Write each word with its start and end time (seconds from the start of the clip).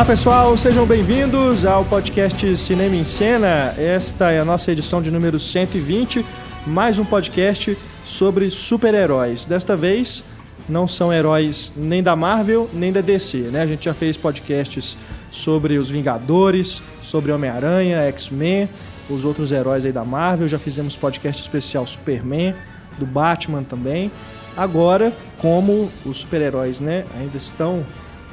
Olá 0.00 0.06
pessoal, 0.06 0.56
sejam 0.56 0.86
bem-vindos 0.86 1.66
ao 1.66 1.84
podcast 1.84 2.56
Cinema 2.56 2.96
em 2.96 3.04
Cena. 3.04 3.74
Esta 3.76 4.30
é 4.30 4.40
a 4.40 4.44
nossa 4.46 4.72
edição 4.72 5.02
de 5.02 5.10
número 5.10 5.38
120, 5.38 6.24
mais 6.66 6.98
um 6.98 7.04
podcast 7.04 7.76
sobre 8.02 8.48
super-heróis. 8.48 9.44
Desta 9.44 9.76
vez 9.76 10.24
não 10.66 10.88
são 10.88 11.12
heróis 11.12 11.70
nem 11.76 12.02
da 12.02 12.16
Marvel 12.16 12.66
nem 12.72 12.90
da 12.90 13.02
DC, 13.02 13.50
né? 13.52 13.60
A 13.60 13.66
gente 13.66 13.84
já 13.84 13.92
fez 13.92 14.16
podcasts 14.16 14.96
sobre 15.30 15.76
os 15.76 15.90
Vingadores, 15.90 16.82
sobre 17.02 17.30
Homem-Aranha, 17.30 17.98
X-Men, 18.08 18.70
os 19.10 19.26
outros 19.26 19.52
heróis 19.52 19.84
aí 19.84 19.92
da 19.92 20.02
Marvel, 20.02 20.48
já 20.48 20.58
fizemos 20.58 20.96
podcast 20.96 21.42
especial 21.42 21.86
Superman, 21.86 22.54
do 22.98 23.04
Batman 23.04 23.62
também. 23.62 24.10
Agora, 24.56 25.12
como 25.36 25.90
os 26.06 26.20
super-heróis, 26.20 26.80
né, 26.80 27.04
ainda 27.18 27.36
estão 27.36 27.84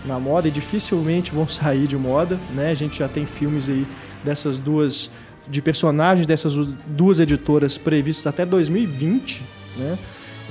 na 0.06 0.20
moda 0.20 0.48
e 0.48 0.52
dificilmente 0.52 1.32
vão 1.32 1.48
sair 1.50 1.88
de 1.88 1.98
moda, 1.98 2.40
né? 2.54 2.72
A 2.72 2.76
gente 2.76 3.00
já 3.00 3.08
tem 3.08 3.26
filmes 3.26 3.70
aí 3.70 3.86
dessas 4.24 4.60
duas 4.60 5.12
de 5.50 5.62
personagens 5.62 6.28
dessas 6.28 6.55
duas 6.86 7.20
editoras 7.20 7.78
previstos 7.78 8.28
até 8.28 8.46
2020, 8.46 9.44
né? 9.78 9.98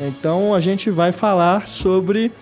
Então 0.01 0.55
a 0.55 0.61
gente 0.61 0.91
vai 0.91 1.13
falar 1.13 1.67
sobre 1.67 2.33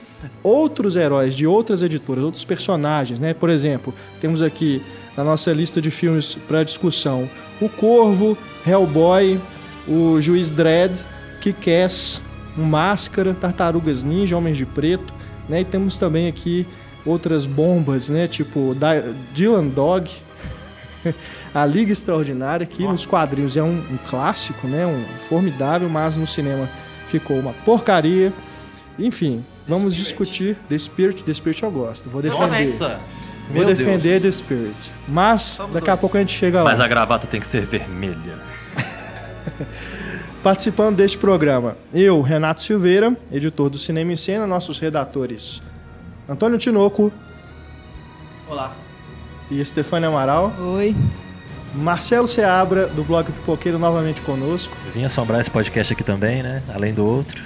outros 0.43 0.97
heróis 0.97 1.35
de 1.35 1.47
outras 1.47 1.83
editoras, 1.83 2.25
outros 2.25 2.45
personagens, 2.45 3.19
né? 3.19 3.35
Por 3.35 3.51
exemplo, 3.51 3.95
temos 4.21 4.43
aqui 4.43 4.83
na 5.17 5.23
nossa 5.23 5.53
lista 5.53 5.81
de 5.81 5.91
filmes 5.91 6.35
para 6.49 6.65
discussão 6.65 7.29
o 7.61 7.69
Corvo, 7.69 8.37
Hellboy, 8.67 9.41
o 9.87 10.21
Juiz 10.21 10.51
Dredd, 10.51 11.03
Kick-Ass, 11.41 12.21
Máscara, 12.57 13.35
Tartarugas 13.35 14.03
Ninja, 14.03 14.37
Homens 14.37 14.57
de 14.57 14.67
Preto, 14.67 15.15
né? 15.49 15.61
E 15.61 15.65
temos 15.65 15.97
também 15.97 16.29
aqui 16.29 16.67
outras 17.05 17.47
bombas, 17.47 18.09
né? 18.09 18.27
Tipo 18.27 18.75
Dylan 19.35 19.69
Dog, 19.69 20.11
a 21.55 21.65
Liga 21.67 21.93
Extraordinária, 21.93 22.67
que 22.67 22.85
nos 22.85 23.07
quadrinhos 23.07 23.57
é 23.57 23.63
um, 23.63 23.79
um, 23.79 23.99
clássico, 24.09 24.67
né? 24.67 24.87
Um 24.87 25.05
formidável, 25.21 25.89
mas 25.89 26.17
no 26.17 26.27
cinema 26.27 26.69
ficou 27.07 27.39
uma 27.39 27.53
porcaria. 27.65 28.33
Enfim, 28.99 29.45
vamos 29.67 29.95
The 29.95 30.01
discutir 30.01 30.57
The 30.69 30.79
Spirit. 30.79 31.25
The 31.25 31.35
Spirit 31.35 31.63
eu 31.63 31.71
gosto, 31.71 32.09
vou 32.09 32.23
defender. 32.23 32.67
Nossa! 32.67 33.01
Vou 33.49 33.59
Meu 33.59 33.67
defender 33.67 34.21
Deus. 34.21 34.23
The 34.23 34.43
Spirit. 34.43 34.93
Mas 35.07 35.43
Somos 35.43 35.75
daqui 35.75 35.91
a 35.91 35.97
pouco 35.99 36.17
a 36.17 36.21
gente 36.21 36.33
chega 36.33 36.63
lá. 36.63 36.71
Mas 36.71 36.81
a 36.81 36.89
gravata 36.89 37.27
tem 37.27 37.39
que 37.39 37.47
ser 37.47 37.67
vermelha. 37.67 38.41
Participando 40.43 40.97
deste 40.97 41.19
programa, 41.19 41.77
eu, 41.93 42.21
Renato 42.23 42.63
Silveira, 42.63 43.15
editor 43.31 43.69
do 43.69 43.77
Cinema 43.77 44.13
em 44.13 44.17
Cena, 44.17 44.47
nossos 44.47 44.79
redatores 44.79 45.63
Antônio 46.29 46.59
Tinoco. 46.59 47.13
Olá. 48.49 48.73
E 49.51 49.63
Stefania 49.63 50.09
Amaral. 50.09 50.55
Oi. 50.59 50.97
Marcelo 51.75 52.27
Seabra, 52.27 52.87
do 52.87 53.03
blog 53.03 53.31
Pipoqueiro, 53.31 53.79
novamente 53.79 54.23
conosco. 54.23 54.75
Eu 54.87 54.93
vim 54.93 55.05
assombrar 55.05 55.41
esse 55.41 55.51
podcast 55.51 55.93
aqui 55.93 56.05
também, 56.05 56.43
né? 56.43 56.63
Além 56.73 56.95
do 56.95 57.05
outro. 57.05 57.43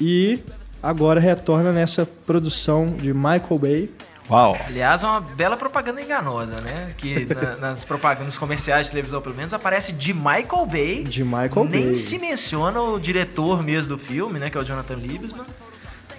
e 0.00 0.40
agora 0.82 1.20
retorna 1.20 1.70
nessa 1.70 2.04
produção 2.04 2.88
de 2.88 3.14
Michael 3.14 3.58
Bay, 3.60 3.90
Uau. 4.28 4.56
Aliás, 4.66 5.02
é 5.02 5.06
uma 5.06 5.20
bela 5.20 5.56
propaganda 5.56 6.02
enganosa, 6.02 6.60
né? 6.60 6.92
Que 6.96 7.26
na, 7.32 7.56
nas 7.68 7.84
propagandas 7.84 8.36
comerciais 8.36 8.86
de 8.86 8.92
televisão, 8.92 9.20
pelo 9.20 9.34
menos, 9.34 9.54
aparece 9.54 9.92
de 9.92 10.12
Michael 10.12 10.66
Bay. 10.70 11.04
De 11.04 11.22
Michael 11.22 11.50
Nem 11.64 11.68
Bay. 11.68 11.84
Nem 11.84 11.94
se 11.94 12.18
menciona 12.18 12.80
o 12.80 12.98
diretor 12.98 13.62
mesmo 13.62 13.90
do 13.90 13.98
filme, 13.98 14.38
né? 14.38 14.50
Que 14.50 14.58
é 14.58 14.60
o 14.60 14.64
Jonathan 14.64 14.94
Liebesman. 14.94 15.46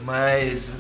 Mas 0.04 0.78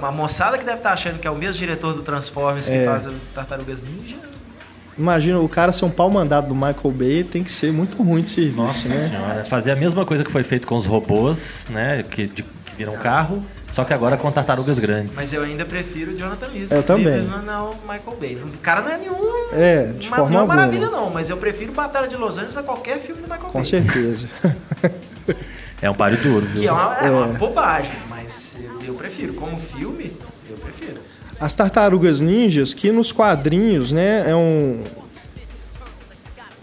a 0.00 0.10
moçada 0.10 0.56
que 0.56 0.64
deve 0.64 0.78
estar 0.78 0.92
achando 0.92 1.18
que 1.18 1.26
é 1.26 1.30
o 1.30 1.34
mesmo 1.34 1.58
diretor 1.58 1.94
do 1.94 2.02
Transformers 2.02 2.68
é. 2.70 2.78
que 2.78 2.86
faz 2.86 3.08
Tartarugas 3.34 3.82
Ninja. 3.82 4.16
Imagina, 4.96 5.40
o 5.40 5.48
cara 5.48 5.72
ser 5.72 5.84
um 5.84 5.90
pau 5.90 6.10
mandado 6.10 6.48
do 6.48 6.54
Michael 6.54 6.90
Bay 6.92 7.24
tem 7.24 7.42
que 7.42 7.50
ser 7.50 7.72
muito 7.72 8.00
ruim 8.02 8.22
de 8.22 8.30
serviço, 8.30 8.56
Nossa 8.56 8.88
né? 8.88 9.08
Senhora. 9.08 9.44
Fazer 9.46 9.72
a 9.72 9.76
mesma 9.76 10.04
coisa 10.04 10.22
que 10.22 10.30
foi 10.30 10.42
feito 10.42 10.66
com 10.66 10.76
os 10.76 10.86
robôs, 10.86 11.66
né? 11.70 12.02
Que, 12.02 12.26
de, 12.26 12.42
que 12.42 12.76
viram 12.76 12.96
carro 12.98 13.42
só 13.72 13.84
que 13.84 13.94
agora 13.94 14.18
com 14.18 14.30
tartarugas 14.30 14.78
grandes. 14.78 15.16
Mas 15.16 15.32
eu 15.32 15.42
ainda 15.42 15.64
prefiro 15.64 16.12
o 16.12 16.16
Jonathan 16.16 16.46
Lisbon. 16.48 16.74
Eu 16.74 16.82
também. 16.82 17.22
Não 17.22 17.70
o 17.70 17.76
Michael 17.82 18.16
Bay. 18.20 18.36
O 18.36 18.58
cara 18.58 18.82
não 18.82 18.90
é 18.90 18.98
nenhum. 18.98 19.16
É, 19.52 19.84
de 19.98 20.08
uma, 20.08 20.16
forma 20.16 20.30
não 20.30 20.44
é 20.44 20.46
maravilha, 20.46 20.90
não. 20.90 21.10
Mas 21.10 21.30
eu 21.30 21.38
prefiro 21.38 21.72
Batalha 21.72 22.06
de 22.06 22.16
Los 22.16 22.36
Angeles 22.36 22.56
a 22.56 22.62
qualquer 22.62 22.98
filme 22.98 23.22
do 23.22 23.28
Michael 23.28 23.40
com 23.50 23.52
Bay. 23.52 23.62
Com 23.62 23.64
certeza. 23.64 24.28
é 25.80 25.90
um 25.90 25.94
páreo 25.94 26.18
duro, 26.18 26.44
viu? 26.46 26.60
Que 26.60 26.68
é 26.68 26.72
uma, 26.72 26.96
é 26.98 27.10
uma 27.10 27.34
é. 27.34 27.38
bobagem. 27.38 27.92
Mas 28.10 28.60
eu, 28.62 28.88
eu 28.88 28.94
prefiro. 28.94 29.32
Como 29.34 29.56
filme, 29.56 30.12
eu 30.50 30.56
prefiro. 30.58 31.00
As 31.40 31.54
Tartarugas 31.54 32.20
Ninjas, 32.20 32.74
que 32.74 32.92
nos 32.92 33.10
quadrinhos, 33.10 33.90
né, 33.90 34.30
é 34.30 34.36
um, 34.36 34.84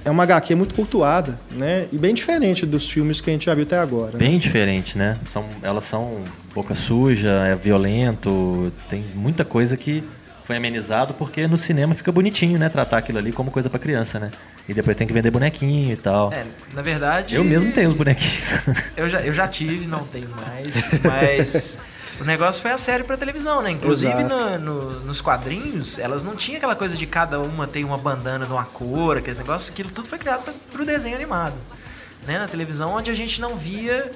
é 0.06 0.10
uma 0.10 0.24
HQ 0.24 0.56
muito 0.56 0.74
cultuada, 0.74 1.40
né? 1.52 1.88
E 1.92 1.98
bem 1.98 2.14
diferente 2.14 2.66
dos 2.66 2.90
filmes 2.90 3.22
que 3.22 3.30
a 3.30 3.34
gente 3.34 3.46
já 3.46 3.54
viu 3.54 3.64
até 3.64 3.78
agora. 3.78 4.18
Bem 4.18 4.34
né? 4.34 4.38
diferente, 4.40 4.98
né? 4.98 5.18
São, 5.30 5.46
elas 5.62 5.84
são 5.84 6.24
boca 6.54 6.76
suja, 6.76 7.30
é 7.30 7.56
violento, 7.56 8.72
tem 8.90 9.04
muita 9.16 9.44
coisa 9.44 9.76
que 9.78 10.04
foi 10.46 10.58
amenizado 10.58 11.14
porque 11.14 11.48
no 11.48 11.58
cinema 11.58 11.94
fica 11.94 12.12
bonitinho, 12.12 12.58
né? 12.58 12.70
Tratar 12.70 12.98
aquilo 12.98 13.20
ali 13.20 13.32
como 13.32 13.52
coisa 13.52 13.70
para 13.70 13.80
criança, 13.80 14.20
né? 14.20 14.32
E 14.68 14.74
depois 14.74 14.98
tem 14.98 15.06
que 15.06 15.14
vender 15.14 15.30
bonequinho 15.30 15.94
e 15.94 15.96
tal. 15.96 16.34
É, 16.34 16.44
na 16.74 16.82
verdade. 16.82 17.36
Eu 17.36 17.44
mesmo 17.44 17.72
tenho 17.72 17.90
os 17.90 17.96
bonequinhos. 17.96 18.56
Eu 18.98 19.08
já, 19.08 19.22
eu 19.22 19.34
já 19.34 19.48
tive, 19.48 19.86
não 19.86 20.04
tenho 20.04 20.30
mais, 20.30 20.74
mas. 21.04 21.78
O 22.20 22.24
negócio 22.26 22.62
foi 22.62 22.72
a 22.72 22.78
série 22.78 23.04
pra 23.04 23.16
televisão, 23.16 23.62
né? 23.62 23.72
Inclusive 23.72 24.24
no, 24.24 24.60
no, 24.60 25.00
nos 25.02 25.22
quadrinhos, 25.22 25.98
elas 25.98 26.24
não 26.24 26.36
tinham 26.36 26.58
aquela 26.58 26.76
coisa 26.76 26.98
de 26.98 27.06
cada 27.06 27.40
uma 27.40 27.66
ter 27.66 27.84
uma 27.84 27.98
bandana 27.98 28.46
de 28.46 28.52
uma 28.52 28.66
cor, 28.66 29.18
aqueles 29.18 29.40
negócios, 29.40 29.72
aquilo 29.72 29.90
tudo 29.90 30.08
foi 30.08 30.18
criado 30.18 30.44
pra, 30.44 30.54
pro 30.72 30.86
desenho 30.86 31.16
animado. 31.16 31.56
Né? 32.28 32.38
Na 32.38 32.48
televisão, 32.48 32.92
onde 32.94 33.10
a 33.10 33.14
gente 33.14 33.40
não 33.40 33.56
via 33.56 34.12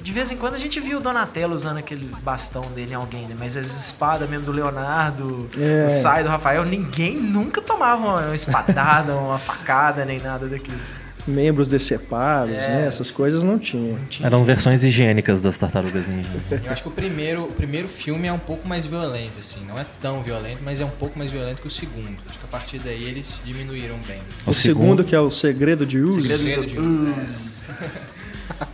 de 0.00 0.12
vez 0.12 0.30
em 0.30 0.36
quando 0.36 0.54
a 0.54 0.58
gente 0.58 0.80
viu 0.80 0.98
o 0.98 1.00
Donatello 1.00 1.54
usando 1.54 1.76
aquele 1.76 2.06
bastão 2.22 2.62
dele 2.72 2.92
em 2.92 2.94
alguém, 2.94 3.26
né? 3.26 3.36
Mas 3.38 3.54
as 3.56 3.66
espadas 3.66 4.28
mesmo 4.28 4.46
do 4.46 4.52
Leonardo, 4.52 5.46
É. 5.58 5.86
o 5.86 5.90
Sai 5.90 6.22
do 6.22 6.28
Rafael, 6.30 6.64
ninguém 6.64 7.16
nunca 7.16 7.60
tomava 7.60 8.06
uma 8.06 8.34
espadada, 8.34 9.12
uma 9.14 9.38
facada, 9.38 10.04
nem 10.04 10.18
nada 10.18 10.46
daquilo. 10.46 10.78
Membros 11.26 11.68
decepados, 11.68 12.54
É. 12.54 12.68
né? 12.68 12.86
Essas 12.86 13.10
coisas 13.10 13.44
não 13.44 13.58
tinha. 13.58 13.98
Eram 14.22 14.44
versões 14.44 14.82
higiênicas 14.82 15.42
das 15.42 15.58
tartarugas 15.58 16.06
ninja. 16.06 16.28
Eu 16.64 16.72
acho 16.72 16.82
que 16.82 16.88
o 16.88 16.92
primeiro, 16.92 17.44
o 17.44 17.52
primeiro 17.52 17.88
filme 17.88 18.26
é 18.28 18.32
um 18.32 18.38
pouco 18.38 18.66
mais 18.66 18.86
violento, 18.86 19.38
assim. 19.38 19.60
Não 19.68 19.78
é 19.78 19.84
tão 20.00 20.22
violento, 20.22 20.58
mas 20.64 20.80
é 20.80 20.84
um 20.84 20.90
pouco 20.90 21.18
mais 21.18 21.30
violento 21.30 21.60
que 21.60 21.68
o 21.68 21.70
segundo. 21.70 22.16
Acho 22.28 22.38
que 22.38 22.44
a 22.44 22.48
partir 22.48 22.78
daí 22.78 23.04
eles 23.04 23.40
diminuíram 23.44 23.96
bem. 24.06 24.20
O, 24.46 24.54
segundo, 24.54 25.04
que 25.04 25.14
é 25.14 25.20
o 25.20 25.30
Segredo 25.30 25.84
de 25.86 26.00
Uz. 26.00 26.26
Segredo 26.26 26.66
de 26.66 26.78
Uz. 26.80 27.68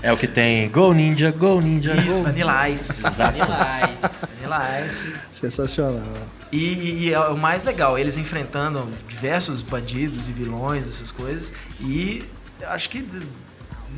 É 0.03 0.13
o 0.13 0.17
que 0.17 0.27
tem 0.27 0.69
Go 0.71 0.93
Ninja, 0.93 1.31
Go 1.31 1.61
Ninja, 1.61 1.95
Isso, 1.97 2.17
Go 2.19 2.23
Vanilla 2.25 2.69
Ice. 2.71 3.03
Vanilla 3.03 3.91
Ice. 4.03 4.27
Vanilla 4.41 4.87
Ice. 4.87 5.13
Sensacional. 5.33 6.03
E, 6.51 6.57
e- 6.59 6.99
e 7.09 7.13
é 7.13 7.21
o 7.21 7.37
mais 7.37 7.63
legal, 7.65 7.99
eles 7.99 8.17
enfrentando 8.17 8.89
diversos 9.09 9.63
bandidos 9.63 10.29
e 10.29 10.33
vilões, 10.33 10.89
essas 10.89 11.11
coisas, 11.13 11.53
e 11.81 12.25
acho 12.65 12.89
que 12.91 13.05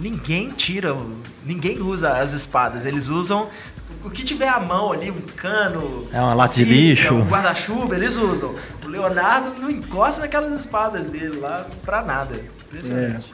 ninguém 0.00 0.50
tira, 0.50 0.94
ninguém 1.44 1.81
usa 1.81 2.12
as 2.19 2.32
espadas, 2.32 2.84
eles 2.87 3.08
usam 3.08 3.49
o 4.05 4.10
que 4.10 4.22
tiver 4.22 4.49
à 4.49 4.60
mão 4.60 4.93
ali, 4.93 5.10
um 5.10 5.20
cano, 5.37 6.06
É 6.12 6.20
uma 6.20 6.34
lata 6.34 6.55
de 6.55 6.64
pizza, 6.64 7.00
lixo. 7.02 7.14
um 7.14 7.25
guarda-chuva, 7.26 7.94
eles 7.96 8.16
usam. 8.16 8.55
O 8.84 8.88
Leonardo 8.88 9.60
não 9.60 9.70
encosta 9.70 10.20
naquelas 10.20 10.52
espadas 10.58 11.10
dele 11.10 11.38
lá 11.40 11.66
pra 11.84 12.02
nada. 12.02 12.37
Impressionante. 12.69 13.26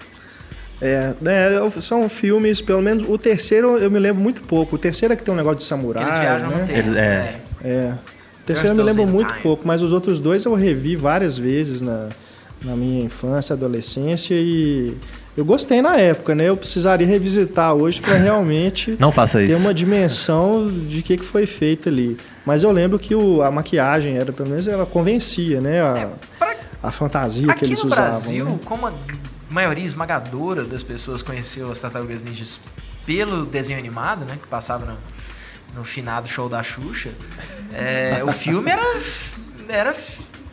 É, 0.81 1.15
né, 1.21 1.49
são 1.81 2.09
filmes, 2.09 2.61
pelo 2.61 2.83
menos 2.83 3.05
o 3.09 3.17
terceiro 3.17 3.79
eu 3.79 3.91
me 3.91 3.99
lembro 3.99 4.23
muito 4.23 4.43
pouco. 4.43 4.77
O 4.77 4.79
terceiro 4.79 5.13
é 5.15 5.17
que 5.17 5.23
tem 5.23 5.33
um 5.33 5.37
negócio 5.37 5.59
de 5.59 5.65
samurai, 5.65 6.03
Eles 6.05 6.19
viajam 6.19 6.51
no 6.51 6.57
né? 6.57 6.65
tempo. 6.67 6.79
Eles- 6.79 6.93
é. 6.95 7.41
É. 7.63 7.95
O 8.41 8.47
terceiro 8.47 8.73
eu 8.75 8.77
me 8.77 8.83
lembro 8.83 9.07
muito 9.07 9.29
Time. 9.29 9.41
pouco, 9.43 9.67
mas 9.67 9.83
os 9.83 9.93
outros 9.93 10.19
dois 10.19 10.45
eu 10.45 10.55
revi 10.55 10.97
várias 10.97 11.39
vezes 11.39 11.81
na, 11.81 12.09
na 12.65 12.75
minha 12.75 13.05
infância, 13.05 13.53
adolescência 13.55 14.35
e 14.35 14.97
eu 15.37 15.45
gostei 15.45 15.83
na 15.83 15.97
época, 15.97 16.35
né? 16.35 16.49
Eu 16.49 16.57
precisaria 16.57 17.07
revisitar 17.07 17.75
hoje 17.75 18.01
para 18.01 18.17
realmente 18.17 18.97
Não 18.99 19.11
faça 19.13 19.39
ter 19.39 19.47
isso. 19.51 19.61
uma 19.61 19.75
dimensão 19.75 20.71
de 20.71 21.03
que, 21.03 21.17
que 21.17 21.25
foi 21.25 21.47
feito 21.47 21.89
ali. 21.89 22.17
Mas 22.47 22.63
eu 22.63 22.71
lembro 22.71 22.99
que 22.99 23.15
o- 23.15 23.43
a 23.43 23.51
maquiagem 23.51 24.17
era, 24.17 24.33
pelo 24.33 24.49
menos, 24.49 24.69
ela 24.69 24.87
convencia, 24.87 25.61
né? 25.61 25.83
A, 25.83 26.11
pra- 26.39 26.57
a 26.83 26.93
fantasia 26.93 27.47
que 27.47 27.51
Aqui 27.53 27.65
eles 27.65 27.83
no 27.83 27.87
usavam. 27.91 28.11
Brasil, 28.11 28.45
né? 28.45 28.59
como 28.65 28.87
a 28.87 28.93
maioria 29.51 29.85
esmagadora 29.85 30.65
das 30.65 30.83
pessoas 30.83 31.21
conheceu 31.23 31.71
as 31.71 31.81
Tartarugas 31.81 32.23
Ninjas 32.23 32.61
pelo 33.05 33.45
desenho 33.45 33.79
animado, 33.79 34.25
né, 34.25 34.39
que 34.41 34.47
passava 34.49 34.87
no, 34.87 34.97
no 35.77 35.85
finado 35.85 36.27
show 36.29 36.49
da 36.49 36.63
Xuxa, 36.63 37.11
é, 37.75 38.23
o 38.25 38.33
filme 38.33 38.71
era, 38.71 38.83
era 39.69 39.95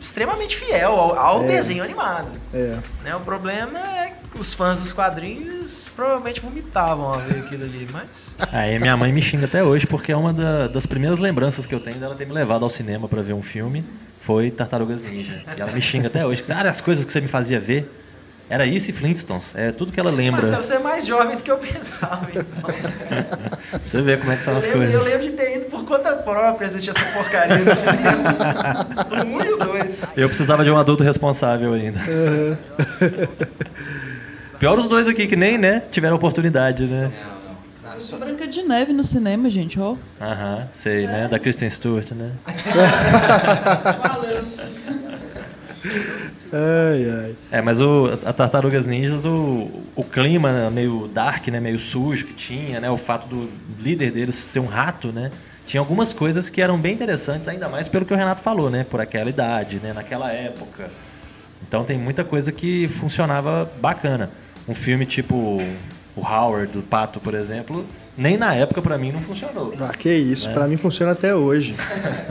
extremamente 0.02 0.56
fiel 0.56 0.90
ao, 0.92 1.14
ao 1.18 1.40
desenho 1.44 1.82
animado. 1.84 2.28
É. 2.52 2.76
Né? 3.04 3.14
O 3.14 3.20
problema 3.20 3.78
é 3.78 4.10
que 4.10 4.38
os 4.38 4.52
fãs 4.52 4.80
dos 4.80 4.92
quadrinhos 4.92 5.88
provavelmente 5.94 6.40
vomitavam 6.40 7.14
ao 7.14 7.20
ver 7.20 7.38
aquilo 7.38 7.64
ali, 7.64 7.88
mas... 7.92 8.34
Aí 8.52 8.78
minha 8.78 8.96
mãe 8.96 9.12
me 9.12 9.22
xinga 9.22 9.46
até 9.46 9.62
hoje 9.62 9.86
porque 9.86 10.10
é 10.12 10.16
uma 10.16 10.32
da- 10.32 10.66
das 10.66 10.86
primeiras 10.86 11.18
lembranças 11.20 11.64
que 11.66 11.74
eu 11.74 11.80
tenho 11.80 11.96
dela 11.98 12.14
ter 12.14 12.26
me 12.26 12.32
levado 12.32 12.64
ao 12.64 12.70
cinema 12.70 13.08
pra 13.08 13.22
ver 13.22 13.32
um 13.32 13.42
filme 13.42 13.84
foi 14.20 14.50
Tartarugas 14.50 15.02
Ninja. 15.02 15.42
E 15.56 15.60
ela 15.60 15.72
me 15.72 15.80
xinga 15.82 16.06
até 16.08 16.24
hoje. 16.26 16.44
Ah, 16.48 16.68
as 16.68 16.80
coisas 16.80 17.04
que 17.04 17.12
você 17.12 17.20
me 17.20 17.28
fazia 17.28 17.58
ver 17.58 17.90
era 18.52 18.66
isso 18.66 18.90
e 18.90 18.92
Flintstones. 18.92 19.54
É 19.56 19.72
tudo 19.72 19.90
que 19.90 19.98
ela 19.98 20.10
lembra. 20.10 20.42
Marcelo, 20.42 20.62
você 20.62 20.74
é 20.74 20.78
mais 20.78 21.06
jovem 21.06 21.38
do 21.38 21.42
que 21.42 21.50
eu 21.50 21.56
pensava, 21.56 22.28
então. 22.30 22.44
Você 23.86 24.02
ver 24.02 24.18
como 24.20 24.30
é 24.30 24.36
que 24.36 24.42
são 24.42 24.52
Eu 24.52 24.58
as 24.58 24.64
lembro, 24.66 24.82
eu 24.82 24.90
coisas. 24.90 25.10
lembro 25.10 25.30
de 25.30 25.32
ter 25.32 25.56
ido 25.56 25.64
por 25.70 25.86
conta 25.86 26.12
própria 26.12 26.66
assistir 26.66 26.90
essa 26.90 27.02
porcaria 27.14 27.60
no 27.60 27.74
cinema. 27.74 28.36
um 29.24 29.42
e 29.42 29.52
o 29.54 29.56
dois. 29.56 30.04
Eu 30.14 30.28
precisava 30.28 30.62
de 30.64 30.70
um 30.70 30.76
adulto 30.76 31.02
responsável 31.02 31.72
ainda. 31.72 31.98
Pior 34.58 34.78
os 34.78 34.86
dois 34.86 35.08
aqui 35.08 35.26
que 35.26 35.36
nem, 35.36 35.56
né, 35.56 35.82
tiveram 35.90 36.16
oportunidade, 36.16 36.84
né? 36.84 37.10
Branca 38.18 38.46
de 38.46 38.62
Neve 38.62 38.92
no 38.92 39.02
cinema, 39.02 39.48
gente, 39.48 39.80
ó. 39.80 39.96
Aham, 40.20 40.68
sei, 40.74 41.06
né? 41.06 41.26
Da 41.28 41.38
Kristen 41.38 41.70
Stewart, 41.70 42.10
né? 42.10 42.32
Ai, 46.52 47.10
ai. 47.10 47.36
É, 47.50 47.62
mas 47.62 47.80
o, 47.80 48.18
a 48.26 48.32
Tartarugas 48.32 48.86
Ninjas, 48.86 49.24
o, 49.24 49.70
o 49.96 50.04
clima 50.04 50.52
né, 50.52 50.70
meio 50.70 51.08
dark, 51.08 51.48
né, 51.48 51.58
meio 51.58 51.78
sujo 51.78 52.26
que 52.26 52.34
tinha, 52.34 52.78
né, 52.78 52.90
o 52.90 52.98
fato 52.98 53.26
do 53.26 53.48
líder 53.80 54.10
deles 54.10 54.34
ser 54.34 54.60
um 54.60 54.66
rato, 54.66 55.08
né, 55.08 55.30
tinha 55.64 55.80
algumas 55.80 56.12
coisas 56.12 56.50
que 56.50 56.60
eram 56.60 56.78
bem 56.78 56.92
interessantes, 56.92 57.48
ainda 57.48 57.70
mais 57.70 57.88
pelo 57.88 58.04
que 58.04 58.12
o 58.12 58.16
Renato 58.16 58.42
falou, 58.42 58.68
né, 58.68 58.84
por 58.84 59.00
aquela 59.00 59.30
idade, 59.30 59.80
né, 59.82 59.94
naquela 59.94 60.30
época. 60.30 60.90
Então 61.66 61.84
tem 61.84 61.96
muita 61.96 62.22
coisa 62.22 62.52
que 62.52 62.86
funcionava 62.86 63.70
bacana. 63.80 64.30
Um 64.68 64.74
filme 64.74 65.06
tipo 65.06 65.62
o 66.14 66.20
Howard, 66.20 66.70
do 66.72 66.82
Pato, 66.82 67.18
por 67.18 67.34
exemplo, 67.34 67.86
nem 68.16 68.36
na 68.36 68.54
época 68.54 68.82
pra 68.82 68.98
mim 68.98 69.10
não 69.12 69.20
funcionou. 69.20 69.72
Ah, 69.80 69.88
que 69.88 70.12
isso, 70.12 70.48
É. 70.48 70.52
pra 70.52 70.66
mim 70.68 70.76
funciona 70.76 71.12
até 71.12 71.34
hoje. 71.34 71.74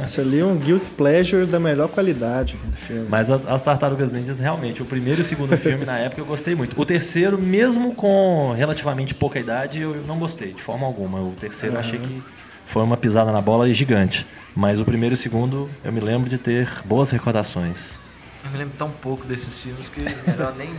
Isso 0.04 0.22
ali 0.22 0.40
é 0.40 0.46
um 0.46 0.56
guilt 0.58 0.90
pleasure 0.90 1.46
da 1.46 1.60
melhor 1.60 1.88
qualidade 1.90 2.56
do 2.58 2.78
filme. 2.78 3.08
Mas 3.10 3.32
a- 3.32 3.40
as 3.48 3.64
Tartarugas 3.64 4.12
Ninjas, 4.12 4.40
realmente, 4.40 4.82
o 4.82 4.86
primeiro 4.86 5.22
e 5.22 5.24
o 5.24 5.28
segundo 5.28 5.58
filme 5.58 5.84
na 5.86 5.98
época 5.98 6.22
eu 6.22 6.26
gostei 6.26 6.54
muito. 6.56 6.80
O 6.80 6.86
terceiro, 6.86 7.38
mesmo 7.40 7.96
com 7.96 8.54
relativamente 8.56 9.16
pouca 9.16 9.40
idade, 9.40 9.82
eu 9.82 9.96
não 10.08 10.20
gostei, 10.20 10.54
de 10.54 10.62
forma 10.62 10.86
alguma. 10.86 11.20
O 11.20 11.32
terceiro 11.40 11.76
eu 11.76 11.80
achei 11.80 11.98
que 12.00 12.22
foi 12.66 12.84
uma 12.84 12.96
pisada 12.98 13.32
na 13.32 13.42
bola 13.42 13.72
gigante. 13.74 14.26
Mas 14.56 14.80
o 14.80 14.86
primeiro 14.86 15.16
e 15.16 15.18
o 15.18 15.18
segundo, 15.18 15.70
eu 15.84 15.92
me 15.92 16.00
lembro 16.00 16.30
de 16.30 16.38
ter 16.38 16.70
boas 16.86 17.10
recordações. 17.10 17.98
Eu 18.44 18.52
me 18.52 18.58
lembro 18.58 18.74
tão 18.78 18.90
pouco 18.90 19.26
desses 19.26 19.62
filmes 19.64 19.88
que 19.90 20.02
é 20.02 20.32
melhor 20.32 20.54
nem, 20.58 20.70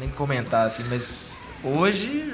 nem 0.00 0.08
comentar, 0.08 0.66
assim, 0.66 0.82
mas 0.90 1.48
hoje, 1.62 2.32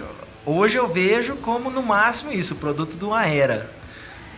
hoje 0.50 0.76
eu 0.76 0.86
vejo 0.88 1.36
como 1.36 1.70
no 1.70 1.82
máximo 1.82 2.32
isso, 2.32 2.54
o 2.54 2.56
produto 2.58 2.96
de 2.96 3.04
uma 3.04 3.26
era. 3.26 3.70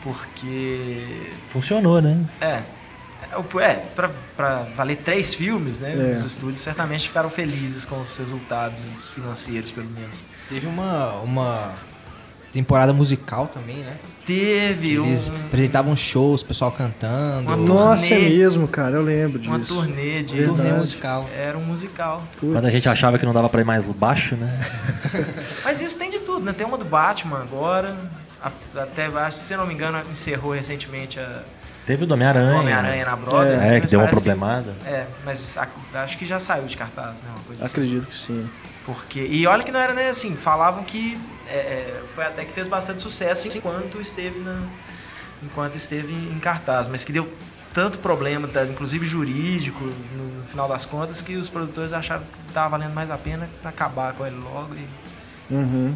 Porque. 0.03 1.31
Funcionou, 1.53 2.00
né? 2.03 2.25
É. 2.41 2.62
É, 3.32 3.37
o- 3.37 3.61
É, 3.61 3.75
pra, 3.94 4.11
pra 4.37 4.56
valer 4.76 4.97
três 4.99 5.32
filmes, 5.35 5.79
né? 5.79 5.93
É. 5.93 6.14
Os 6.14 6.25
estúdios 6.25 6.61
certamente 6.61 7.09
ficaram 7.09 7.31
felizes 7.31 7.85
com 7.87 8.00
os 8.00 8.16
resultados 8.16 9.09
financeiros, 9.14 9.71
pelo 9.71 9.88
menos. 9.88 10.21
Teve 10.49 10.66
uma, 10.66 11.12
uma 11.21 11.73
temporada 12.52 12.92
musical 12.92 13.47
também, 13.47 13.78
né? 13.78 13.97
Teve 14.26 14.94
Eles 14.97 15.30
um, 15.30 15.35
apresentavam 15.47 15.97
shows, 15.97 16.42
o 16.42 16.44
pessoal 16.47 16.71
cantando. 16.71 17.49
Uma 17.49 17.56
Nossa, 17.56 18.06
é 18.14 18.18
turnê. 18.18 18.28
mesmo, 18.37 18.68
cara, 18.68 18.94
eu 18.97 19.02
lembro 19.02 19.40
uma 19.42 19.59
disso. 19.59 19.75
turnê 19.75 20.23
de. 20.23 20.37
Verdade. 20.37 20.56
turnê 20.59 20.73
musical. 20.73 21.28
Era 21.37 21.59
um 21.59 21.64
musical. 21.64 22.23
Putz. 22.38 22.52
Quando 22.52 22.64
a 22.64 22.71
gente 22.71 22.88
achava 22.88 23.18
que 23.18 23.26
não 23.26 23.32
dava 23.32 23.49
pra 23.49 23.61
ir 23.61 23.64
mais 23.64 23.85
baixo, 23.87 24.37
né? 24.37 24.61
Mas 25.64 25.80
isso 25.80 25.99
tem 25.99 26.11
de 26.11 26.21
tudo, 26.21 26.44
né? 26.44 26.52
Tem 26.52 26.64
uma 26.66 26.78
do 26.78 26.85
Batman 26.85 27.40
agora. 27.40 27.97
a- 28.40 28.50
Até, 28.80 29.06
acho, 29.06 29.38
que, 29.38 29.44
se 29.44 29.54
eu 29.54 29.59
não 29.59 29.66
me 29.66 29.75
engano, 29.75 30.00
encerrou 30.11 30.52
recentemente 30.52 31.18
a 31.18 31.42
Teve 31.85 32.04
o 32.04 32.06
do 32.06 32.14
Homem-Aranha. 32.14 32.61
Homem-Aranha 32.61 33.04
na 33.04 33.16
Broadway. 33.16 33.56
É, 33.56 33.75
que 33.75 33.80
mas 33.82 33.90
deu 33.90 33.99
uma 34.00 34.09
problemada. 34.09 34.73
É, 34.87 35.04
mas 35.25 35.59
acho 35.94 36.16
que 36.16 36.25
já 36.25 36.38
saiu 36.38 36.64
de 36.66 36.76
cartaz, 36.76 37.23
né? 37.25 37.28
Uma 37.35 37.42
coisa 37.44 37.64
assim. 37.64 37.73
Acredito 37.73 38.06
que 38.06 38.14
sim. 38.14 38.49
Porque, 38.87 39.18
e 39.21 39.44
olha 39.49 39.64
que 39.64 39.73
não 39.73 39.80
era 39.80 39.92
nem 39.92 40.06
assim, 40.06 40.37
falavam 40.37 40.85
que 40.85 41.18
é, 41.52 41.56
é, 41.56 42.02
foi 42.14 42.25
até 42.25 42.44
que 42.44 42.52
fez 42.52 42.66
bastante 42.68 43.02
sucesso 43.02 43.49
enquanto 43.49 44.00
esteve, 44.00 44.38
na, 44.40 44.61
enquanto 45.42 45.76
esteve 45.76 46.12
em 46.12 46.38
cartaz, 46.38 46.88
mas 46.88 47.04
que 47.04 47.12
deu 47.12 47.28
tanto 47.75 47.99
problema, 47.99 48.47
tá, 48.49 48.64
inclusive 48.64 49.06
jurídico, 49.06 49.82
no, 49.85 50.38
no 50.40 50.44
final 50.44 50.68
das 50.68 50.85
contas, 50.85 51.23
que 51.23 51.37
os 51.37 51.49
produtores 51.49 51.92
acharam 51.92 52.23
que 52.23 52.49
estava 52.49 52.68
valendo 52.71 52.92
mais 52.92 53.11
a 53.11 53.16
pena 53.16 53.49
acabar 53.64 54.12
com 54.14 54.26
ele 54.26 54.37
logo 54.37 54.75
e 54.75 55.02
Uhum. 55.50 55.94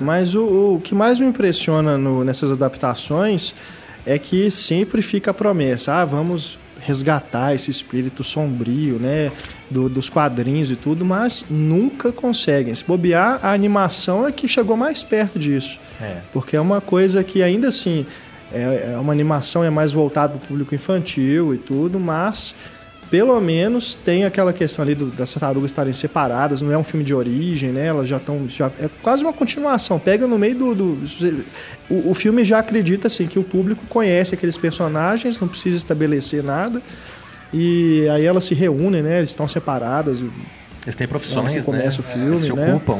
Mas 0.00 0.34
o, 0.36 0.74
o 0.76 0.80
que 0.80 0.94
mais 0.94 1.18
me 1.18 1.26
impressiona 1.26 1.98
no- 1.98 2.22
nessas 2.22 2.52
adaptações 2.52 3.52
é 4.06 4.16
que 4.18 4.48
sempre 4.50 5.02
fica 5.02 5.32
a 5.32 5.34
promessa: 5.34 5.94
ah, 5.94 6.04
vamos 6.04 6.58
resgatar 6.84 7.54
esse 7.54 7.70
espírito 7.70 8.24
sombrio, 8.24 8.98
né, 8.98 9.30
do- 9.70 9.88
dos 9.88 10.08
quadrinhos 10.10 10.70
e 10.70 10.76
tudo, 10.76 11.04
mas 11.04 11.44
nunca 11.48 12.10
conseguem. 12.12 12.74
Se 12.74 12.84
bobear, 12.84 13.38
a 13.42 13.52
animação 13.52 14.26
é 14.26 14.32
que 14.32 14.46
chegou 14.48 14.76
mais 14.76 15.02
perto 15.04 15.38
disso, 15.38 15.78
É. 16.00 16.16
porque 16.32 16.56
é 16.56 16.60
uma 16.60 16.80
coisa 16.80 17.22
que 17.22 17.42
ainda 17.42 17.68
assim 17.68 18.04
é, 18.54 18.92
é 18.94 18.98
uma 18.98 19.14
animação 19.14 19.64
é 19.64 19.70
mais 19.70 19.92
voltada 19.92 20.34
para 20.34 20.44
o 20.44 20.46
público 20.46 20.74
infantil 20.74 21.54
e 21.54 21.56
tudo, 21.58 21.98
mas 21.98 22.54
pelo 23.12 23.38
menos 23.42 23.94
tem 23.94 24.24
aquela 24.24 24.54
questão 24.54 24.82
ali 24.82 24.94
do- 24.94 25.10
das 25.10 25.30
tartarugas 25.34 25.70
estarem 25.70 25.92
separadas, 25.92 26.62
não 26.62 26.72
é 26.72 26.78
um 26.78 26.82
filme 26.82 27.04
de 27.04 27.12
origem, 27.14 27.70
né? 27.70 27.86
Elas 27.88 28.08
já 28.08 28.16
estão. 28.16 28.48
Já, 28.48 28.68
é 28.80 28.88
quase 29.02 29.22
uma 29.22 29.34
continuação. 29.34 29.98
Pega 29.98 30.26
no 30.26 30.38
meio 30.38 30.54
do. 30.54 30.74
do- 30.74 31.44
o, 31.90 32.10
o 32.10 32.14
filme 32.14 32.42
já 32.42 32.58
acredita 32.58 33.08
assim, 33.08 33.26
que 33.26 33.38
o 33.38 33.44
público 33.44 33.84
conhece 33.86 34.34
aqueles 34.34 34.56
personagens, 34.56 35.38
não 35.38 35.46
precisa 35.46 35.76
estabelecer 35.76 36.42
nada. 36.42 36.80
E 37.52 38.08
aí 38.08 38.24
elas 38.24 38.44
se 38.44 38.54
reúnem, 38.54 39.02
né? 39.02 39.18
Eles 39.18 39.28
estão 39.28 39.46
separadas. 39.46 40.20
Eles 40.84 40.96
têm 40.96 41.04
É, 41.04 41.08
profissões, 41.08 41.54
que 41.54 41.62
começa 41.62 42.00
né? 42.00 42.08
o 42.08 42.10
filme, 42.12 42.28
Eles 42.30 42.42
se 42.42 42.52
né? 42.54 42.74
ocupam. 42.74 42.98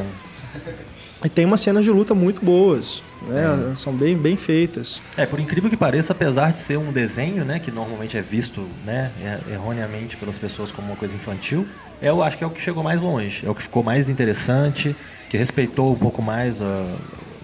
E 1.23 1.29
tem 1.29 1.45
umas 1.45 1.61
cenas 1.61 1.85
de 1.85 1.91
luta 1.91 2.13
muito 2.13 2.43
boas, 2.43 3.01
né? 3.27 3.71
É. 3.71 3.75
São 3.75 3.93
bem, 3.93 4.17
bem 4.17 4.35
feitas. 4.35 5.01
É, 5.15 5.25
por 5.25 5.39
incrível 5.39 5.69
que 5.69 5.77
pareça, 5.77 6.11
apesar 6.11 6.51
de 6.51 6.59
ser 6.59 6.77
um 6.77 6.91
desenho, 6.91 7.45
né, 7.45 7.59
que 7.59 7.71
normalmente 7.71 8.17
é 8.17 8.21
visto, 8.21 8.67
né, 8.85 9.09
er- 9.21 9.53
erroneamente 9.53 10.17
pelas 10.17 10.37
pessoas 10.37 10.69
como 10.71 10.87
uma 10.87 10.97
coisa 10.97 11.15
infantil, 11.15 11.65
eu 12.01 12.21
acho 12.21 12.37
que 12.37 12.43
é 12.43 12.47
o 12.47 12.49
que 12.49 12.61
chegou 12.61 12.83
mais 12.83 13.01
longe, 13.01 13.45
é 13.45 13.49
o 13.49 13.55
que 13.55 13.61
ficou 13.61 13.81
mais 13.83 14.09
interessante, 14.09 14.93
que 15.29 15.37
respeitou 15.37 15.93
um 15.93 15.97
pouco 15.97 16.21
mais 16.21 16.61
a, 16.61 16.85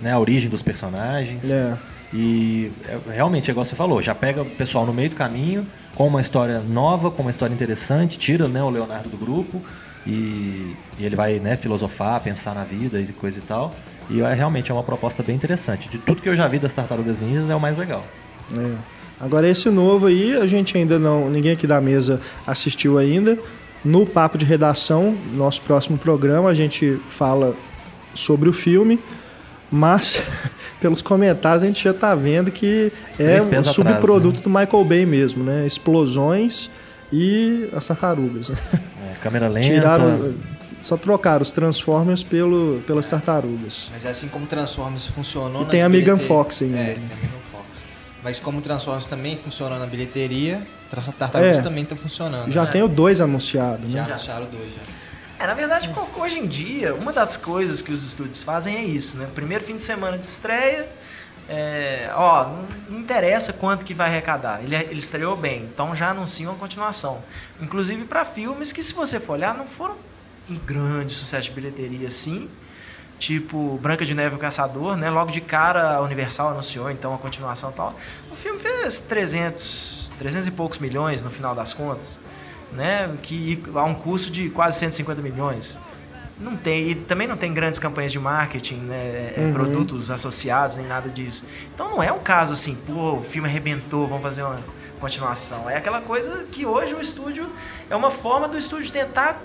né, 0.01 0.12
a 0.12 0.19
origem 0.19 0.50
dos 0.50 0.62
personagens. 0.62 1.50
É. 1.50 1.77
E 2.13 2.71
é, 2.88 3.13
realmente, 3.15 3.50
é 3.50 3.51
igual 3.51 3.63
você 3.65 3.75
falou, 3.75 4.01
já 4.01 4.13
pega 4.13 4.41
o 4.41 4.45
pessoal 4.45 4.86
no 4.86 4.93
meio 4.93 5.09
do 5.12 5.15
caminho, 5.15 5.65
com 5.95 6.07
uma 6.07 6.19
história 6.19 6.59
nova, 6.59 7.09
com 7.12 7.21
uma 7.21 7.31
história 7.31 7.53
interessante, 7.53 8.17
tira 8.17 8.48
né, 8.48 8.62
o 8.62 8.69
Leonardo 8.69 9.09
do 9.09 9.17
grupo 9.17 9.62
e, 10.05 10.75
e 10.97 11.05
ele 11.05 11.15
vai 11.15 11.39
né, 11.39 11.55
filosofar, 11.55 12.19
pensar 12.21 12.55
na 12.55 12.63
vida 12.63 12.99
e 12.99 13.07
coisa 13.07 13.39
e 13.39 13.41
tal. 13.41 13.75
E 14.09 14.21
é, 14.21 14.33
realmente 14.33 14.71
é 14.71 14.73
uma 14.73 14.83
proposta 14.83 15.21
bem 15.21 15.35
interessante. 15.35 15.87
De 15.89 15.97
tudo 15.97 16.21
que 16.21 16.29
eu 16.29 16.35
já 16.35 16.47
vi 16.47 16.57
das 16.57 16.73
Tartarugas 16.73 17.19
Ninjas, 17.19 17.49
é 17.49 17.55
o 17.55 17.59
mais 17.59 17.77
legal. 17.77 18.03
É. 18.55 18.75
Agora 19.19 19.47
esse 19.47 19.69
novo 19.69 20.07
aí, 20.07 20.35
a 20.35 20.47
gente 20.47 20.77
ainda 20.77 20.97
não, 20.97 21.29
ninguém 21.29 21.51
aqui 21.51 21.67
da 21.67 21.79
mesa 21.81 22.21
assistiu 22.47 22.97
ainda. 22.97 23.37
No 23.83 24.05
papo 24.05 24.37
de 24.37 24.45
redação, 24.45 25.15
nosso 25.33 25.61
próximo 25.61 25.97
programa, 25.97 26.49
a 26.49 26.53
gente 26.53 26.99
fala 27.09 27.55
sobre 28.13 28.49
o 28.49 28.53
filme, 28.53 28.99
mas 29.71 30.21
pelos 30.81 31.01
comentários 31.01 31.63
a 31.63 31.65
gente 31.67 31.83
já 31.83 31.91
está 31.91 32.15
vendo 32.15 32.51
que 32.51 32.91
é 33.17 33.41
um 33.41 33.47
pés 33.47 33.67
atrás, 33.67 33.67
subproduto 33.67 34.37
né? 34.37 34.43
do 34.43 34.49
Michael 34.49 34.85
Bay 34.85 35.05
mesmo, 35.05 35.43
né? 35.43 35.65
Explosões 35.65 36.69
e 37.11 37.69
as 37.73 37.87
tartarugas. 37.87 38.51
câmera 39.21 39.47
lenta. 39.47 39.67
Tiraram, 39.67 40.33
só 40.81 40.95
trocaram 40.97 41.41
os 41.41 41.51
Transformers 41.51 42.23
pelo, 42.23 42.81
pelas 42.88 43.05
tartarugas. 43.07 43.89
Mas 43.91 44.05
é 44.05 44.09
assim 44.09 44.27
como 44.27 44.45
Transformers 44.47 45.07
funcionou 45.07 45.61
E 45.61 45.63
nas 45.65 45.71
tem 45.71 45.81
a 45.81 45.89
Megan 45.89 46.17
Fox 46.17 46.61
ainda. 46.61 46.77
É, 46.77 46.85
tem 46.85 46.95
a 46.95 47.15
Megan 47.15 47.39
Fox. 47.51 47.65
Mas 48.23 48.39
como 48.39 48.61
Transformers 48.61 49.05
também 49.05 49.38
funcionou 49.38 49.77
na 49.77 49.85
bilheteria, 49.85 50.61
Tartarugas 51.17 51.59
É. 51.59 51.61
também 51.61 51.83
estão 51.83 51.97
funcionando. 51.97 52.51
Já 52.51 52.63
né? 52.63 52.71
tem 52.71 52.81
o 52.81 52.88
dois 52.88 53.21
anunciado, 53.21 53.89
Já 53.89 54.03
né? 54.03 54.09
anunciaram 54.09 54.45
dois, 54.45 54.69
já. 54.73 55.43
É, 55.43 55.47
na 55.47 55.53
verdade, 55.53 55.89
hoje 56.17 56.39
em 56.39 56.47
dia, 56.47 56.93
uma 56.93 57.13
das 57.13 57.38
coisas 57.38 57.81
que 57.81 57.93
os 57.93 58.05
estúdios 58.05 58.43
fazem 58.43 58.75
é 58.75 58.83
isso, 58.83 59.17
né? 59.17 59.27
Primeiro 59.33 59.63
fim 59.63 59.77
de 59.77 59.83
semana 59.83 60.17
de 60.17 60.25
estreia, 60.25 60.85
é, 61.49 62.11
ó, 62.13 62.47
não, 62.47 62.99
interessa 62.99 63.51
quanto 63.51 63.83
que 63.85 63.93
vai 63.93 64.07
arrecadar. 64.07 64.61
Ele, 64.63 64.75
ele 64.75 64.99
estreou 64.99 65.35
bem, 65.35 65.63
então 65.63 65.95
já 65.95 66.11
anunciam 66.11 66.53
a 66.53 66.55
continuação. 66.55 67.23
Inclusive 67.59 68.05
para 68.05 68.23
filmes 68.23 68.71
que, 68.71 68.83
se 68.83 68.93
você 68.93 69.19
for 69.19 69.33
olhar, 69.33 69.55
não 69.55 69.65
foram 69.65 69.95
um 70.49 70.57
grande 70.59 71.13
sucesso 71.13 71.49
de 71.49 71.51
bilheteria 71.51 72.07
assim. 72.07 72.49
Tipo 73.17 73.77
Branca 73.81 74.05
de 74.05 74.13
Neve 74.13 74.35
e 74.35 74.37
o 74.37 74.39
Caçador, 74.39 74.95
né? 74.95 75.09
Logo 75.09 75.31
de 75.31 75.41
cara 75.41 75.95
a 75.95 76.01
Universal 76.01 76.51
anunciou 76.51 76.89
então 76.89 77.13
a 77.13 77.17
continuação 77.17 77.71
e 77.71 77.73
tal. 77.73 77.99
O 78.31 78.35
filme 78.35 78.59
fez 78.59 79.01
300, 79.01 80.13
300 80.17 80.47
e 80.47 80.51
poucos 80.51 80.77
milhões 80.77 81.21
no 81.21 81.29
final 81.29 81.53
das 81.53 81.73
contas 81.73 82.19
né, 82.71 83.09
que 83.21 83.61
a 83.73 83.83
um 83.83 83.95
custo 83.95 84.31
de 84.31 84.49
quase 84.49 84.79
150 84.79 85.21
milhões. 85.21 85.79
Não 86.39 86.55
tem, 86.55 86.89
e 86.91 86.96
também 86.96 87.27
não 87.27 87.36
tem 87.36 87.53
grandes 87.53 87.79
campanhas 87.79 88.12
de 88.13 88.19
marketing, 88.19 88.75
né, 88.77 89.34
é, 89.36 89.41
Uhum. 89.41 89.53
produtos 89.53 90.10
associados, 90.10 90.77
nem 90.77 90.88
nada 90.88 91.10
disso. 91.10 91.46
Então 91.74 91.89
não 91.89 92.01
é 92.01 92.12
um 92.13 92.19
caso 92.19 92.53
assim, 92.53 92.75
pô, 92.75 93.15
o 93.15 93.22
filme 93.24 93.48
arrebentou, 93.48 94.08
vamos 94.08 94.24
fazer 94.24 94.43
uma 94.43 94.60
continuação. 95.01 95.69
É 95.69 95.75
aquela 95.75 96.00
coisa 96.01 96.46
que 96.51 96.65
hoje 96.65 96.93
o 96.93 97.01
estúdio 97.01 97.50
é 97.89 97.96
uma 97.96 98.10
forma 98.10 98.48
do 98.48 98.58
estúdio 98.58 98.91
tentar 98.91 99.38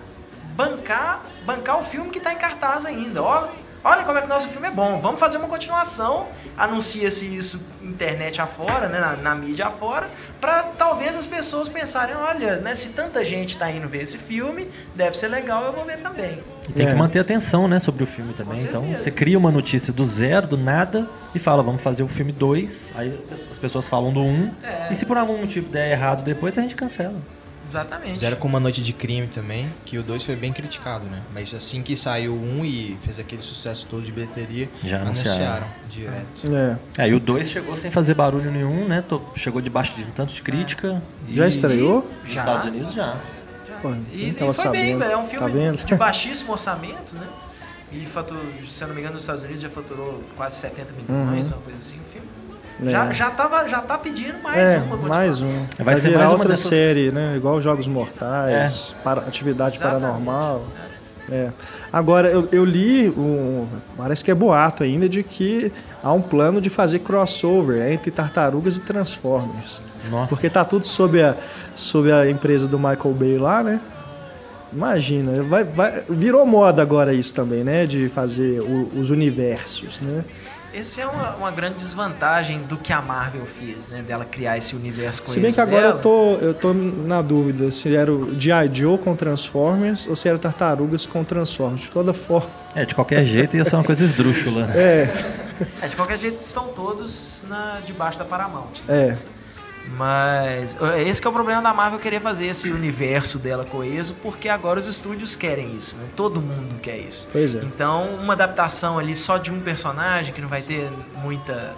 bancar, 0.55 1.21
bancar 1.45 1.79
o 1.79 1.83
filme 1.83 2.11
que 2.11 2.19
está 2.19 2.33
em 2.33 2.39
cartaz 2.39 2.87
ainda. 2.87 3.23
Ó, 3.23 3.49
olha 3.85 4.03
como 4.05 4.19
é 4.19 4.23
que 4.23 4.29
nosso 4.29 4.49
filme 4.49 4.67
é 4.69 4.71
bom, 4.71 4.99
vamos 4.99 5.21
fazer 5.21 5.39
uma 5.39 5.49
continuação. 5.49 6.27
Anuncia-se 6.57 7.37
isso 7.37 7.65
internet 7.83 8.41
afora, 8.41 8.89
né, 8.89 8.99
na, 8.99 9.17
na 9.17 9.35
mídia 9.35 9.67
afora, 9.67 10.09
para 10.41 10.63
talvez 10.79 11.17
as 11.17 11.27
pessoas 11.27 11.69
pensarem, 11.69 12.15
olha, 12.17 12.57
né, 12.57 12.75
se 12.75 12.91
tanta 12.91 13.25
gente 13.25 13.51
está 13.51 13.71
indo 13.71 13.89
ver 13.89 14.03
esse 14.03 14.17
filme, 14.19 14.69
deve 14.95 15.17
ser 15.17 15.29
legal, 15.29 15.65
eu 15.65 15.73
vou 15.73 15.85
ver 15.85 15.99
também. 15.99 16.39
E 16.69 16.73
tem 16.73 16.87
É. 16.87 16.93
que 16.93 16.97
manter 16.97 17.19
atenção, 17.19 17.69
né, 17.69 17.79
sobre 17.79 18.03
o 18.05 18.07
filme 18.07 18.33
também. 18.33 18.59
Então, 18.63 18.83
você 18.95 19.11
cria 19.11 19.37
uma 19.39 19.51
notícia 19.51 19.93
do 19.93 20.05
zero, 20.05 20.47
do 20.47 20.57
nada, 20.57 21.07
e 21.35 21.39
fala, 21.39 21.63
vamos 21.63 21.83
fazer 21.83 22.03
o 22.03 22.09
filme 22.09 22.33
2. 22.33 22.93
Aí 22.97 23.13
as 23.51 23.59
pessoas 23.59 23.87
falam 23.89 24.13
do 24.13 24.21
1. 24.21 24.25
Um, 24.25 24.51
É. 24.63 24.89
E 24.93 24.97
se 24.97 25.05
por 25.05 25.19
algum 25.19 25.37
motivo 25.37 25.69
der 25.69 25.91
errado 25.91 26.23
depois, 26.23 26.57
a 26.57 26.63
gente 26.63 26.75
cancela. 26.77 27.15
Exatamente. 27.67 28.13
Fizeram 28.15 28.37
com 28.37 28.47
uma 28.47 28.61
noite 28.61 28.83
de 28.83 28.93
crime 28.93 29.27
também, 29.27 29.69
que 29.85 29.97
o 29.99 30.03
2 30.03 30.23
foi 30.23 30.37
bem 30.37 30.53
criticado, 30.53 31.05
né? 31.07 31.21
Mas 31.33 31.53
assim 31.55 31.83
que 31.83 31.97
saiu 31.97 32.33
o 32.35 32.37
1 32.43 32.61
um 32.61 32.65
e 32.65 32.97
fez 33.03 33.19
aquele 33.19 33.43
sucesso 33.43 33.87
todo 33.91 34.03
de 34.03 34.13
bilheteria, 34.13 34.69
Já 34.83 35.01
anunciaram. 35.01 35.67
direto. 35.91 36.53
É. 36.99 37.05
É, 37.05 37.09
e 37.09 37.15
o 37.15 37.21
2 37.21 37.49
chegou 37.49 37.77
sem 37.77 37.91
fazer 37.91 38.15
barulho 38.15 38.51
nenhum, 38.51 38.87
né? 38.87 39.03
tô- 39.09 39.21
chegou 39.35 39.61
debaixo 39.63 39.97
de 39.97 40.03
um 40.05 40.11
tanto 40.11 40.33
de 40.33 40.43
crítica. 40.43 41.03
e- 41.29 41.35
Já 41.37 41.47
estreou? 41.49 42.09
Nos 42.23 42.33
Já. 42.33 42.41
Estados 42.41 42.65
Unidos 42.67 42.93
já. 42.93 43.17
Pô, 43.83 43.93
E, 44.13 44.31
e 44.31 44.35
foi 44.35 44.45
bem, 44.47 44.55
sabendo. 44.55 45.05
é 45.05 45.17
um 45.17 45.23
Tá 45.23 45.29
filme 45.29 45.51
vendo? 45.53 45.85
de 45.85 45.95
baixíssimo 45.97 46.53
orçamento, 46.53 47.15
né? 47.15 47.27
E 47.93 48.05
faturou, 48.07 48.43
se 48.69 48.83
eu 48.83 48.89
não 48.89 48.95
me 48.95 49.01
engano, 49.01 49.15
nos 49.15 49.23
Estados 49.23 49.43
Unidos 49.45 49.61
já 49.63 49.69
faturou 49.71 50.23
quase 50.37 50.57
70 50.57 50.89
milhões, 50.93 51.49
uma 51.49 51.59
coisa 51.59 51.79
assim. 51.79 51.97
O 51.97 52.13
filme 52.13 52.27
Uhum. 52.27 52.44
É. 52.85 52.91
já, 52.91 53.13
já, 53.13 53.31
tava, 53.31 53.69
já 53.69 53.81
tá 53.81 53.97
pedindo 53.99 54.43
mais 54.43 54.59
É, 54.59 54.79
uma 54.79 54.97
continuação. 54.97 55.09
mais 55.17 55.43
um. 55.43 55.53
Vai 55.77 55.85
Vai, 55.85 55.97
ser 55.97 56.09
virar 56.09 56.19
mais 56.19 56.31
uma 56.31 56.35
outra 56.37 56.49
dessas- 56.51 56.67
série, 56.69 57.11
né? 57.11 57.35
Igual 57.37 57.61
Jogos 57.61 57.87
Mortais, 57.87 58.95
para, 59.05 59.21
Atividade 59.23 59.77
Exatamente. 59.77 60.03
Paranormal. 60.03 60.65
É. 61.31 61.51
Agora, 61.93 62.29
eu, 62.29 62.47
eu 62.53 62.65
li, 62.65 63.09
um, 63.09 63.67
parece 63.97 64.23
que 64.25 64.31
é 64.31 64.35
boato 64.35 64.83
ainda, 64.83 65.09
de 65.09 65.23
que 65.23 65.73
há 66.03 66.13
um 66.13 66.21
plano 66.21 66.61
de 66.61 66.69
fazer 66.69 66.99
crossover 66.99 67.91
entre 67.91 68.11
Tartarugas 68.11 68.77
e 68.77 68.81
Transformers. 68.81 69.81
Nossa. 70.11 70.29
Porque 70.29 70.51
tá 70.51 70.65
tudo 70.65 70.85
sob 70.85 71.23
a, 71.23 71.35
sob 71.75 72.13
a 72.13 72.29
empresa 72.29 72.69
do 72.69 72.79
Michael 72.79 73.15
Bay 73.15 73.39
lá, 73.39 73.63
né? 73.63 73.81
Imagina, 74.73 75.43
vai, 75.45 75.63
vai- 75.65 76.03
virou 76.11 76.45
moda 76.45 76.83
agora 76.83 77.15
isso 77.15 77.33
também, 77.33 77.63
né? 77.63 77.87
De 77.87 78.09
fazer 78.09 78.61
o- 78.61 78.91
os 78.99 79.09
universos, 79.11 80.01
né? 80.01 80.25
Esse 80.75 81.01
é 81.01 81.07
uma, 81.07 81.37
uma 81.37 81.51
grande 81.53 81.77
desvantagem 81.77 82.63
do 82.63 82.77
que 82.77 82.93
a 82.93 83.01
Marvel 83.01 83.47
fez, 83.47 83.91
né? 83.91 84.03
Dela 84.03 84.25
criar 84.25 84.59
esse 84.59 84.75
universo 84.75 85.23
com 85.23 85.29
Se 85.29 85.39
bem 85.39 85.53
que 85.53 85.61
agora 85.61 85.89
eu 85.89 85.99
tô, 86.01 86.35
eu 86.35 86.53
tô 86.53 86.75
na 86.75 87.23
dúvida 87.23 87.71
se 87.71 87.95
era 87.95 88.13
o 88.13 88.39
G.I. 88.39 88.75
Joe 88.75 88.99
com 88.99 89.15
Transformers 89.15 90.09
ou 90.09 90.17
se 90.17 90.29
era 90.29 90.37
Tartarugas 90.37 91.07
com 91.07 91.23
Transformers. 91.23 91.83
De 91.83 91.91
toda 91.93 92.13
forma. 92.13 92.51
É, 92.75 92.85
de 92.85 92.93
qualquer 92.93 93.25
jeito 93.25 93.57
ia 93.57 93.65
ser 93.65 93.77
uma 93.77 93.85
coisa 93.85 94.05
esdrúxula, 94.05 94.67
né? 94.67 94.75
É, 94.77 95.35
É, 95.81 95.87
de 95.87 95.95
qualquer 95.95 96.19
jeito, 96.19 96.43
estão 96.43 96.67
todos 96.69 97.45
na, 97.49 97.79
debaixo 97.87 98.19
da 98.19 98.25
Paramount. 98.25 98.81
é. 98.89 99.17
Mas 99.97 100.77
eh, 100.81 101.03
esse 101.03 101.21
que 101.21 101.27
é 101.27 101.31
o 101.31 101.33
problema 101.33 101.61
da 101.63 101.75
Marvel 101.75 101.99
querer 101.99 102.21
fazer 102.21 102.47
esse 102.47 102.71
universo 102.71 103.39
dela 103.39 103.65
coeso, 103.65 104.15
porque 104.23 104.49
agora 104.49 104.79
os 104.79 104.87
estúdios 104.87 105.37
querem 105.37 105.77
isso, 105.77 105.97
né? 105.97 106.07
Todo 106.17 106.41
mundo 106.41 106.81
quer 106.81 106.97
isso. 106.99 107.29
Pois 107.31 107.55
é. 107.55 107.59
Então, 107.63 108.15
uma 108.15 108.33
adaptação 108.33 108.99
ali 108.99 109.15
só 109.15 109.37
de 109.39 109.51
um 109.51 109.61
personagem 109.61 110.33
que 110.33 110.41
não 110.41 110.49
vai 110.49 110.63
ter 110.63 110.91
muita 111.23 111.75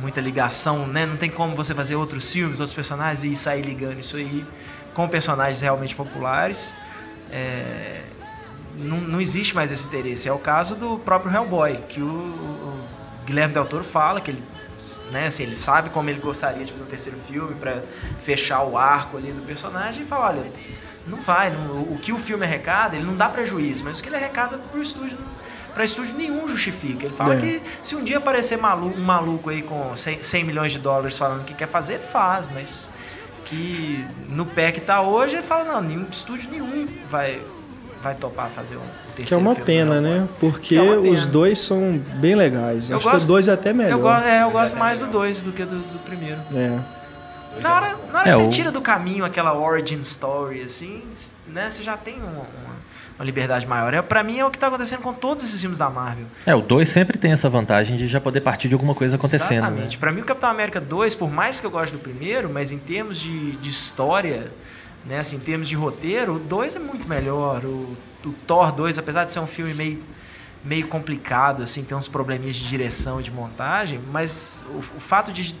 muita 0.00 0.20
ligação, 0.20 0.86
né? 0.86 1.06
Não 1.06 1.16
tem 1.16 1.30
como 1.30 1.56
você 1.56 1.74
fazer 1.74 1.96
outros 1.96 2.30
filmes, 2.30 2.60
outros 2.60 2.74
personagens 2.74 3.24
e 3.24 3.34
sair 3.34 3.62
ligando 3.62 3.98
isso 3.98 4.16
aí 4.16 4.44
com 4.92 5.08
personagens 5.08 5.60
realmente 5.60 5.94
populares. 5.94 6.74
É, 7.30 8.02
não, 8.78 8.98
não 9.00 9.20
existe 9.20 9.54
mais 9.54 9.72
esse 9.72 9.86
interesse. 9.86 10.28
É 10.28 10.32
o 10.32 10.38
caso 10.38 10.74
do 10.74 10.98
próprio 10.98 11.32
Hellboy, 11.32 11.78
que 11.88 12.00
o, 12.00 12.06
o 12.06 12.84
Guilherme 13.24 13.54
Del 13.54 13.64
Toro 13.64 13.84
fala 13.84 14.20
que 14.20 14.30
ele, 14.30 14.42
né, 15.10 15.26
assim, 15.28 15.42
ele 15.44 15.56
sabe 15.56 15.90
como 15.90 16.08
ele 16.10 16.20
gostaria 16.20 16.64
de 16.64 16.70
fazer 16.72 16.84
um 16.84 16.86
terceiro 16.86 17.18
filme 17.18 17.54
para 17.54 17.82
fechar 18.20 18.62
o 18.62 18.76
arco 18.76 19.16
ali 19.16 19.32
do 19.32 19.42
personagem 19.42 20.02
e 20.02 20.06
fala, 20.06 20.28
olha, 20.28 20.44
não 21.06 21.18
vai, 21.18 21.50
não- 21.50 21.82
o 21.82 21.98
que 22.00 22.12
o 22.12 22.18
filme 22.18 22.44
arrecada, 22.44 22.96
ele 22.96 23.04
não 23.04 23.14
dá 23.16 23.28
prejuízo, 23.28 23.84
mas 23.84 23.98
o 23.98 24.02
que 24.02 24.08
ele 24.08 24.16
arrecada 24.16 24.58
pro 24.58 24.80
estúdio 24.82 25.16
para 25.74 25.84
estúdio 25.84 26.16
nenhum 26.16 26.48
justifica. 26.48 27.04
Ele 27.04 27.14
fala 27.14 27.34
É. 27.34 27.38
que 27.40 27.62
se 27.82 27.94
um 27.94 28.02
dia 28.02 28.16
aparecer 28.16 28.56
malu- 28.56 28.94
um 28.96 29.02
maluco 29.04 29.50
aí 29.50 29.60
com 29.60 29.94
100, 29.94 30.22
100 30.22 30.44
milhões 30.44 30.72
de 30.72 30.78
dólares 30.78 31.18
falando 31.18 31.44
que 31.44 31.52
quer 31.52 31.68
fazer, 31.68 31.94
ele 31.94 32.06
faz, 32.06 32.48
mas 32.48 32.90
que 33.44 34.02
no 34.30 34.46
pé 34.46 34.72
que 34.72 34.80
tá 34.80 35.02
hoje, 35.02 35.36
ele 35.36 35.42
fala, 35.42 35.64
não, 35.74 35.82
nenhum 35.82 36.06
estúdio 36.10 36.50
nenhum 36.50 36.88
vai, 37.10 37.42
vai 38.02 38.14
topar 38.14 38.48
fazer 38.48 38.76
um 38.76 38.80
terceiro 39.14 39.26
Que 39.26 39.34
é 39.34 39.36
uma 39.36 39.54
filme 39.54 39.60
do 39.62 39.66
pena, 39.66 40.00
né? 40.00 40.28
Porque 40.40 40.68
Que 40.68 40.76
é 40.78 40.82
uma 40.82 40.96
os 41.10 41.20
pena. 41.20 41.32
dois 41.32 41.58
são 41.58 41.98
bem 42.16 42.34
legais. 42.34 42.90
Eu 42.90 42.96
Acho 42.96 43.06
que 43.06 43.12
gosto- 43.12 43.24
o 43.24 43.28
dois 43.28 43.48
é 43.48 43.52
até 43.52 43.72
melhor. 43.72 43.90
Eu, 43.92 43.98
go 44.00 44.08
é, 44.10 44.42
eu 44.42 44.50
gosto 44.50 44.76
mais 44.76 44.98
do 44.98 45.06
2 45.06 45.42
do 45.42 45.52
que 45.52 45.64
do, 45.64 45.78
do 45.78 45.98
primeiro. 46.04 46.38
É. 46.54 46.78
Na 47.62 47.74
hora, 47.74 47.96
na 48.12 48.18
hora 48.20 48.28
É, 48.28 48.32
que 48.32 48.38
você 48.38 48.46
o- 48.46 48.50
tira 48.50 48.70
do 48.70 48.80
caminho 48.82 49.24
aquela 49.24 49.54
origin 49.58 49.98
story, 50.00 50.62
assim, 50.62 51.02
né? 51.48 51.70
Você 51.70 51.82
já 51.82 51.96
tem 51.96 52.16
uma, 52.16 52.28
uma- 52.30 52.76
uma 53.18 53.24
liberdade 53.24 53.66
maior. 53.66 53.94
É, 53.94 54.02
pra 54.02 54.22
mim 54.22 54.38
é 54.38 54.44
o 54.44 54.50
que 54.50 54.58
tá 54.58 54.66
acontecendo 54.66 55.00
com 55.00 55.14
todos 55.14 55.42
esses 55.42 55.58
filmes 55.58 55.78
da 55.78 55.88
Marvel. 55.88 56.26
É, 56.44 56.54
o 56.54 56.60
2 56.60 56.86
sempre 56.86 57.16
tem 57.16 57.32
essa 57.32 57.48
vantagem 57.48 57.96
de 57.96 58.06
já 58.06 58.20
poder 58.20 58.42
partir 58.42 58.68
de 58.68 58.74
alguma 58.74 58.94
coisa 58.94 59.16
acontecendo, 59.16 59.62
né? 59.62 59.68
Exatamente. 59.68 59.96
Pra 59.96 60.12
mim, 60.12 60.20
o 60.20 60.24
Capitão 60.24 60.50
América 60.50 60.78
2, 60.82 61.14
por 61.14 61.30
mais 61.30 61.58
que 61.58 61.64
eu 61.64 61.70
goste 61.70 61.96
do 61.96 61.98
primeiro, 61.98 62.50
mas 62.52 62.72
em 62.72 62.78
termos 62.78 63.18
de, 63.18 63.52
de 63.52 63.70
história, 63.70 64.48
né, 65.06 65.20
assim, 65.20 65.36
em 65.36 65.40
termos 65.40 65.68
de 65.68 65.76
roteiro, 65.76 66.36
o 66.36 66.38
2 66.38 66.76
é 66.76 66.78
muito 66.78 67.08
melhor. 67.08 67.64
O, 67.64 67.96
o 68.24 68.32
Thor 68.46 68.72
2, 68.72 68.98
apesar 68.98 69.24
de 69.24 69.32
ser 69.32 69.40
um 69.40 69.46
filme 69.46 69.72
meio 69.74 70.02
meio 70.64 70.88
complicado, 70.88 71.62
assim, 71.62 71.84
tem 71.84 71.96
uns 71.96 72.08
probleminhas 72.08 72.56
de 72.56 72.66
direção 72.66 73.20
e 73.20 73.22
de 73.22 73.30
montagem, 73.30 74.00
mas 74.10 74.64
o, 74.68 74.78
o 74.78 75.00
fato 75.00 75.32
de 75.32 75.54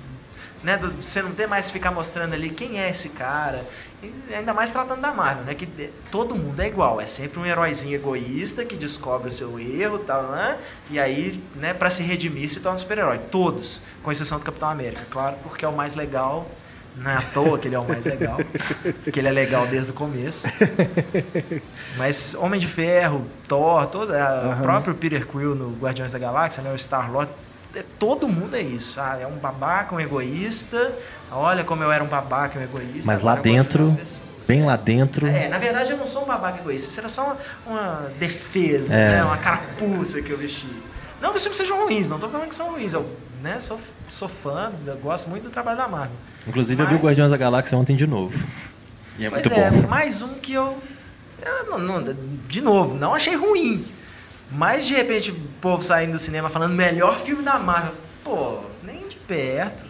né, 0.64 0.76
do, 0.76 0.90
você 1.00 1.22
não 1.22 1.30
ter 1.30 1.46
mais 1.46 1.70
ficar 1.70 1.92
mostrando 1.92 2.34
ali 2.34 2.50
quem 2.50 2.80
é 2.80 2.90
esse 2.90 3.10
cara, 3.10 3.64
ainda 4.34 4.52
mais 4.52 4.72
tratando 4.72 5.00
da 5.00 5.12
Marvel, 5.12 5.44
né, 5.44 5.54
que 5.54 5.66
todo 6.10 6.34
mundo 6.34 6.58
é 6.58 6.66
igual, 6.66 7.00
é 7.00 7.06
sempre 7.06 7.38
um 7.38 7.46
heróizinho 7.46 7.94
egoísta 7.94 8.64
que 8.64 8.74
descobre 8.74 9.28
o 9.28 9.32
seu 9.32 9.60
erro, 9.60 10.00
tal, 10.00 10.24
né, 10.24 10.58
e 10.90 10.98
aí, 10.98 11.40
né, 11.54 11.72
para 11.72 11.88
se 11.88 12.02
redimir 12.02 12.48
se 12.48 12.58
torna 12.58 12.74
um 12.74 12.78
super-herói, 12.78 13.18
todos, 13.30 13.82
com 14.02 14.10
exceção 14.10 14.38
do 14.38 14.44
Capitão 14.44 14.68
América, 14.68 15.06
claro, 15.08 15.36
porque 15.44 15.64
é 15.64 15.68
o 15.68 15.76
mais 15.76 15.94
legal 15.94 16.46
não 16.96 17.10
é 17.10 17.16
à 17.16 17.22
toa 17.22 17.58
que 17.58 17.68
ele 17.68 17.74
é 17.74 17.78
o 17.78 17.86
mais 17.86 18.04
legal. 18.04 18.38
que 19.12 19.18
ele 19.18 19.28
é 19.28 19.30
legal 19.30 19.66
desde 19.66 19.90
o 19.90 19.94
começo. 19.94 20.46
Mas 21.96 22.34
Homem 22.34 22.58
de 22.58 22.66
Ferro, 22.66 23.26
Thor, 23.46 23.86
todo, 23.86 24.12
uhum. 24.12 24.52
o 24.52 24.62
próprio 24.62 24.94
Peter 24.94 25.26
Quill 25.26 25.54
no 25.54 25.76
Guardiões 25.76 26.12
da 26.12 26.18
Galáxia, 26.18 26.62
né, 26.62 26.72
o 26.72 26.76
Star-Lord, 26.78 27.30
é, 27.74 27.84
todo 27.98 28.26
mundo 28.26 28.56
é 28.56 28.62
isso. 28.62 28.98
Ah, 29.00 29.18
é 29.20 29.26
um 29.26 29.36
babaca, 29.36 29.94
um 29.94 30.00
egoísta. 30.00 30.92
Olha 31.30 31.62
como 31.62 31.82
eu 31.82 31.92
era 31.92 32.02
um 32.02 32.06
babaca, 32.06 32.58
um 32.58 32.62
egoísta. 32.62 33.12
Mas 33.12 33.20
lá 33.20 33.34
dentro, 33.34 33.94
bem 34.48 34.64
lá 34.64 34.76
dentro... 34.76 35.26
É, 35.26 35.48
na 35.48 35.58
verdade 35.58 35.90
eu 35.90 35.98
não 35.98 36.06
sou 36.06 36.22
um 36.22 36.26
babaca 36.26 36.60
egoísta. 36.60 36.88
Isso 36.88 37.00
era 37.00 37.08
só 37.08 37.24
uma, 37.24 37.36
uma 37.66 38.10
defesa, 38.18 38.94
é. 38.94 39.10
né, 39.10 39.24
uma 39.24 39.36
carapuça 39.36 40.22
que 40.22 40.30
eu 40.30 40.38
vesti. 40.38 40.68
Não 41.20 41.30
que 41.30 41.36
os 41.36 41.42
filmes 41.42 41.58
sejam 41.58 41.82
ruins, 41.82 42.08
não 42.08 42.16
estou 42.16 42.30
falando 42.30 42.48
que 42.48 42.54
são 42.54 42.70
ruins. 42.70 42.92
Eu 42.92 43.04
né, 43.46 43.60
sou, 43.60 43.80
sou 44.08 44.28
fã, 44.28 44.72
gosto 45.02 45.30
muito 45.30 45.44
do 45.44 45.50
trabalho 45.50 45.78
da 45.78 45.86
Marvel. 45.86 46.16
Inclusive 46.46 46.82
Mas... 46.82 46.92
eu 46.92 46.98
vi 46.98 47.02
o 47.02 47.06
Guardiões 47.06 47.30
da 47.30 47.36
Galáxia 47.36 47.78
ontem 47.78 47.94
de 47.94 48.06
novo. 48.06 48.36
E 49.18 49.24
é 49.24 49.30
muito 49.30 49.52
é, 49.52 49.70
bom. 49.70 49.88
mais 49.88 50.20
um 50.20 50.34
que 50.34 50.52
eu. 50.52 50.76
eu 51.42 51.70
não, 51.70 51.78
não, 51.78 52.16
de 52.48 52.60
novo, 52.60 52.96
não 52.96 53.14
achei 53.14 53.34
ruim. 53.34 53.86
Mas 54.50 54.86
de 54.86 54.94
repente 54.94 55.30
o 55.30 55.34
povo 55.60 55.82
saindo 55.82 56.12
do 56.12 56.18
cinema 56.18 56.50
falando 56.50 56.74
melhor 56.74 57.18
filme 57.18 57.42
da 57.42 57.58
Marvel. 57.58 57.94
Pô, 58.22 58.60
nem 58.82 59.08
de 59.08 59.16
perto. 59.16 59.86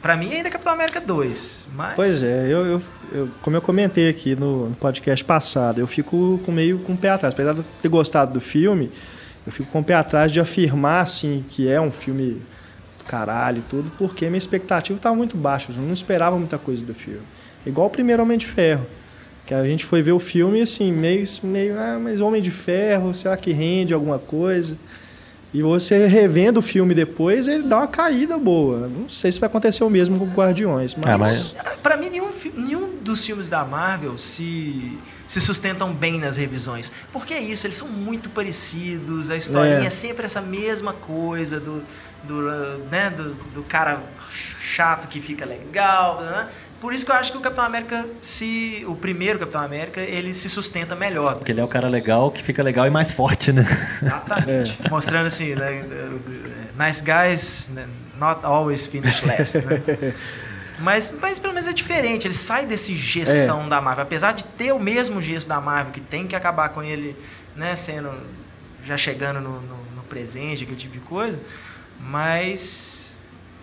Pra 0.00 0.16
mim 0.16 0.32
ainda 0.32 0.48
é 0.48 0.50
Capitão 0.50 0.72
América 0.72 1.00
2. 1.00 1.66
Mas... 1.74 1.94
Pois 1.94 2.22
é, 2.22 2.46
eu, 2.46 2.66
eu, 2.66 2.82
eu, 3.12 3.28
como 3.40 3.56
eu 3.56 3.62
comentei 3.62 4.08
aqui 4.08 4.34
no, 4.34 4.68
no 4.70 4.74
podcast 4.74 5.24
passado, 5.24 5.80
eu 5.80 5.86
fico 5.86 6.40
com 6.44 6.50
meio 6.50 6.80
com 6.80 6.94
o 6.94 6.96
pé 6.96 7.10
atrás. 7.10 7.32
Apesar 7.32 7.52
de 7.52 7.60
eu 7.60 7.64
ter 7.80 7.88
gostado 7.88 8.32
do 8.32 8.40
filme, 8.40 8.90
eu 9.46 9.52
fico 9.52 9.70
com 9.70 9.80
o 9.80 9.84
pé 9.84 9.94
atrás 9.94 10.30
de 10.30 10.40
afirmar 10.40 11.02
assim 11.02 11.44
que 11.48 11.68
é 11.68 11.80
um 11.80 11.90
filme 11.90 12.42
do 12.98 13.04
caralho 13.06 13.58
e 13.58 13.62
tudo, 13.62 13.90
porque 13.98 14.26
minha 14.26 14.38
expectativa 14.38 14.96
estava 14.96 15.14
muito 15.14 15.36
baixa, 15.36 15.72
eu 15.72 15.82
não 15.82 15.92
esperava 15.92 16.36
muita 16.38 16.58
coisa 16.58 16.84
do 16.84 16.94
filme. 16.94 17.22
Igual 17.66 17.88
o 17.88 17.90
primeiro 17.90 18.22
Homem 18.22 18.38
de 18.38 18.46
Ferro, 18.46 18.86
que 19.46 19.54
a 19.54 19.64
gente 19.64 19.84
foi 19.84 20.02
ver 20.02 20.12
o 20.12 20.18
filme 20.18 20.60
assim, 20.60 20.92
meio, 20.92 21.24
meio 21.42 21.78
ah, 21.78 21.98
mas 22.00 22.20
Homem 22.20 22.40
de 22.40 22.50
Ferro, 22.50 23.12
será 23.14 23.36
que 23.36 23.52
rende 23.52 23.92
alguma 23.92 24.18
coisa? 24.18 24.76
E 25.54 25.60
você 25.60 26.06
revendo 26.06 26.60
o 26.60 26.62
filme 26.62 26.94
depois, 26.94 27.46
ele 27.46 27.64
dá 27.64 27.78
uma 27.78 27.86
caída 27.86 28.38
boa. 28.38 28.88
Não 28.88 29.06
sei 29.06 29.30
se 29.30 29.38
vai 29.38 29.48
acontecer 29.48 29.84
o 29.84 29.90
mesmo 29.90 30.18
com 30.18 30.24
Guardiões, 30.24 30.94
mas... 30.94 31.06
É, 31.06 31.16
mas... 31.16 31.56
Para 31.82 31.96
mim, 31.98 32.08
nenhum, 32.08 32.30
nenhum 32.56 32.96
dos 33.02 33.24
filmes 33.24 33.50
da 33.50 33.62
Marvel 33.62 34.16
se 34.16 34.98
se 35.32 35.40
sustentam 35.40 35.94
bem 35.94 36.20
nas 36.20 36.36
revisões. 36.36 36.92
Porque 37.10 37.32
é 37.32 37.40
isso, 37.40 37.66
eles 37.66 37.78
são 37.78 37.88
muito 37.88 38.28
parecidos, 38.28 39.30
a 39.30 39.36
historinha 39.36 39.78
é, 39.78 39.86
é 39.86 39.90
sempre 39.90 40.26
essa 40.26 40.42
mesma 40.42 40.92
coisa 40.92 41.58
do, 41.58 41.82
do, 42.22 42.42
né, 42.90 43.08
do, 43.08 43.32
do, 43.54 43.62
cara 43.62 43.98
chato 44.60 45.08
que 45.08 45.22
fica 45.22 45.46
legal. 45.46 46.20
Né? 46.20 46.48
Por 46.82 46.92
isso 46.92 47.06
que 47.06 47.12
eu 47.12 47.16
acho 47.16 47.32
que 47.32 47.38
o 47.38 47.40
Capitão 47.40 47.64
América, 47.64 48.04
se 48.20 48.84
o 48.86 48.94
primeiro 48.94 49.38
Capitão 49.38 49.62
América, 49.62 50.02
ele 50.02 50.34
se 50.34 50.50
sustenta 50.50 50.94
melhor. 50.94 51.36
Porque 51.36 51.50
ele 51.50 51.62
é 51.62 51.64
o 51.64 51.68
cara 51.68 51.88
legal 51.88 52.30
que 52.30 52.42
fica 52.42 52.62
legal 52.62 52.86
e 52.86 52.90
mais 52.90 53.10
forte, 53.10 53.52
né? 53.54 53.66
Exatamente. 54.02 54.78
É. 54.84 54.90
Mostrando 54.90 55.28
assim, 55.28 55.54
né, 55.54 55.82
nice 56.78 57.02
guys, 57.02 57.70
not 58.18 58.44
always 58.44 58.86
finish 58.86 59.22
last. 59.22 59.56
Né? 59.60 60.12
Mas, 60.82 61.14
mas 61.20 61.38
pelo 61.38 61.54
menos 61.54 61.68
é 61.68 61.72
diferente, 61.72 62.26
ele 62.26 62.34
sai 62.34 62.66
desse 62.66 62.94
gestão 62.94 63.64
é. 63.64 63.68
da 63.68 63.80
Marvel. 63.80 64.02
Apesar 64.02 64.32
de 64.32 64.44
ter 64.44 64.72
o 64.72 64.78
mesmo 64.78 65.22
gesto 65.22 65.48
da 65.48 65.60
Marvel, 65.60 65.92
que 65.92 66.00
tem 66.00 66.26
que 66.26 66.36
acabar 66.36 66.68
com 66.70 66.82
ele, 66.82 67.16
né, 67.56 67.76
sendo. 67.76 68.10
já 68.84 68.96
chegando 68.96 69.40
no, 69.40 69.60
no, 69.60 69.76
no 69.96 70.02
presente, 70.08 70.64
aquele 70.64 70.78
tipo 70.78 70.94
de 70.94 71.00
coisa. 71.00 71.40
Mas 72.00 73.16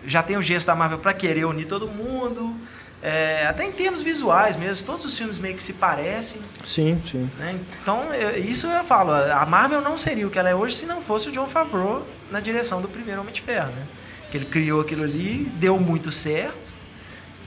já 0.06 0.22
tem 0.22 0.36
o 0.36 0.42
gesto 0.42 0.66
da 0.66 0.74
Marvel 0.74 0.98
para 0.98 1.12
querer 1.12 1.44
unir 1.44 1.66
todo 1.66 1.86
mundo. 1.86 2.54
É, 3.02 3.46
até 3.46 3.64
em 3.64 3.72
termos 3.72 4.02
visuais 4.02 4.56
mesmo, 4.56 4.84
todos 4.84 5.06
os 5.06 5.16
filmes 5.16 5.38
meio 5.38 5.56
que 5.56 5.62
se 5.62 5.74
parecem. 5.74 6.42
Sim, 6.64 7.00
sim. 7.06 7.30
Né? 7.38 7.58
Então, 7.82 8.12
eu, 8.12 8.44
isso 8.44 8.66
eu 8.66 8.84
falo, 8.84 9.12
a 9.12 9.46
Marvel 9.46 9.80
não 9.80 9.96
seria 9.96 10.26
o 10.26 10.30
que 10.30 10.38
ela 10.38 10.50
é 10.50 10.54
hoje 10.54 10.76
se 10.76 10.86
não 10.86 11.00
fosse 11.00 11.30
o 11.30 11.32
John 11.32 11.46
Favreau 11.46 12.06
na 12.30 12.40
direção 12.40 12.82
do 12.82 12.88
primeiro 12.88 13.20
Homem 13.22 13.32
de 13.32 13.40
Ferro. 13.40 13.68
Né? 13.68 13.86
Que 14.30 14.36
ele 14.36 14.44
criou 14.44 14.82
aquilo 14.82 15.02
ali, 15.02 15.50
deu 15.56 15.78
muito 15.78 16.12
certo. 16.12 16.69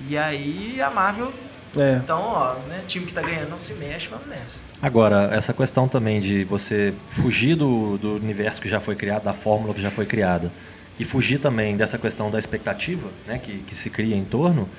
E 0.10 0.18
aí 0.18 0.82
a 0.82 0.90
Marvel. 0.90 1.32
É. 1.76 2.00
Então, 2.04 2.20
ó, 2.20 2.54
né, 2.68 2.84
time 2.88 3.06
que 3.06 3.14
tá 3.14 3.22
ganhando 3.22 3.50
não 3.50 3.60
se 3.60 3.74
mexe, 3.74 4.08
vamos 4.08 4.28
nessa. 4.28 4.60
Agora, 4.82 5.30
essa 5.32 5.54
questão 5.54 5.88
também 5.88 6.22
de 6.22 6.44
você 6.44 6.94
fugir 7.10 7.56
do, 7.56 7.98
do 7.98 8.16
universo 8.16 8.62
que 8.62 8.70
já 8.70 8.80
foi 8.80 8.96
criado, 8.96 9.24
da 9.24 9.34
fórmula 9.34 9.74
que 9.74 9.82
já 9.82 9.90
foi 9.90 10.06
criada, 10.06 10.52
e 11.00 11.04
fugir 11.04 11.40
também 11.40 11.76
dessa 11.76 11.98
questão 11.98 12.30
da 12.30 12.38
expectativa 12.38 13.10
né, 13.26 13.40
que, 13.44 13.60
que 13.60 13.76
se 13.76 13.90
cria 13.90 14.16
em 14.16 14.24
torno, 14.24 14.70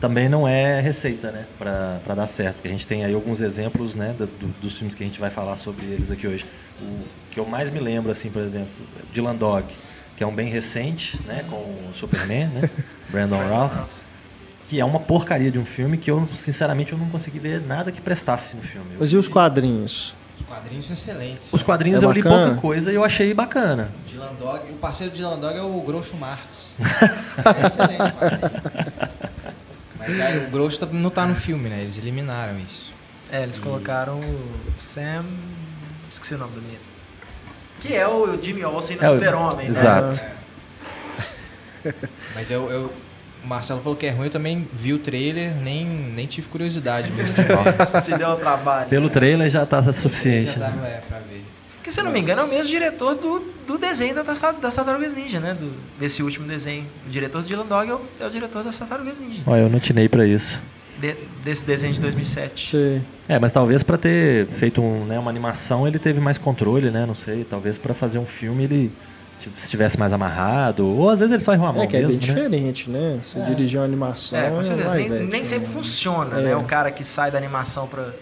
também 0.00 0.28
não 0.28 0.48
é 0.48 0.80
receita 0.80 1.30
né, 1.30 1.44
para 1.58 2.14
dar 2.14 2.26
certo. 2.26 2.54
Porque 2.56 2.68
a 2.68 2.70
gente 2.70 2.86
tem 2.86 3.04
aí 3.04 3.12
alguns 3.12 3.40
exemplos 3.40 3.94
né, 3.94 4.14
do, 4.18 4.48
dos 4.60 4.78
filmes 4.78 4.94
que 4.94 5.02
a 5.02 5.06
gente 5.06 5.20
vai 5.20 5.30
falar 5.30 5.56
sobre 5.56 5.84
eles 5.84 6.10
aqui 6.10 6.26
hoje. 6.26 6.46
O 6.80 7.04
que 7.30 7.38
eu 7.38 7.44
mais 7.44 7.70
me 7.70 7.80
lembro, 7.80 8.10
assim, 8.10 8.30
por 8.30 8.40
exemplo, 8.40 8.70
Dylan 9.12 9.34
Dog, 9.34 9.66
que 10.16 10.24
é 10.24 10.26
um 10.26 10.34
bem 10.34 10.48
recente, 10.48 11.20
né, 11.26 11.44
com 11.50 11.56
o 11.56 11.90
Superman, 11.92 12.46
né, 12.48 12.70
Brandon 13.10 13.46
Routh 13.48 13.97
que 14.68 14.78
é 14.78 14.84
uma 14.84 15.00
porcaria 15.00 15.50
de 15.50 15.58
um 15.58 15.64
filme 15.64 15.96
que 15.96 16.10
eu, 16.10 16.28
sinceramente, 16.34 16.92
eu 16.92 16.98
não 16.98 17.08
consegui 17.08 17.38
ver 17.38 17.62
nada 17.62 17.90
que 17.90 18.00
prestasse 18.02 18.54
no 18.54 18.62
filme. 18.62 18.96
Mas 19.00 19.12
e 19.12 19.16
os 19.16 19.26
quadrinhos? 19.26 20.14
Os 20.38 20.46
quadrinhos 20.46 20.86
são 20.86 20.94
excelentes. 20.94 21.52
Os 21.52 21.62
quadrinhos 21.62 22.02
é 22.02 22.06
eu 22.06 22.12
li 22.12 22.22
pouca 22.22 22.54
coisa 22.56 22.92
e 22.92 22.94
eu 22.94 23.02
achei 23.02 23.32
bacana. 23.32 23.90
Dylan 24.06 24.34
Dog, 24.38 24.70
o 24.70 24.74
parceiro 24.74 25.10
de 25.10 25.18
Dylan 25.18 25.38
Dog 25.38 25.56
é 25.56 25.62
o 25.62 25.80
Groucho 25.80 26.16
Marx. 26.16 26.74
é 26.78 26.84
excelente 27.66 28.14
Mas 29.98 30.20
aí, 30.20 30.46
o 30.46 30.50
Groucho 30.50 30.84
não 30.92 31.08
está 31.08 31.24
no 31.24 31.34
filme, 31.34 31.70
né? 31.70 31.80
Eles 31.80 31.96
eliminaram 31.96 32.58
isso. 32.58 32.92
É, 33.32 33.42
eles 33.42 33.56
e... 33.56 33.60
colocaram 33.62 34.20
o 34.20 34.54
Sam... 34.76 35.24
Esqueci 36.12 36.34
o 36.34 36.38
nome 36.38 36.52
do 36.52 36.60
menino. 36.60 36.80
Que 37.80 37.94
é 37.94 38.06
o 38.06 38.40
Jimmy 38.42 38.64
Olsen 38.64 38.96
no 38.96 39.04
é, 39.04 39.08
Super-Homem. 39.08 39.64
Né? 39.64 39.70
Exato. 39.70 40.20
É. 41.84 41.94
Mas 42.34 42.50
eu, 42.50 42.70
eu 42.70 42.92
o 43.42 43.46
Marcelo 43.46 43.80
falou 43.80 43.96
que 43.96 44.06
é 44.06 44.10
ruim, 44.10 44.26
eu 44.26 44.30
também 44.30 44.66
vi 44.72 44.92
o 44.92 44.98
trailer, 44.98 45.54
nem, 45.56 45.86
nem 45.86 46.26
tive 46.26 46.48
curiosidade 46.48 47.10
mesmo. 47.12 47.34
Se 48.02 48.16
deu 48.16 48.30
o 48.30 48.36
trabalho. 48.36 48.88
Pelo 48.88 49.08
trailer 49.08 49.50
já 49.50 49.62
está 49.62 49.92
suficiente. 49.92 50.58
Já 50.58 50.68
dá, 50.68 50.86
é, 50.86 51.00
pra 51.08 51.18
ver. 51.18 51.44
Porque, 51.76 51.90
se 51.90 52.00
eu 52.00 52.04
não 52.04 52.12
me 52.12 52.20
engano, 52.20 52.42
é 52.42 52.44
o 52.44 52.48
mesmo 52.48 52.70
diretor 52.70 53.14
do, 53.14 53.40
do 53.66 53.78
desenho 53.78 54.14
da, 54.14 54.22
das 54.22 54.74
Tartarugas 54.74 55.14
Ninja, 55.14 55.40
né? 55.40 55.54
Do, 55.54 55.72
desse 55.98 56.22
último 56.22 56.46
desenho. 56.46 56.84
O 57.06 57.10
diretor 57.10 57.40
de 57.40 57.48
Dylan 57.48 57.66
Dog 57.66 57.90
é 57.90 57.94
o, 57.94 58.00
é 58.20 58.26
o 58.26 58.30
diretor 58.30 58.62
das 58.62 58.78
Tartarugas 58.78 59.18
Ninja. 59.18 59.40
Olha, 59.46 59.60
eu 59.60 59.70
não 59.70 59.80
tinei 59.80 60.08
para 60.08 60.26
isso. 60.26 60.60
De, 60.98 61.14
desse 61.42 61.64
desenho 61.64 61.94
de 61.94 62.00
2007. 62.00 62.70
Sim. 62.70 63.02
É, 63.28 63.38
mas 63.38 63.52
talvez 63.52 63.82
para 63.82 63.96
ter 63.96 64.46
feito 64.48 64.82
um, 64.82 65.06
né, 65.06 65.18
uma 65.18 65.30
animação 65.30 65.86
ele 65.86 65.98
teve 65.98 66.20
mais 66.20 66.36
controle, 66.36 66.90
né? 66.90 67.06
Não 67.06 67.14
sei. 67.14 67.46
Talvez 67.48 67.78
para 67.78 67.94
fazer 67.94 68.18
um 68.18 68.26
filme 68.26 68.64
ele 68.64 68.92
Tipo, 69.40 69.56
se 69.58 69.64
estivesse 69.64 69.98
mais 69.98 70.12
amarrado, 70.12 70.86
ou 70.86 71.08
às 71.08 71.20
vezes 71.20 71.32
ele 71.32 71.42
só 71.42 71.52
errou 71.52 71.68
a 71.68 71.72
mão. 71.72 71.82
É 71.82 71.86
que 71.86 71.96
é 71.96 72.00
mesmo, 72.00 72.18
bem 72.18 72.28
né? 72.28 72.34
diferente, 72.34 72.90
né? 72.90 73.20
Você 73.22 73.38
é. 73.38 73.44
dirigir 73.44 73.78
uma 73.78 73.86
animação. 73.86 74.38
É, 74.38 74.50
com 74.50 74.62
certeza. 74.62 74.94
Nem, 74.94 75.08
nem, 75.26 75.44
sempre 75.44 75.68
funciona, 75.68 76.38
é. 76.38 76.42
né? 76.42 76.56
O 76.56 76.64
cara 76.64 76.90
que 76.90 77.04
sai 77.04 77.30
da 77.30 77.38
animação 77.38 77.86
para 77.86 78.12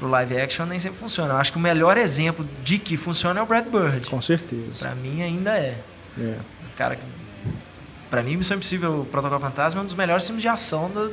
o 0.00 0.08
live 0.08 0.38
action 0.38 0.64
nem 0.64 0.80
sempre 0.80 0.98
funciona. 0.98 1.34
Eu 1.34 1.38
acho 1.38 1.52
que 1.52 1.58
o 1.58 1.60
melhor 1.60 1.98
exemplo 1.98 2.46
de 2.64 2.78
que 2.78 2.96
funciona 2.96 3.40
é 3.40 3.42
o 3.42 3.46
Brad 3.46 3.66
Bird. 3.66 4.06
Com 4.06 4.22
certeza. 4.22 4.78
Para 4.78 4.94
mim 4.94 5.22
ainda 5.22 5.50
é. 5.56 5.76
é. 6.18 6.36
O 6.72 6.76
cara 6.76 6.96
que. 6.96 7.02
Pra 8.08 8.22
mim, 8.22 8.36
Missão 8.36 8.56
Impossível 8.56 9.06
Protocolo 9.10 9.40
Fantasma 9.40 9.80
é 9.80 9.82
um 9.82 9.86
dos 9.86 9.94
melhores 9.94 10.24
filmes 10.24 10.40
de 10.40 10.48
ação 10.48 10.90
da, 10.90 11.10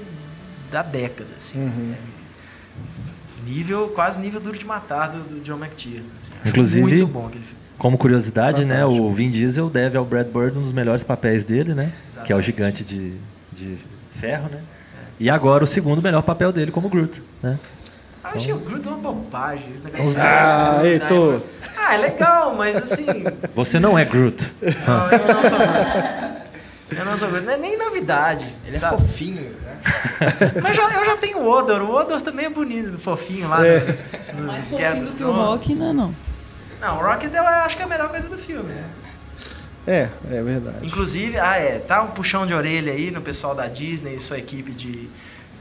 da 0.72 0.84
década. 0.84 1.30
Assim. 1.36 1.58
Uhum. 1.58 1.94
É, 1.94 3.50
nível, 3.50 3.90
quase 3.90 4.20
nível 4.20 4.40
duro 4.40 4.58
de 4.58 4.66
matar 4.66 5.10
do, 5.10 5.20
do 5.24 5.44
John 5.44 5.58
McTiernan. 5.58 6.06
Assim. 6.20 6.32
Inclusive, 6.46 6.82
muito 6.82 7.08
bom 7.08 7.28
aquele 7.28 7.44
filme. 7.44 7.63
Como 7.84 7.98
curiosidade, 7.98 8.64
né, 8.64 8.86
o 8.86 9.12
Vin 9.12 9.30
Diesel 9.30 9.70
deve 9.70 9.98
ao 9.98 10.06
Brad 10.06 10.28
Bird 10.28 10.58
um 10.58 10.62
dos 10.62 10.72
melhores 10.72 11.04
papéis 11.04 11.44
dele, 11.44 11.74
né? 11.74 11.92
Exatamente. 12.08 12.28
Que 12.28 12.32
é 12.32 12.36
o 12.38 12.42
gigante 12.42 12.82
de, 12.82 13.12
de 13.52 13.78
ferro, 14.22 14.48
né? 14.50 14.58
É. 14.58 15.00
E 15.20 15.30
agora 15.30 15.66
o 15.66 15.68
segundo 15.68 16.02
melhor 16.02 16.22
papel 16.22 16.54
dele 16.54 16.72
como 16.72 16.88
Groot, 16.88 17.22
né? 17.42 17.60
Ah, 18.24 18.30
então... 18.30 18.32
Acho 18.36 18.46
que 18.46 18.54
o 18.54 18.60
Groot 18.60 18.88
é 18.88 18.90
uma 18.90 19.00
bobagem. 19.00 19.66
Os... 20.02 20.16
Ah, 20.18 20.80
Heitor. 20.82 21.42
Ah, 21.76 21.96
é 21.96 21.98
legal, 21.98 22.56
mas 22.56 22.78
assim... 22.78 23.06
Você 23.54 23.82
não 23.82 24.00
é 24.00 24.06
Groot. 24.06 24.50
Não, 24.62 25.12
eu 25.12 25.34
não 25.34 25.44
sou 25.50 25.58
Groot. 25.58 26.44
Eu 26.90 27.06
não 27.06 27.18
sou 27.18 27.28
Groot. 27.28 27.46
Não 27.46 27.54
é 27.54 27.58
nem 27.58 27.78
novidade. 27.78 28.46
Ele 28.66 28.78
é 28.78 28.80
sabe? 28.80 29.02
fofinho, 29.02 29.42
né? 29.42 29.78
Mas 30.64 30.74
já, 30.74 30.84
eu 30.84 31.04
já 31.04 31.18
tenho 31.18 31.40
o 31.40 31.50
Odor. 31.50 31.82
O 31.82 31.94
Odor 31.94 32.22
também 32.22 32.46
é 32.46 32.50
bonito, 32.50 32.98
fofinho 32.98 33.50
lá. 33.50 33.68
É. 33.68 33.98
No, 34.34 34.40
no 34.40 34.48
mais 34.48 34.66
fofinho 34.68 35.04
que 35.06 35.24
o 35.26 35.32
Rock, 35.34 35.76
não 35.76 35.90
é 35.90 35.94
não. 35.94 36.33
Não, 36.84 36.98
o 36.98 37.02
Rocket 37.02 37.34
eu 37.34 37.48
acho 37.48 37.78
que 37.78 37.82
é 37.82 37.86
a 37.86 37.88
melhor 37.88 38.10
coisa 38.10 38.28
do 38.28 38.38
filme, 38.38 38.74
né? 38.74 38.84
É, 39.88 40.10
é 40.30 40.44
verdade. 40.44 40.86
Inclusive, 40.86 41.40
ah 41.40 41.56
é, 41.56 41.80
tá 41.80 42.02
um 42.02 42.08
puxão 42.08 42.46
de 42.46 42.54
orelha 42.54 42.92
aí 42.92 43.10
no 43.10 43.22
pessoal 43.22 43.56
da 43.56 43.68
Disney 43.68 44.16
e 44.16 44.20
sua 44.20 44.38
equipe 44.38 44.74
de, 44.74 45.10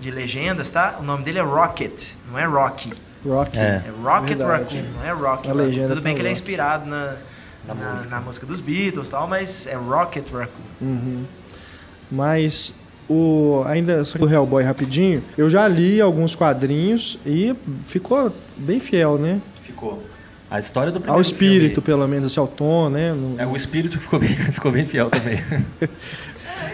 de 0.00 0.10
legendas, 0.10 0.70
tá? 0.70 0.96
O 0.98 1.02
nome 1.04 1.22
dele 1.22 1.38
é 1.38 1.42
Rocket, 1.42 2.14
não 2.28 2.36
é 2.36 2.44
Rocky. 2.44 2.92
Rock. 3.24 3.56
É. 3.56 3.82
É 3.86 3.92
Rocket 4.02 4.36
Verdade. 4.36 4.78
Raccoon, 4.78 4.90
não 4.96 5.04
é 5.04 5.12
Rocky. 5.12 5.26
A 5.26 5.30
Raccoon. 5.30 5.54
legenda 5.54 5.88
Tudo 5.88 6.02
bem 6.02 6.12
tá 6.12 6.16
que 6.16 6.22
ele 6.22 6.28
é 6.28 6.32
inspirado 6.32 6.86
na, 6.86 7.16
na, 7.68 7.74
na 8.10 8.20
música. 8.20 8.44
dos 8.44 8.60
Beatles 8.60 9.06
e 9.06 9.10
tal, 9.12 9.28
mas 9.28 9.68
é 9.68 9.76
Rocket 9.76 10.24
Raccoon. 10.28 10.64
Uhum. 10.80 11.24
Mas 12.10 12.74
o 13.08 13.62
ainda 13.66 14.04
sobre 14.04 14.26
o 14.26 14.32
Hellboy 14.32 14.64
rapidinho, 14.64 15.22
eu 15.38 15.48
já 15.48 15.68
li 15.68 16.00
alguns 16.00 16.34
quadrinhos 16.34 17.16
e 17.24 17.54
ficou 17.84 18.34
bem 18.56 18.80
fiel, 18.80 19.18
né? 19.18 19.40
Ficou. 19.62 20.02
A 20.52 20.60
história 20.60 20.92
do 20.92 21.00
primeiro 21.00 21.16
Ao 21.16 21.22
espírito, 21.22 21.80
filme- 21.80 21.86
pelo 21.86 22.06
menos, 22.08 22.26
assim, 22.26 22.38
ao 22.40 22.46
tom, 22.46 22.90
né? 22.90 23.12
No- 23.12 23.40
É, 23.40 23.46
o 23.46 23.56
espírito 23.56 23.98
ficou 24.00 24.18
bem, 24.18 24.28
ficou 24.36 24.70
bem 24.70 24.84
fiel 24.84 25.08
também. 25.08 25.42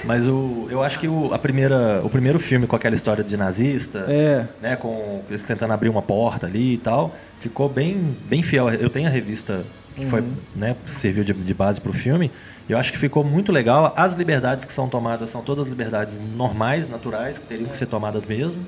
Mas 0.05 0.27
o, 0.27 0.67
eu 0.71 0.83
acho 0.83 0.99
que 0.99 1.09
o, 1.09 1.33
a 1.33 1.39
primeira, 1.39 2.01
o 2.05 2.11
primeiro 2.11 2.39
filme 2.39 2.67
com 2.67 2.77
aquela 2.77 2.95
história 2.95 3.23
de 3.23 3.37
nazista, 3.37 4.05
É, 4.09 4.47
né, 4.61 4.77
com 4.77 5.23
eles 5.29 5.45
tentando 5.45 5.73
abrir 5.73 5.89
uma 5.89 6.03
porta 6.03 6.47
ali 6.47 6.75
e 6.75 6.79
tal, 6.79 7.15
ficou 7.41 7.69
bem, 7.69 8.17
bem 8.29 8.43
fiel. 8.43 8.69
Eu 8.71 8.91
tenho 8.91 9.07
a 9.07 9.11
revista 9.11 9.63
que 9.97 10.07
foi, 10.07 10.23
né, 10.55 10.77
serviu 10.87 11.25
de, 11.25 11.33
de 11.33 11.55
base 11.55 11.81
para 11.81 11.91
o 11.91 11.93
filme. 11.93 12.31
E 12.69 12.73
eu 12.73 12.79
acho 12.79 12.93
que 12.93 12.99
ficou 12.99 13.25
muito 13.25 13.51
legal. 13.51 13.93
As 13.97 14.15
liberdades 14.15 14.65
que 14.65 14.73
são 14.73 14.89
tomadas 14.89 15.31
são 15.31 15.41
todas 15.43 15.67
liberdades 15.67 16.21
normais, 16.37 16.89
naturais, 16.91 17.39
que 17.39 17.47
teriam 17.47 17.69
que 17.69 17.77
ser 17.77 17.87
tomadas 17.87 18.25
mesmo. 18.25 18.61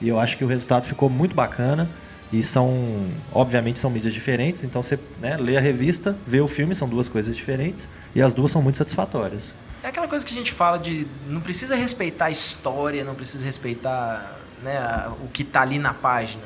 E 0.00 0.08
eu 0.08 0.18
acho 0.18 0.36
que 0.36 0.44
o 0.44 0.48
resultado 0.48 0.84
ficou 0.86 1.08
muito 1.08 1.34
bacana. 1.34 1.88
E 2.32 2.42
são, 2.42 3.08
obviamente, 3.32 3.78
são 3.78 3.88
mídias 3.90 4.12
diferentes. 4.12 4.64
Então 4.64 4.82
você 4.82 4.98
né, 5.20 5.36
lê 5.36 5.56
a 5.56 5.60
revista, 5.60 6.16
vê 6.26 6.40
o 6.40 6.48
filme, 6.48 6.74
são 6.74 6.88
duas 6.88 7.08
coisas 7.08 7.36
diferentes. 7.36 7.88
E 8.14 8.20
as 8.22 8.34
duas 8.34 8.50
são 8.50 8.60
muito 8.62 8.78
satisfatórias. 8.78 9.54
É 9.82 9.88
aquela 9.88 10.08
coisa 10.08 10.24
que 10.26 10.32
a 10.32 10.36
gente 10.36 10.52
fala 10.52 10.78
de 10.78 11.06
não 11.28 11.40
precisa 11.40 11.76
respeitar 11.76 12.24
a 12.26 12.30
história, 12.30 13.04
não 13.04 13.14
precisa 13.14 13.44
respeitar 13.44 14.36
né, 14.64 14.76
a- 14.78 15.12
o 15.22 15.28
que 15.28 15.42
está 15.42 15.60
ali 15.62 15.78
na 15.78 15.94
página. 15.94 16.42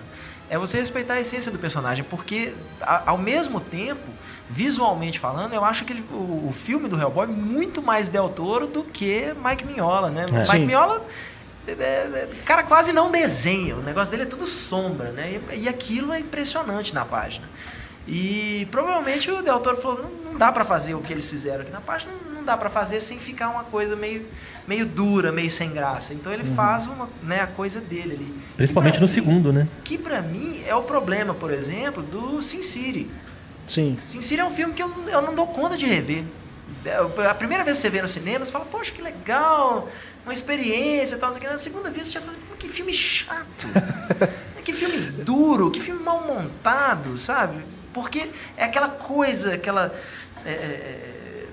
É 0.51 0.59
você 0.59 0.79
respeitar 0.79 1.15
a 1.15 1.21
essência 1.21 1.51
do 1.51 1.59
personagem, 1.59 2.05
porque 2.05 2.53
a- 2.83 3.05
ao 3.07 3.17
mesmo 3.17 3.61
tempo, 3.61 4.03
visualmente 4.51 5.19
falando, 5.19 5.55
eu 5.55 5.65
acho 5.65 5.85
que 5.85 5.93
ele- 5.93 6.05
o, 6.13 6.49
o 6.49 6.53
filme 6.55 6.89
do 6.89 7.01
Hellboy 7.01 7.25
é 7.25 7.29
muito 7.29 7.81
mais 7.81 8.09
Del 8.09 8.29
Toro 8.29 8.67
do 8.67 8.83
que 8.83 9.33
Mike 9.45 9.65
Mignola, 9.65 10.11
né? 10.11 10.27
É. 10.29 10.33
Mike 10.33 10.47
Sim. 10.49 10.59
Mignola, 10.67 11.03
o 11.69 12.45
cara 12.45 12.63
quase 12.63 12.93
não 12.93 13.11
desenha, 13.11 13.77
o 13.77 13.83
negócio 13.83 14.11
dele 14.11 14.25
é 14.25 14.27
tudo 14.27 14.47
sombra, 14.47 15.11
né? 15.11 15.41
E, 15.53 15.61
e 15.61 15.69
aquilo 15.69 16.13
é 16.13 16.19
impressionante 16.19 16.95
na 16.95 17.05
página. 17.05 17.47
E 18.09 18.67
provavelmente 18.71 19.31
o 19.31 19.43
Del 19.43 19.61
Toro 19.61 19.77
falou, 19.77 20.03
não, 20.03 20.33
não 20.33 20.39
dá 20.39 20.51
pra 20.51 20.65
fazer 20.65 20.95
o 20.95 21.01
que 21.01 21.13
eles 21.13 21.29
fizeram 21.29 21.61
aqui 21.63 21.71
na 21.71 21.81
página, 21.81 22.11
não 22.35 22.43
dá 22.43 22.57
pra 22.57 22.71
fazer 22.71 23.01
sem 23.01 23.19
ficar 23.19 23.51
uma 23.51 23.63
coisa 23.65 23.95
meio, 23.95 24.27
meio 24.67 24.85
dura, 24.87 25.31
meio 25.31 25.51
sem 25.51 25.71
graça. 25.71 26.15
Então 26.15 26.33
ele 26.33 26.43
faz 26.43 26.87
uma, 26.87 27.09
né, 27.23 27.41
a 27.41 27.47
coisa 27.47 27.81
dele 27.81 28.15
ali. 28.15 28.35
Principalmente 28.57 29.01
no 29.01 29.07
segundo, 29.07 29.53
né? 29.53 29.69
Que 29.85 29.97
pra 29.99 30.21
mim 30.23 30.63
é 30.67 30.75
o 30.75 30.83
problema, 30.83 31.35
por 31.35 31.53
exemplo, 31.53 32.03
do 32.03 32.41
Sin 32.43 32.63
City. 32.63 33.09
sim. 33.67 33.99
Sin 34.05 34.23
City 34.23 34.41
é 34.41 34.45
um 34.45 34.51
filme 34.51 34.73
que 34.73 34.83
eu, 34.83 34.91
eu 35.07 35.23
não 35.23 35.35
dou 35.35 35.47
conta 35.47 35.77
de 35.77 35.87
rever. 35.87 36.25
É, 36.85 37.27
A 37.29 37.35
primeira 37.35 37.63
vez 37.63 37.77
que 37.77 37.83
você 37.83 37.91
vê 37.91 38.01
no 38.01 38.09
cinema, 38.09 38.45
você 38.45 38.51
fala, 38.51 38.65
poxa, 38.65 38.91
que 38.91 39.03
legal, 39.03 39.89
uma 40.25 40.33
experiência 40.33 41.17
e 41.17 41.19
tal. 41.19 41.33
quê. 41.35 41.47
Na 41.47 41.59
segunda 41.59 41.91
vez 41.91 42.07
você 42.09 42.15
já 42.15 42.21
fala, 42.21 42.33
assim, 42.33 42.41
"Pô, 42.49 42.55
que 42.57 42.69
filme 42.69 42.93
chato. 42.95 43.67
que 44.65 44.73
filme 44.73 44.99
duro, 45.23 45.71
que 45.71 45.81
filme 45.81 46.03
mal 46.03 46.23
montado, 46.27 47.17
sabe? 47.19 47.63
Porque 47.93 48.31
é 48.57 48.65
aquela 48.65 48.89
coisa, 48.89 49.55
aquela. 49.55 49.95
é, 50.45 50.51
é, 50.51 51.47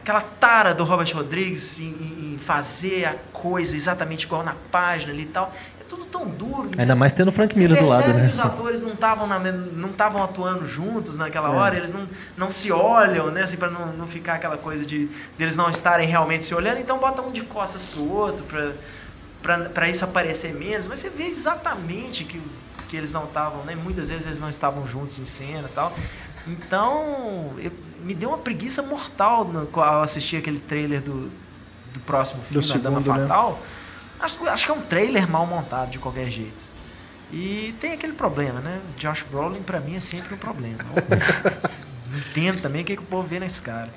aquela 0.00 0.20
tara 0.20 0.72
do 0.74 0.84
Robert 0.84 1.12
Rodrigues 1.14 1.80
em, 1.80 1.86
em- 1.86 2.38
fazer 2.44 3.06
a 3.06 3.14
coisa 3.32 3.74
exatamente 3.76 4.24
igual 4.24 4.44
na 4.44 4.54
página 4.70 5.12
e 5.14 5.26
tal. 5.26 5.52
É 5.86 5.88
tudo 5.88 6.04
tão 6.04 6.26
duro. 6.28 6.70
Ainda 6.76 6.94
mais 6.94 7.12
tendo 7.12 7.28
o 7.28 7.32
Frank 7.32 7.56
Miller 7.56 7.78
do 7.80 7.86
lado, 7.88 8.02
percebe 8.02 8.22
né? 8.22 8.28
que 8.28 8.34
os 8.34 8.40
atores 8.40 8.82
não 8.82 8.92
estavam 8.92 9.26
não 9.26 9.90
estavam 9.90 10.22
atuando 10.22 10.66
juntos 10.66 11.16
naquela 11.16 11.54
É. 11.54 11.56
hora, 11.56 11.76
eles 11.76 11.92
não, 11.92 12.08
não 12.36 12.50
se 12.50 12.72
olham, 12.72 13.30
né, 13.30 13.42
assim 13.42 13.56
para 13.56 13.70
não, 13.70 13.86
não 13.92 14.06
ficar 14.06 14.34
aquela 14.34 14.56
coisa 14.56 14.84
de 14.84 15.08
deles 15.38 15.56
não 15.56 15.70
estarem 15.70 16.08
realmente 16.08 16.44
se 16.44 16.54
olhando, 16.54 16.80
então 16.80 16.98
bota 16.98 17.22
um 17.22 17.30
de 17.30 17.42
costas 17.42 17.84
pro 17.84 18.02
outro 18.10 18.44
para 18.44 18.72
para 19.68 19.88
isso 19.88 20.04
aparecer 20.04 20.52
menos, 20.54 20.88
mas 20.88 20.98
você 20.98 21.08
vê 21.08 21.24
exatamente 21.24 22.24
que 22.24 22.40
que 22.88 22.96
eles 22.96 23.12
não 23.12 23.24
estavam, 23.24 23.64
né? 23.64 23.74
Muitas 23.74 24.10
vezes 24.10 24.26
eles 24.26 24.40
não 24.40 24.48
estavam 24.48 24.86
juntos 24.86 25.18
em 25.18 25.24
cena, 25.24 25.68
e 25.68 25.72
tal. 25.74 25.92
Então, 26.46 27.52
eu- 27.58 27.72
me 28.02 28.14
deu 28.14 28.28
uma 28.28 28.38
preguiça 28.38 28.82
mortal 28.82 29.44
no, 29.44 29.68
ao 29.80 30.02
assistir 30.02 30.36
aquele 30.36 30.60
trailer 30.60 31.00
do, 31.00 31.28
do 31.92 32.00
próximo 32.06 32.42
filme, 32.42 32.64
Dama 32.80 33.00
segundo, 33.00 33.18
né? 33.20 33.28
Fatal. 33.28 33.58
Acho, 34.20 34.48
acho 34.48 34.64
que 34.66 34.70
é 34.70 34.74
um 34.74 34.80
trailer 34.80 35.28
mal 35.28 35.46
montado 35.46 35.90
de 35.90 35.98
qualquer 35.98 36.30
jeito. 36.30 36.64
E 37.32 37.74
tem 37.80 37.92
aquele 37.92 38.12
problema, 38.12 38.60
né? 38.60 38.80
Josh 38.96 39.24
Brolin 39.30 39.62
pra 39.62 39.80
mim 39.80 39.96
é 39.96 40.00
sempre 40.00 40.34
um 40.34 40.38
problema. 40.38 40.78
Entendo 42.30 42.62
também 42.62 42.82
o 42.82 42.84
que, 42.84 42.96
que 42.96 43.02
o 43.02 43.06
povo 43.06 43.26
vê 43.28 43.38
nesse 43.40 43.60
cara. 43.60 43.88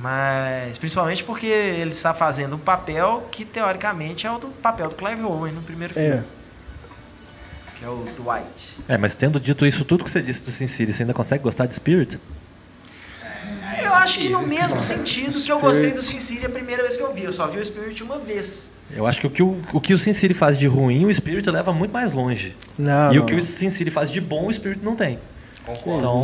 Mas 0.00 0.78
principalmente 0.78 1.22
porque 1.24 1.46
ele 1.46 1.90
está 1.90 2.14
fazendo 2.14 2.56
um 2.56 2.58
papel 2.58 3.28
que 3.30 3.44
teoricamente 3.44 4.26
é 4.26 4.30
o 4.30 4.38
do 4.38 4.48
papel 4.48 4.88
do 4.88 4.94
Clive 4.94 5.22
Owen 5.22 5.52
no 5.52 5.62
primeiro 5.62 5.94
filme, 5.94 6.08
É. 6.08 6.24
que 7.78 7.84
é 7.84 7.88
o 7.88 8.04
Dwight. 8.16 8.76
É, 8.88 8.96
mas 8.96 9.14
tendo 9.14 9.38
dito 9.38 9.66
isso 9.66 9.84
tudo 9.84 10.02
que 10.04 10.10
você 10.10 10.22
disse 10.22 10.42
do 10.42 10.50
Sin 10.50 10.66
City, 10.66 10.92
você 10.92 11.02
ainda 11.02 11.14
consegue 11.14 11.42
gostar 11.44 11.66
de 11.66 11.74
Spirit? 11.74 12.18
Eu 13.82 13.94
acho 13.94 14.18
que 14.20 14.28
no 14.28 14.42
mesmo 14.42 14.80
sentido 14.80 15.38
que 15.40 15.52
eu 15.52 15.60
gostei 15.60 15.90
do. 15.92 16.00
Sin 16.00 16.18
City 16.20 16.46
a 16.46 16.50
primeira 16.50 16.82
vez 16.82 16.96
que 16.96 17.02
eu 17.02 17.12
vi. 17.12 17.24
Eu 17.24 17.32
só 17.32 17.46
vi 17.46 17.58
o 17.58 17.64
Spirit 17.64 18.02
uma 18.02 18.18
vez. 18.18 18.72
Eu 18.94 19.06
acho 19.06 19.20
que 19.20 19.26
o 19.26 19.30
que 19.30 19.42
o, 19.42 19.56
o, 19.72 19.80
que 19.80 19.92
o 19.92 19.98
Sin 19.98 20.12
City 20.12 20.34
faz 20.34 20.56
de 20.56 20.66
ruim, 20.66 21.06
o 21.06 21.14
Spirit 21.14 21.48
leva 21.50 21.72
muito 21.72 21.92
mais 21.92 22.12
longe. 22.12 22.54
Não, 22.78 23.12
e 23.12 23.16
não, 23.16 23.22
o 23.24 23.26
que 23.26 23.32
não. 23.32 23.40
o 23.40 23.44
Sin 23.44 23.70
City 23.70 23.90
faz 23.90 24.10
de 24.10 24.20
bom, 24.20 24.46
o 24.46 24.52
Spirit 24.52 24.82
não 24.84 24.94
tem. 24.94 25.18
Que 25.64 25.90
Então. 25.90 26.22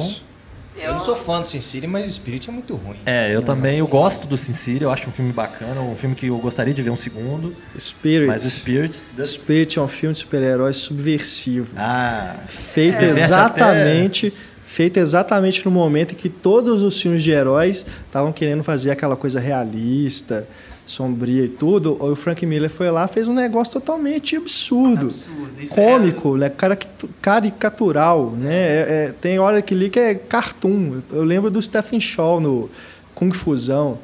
Eu 0.77 0.95
não 0.95 1.01
sou 1.01 1.17
fã 1.17 1.43
do 1.43 1.49
Sin 1.49 1.61
City, 1.61 1.87
mas 1.87 2.07
o 2.07 2.11
Spirit 2.11 2.49
é 2.49 2.53
muito 2.53 2.75
ruim. 2.75 2.97
é, 3.05 3.35
eu 3.35 3.43
também 3.43 3.79
eu 3.79 3.87
gosto 3.87 4.27
do 4.27 4.37
Sin 4.37 4.55
City, 4.55 4.85
eu 4.85 4.91
acho 4.91 5.09
um 5.09 5.13
filme 5.13 5.33
bacana, 5.33 5.81
um 5.81 5.97
filme 5.97 6.15
que 6.15 6.29
eu 6.29 6.39
gostaria 6.39 6.73
de 6.73 6.81
ver 6.81 6.91
um 6.91 6.97
segundo. 6.97 7.55
Spirit. 7.79 8.27
Mas 8.27 8.45
o 8.45 8.51
Spirit. 8.51 8.95
Spirit 9.25 9.79
é 9.79 9.83
um 9.83 9.89
filme 9.89 10.15
de 10.15 10.21
super-heróis 10.21 10.77
subversivo. 10.77 11.75
Ah, 11.77 12.37
Feito 12.47 13.05
É, 13.05 13.11
exatamente. 13.11 14.33
Feito 14.65 14.99
exatamente 14.99 15.65
no 15.65 15.71
momento 15.73 16.13
em 16.13 16.15
que 16.15 16.29
todos 16.29 16.81
os 16.83 17.03
filmes 17.03 17.25
de 17.25 17.33
heróis 17.33 17.85
estavam 18.07 18.33
querendo 18.33 18.63
fazer 18.63 18.93
aquela 18.93 19.17
coisa 19.17 19.41
realista, 19.41 20.47
sombria 20.91 21.45
e 21.45 21.49
tudo. 21.49 21.97
O 22.03 22.15
Frank 22.17 22.45
Miller 22.45 22.69
foi 22.71 22.91
lá 22.91 23.07
fez 23.09 23.29
um 23.29 23.35
negócio 23.35 23.73
totalmente 23.75 24.37
absurdo. 24.37 25.07
Absurdo. 25.07 25.69
Cômico, 25.75 26.37
né? 26.37 26.49
Caricato- 26.51 27.09
caricatural, 27.23 28.31
né? 28.37 28.55
É- 28.55 28.87
é- 29.09 29.15
tem 29.21 29.39
hora 29.39 29.61
que 29.63 29.75
li 29.75 29.89
que 29.91 29.99
é 30.01 30.15
cartoon. 30.15 31.01
Eu 31.13 31.23
lembro 31.25 31.51
do 31.51 31.61
Stephen 31.61 32.01
Shaw 32.01 32.41
no 32.41 32.71
Kung 33.15 33.33
Fusão, 33.33 33.99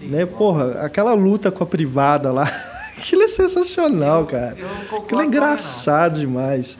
né? 0.00 0.26
Porra, 0.26 0.80
aquela 0.82 1.12
luta 1.12 1.50
com 1.50 1.62
a 1.62 1.66
privada 1.66 2.32
lá, 2.32 2.42
aquilo 2.96 3.22
é 3.22 3.28
sensacional, 3.28 4.24
cara. 4.26 4.56
Eu 4.58 4.66
concordo 4.68 5.04
Aquilo 5.04 5.20
é 5.22 5.26
engraçado 5.26 6.20
demais. 6.20 6.78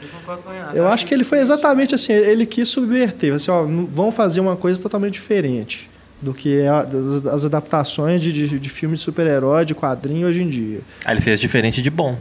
Eu. 0.74 0.82
Eu 0.84 0.88
acho 0.88 1.06
que 1.06 1.12
ele 1.14 1.24
foi 1.24 1.38
exatamente 1.40 1.94
assim, 1.94 2.12
ele 2.12 2.46
quis 2.46 2.68
subverter, 2.68 3.34
assim, 3.34 3.50
ó, 3.50 3.62
vamos 3.62 4.14
fazer 4.14 4.40
uma 4.40 4.56
coisa 4.56 4.80
totalmente 4.80 5.14
diferente 5.14 5.90
do 6.22 6.32
que 6.32 6.60
é 6.60 6.68
das, 6.86 7.20
das 7.20 7.44
adaptações 7.44 8.20
de, 8.22 8.32
de, 8.32 8.58
de 8.58 8.70
filmes 8.70 9.00
de 9.00 9.04
super-herói, 9.04 9.64
de 9.66 9.74
quadrinho 9.74 10.26
hoje 10.28 10.42
em 10.42 10.48
dia. 10.48 10.80
ah, 11.04 11.12
ele 11.12 11.20
fez 11.20 11.38
diferente 11.40 11.82
de 11.82 11.90
bom. 11.90 12.16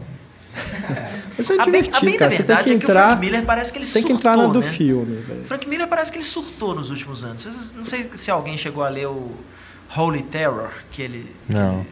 Mas 1.38 1.50
é 1.50 1.54
A 1.54 1.58
bem- 1.58 1.64
a 1.64 1.66
divertido, 1.84 2.06
bem 2.06 2.18
cara. 2.18 2.32
Você 2.32 2.44
tem 2.44 2.56
que 2.58 2.62
é 2.62 2.64
que 2.64 2.70
o 2.72 2.74
entrar, 2.74 3.08
Frank 3.10 3.20
Miller 3.22 3.46
parece 3.46 3.72
que 3.72 3.78
ele 3.80 3.86
tem 3.86 4.02
que 4.04 4.10
surtou, 4.10 4.32
entrar 4.32 4.38
na 4.38 4.48
do 4.52 4.60
né? 4.60 4.66
filme, 4.66 5.16
velho. 5.22 5.44
Frank 5.46 5.68
Miller 5.70 5.88
parece 5.88 6.12
que 6.12 6.18
ele 6.18 6.26
surtou 6.26 6.76
nos 6.76 6.90
últimos 6.90 7.24
anos. 7.24 7.44
Vocês- 7.44 7.74
não 7.76 7.86
sei 7.86 8.10
se 8.16 8.30
alguém 8.30 8.58
chegou 8.58 8.84
a 8.84 8.90
ler 8.90 9.08
o 9.08 9.32
Holy 9.96 10.24
Terror, 10.24 10.70
que 10.92 11.02
ele. 11.02 11.32
que 11.48 11.54
Não. 11.54 11.86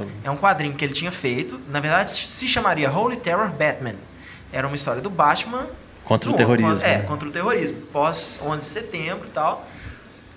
ele- 0.00 0.10
é 0.22 0.30
um 0.30 0.36
quadrinho 0.36 0.74
que 0.74 0.84
ele 0.84 0.92
tinha 0.92 1.10
feito. 1.10 1.58
Na 1.70 1.80
verdade, 1.80 2.10
se 2.12 2.46
chamaria 2.46 2.90
Holy 2.90 3.16
Terror 3.16 3.50
Batman. 3.50 3.94
Era 4.52 4.66
uma 4.66 4.76
história 4.76 5.00
do 5.02 5.10
Batman. 5.10 5.66
Contra 6.04 6.30
o 6.30 6.34
terrorismo, 6.34 6.72
É, 6.82 6.98
né? 6.98 7.04
contra 7.06 7.28
o 7.28 7.32
terrorismo. 7.32 7.78
Pós 7.92 8.40
11 8.44 8.60
de 8.62 8.66
setembro 8.68 9.26
e 9.26 9.30
tal. 9.30 9.66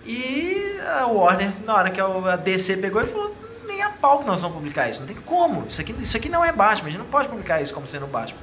E 0.05 0.79
a 0.99 1.05
Warner, 1.05 1.51
na 1.65 1.75
hora 1.75 1.91
que 1.91 2.01
a 2.01 2.35
DC 2.35 2.77
pegou 2.77 3.01
e 3.01 3.05
falou: 3.05 3.35
nem 3.67 3.81
a 3.81 3.89
pau 3.89 4.19
que 4.19 4.25
nós 4.25 4.41
vamos 4.41 4.57
publicar 4.57 4.89
isso. 4.89 4.99
Não 4.99 5.07
tem 5.07 5.15
como. 5.17 5.65
Isso 5.67 5.81
aqui, 5.81 5.95
isso 5.99 6.17
aqui 6.17 6.29
não 6.29 6.43
é 6.43 6.51
Batman. 6.51 6.87
A 6.87 6.91
gente 6.91 6.99
não 6.99 7.07
pode 7.07 7.27
publicar 7.27 7.61
isso 7.61 7.73
como 7.73 7.87
sendo 7.87 8.07
Batman. 8.07 8.39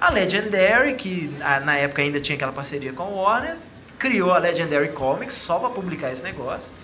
A 0.00 0.10
Legendary, 0.10 0.94
que 0.94 1.32
na 1.64 1.76
época 1.76 2.02
ainda 2.02 2.20
tinha 2.20 2.36
aquela 2.36 2.52
parceria 2.52 2.92
com 2.92 3.02
a 3.02 3.06
Warner, 3.06 3.56
criou 3.98 4.32
a 4.32 4.38
Legendary 4.38 4.90
Comics 4.90 5.34
só 5.34 5.58
para 5.58 5.70
publicar 5.70 6.12
esse 6.12 6.22
negócio. 6.22 6.74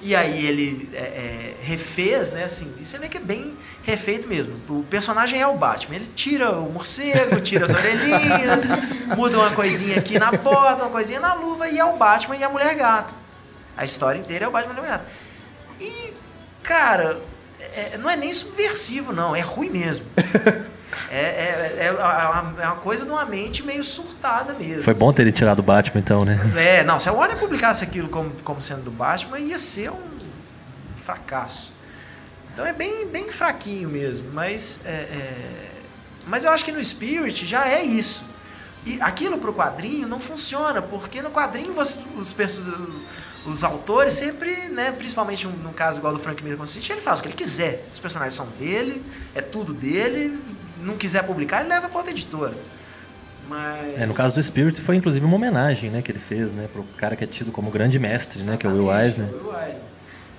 E 0.00 0.14
aí 0.14 0.46
ele 0.46 0.88
é, 0.94 0.98
é, 0.98 1.54
refez, 1.60 2.30
né? 2.30 2.44
Assim, 2.44 2.72
e 2.80 2.84
você 2.84 2.98
vê 2.98 3.08
que 3.08 3.16
é 3.16 3.20
bem 3.20 3.56
refeito 3.82 4.28
mesmo. 4.28 4.54
O 4.68 4.84
personagem 4.84 5.40
é 5.40 5.46
o 5.46 5.56
Batman. 5.56 5.96
Ele 5.96 6.08
tira 6.14 6.52
o 6.52 6.72
morcego, 6.72 7.40
tira 7.40 7.64
as 7.64 7.74
orelhinhas, 7.74 8.64
muda 9.16 9.38
uma 9.38 9.50
coisinha 9.50 9.98
aqui 9.98 10.18
na 10.18 10.30
porta, 10.30 10.84
uma 10.84 10.90
coisinha 10.90 11.18
na 11.18 11.34
luva, 11.34 11.68
e 11.68 11.78
é 11.78 11.84
o 11.84 11.96
Batman 11.96 12.36
e 12.36 12.44
a 12.44 12.48
Mulher 12.48 12.74
Gato. 12.76 13.12
A 13.78 13.84
história 13.84 14.18
inteira 14.18 14.44
é 14.44 14.48
o 14.48 14.50
Batman 14.50 14.74
Gato. 14.74 15.04
E, 15.80 16.12
cara, 16.62 17.20
é, 17.60 17.96
não 17.96 18.10
é 18.10 18.16
nem 18.16 18.34
subversivo, 18.34 19.12
não. 19.12 19.34
É 19.34 19.40
ruim 19.40 19.70
mesmo. 19.70 20.04
É, 21.10 21.20
é, 21.20 21.76
é, 21.80 21.86
é, 21.86 22.66
uma 22.66 22.76
coisa 22.76 23.04
de 23.04 23.10
uma 23.10 23.24
mente 23.24 23.62
meio 23.62 23.84
surtada 23.84 24.52
mesmo. 24.54 24.82
Foi 24.82 24.94
bom 24.94 25.12
ter 25.12 25.22
ele 25.22 25.32
tirado 25.32 25.60
o 25.60 25.62
Batman, 25.62 26.00
então, 26.00 26.24
né? 26.24 26.38
É, 26.56 26.82
não, 26.82 26.98
se 26.98 27.08
a 27.08 27.12
Warner 27.12 27.38
publicasse 27.38 27.84
aquilo 27.84 28.08
como, 28.08 28.30
como 28.42 28.60
sendo 28.60 28.82
do 28.82 28.90
Batman, 28.90 29.38
ia 29.38 29.58
ser 29.58 29.90
um 29.90 30.18
fracasso. 30.96 31.72
Então 32.52 32.66
é 32.66 32.72
bem, 32.72 33.06
bem 33.06 33.30
fraquinho 33.30 33.88
mesmo, 33.88 34.30
mas, 34.32 34.80
é, 34.84 34.90
é, 34.90 35.70
mas 36.26 36.44
eu 36.44 36.50
acho 36.50 36.64
que 36.64 36.72
no 36.72 36.82
Spirit 36.82 37.46
já 37.46 37.68
é 37.68 37.82
isso. 37.82 38.24
E 38.84 39.00
aquilo 39.00 39.38
para 39.38 39.50
o 39.50 39.54
quadrinho 39.54 40.08
não 40.08 40.20
funciona, 40.20 40.82
porque 40.82 41.22
no 41.22 41.30
quadrinho 41.30 41.72
você, 41.72 42.00
os, 42.16 42.34
os 43.48 43.64
autores 43.64 44.12
sempre, 44.12 44.68
né, 44.68 44.92
principalmente 44.92 45.46
no 45.46 45.72
caso 45.72 45.98
igual 45.98 46.12
do 46.12 46.18
Frank 46.18 46.42
Miller 46.42 46.58
com 46.58 46.66
City, 46.66 46.92
ele 46.92 47.00
faz 47.00 47.18
o 47.18 47.22
que 47.22 47.28
ele 47.28 47.36
quiser. 47.36 47.84
Os 47.90 47.98
personagens 47.98 48.34
são 48.34 48.46
dele, 48.58 49.02
é 49.34 49.40
tudo 49.40 49.72
dele, 49.72 50.38
não 50.82 50.96
quiser 50.96 51.24
publicar, 51.24 51.60
ele 51.60 51.68
leva 51.68 51.88
para 51.88 51.96
outra 51.96 52.12
editora. 52.12 52.54
Mas... 53.48 53.98
É, 53.98 54.04
no 54.04 54.12
caso 54.12 54.34
do 54.34 54.42
Spirit 54.42 54.78
foi 54.80 54.96
inclusive 54.96 55.24
uma 55.24 55.36
homenagem 55.36 55.90
né, 55.90 56.02
que 56.02 56.12
ele 56.12 56.18
fez 56.18 56.52
né, 56.52 56.68
para 56.70 56.82
o 56.82 56.84
cara 56.96 57.16
que 57.16 57.24
é 57.24 57.26
tido 57.26 57.50
como 57.50 57.70
grande 57.70 57.98
mestre, 57.98 58.42
né, 58.42 58.56
que 58.56 58.66
é 58.66 58.70
o 58.70 58.72
Will 58.72 58.94
Eisner. 58.94 59.28
Will 59.28 59.58
Eisner. 59.58 59.82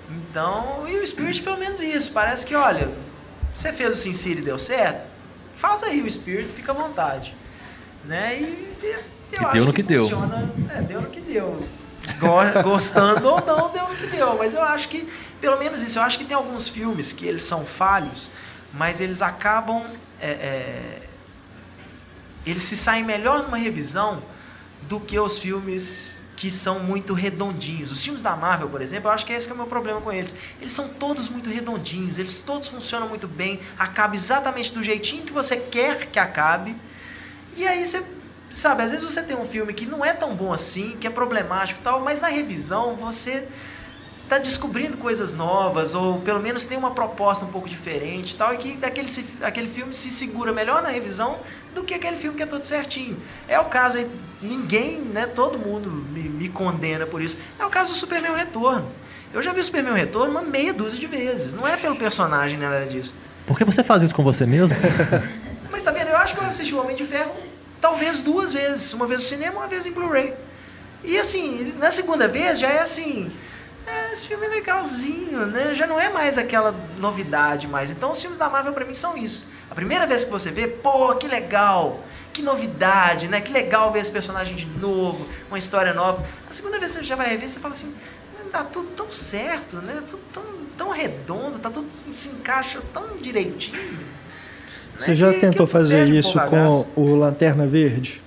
Então, 0.10 0.88
e 0.88 0.98
o 1.00 1.08
Spirit 1.08 1.42
pelo 1.42 1.58
menos 1.58 1.82
isso. 1.82 2.12
Parece 2.12 2.46
que, 2.46 2.56
olha, 2.56 2.90
você 3.56 3.74
fez 3.74 3.94
o 3.94 3.98
Sin 3.98 4.14
City 4.14 4.42
e 4.42 4.46
deu 4.46 4.58
certo, 4.58 5.08
faz 5.58 5.84
aí 5.84 6.02
o 6.02 6.12
Spirit, 6.12 6.50
fica 6.50 6.72
à 6.72 6.76
vontade. 6.76 7.34
Né? 8.06 8.40
E, 8.40 8.70
eu 8.84 9.50
e 9.50 9.54
deu 9.54 9.66
no 9.66 9.74
que, 9.74 9.84
que 9.84 9.98
funciona, 9.98 10.52
deu. 10.56 10.78
É, 10.78 10.82
deu 10.82 11.02
no 11.02 11.10
que 11.10 11.22
deu. 11.22 11.64
Gostando 12.64 13.28
ou 13.28 13.46
não, 13.46 13.70
deu 13.72 13.88
no 13.88 13.96
que 13.96 14.08
deu. 14.08 14.38
Mas 14.38 14.54
eu 14.54 14.64
acho 14.64 14.90
que, 14.90 15.08
pelo 15.40 15.58
menos 15.58 15.82
isso, 15.84 16.00
eu 16.00 16.04
acho 16.04 16.18
que 16.18 16.26
tem 16.26 16.36
alguns 16.36 16.68
filmes 16.68 17.14
que 17.14 17.26
eles 17.26 17.42
são 17.42 17.66
falhos, 17.66 18.30
mas 18.74 19.02
eles 19.02 19.22
acabam. 19.22 19.86
É, 20.22 20.30
é, 20.30 21.02
eles 22.46 22.64
se 22.64 22.76
saem 22.76 23.04
melhor 23.04 23.44
numa 23.44 23.58
revisão 23.58 24.22
do 24.84 25.00
que 25.00 25.20
os 25.20 25.38
filmes 25.38 26.24
que 26.40 26.50
são 26.50 26.80
muito 26.80 27.14
redondinhos. 27.14 27.92
Os 27.92 28.02
filmes 28.02 28.22
da 28.22 28.34
Marvel, 28.34 28.70
por 28.70 28.82
exemplo, 28.82 29.10
eu 29.10 29.14
acho 29.14 29.26
que 29.26 29.34
esse 29.34 29.46
que 29.46 29.52
é 29.52 29.56
o 29.56 29.58
meu 29.58 29.68
problema 29.68 30.00
com 30.00 30.10
eles. 30.10 30.34
Eles 30.62 30.72
são 30.72 30.88
todos 30.88 31.28
muito 31.28 31.50
redondinhos, 31.50 32.18
eles 32.18 32.42
todos 32.42 32.70
funcionam 32.70 33.10
muito 33.10 33.28
bem, 33.28 33.60
acaba 33.78 34.16
exatamente 34.16 34.74
do 34.74 34.82
jeitinho 34.82 35.24
que 35.24 35.34
você 35.34 35.58
quer 35.58 36.08
que 36.08 36.18
acabe. 36.18 36.78
E 37.58 37.68
aí 37.68 37.86
você, 37.86 38.02
sabe, 38.50 38.84
às 38.84 38.92
vezes 38.92 39.06
você 39.06 39.22
tem 39.22 39.36
um 39.36 39.46
filme 39.46 39.74
que 39.74 39.86
não 39.86 40.04
é 40.04 40.14
tão 40.14 40.36
bom 40.36 40.52
assim, 40.52 40.98
que 41.00 41.08
é 41.08 41.10
problemático 41.10 41.80
e 41.80 41.84
tal, 41.84 42.00
mas 42.00 42.20
na 42.20 42.28
revisão 42.28 42.96
você 42.96 43.48
está 44.24 44.38
descobrindo 44.38 44.96
coisas 44.98 45.34
novas, 45.34 45.96
ou 45.96 46.20
pelo 46.22 46.40
menos 46.40 46.66
tem 46.66 46.78
uma 46.78 46.92
proposta 46.92 47.46
um 47.46 47.48
pouco 47.48 47.68
diferente 47.68 48.38
tal, 48.38 48.54
e 48.54 48.58
que 48.58 48.78
daquele, 48.78 49.10
aquele 49.42 49.68
filme 49.68 49.92
se 49.94 50.12
segura 50.12 50.52
melhor 50.52 50.84
na 50.84 50.90
revisão 50.90 51.38
do 51.74 51.84
que 51.84 51.96
aquele 51.96 52.16
filme 52.16 52.38
que 52.38 52.44
é 52.44 52.46
todo 52.46 52.64
certinho. 52.64 53.18
É 53.48 53.60
o 53.60 53.66
caso 53.66 53.98
aí, 53.98 54.10
ninguém, 54.42 55.00
né, 55.02 55.26
todo 55.26 55.58
mundo 55.58 55.90
me, 55.90 56.30
me 56.30 56.50
condena 56.50 57.08
por 57.08 57.22
isso. 57.22 57.40
É 57.58 57.66
o 57.66 57.70
caso 57.70 57.92
do 57.92 57.98
Superman 57.98 58.36
Retorno. 58.36 58.88
Eu 59.34 59.42
já 59.42 59.52
vi 59.52 59.60
o 59.60 59.64
Superman 59.64 59.94
Retorno 59.94 60.32
uma 60.32 60.42
meia 60.42 60.74
dúzia 60.74 61.00
de 61.00 61.08
vezes. 61.08 61.54
Não 61.54 61.68
é 61.68 61.76
pelo 61.78 61.96
personagem 61.96 62.58
nada 62.58 62.86
disso. 62.86 63.14
Por 63.46 63.58
que 63.58 63.64
você 63.64 63.84
faz 63.84 64.04
isso 64.04 64.14
com 64.14 64.24
você 64.24 64.46
mesmo? 64.46 64.76
Mas 65.72 65.84
tá 65.84 65.92
vendo? 65.92 66.10
Eu 66.10 66.18
acho 66.18 66.36
que 66.36 66.42
eu 66.42 66.48
assisti 66.48 66.74
o 66.74 66.82
Homem 66.82 66.96
de 66.96 67.04
Ferro 67.04 67.32
talvez 67.82 68.20
duas 68.22 68.52
vezes. 68.52 68.94
Uma 68.94 69.08
vez 69.08 69.22
no 69.22 69.28
cinema, 69.28 69.60
uma 69.60 69.68
vez 69.68 69.86
em 69.86 69.92
Blu-ray. 69.92 70.34
E 71.04 71.18
assim, 71.18 71.74
na 71.78 71.92
segunda 71.92 72.28
vez 72.28 72.60
já 72.60 72.70
é 72.70 72.80
assim 72.80 73.32
é, 73.90 74.14
esse 74.14 74.28
filme 74.28 74.46
é 74.46 74.50
legalzinho, 74.50 75.48
né? 75.48 75.74
Já 75.74 75.88
não 75.88 76.00
é 76.00 76.10
mais 76.10 76.38
aquela 76.38 76.74
novidade 77.00 77.68
mais. 77.68 77.90
Então 77.90 78.12
os 78.12 78.22
filmes 78.22 78.38
da 78.38 78.48
Marvel 78.50 78.74
para 78.74 78.86
mim 78.86 78.94
são 78.94 79.18
isso. 79.18 79.48
A 79.70 79.76
primeira 79.76 80.06
vez 80.06 80.24
que 80.26 80.32
você 80.32 80.52
vê, 80.52 80.68
pô, 80.68 81.16
que 81.16 81.28
legal, 81.28 82.04
que 82.32 82.42
novidade, 82.42 83.28
né? 83.28 83.42
Que 83.42 83.52
legal 83.52 83.92
ver 83.92 84.00
esse 84.00 84.12
personagem 84.12 84.56
de 84.56 84.68
novo, 84.80 85.28
uma 85.48 85.58
história 85.58 85.94
nova. 85.94 86.24
A 86.48 86.54
segunda 86.54 86.78
vez 86.78 86.92
que 86.92 87.00
você 87.00 87.04
já 87.04 87.16
vai 87.16 87.30
rever, 87.30 87.50
você 87.50 87.60
fala 87.60 87.74
assim, 87.74 87.96
tá 88.52 88.64
tudo 88.64 88.90
tão 88.96 89.12
certo, 89.12 89.78
né? 89.78 90.04
Tudo 90.08 90.22
tão, 90.34 90.44
tão 90.78 90.90
redondo, 90.90 91.58
tá 91.58 91.70
tudo 91.70 91.88
se 92.12 92.30
encaixa 92.30 92.80
tão 92.94 93.18
direitinho. 93.18 94.08
Né? 95.00 95.06
Você 95.06 95.16
já 95.16 95.34
que, 95.34 95.40
tentou 95.40 95.66
que 95.66 95.72
fazer 95.72 96.08
isso 96.10 96.40
com 96.42 96.86
o 96.96 97.16
Lanterna 97.16 97.66
Verde? 97.66 98.22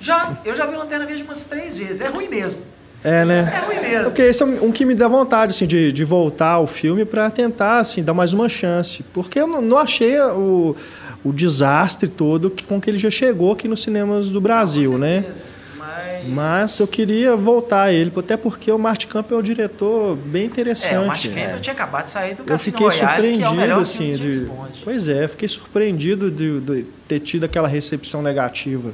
Já, 0.00 0.36
eu 0.44 0.54
já 0.54 0.66
vi 0.66 0.76
Lanterna 0.76 1.06
Verde 1.06 1.22
umas 1.22 1.44
três 1.44 1.78
vezes. 1.78 2.00
É 2.00 2.08
ruim 2.08 2.28
mesmo. 2.28 2.60
É, 3.04 3.24
né? 3.24 3.52
É 3.54 3.66
ruim 3.66 3.80
mesmo. 3.80 4.04
Porque 4.04 4.22
esse 4.22 4.42
é 4.42 4.46
um 4.46 4.70
que 4.70 4.84
me 4.84 4.94
dá 4.94 5.08
vontade, 5.08 5.50
assim, 5.50 5.66
de, 5.66 5.92
de 5.92 6.04
voltar 6.04 6.52
ao 6.52 6.66
filme 6.66 7.04
para 7.04 7.30
tentar, 7.30 7.78
assim, 7.78 8.02
dar 8.02 8.14
mais 8.14 8.32
uma 8.32 8.48
chance. 8.48 9.02
Porque 9.12 9.40
eu 9.40 9.46
não, 9.46 9.60
não 9.60 9.78
achei 9.78 10.20
o, 10.20 10.76
o 11.24 11.32
desastre 11.32 12.08
todo 12.08 12.50
que, 12.50 12.64
com 12.64 12.80
que 12.80 12.90
ele 12.90 12.98
já 12.98 13.10
chegou 13.10 13.52
aqui 13.52 13.66
nos 13.66 13.82
cinemas 13.82 14.28
do 14.28 14.40
Brasil, 14.40 14.98
né? 14.98 15.24
Mas... 16.24 16.52
Mas 16.52 16.80
eu 16.80 16.86
queria 16.86 17.36
voltar 17.36 17.84
a 17.84 17.92
ele, 17.92 18.12
até 18.16 18.36
porque 18.36 18.70
o 18.70 18.78
Martin 18.78 19.08
Campbell 19.08 19.38
é 19.38 19.40
um 19.40 19.44
diretor 19.44 20.16
bem 20.16 20.44
interessante. 20.44 20.94
É, 20.94 21.00
o 21.00 21.06
Martin 21.06 21.28
Campbell 21.34 21.60
tinha 21.60 21.72
acabado 21.74 22.04
de 22.04 22.10
sair 22.10 22.34
do 22.34 22.50
Eu 22.50 22.58
fiquei 22.58 22.86
Royale, 22.86 23.06
surpreendido, 23.06 23.62
é 23.62 23.72
assim, 23.72 24.14
de... 24.14 24.50
Pois 24.84 25.08
é, 25.08 25.28
fiquei 25.28 25.48
surpreendido 25.48 26.30
de, 26.30 26.60
de 26.60 26.82
ter 27.06 27.20
tido 27.20 27.44
aquela 27.44 27.68
recepção 27.68 28.22
negativa 28.22 28.92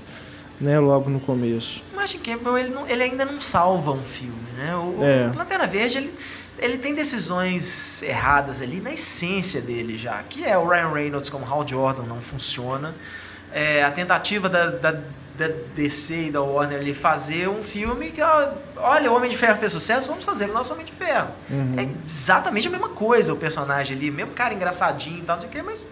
né, 0.61 0.79
logo 0.79 1.09
no 1.09 1.21
começo. 1.21 1.83
O 1.93 1.97
Martin 1.97 2.19
Campbell 2.19 2.59
ele, 2.59 2.69
não, 2.71 2.87
ele 2.87 3.03
ainda 3.03 3.25
não 3.25 3.41
salva 3.41 3.93
um 3.93 4.03
filme, 4.03 4.35
né? 4.57 4.75
O, 4.75 4.99
é. 5.03 5.31
o 5.33 5.38
Lanterna 5.38 5.67
Verde 5.67 5.99
ele, 5.99 6.14
ele 6.59 6.79
tem 6.79 6.95
decisões 6.95 8.03
erradas 8.03 8.61
ali 8.61 8.81
na 8.81 8.93
essência 8.93 9.61
dele 9.61 9.97
já, 9.97 10.23
que 10.23 10.45
é 10.45 10.59
o 10.59 10.67
Ryan 10.67 10.93
Reynolds 10.93 11.31
como 11.31 11.45
Hal 11.47 11.67
Jordan 11.67 12.03
não 12.03 12.21
funciona, 12.21 12.95
é, 13.53 13.83
a 13.83 13.91
tentativa 13.91 14.49
da, 14.49 14.67
da, 14.67 15.01
da 15.38 15.48
DC 15.77 16.27
e 16.27 16.31
da 16.31 16.42
Warner 16.42 16.81
ali 16.81 16.92
fazer 16.92 17.48
um 17.48 17.62
filme 17.62 18.11
que, 18.11 18.20
olha, 18.77 19.11
o 19.11 19.14
Homem 19.14 19.31
de 19.31 19.37
Ferro 19.37 19.57
fez 19.57 19.72
sucesso, 19.72 20.09
vamos 20.09 20.24
fazer 20.24 20.51
o 20.51 20.53
nosso 20.53 20.74
Homem 20.74 20.85
de 20.85 20.92
Ferro. 20.92 21.29
Uhum. 21.48 21.74
É 21.79 21.88
exatamente 22.07 22.66
a 22.66 22.70
mesma 22.70 22.88
coisa 22.88 23.33
o 23.33 23.37
personagem 23.37 23.96
ali, 23.96 24.11
mesmo 24.11 24.33
cara 24.33 24.53
engraçadinho 24.53 25.18
e 25.18 25.22
tal, 25.22 25.37
não 25.37 25.40
sei 25.40 25.48
o 25.48 25.53
quê, 25.53 25.62
mas 25.62 25.88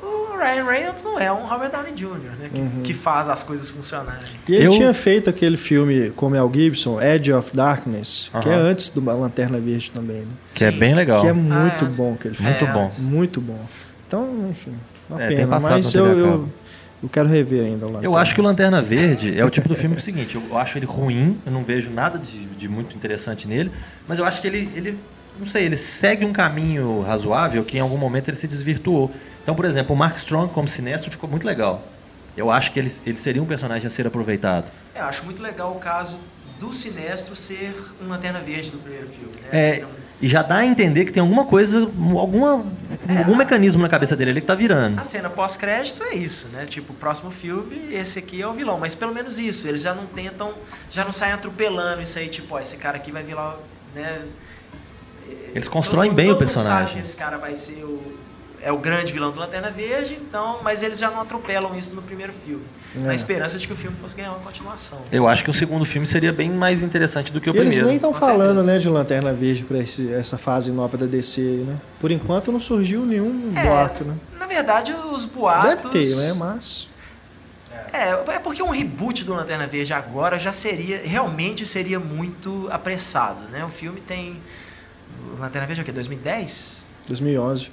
o 0.00 0.36
Ryan 0.36 0.64
Reynolds 0.64 1.02
não 1.02 1.18
é 1.18 1.32
um 1.32 1.44
Robert 1.46 1.70
Downey 1.70 1.92
Jr., 1.92 2.30
né? 2.38 2.50
Que, 2.52 2.60
uhum. 2.60 2.82
que 2.84 2.94
faz 2.94 3.28
as 3.28 3.42
coisas 3.42 3.68
funcionarem. 3.70 4.30
E 4.48 4.54
ele 4.54 4.66
Eu... 4.66 4.70
tinha 4.70 4.94
feito 4.94 5.28
aquele 5.28 5.56
filme 5.56 6.10
com 6.10 6.28
Mel 6.28 6.50
Gibson, 6.52 7.00
Edge 7.00 7.32
of 7.32 7.50
Darkness, 7.56 8.30
uhum. 8.32 8.40
que 8.40 8.48
é 8.48 8.54
antes 8.54 8.90
do 8.90 9.04
Lanterna 9.04 9.58
Verde 9.58 9.90
também. 9.90 10.20
Né? 10.20 10.32
Que 10.52 10.60
Sim. 10.60 10.66
é 10.66 10.70
bem 10.70 10.94
legal. 10.94 11.20
Que 11.20 11.28
é 11.28 11.32
muito 11.32 11.84
ah, 11.84 11.88
é. 11.88 11.96
bom 11.96 12.14
aquele 12.14 12.34
filme. 12.34 12.50
Muito 12.50 12.64
é, 12.64 12.72
bom. 12.72 12.88
Muito 13.00 13.40
bom. 13.40 13.60
Então, 14.06 14.48
enfim, 14.50 14.74
uma 15.10 15.22
é, 15.22 15.28
pena. 15.28 15.58
Mas 15.58 15.94
eu, 15.94 16.06
eu, 16.06 16.48
eu, 17.04 17.08
quero 17.08 17.28
rever 17.28 17.64
ainda 17.64 17.86
o 17.86 17.88
Lanterna. 17.88 18.06
Eu 18.06 18.16
acho 18.16 18.34
que 18.34 18.40
o 18.40 18.44
Lanterna 18.44 18.82
Verde 18.82 19.38
é 19.38 19.44
o 19.44 19.50
tipo 19.50 19.68
do 19.68 19.76
filme 19.76 19.94
que 19.94 20.00
é 20.00 20.02
o 20.02 20.04
seguinte, 20.04 20.36
eu 20.36 20.58
acho 20.58 20.78
ele 20.78 20.86
ruim, 20.86 21.38
eu 21.44 21.52
não 21.52 21.62
vejo 21.62 21.90
nada 21.90 22.18
de, 22.18 22.46
de 22.46 22.68
muito 22.68 22.96
interessante 22.96 23.46
nele, 23.46 23.70
mas 24.08 24.18
eu 24.18 24.24
acho 24.24 24.40
que 24.40 24.46
ele, 24.46 24.70
ele 24.74 24.98
não 25.38 25.46
sei, 25.46 25.64
ele 25.64 25.76
segue 25.76 26.24
um 26.24 26.32
caminho 26.32 27.02
razoável 27.02 27.64
que 27.64 27.76
em 27.76 27.80
algum 27.80 27.96
momento 27.96 28.28
ele 28.28 28.36
se 28.36 28.46
desvirtuou. 28.48 29.10
Então, 29.42 29.54
por 29.54 29.64
exemplo, 29.64 29.94
o 29.94 29.98
Mark 29.98 30.16
Strong 30.16 30.52
como 30.52 30.68
Sinestro 30.68 31.10
ficou 31.10 31.28
muito 31.28 31.46
legal. 31.46 31.82
Eu 32.36 32.50
acho 32.50 32.72
que 32.72 32.78
ele, 32.78 32.92
ele 33.06 33.16
seria 33.16 33.42
um 33.42 33.46
personagem 33.46 33.86
a 33.86 33.90
ser 33.90 34.06
aproveitado. 34.06 34.66
É, 34.94 35.00
eu 35.00 35.04
acho 35.04 35.24
muito 35.24 35.42
legal 35.42 35.72
o 35.72 35.78
caso 35.78 36.18
do 36.58 36.72
Sinestro 36.72 37.36
ser 37.36 37.76
um 38.02 38.08
Lanterna 38.08 38.40
Verde 38.40 38.70
do 38.70 38.78
primeiro 38.78 39.08
filme. 39.08 39.32
Né? 39.42 39.48
É, 39.52 39.76
então... 39.76 39.88
E 40.24 40.28
já 40.28 40.40
dá 40.40 40.56
a 40.56 40.64
entender 40.64 41.04
que 41.04 41.12
tem 41.12 41.20
alguma 41.20 41.44
coisa, 41.44 41.80
alguma, 41.80 42.64
é, 43.06 43.18
algum 43.18 43.36
mecanismo 43.36 43.82
na 43.82 43.90
cabeça 43.90 44.16
dele 44.16 44.30
ali 44.30 44.40
que 44.40 44.46
tá 44.46 44.54
virando. 44.54 44.98
A 44.98 45.04
cena 45.04 45.28
pós-crédito 45.28 46.02
é 46.02 46.14
isso, 46.14 46.48
né? 46.48 46.64
Tipo, 46.64 46.94
o 46.94 46.96
próximo 46.96 47.30
filme, 47.30 47.94
esse 47.94 48.20
aqui 48.20 48.40
é 48.40 48.46
o 48.46 48.54
vilão. 48.54 48.78
Mas 48.80 48.94
pelo 48.94 49.12
menos 49.12 49.38
isso, 49.38 49.68
eles 49.68 49.82
já 49.82 49.92
não 49.92 50.06
tentam, 50.06 50.54
já 50.90 51.04
não 51.04 51.12
saem 51.12 51.34
atropelando 51.34 52.00
isso 52.00 52.18
aí, 52.18 52.30
tipo, 52.30 52.54
ó, 52.54 52.58
esse 52.58 52.78
cara 52.78 52.96
aqui 52.96 53.12
vai 53.12 53.22
virar, 53.22 53.58
né? 53.94 54.22
Eles 55.54 55.68
constroem 55.68 56.08
todo, 56.08 56.16
bem 56.16 56.28
todo 56.28 56.36
o 56.36 56.38
personagem. 56.38 56.86
Sabe 56.86 57.00
que 57.02 57.06
esse 57.06 57.16
cara 57.18 57.36
vai 57.36 57.54
ser 57.54 57.84
o, 57.84 58.00
é 58.62 58.72
o 58.72 58.78
grande 58.78 59.12
vilão 59.12 59.30
do 59.30 59.38
Lanterna 59.38 59.70
Verde, 59.70 60.18
então, 60.26 60.60
mas 60.62 60.82
eles 60.82 60.98
já 60.98 61.10
não 61.10 61.20
atropelam 61.20 61.76
isso 61.76 61.94
no 61.94 62.00
primeiro 62.00 62.32
filme. 62.32 62.64
É. 62.96 62.98
Na 63.00 63.14
esperança 63.14 63.58
de 63.58 63.66
que 63.66 63.72
o 63.72 63.76
filme 63.76 63.96
fosse 63.96 64.14
ganhar 64.16 64.30
uma 64.30 64.40
continuação. 64.40 65.00
Eu 65.10 65.26
acho 65.26 65.42
que 65.42 65.50
o 65.50 65.54
segundo 65.54 65.84
filme 65.84 66.06
seria 66.06 66.32
bem 66.32 66.50
mais 66.50 66.82
interessante 66.82 67.32
do 67.32 67.40
que 67.40 67.48
o 67.48 67.50
e 67.50 67.52
primeiro. 67.52 67.74
Eles 67.74 67.86
nem 67.86 67.96
estão 67.96 68.14
falando 68.14 68.62
né, 68.62 68.78
de 68.78 68.88
Lanterna 68.88 69.32
Verde 69.32 69.64
para 69.64 69.78
essa 69.78 70.38
fase 70.38 70.70
nova 70.70 70.96
da 70.96 71.06
DC, 71.06 71.40
né? 71.40 71.76
Por 71.98 72.10
enquanto 72.10 72.52
não 72.52 72.60
surgiu 72.60 73.04
nenhum 73.04 73.52
é, 73.56 73.64
boato, 73.64 74.04
né? 74.04 74.14
Na 74.38 74.46
verdade, 74.46 74.92
os 74.92 75.24
boatos. 75.24 75.70
Deve 75.70 75.88
ter, 75.88 76.16
né? 76.16 76.32
Mas. 76.34 76.88
É, 77.92 78.34
é 78.34 78.38
porque 78.38 78.62
um 78.62 78.70
reboot 78.70 79.24
do 79.24 79.34
Lanterna 79.34 79.66
Verde 79.66 79.92
agora 79.92 80.38
já 80.38 80.52
seria, 80.52 81.00
realmente 81.04 81.64
seria 81.66 81.98
muito 81.98 82.68
apressado, 82.70 83.48
né? 83.50 83.64
O 83.64 83.68
filme 83.68 84.00
tem 84.00 84.36
Lanterna 85.38 85.66
Verde 85.66 85.80
é 85.80 85.82
o 85.82 85.84
quê? 85.84 85.92
2010? 85.92 86.86
2011. 87.08 87.70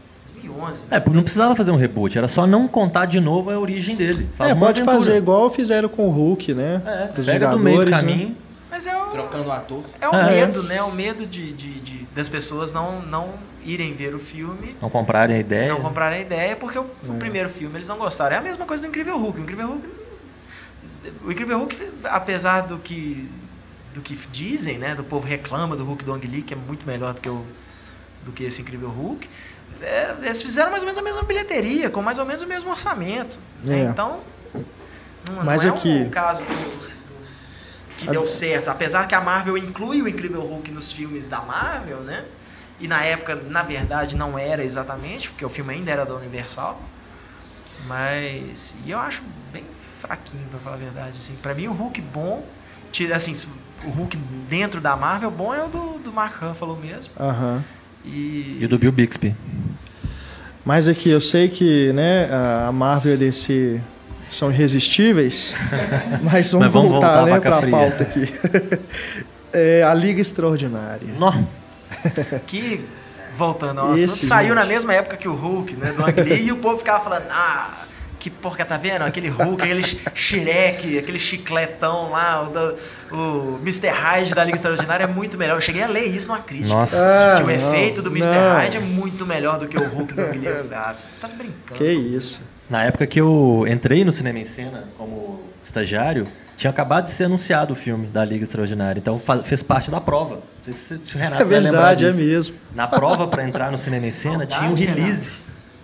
2011. 0.48 0.84
É, 0.92 1.00
porque 1.00 1.16
não 1.16 1.24
precisava 1.24 1.56
fazer 1.56 1.72
um 1.72 1.76
reboot, 1.76 2.18
era 2.18 2.28
só 2.28 2.46
não 2.48 2.68
contar 2.68 3.06
de 3.06 3.20
novo 3.20 3.50
a 3.52 3.60
origem 3.60 3.96
dele. 3.96 4.28
Faz 4.38 4.52
é, 4.52 4.54
uma 4.54 4.66
pode 4.68 4.82
aventura. 4.82 4.98
fazer 5.06 5.18
igual 5.18 5.50
fizeram 5.50 5.90
com 5.90 6.08
o 6.08 6.12
Hulk, 6.12 6.54
né? 6.54 6.82
É, 6.86 7.06
Pros 7.08 7.26
pega 7.26 7.50
do 7.52 7.60
meio 7.60 7.86
do 7.86 7.92
né? 7.92 7.98
caminho. 7.98 8.36
Mas 8.70 8.88
é 8.88 8.96
o, 8.98 9.08
Trocando 9.08 9.50
o 9.50 9.52
ator. 9.52 9.84
é 10.00 10.08
o 10.08 10.16
é. 10.16 10.26
medo, 10.48 10.64
né? 10.64 10.82
O 10.82 10.92
medo 10.92 11.26
de, 11.26 11.52
de- 11.54 11.80
de- 11.82 12.08
das 12.16 12.28
pessoas 12.30 12.72
não, 12.74 13.02
não 13.02 13.30
irem 13.66 13.94
ver 13.94 14.16
o 14.16 14.20
filme, 14.20 14.76
Não 14.82 14.90
comprarem 14.90 15.36
a 15.36 15.40
ideia. 15.40 15.74
não 15.74 15.82
comprarem 15.82 16.20
a 16.20 16.22
ideia, 16.22 16.56
porque 16.56 16.80
o, 16.80 16.84
o 16.84 17.16
É. 17.16 17.18
primeiro 17.20 17.50
filme 17.50 17.76
eles 17.78 17.88
não 17.88 17.98
gostaram. 17.98 18.36
É 18.36 18.40
a 18.40 18.42
mesma 18.42 18.66
coisa 18.66 18.82
do 18.82 18.88
Incrível 18.90 19.18
Hulk. 19.18 19.40
O 19.40 19.44
Incrível 19.44 19.68
Hulk, 19.68 19.88
o 21.26 21.32
Incrível 21.32 21.58
Hulk 21.60 21.78
apesar 22.06 22.62
do 22.62 22.78
que, 22.78 23.30
do 23.94 24.02
que 24.02 24.18
dizem, 24.32 24.78
né? 24.78 24.96
Do 24.96 25.04
povo 25.04 25.28
reclama 25.28 25.76
do 25.76 25.84
Hulk 25.84 26.04
do 26.06 26.14
Ang 26.14 26.26
Lee, 26.28 26.42
que 26.42 26.54
é 26.54 26.58
muito 26.58 26.86
melhor 26.88 27.14
do 27.14 27.22
que, 27.22 27.30
o, 27.30 27.44
do 28.26 28.32
que 28.32 28.44
esse 28.46 28.62
Incrível 28.62 28.90
Hulk. 28.90 29.30
É, 29.82 30.16
eles 30.22 30.42
fizeram 30.42 30.72
mais 30.72 30.84
ou 30.84 30.88
menos 30.88 31.00
a 31.00 31.04
mesma 31.04 31.24
bilheteria, 31.24 31.90
com 31.90 32.02
mais 32.02 32.18
ou 32.20 32.26
menos 32.26 32.42
o 32.42 32.48
mesmo 32.48 32.70
orçamento. 32.72 33.38
né? 33.64 33.80
É. 33.82 33.84
Então, 33.86 34.20
não, 35.30 35.44
Mas 35.44 35.64
não 35.64 35.74
é 35.74 35.78
aqui- 35.78 36.04
um 36.08 36.10
caso 36.10 36.44
do- 36.44 36.92
que 37.98 38.08
deu 38.10 38.28
certo. 38.28 38.70
Apesar 38.70 39.08
que 39.08 39.14
a 39.14 39.22
Marvel 39.22 39.56
inclui 39.58 40.02
o 40.02 40.08
Incrível 40.08 40.42
Hulk 40.42 40.72
nos 40.72 40.92
filmes 40.92 41.28
da 41.30 41.40
Marvel, 41.42 41.98
né? 41.98 42.26
E 42.80 42.88
na 42.88 43.04
época, 43.04 43.36
na 43.36 43.62
verdade, 43.62 44.16
não 44.18 44.40
era 44.40 44.64
exatamente, 44.64 45.30
porque 45.30 45.46
o 45.46 45.50
filme 45.50 45.72
ainda 45.76 45.92
era 45.92 46.04
da 46.06 46.16
Universal. 46.16 46.82
Mas. 47.88 48.76
E 48.86 48.92
eu 48.92 49.00
acho 49.00 49.22
bem 49.52 49.64
fraquinho, 50.02 50.44
pra 50.50 50.60
falar 50.60 50.76
a 50.76 50.80
verdade. 50.80 51.18
Assim. 51.20 51.36
Pra 51.42 51.54
mim, 51.54 51.68
o 51.68 51.74
Hulk 51.74 52.02
bom. 52.02 52.46
Assim, 53.16 53.34
o 53.86 53.90
Hulk 53.90 54.18
dentro 54.50 54.82
da 54.82 54.96
Marvel 54.98 55.32
bom 55.32 55.54
é 55.54 55.64
o 55.64 55.68
do, 55.68 56.00
do 56.00 56.12
Mark 56.12 56.42
Ruffalo 56.42 56.76
mesmo. 56.76 57.14
Aham. 57.20 57.64
E. 58.06 58.58
E 58.60 58.66
o 58.66 58.70
do 58.70 58.78
Bill 58.78 58.92
Bixby. 58.92 59.36
Mas 60.64 60.88
aqui, 60.88 61.10
eu 61.10 61.20
sei 61.22 61.50
que 61.50 61.92
né, 61.94 62.30
a 62.32 62.72
Marvel 62.72 63.14
e 63.14 63.16
a 63.16 63.18
DC 63.18 63.82
são 64.30 64.52
irresistíveis, 64.52 65.54
mas 66.24 66.52
vamos, 66.52 66.66
Mas 66.66 66.74
vamos 66.74 66.92
voltar, 66.92 67.18
voltar 67.18 67.26
né, 67.26 67.40
pra 67.40 67.58
para 67.58 67.68
a 67.68 67.72
pauta 67.72 68.04
aqui. 68.04 68.34
É, 69.54 69.84
a 69.84 69.94
Liga 69.94 70.22
Extraordinária. 70.22 71.10
Nó. 71.20 71.34
Que, 72.48 72.86
voltando 73.38 73.82
ao 73.82 73.94
Esse, 73.96 74.06
assunto, 74.06 74.26
saiu 74.28 74.56
gente. 74.56 74.64
na 74.64 74.66
mesma 74.66 74.94
época 74.94 75.18
que 75.18 75.28
o 75.28 75.34
Hulk, 75.34 75.76
né? 75.76 75.92
Do 75.92 76.06
Ang 76.06 76.22
Lee, 76.22 76.44
e 76.46 76.52
o 76.54 76.56
povo 76.56 76.78
ficava 76.78 77.04
falando, 77.04 77.26
ah, 77.30 77.81
que 78.22 78.30
porca, 78.30 78.64
tá 78.64 78.78
vendo? 78.78 79.02
Aquele 79.02 79.28
Hulk, 79.30 79.64
aquele 79.64 79.82
Shrek, 80.14 80.98
aquele 81.00 81.18
chicletão 81.20 82.12
lá, 82.12 82.44
o, 82.44 82.52
do- 82.52 82.76
o 83.16 83.60
Mr. 83.62 83.88
Hyde 83.90 84.36
da 84.36 84.44
Liga 84.44 84.56
Extraordinária 84.56 85.06
é 85.06 85.08
muito 85.08 85.38
melhor. 85.38 85.58
Eu 85.58 85.62
cheguei 85.62 85.82
a 85.84 85.88
ler 85.88 86.06
isso 86.06 86.28
numa 86.28 86.40
crítica. 86.40 86.74
Nossa. 86.76 86.98
Ah, 86.98 87.38
que 87.38 87.44
o 87.44 87.48
não, 87.48 87.54
efeito 87.74 88.02
do 88.02 88.10
Mr. 88.12 88.28
não. 88.30 88.58
Hyde 88.58 88.78
é 88.78 88.80
muito 88.80 89.26
melhor 89.26 89.58
do 89.60 89.68
que 89.68 89.76
o 89.76 89.84
Hulk 89.90 90.14
do 90.14 90.22
falei, 90.22 90.40
Ah, 90.74 90.94
você 90.94 91.12
tá 91.20 91.28
brincando. 91.28 91.74
Que 91.74 91.92
isso. 91.92 92.42
Na 92.70 92.84
época 92.84 93.08
que 93.08 93.20
eu 93.20 93.66
entrei 93.68 94.06
no 94.06 94.12
Cinema 94.12 94.38
em 94.40 94.46
Cena 94.46 94.84
como 94.98 95.42
estagiário, 95.66 96.28
tinha 96.56 96.70
acabado 96.70 97.06
de 97.06 97.12
ser 97.12 97.24
anunciado 97.24 97.74
o 97.74 97.76
filme 97.76 98.06
da 98.06 98.24
Liga 98.24 98.44
Extraordinária. 98.46 99.00
Então 99.00 99.20
fa- 99.20 99.40
fez 99.44 99.64
parte 99.64 99.90
da 99.90 100.00
prova. 100.00 100.36
Não 100.36 100.42
sei 100.62 100.74
se, 100.74 101.00
se 101.04 101.16
o 101.16 101.18
Renato 101.18 101.42
É 101.42 101.46
vai 101.46 101.60
lembrar 101.60 101.72
verdade, 101.96 102.06
é 102.06 102.10
disso. 102.10 102.22
mesmo. 102.24 102.56
Na 102.76 102.88
prova 102.88 103.28
para 103.28 103.44
entrar 103.44 103.72
no 103.72 103.80
Cinema 103.80 104.06
em 104.06 104.12
Cena 104.12 104.46
tinha 104.46 104.70
um 104.70 104.76
release 104.76 105.38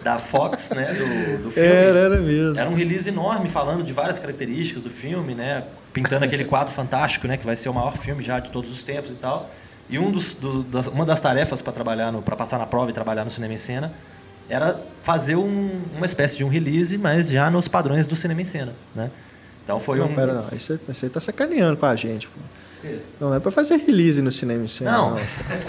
da 0.08 0.18
Fox, 0.20 0.72
né, 0.72 0.94
do, 0.94 1.44
do 1.44 1.52
filme. 1.52 1.68
Era, 1.70 2.00
era 2.00 2.18
mesmo. 2.18 2.60
Era 2.60 2.70
um 2.70 2.76
release 2.76 3.10
enorme 3.10 3.50
falando 3.50 3.84
de 3.84 3.92
várias 3.92 4.18
características 4.20 4.82
do 4.84 4.90
filme, 4.90 5.36
né? 5.36 5.64
Pintando 5.92 6.24
aquele 6.26 6.46
quadro 6.46 6.74
fantástico, 6.74 7.28
né? 7.28 7.36
Que 7.38 7.46
vai 7.46 7.56
ser 7.56 7.68
o 7.70 7.74
maior 7.74 7.98
filme 7.98 8.24
já 8.24 8.40
de 8.40 8.50
todos 8.52 8.72
os 8.72 8.84
tempos 8.84 9.12
e 9.12 9.16
tal. 9.16 9.50
E 9.90 10.00
um 10.00 10.10
dos, 10.12 10.36
do- 10.36 10.64
das- 10.64 10.88
uma 10.88 11.06
das 11.06 11.20
tarefas 11.20 11.62
para 11.62 11.74
trabalhar, 11.74 12.12
para 12.24 12.36
passar 12.36 12.58
na 12.58 12.66
prova 12.66 12.90
e 12.90 12.94
trabalhar 12.94 13.26
no 13.26 13.32
cinema 13.32 13.54
em 13.54 13.58
cena, 13.58 13.92
era 14.50 14.80
fazer 15.04 15.36
um- 15.36 15.82
uma 15.96 16.06
espécie 16.06 16.38
de 16.38 16.44
um 16.44 16.50
release, 16.50 16.98
mas 16.98 17.28
já 17.30 17.50
nos 17.50 17.68
padrões 17.68 18.08
do 18.08 18.16
cinema 18.16 18.42
em 18.42 18.46
cena, 18.46 18.74
né? 18.96 19.10
Então 19.64 19.80
foi 19.80 19.98
Não, 20.00 20.06
um. 20.08 20.16
pera, 20.16 20.34
não. 20.34 20.46
Isso 20.56 20.78
você 20.88 21.10
tá 21.10 21.20
sacaneando 21.20 21.76
com 21.76 21.86
a 21.86 21.96
gente. 21.96 22.28
Pô. 22.28 22.40
Não 23.20 23.34
é 23.34 23.40
pra 23.40 23.52
fazer 23.52 23.78
release 23.78 24.22
no 24.22 24.32
cinema 24.32 24.64
em 24.64 24.68
cena. 24.68 24.92
Não, 24.92 25.14
Olha 25.14 25.24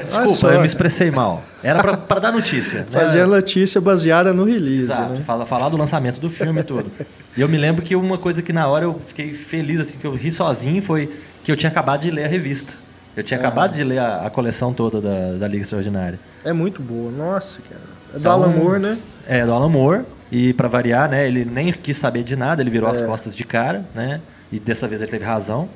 desculpa, 0.04 0.28
só, 0.28 0.52
eu 0.52 0.60
me 0.60 0.66
expressei 0.66 1.10
mal. 1.10 1.42
Era 1.62 1.96
para 1.96 2.20
dar 2.20 2.32
notícia. 2.32 2.80
né? 2.80 2.86
Fazer 2.90 3.22
a 3.22 3.26
notícia 3.26 3.80
baseada 3.80 4.32
no 4.32 4.44
release, 4.44 4.84
Exato, 4.92 5.12
né? 5.14 5.22
fala- 5.26 5.46
falar 5.46 5.68
do 5.68 5.76
lançamento 5.76 6.20
do 6.20 6.28
filme 6.30 6.60
e 6.60 6.64
tudo. 6.64 6.90
E 7.36 7.40
eu 7.40 7.48
me 7.48 7.56
lembro 7.56 7.84
que 7.84 7.96
uma 7.96 8.18
coisa 8.18 8.42
que 8.42 8.52
na 8.52 8.66
hora 8.68 8.84
eu 8.84 9.00
fiquei 9.06 9.32
feliz, 9.32 9.80
assim, 9.80 9.96
que 9.98 10.06
eu 10.06 10.14
ri 10.14 10.30
sozinho, 10.30 10.82
foi 10.82 11.10
que 11.44 11.50
eu 11.50 11.56
tinha 11.56 11.70
acabado 11.70 12.02
de 12.02 12.10
ler 12.10 12.24
a 12.24 12.28
revista. 12.28 12.72
Eu 13.16 13.24
tinha 13.24 13.38
acabado 13.40 13.74
de 13.74 13.82
ler 13.82 13.98
a, 13.98 14.26
a 14.26 14.30
coleção 14.30 14.72
toda 14.72 15.00
da, 15.00 15.32
da 15.38 15.48
Liga 15.48 15.62
Extraordinária. 15.62 16.20
É 16.44 16.52
muito 16.52 16.80
boa. 16.82 17.10
Nossa, 17.10 17.60
cara. 17.62 17.80
É 18.10 18.12
do 18.14 18.20
Então, 18.20 18.32
Alan 18.32 18.48
Moore, 18.48 18.78
né? 18.80 18.98
É, 19.26 19.44
do 19.44 19.52
Alan 19.52 19.68
Moore. 19.68 20.02
E 20.30 20.52
para 20.52 20.68
variar, 20.68 21.08
né, 21.08 21.26
ele 21.26 21.44
nem 21.44 21.72
quis 21.72 21.96
saber 21.96 22.22
de 22.22 22.36
nada, 22.36 22.60
ele 22.62 22.70
virou 22.70 22.88
as 22.88 23.00
É. 23.00 23.06
costas 23.06 23.34
de 23.34 23.44
cara, 23.44 23.82
né? 23.94 24.20
E 24.52 24.58
dessa 24.60 24.86
vez 24.86 25.00
ele 25.02 25.10
teve 25.10 25.24
razão. 25.24 25.68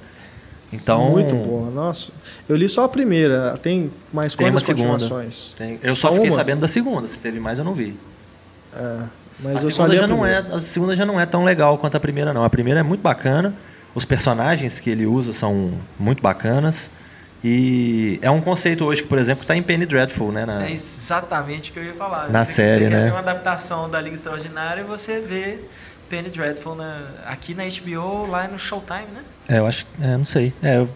Então, 0.73 1.11
Muito 1.11 1.35
boa. 1.35 1.71
Nossa. 1.71 2.11
Eu 2.49 2.57
li 2.57 2.69
só 2.69 2.85
a 2.85 2.89
primeira. 2.89 3.57
Tem 3.59 3.91
mais 4.13 4.35
Tem 4.35 4.47
quantas 4.47 4.65
continuações? 4.65 5.55
Tem- 5.57 5.79
eu 5.83 5.95
Só 5.95 6.09
só, 6.09 6.15
fiquei 6.15 6.31
uma? 6.31 6.37
sabendo 6.37 6.61
da 6.61 6.69
segunda, 6.69 7.07
se 7.09 7.19
teve 7.19 7.39
mais 7.39 7.59
eu 7.59 7.65
não 7.65 7.75
vi. 7.75 7.95
É, 8.75 8.97
mas 9.41 9.57
a 9.57 9.69
eu 9.69 9.73
segunda 9.73 9.97
já 9.97 10.05
a 10.05 10.07
não 10.07 10.25
é, 10.25 10.39
a 10.39 10.61
segunda 10.61 10.97
já 10.97 11.05
não 11.05 11.21
é 11.21 11.27
tão 11.27 11.45
legal 11.45 11.77
quanto 11.77 11.97
a 11.97 12.01
primeira 12.01 12.33
não. 12.33 12.43
A 12.45 12.49
primeira 12.51 12.81
é 12.81 12.83
muito 12.83 13.03
bacana, 13.03 13.53
os 13.95 14.05
personagens 14.07 14.79
que 14.79 14.89
ele 14.89 15.05
usa 15.05 15.35
são 15.35 15.73
muito 15.99 16.23
bacanas 16.23 16.91
e 17.45 18.19
é 18.23 18.31
um 18.31 18.41
conceito 18.41 18.85
hoje 18.85 19.03
que, 19.03 19.09
por 19.09 19.19
exemplo, 19.19 19.43
está 19.43 19.55
em 19.57 19.63
Penny 19.63 19.85
Dreadful, 19.85 20.33
né? 20.33 20.47
Na- 20.47 20.65
É 20.67 20.73
exatamente 20.73 21.71
o 21.71 21.75
que 21.75 21.81
eu 21.81 21.85
ia 21.85 21.93
falar. 21.95 22.31
Na 22.31 22.45
Você- 22.45 22.55
série, 22.55 22.85
você 22.85 22.91
quer 22.91 23.05
né? 23.05 23.11
uma 23.11 23.19
adaptação 23.19 23.91
da 23.91 24.01
Liga 24.01 24.15
Extraordinária 24.15 24.81
e 24.81 24.85
você 24.85 25.21
vê 25.21 25.59
Penny 26.13 26.29
Dreadful 26.29 26.75
na- 26.75 27.07
aqui 27.25 27.55
na 27.55 27.65
HBO, 27.65 28.27
lá 28.31 28.47
no 28.47 28.59
Showtime, 28.59 29.07
né? 29.15 29.23
É, 29.49 29.59
eu 29.61 29.67
acho, 29.67 29.87
é, 29.99 30.15
não 30.19 30.27
sei. 30.27 30.53
É, 30.63 30.77
eu, 30.77 30.87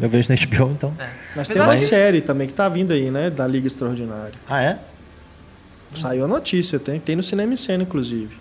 eu 0.00 0.08
vejo 0.08 0.28
na 0.28 0.34
HBO, 0.34 0.72
então. 0.72 0.92
É. 0.98 1.04
Mas 1.04 1.36
Mas 1.36 1.48
tem 1.48 1.62
uma 1.62 1.78
série 1.78 2.20
também 2.20 2.48
que 2.48 2.52
tá 2.54 2.68
vindo 2.68 2.92
aí, 2.92 3.08
né? 3.08 3.30
Da 3.30 3.46
Liga 3.46 3.68
Extraordinária. 3.68 4.34
Ah, 4.48 4.60
é? 4.60 4.78
Saiu 5.92 6.24
a 6.24 6.26
notícia, 6.26 6.80
tem, 6.80 6.98
tem 6.98 7.14
no 7.14 7.22
Cinema 7.22 7.52
em 7.52 7.56
Cena, 7.56 7.84
inclusive. 7.84 8.36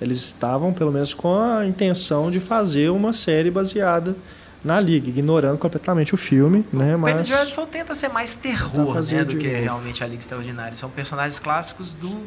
Eles 0.00 0.16
estavam, 0.16 0.72
pelo 0.72 0.90
menos, 0.90 1.12
com 1.12 1.38
a 1.38 1.66
intenção 1.66 2.30
de 2.30 2.40
fazer 2.40 2.88
uma 2.90 3.12
série 3.12 3.50
baseada 3.50 4.16
na 4.64 4.80
Liga, 4.80 5.10
ignorando 5.10 5.58
completamente 5.58 6.14
o 6.14 6.16
filme, 6.16 6.64
né? 6.72 6.92
Penny 6.92 6.98
Mas 6.98 7.28
Dreadful 7.28 7.66
tenta 7.66 7.94
ser 7.94 8.08
mais 8.08 8.32
terror, 8.32 8.94
né, 9.12 9.22
do 9.22 9.36
que 9.36 9.48
novo. 9.48 9.62
realmente 9.62 10.02
a 10.02 10.06
Liga 10.06 10.20
Extraordinária. 10.20 10.74
São 10.74 10.88
personagens 10.88 11.38
clássicos 11.38 11.92
do, 11.92 12.22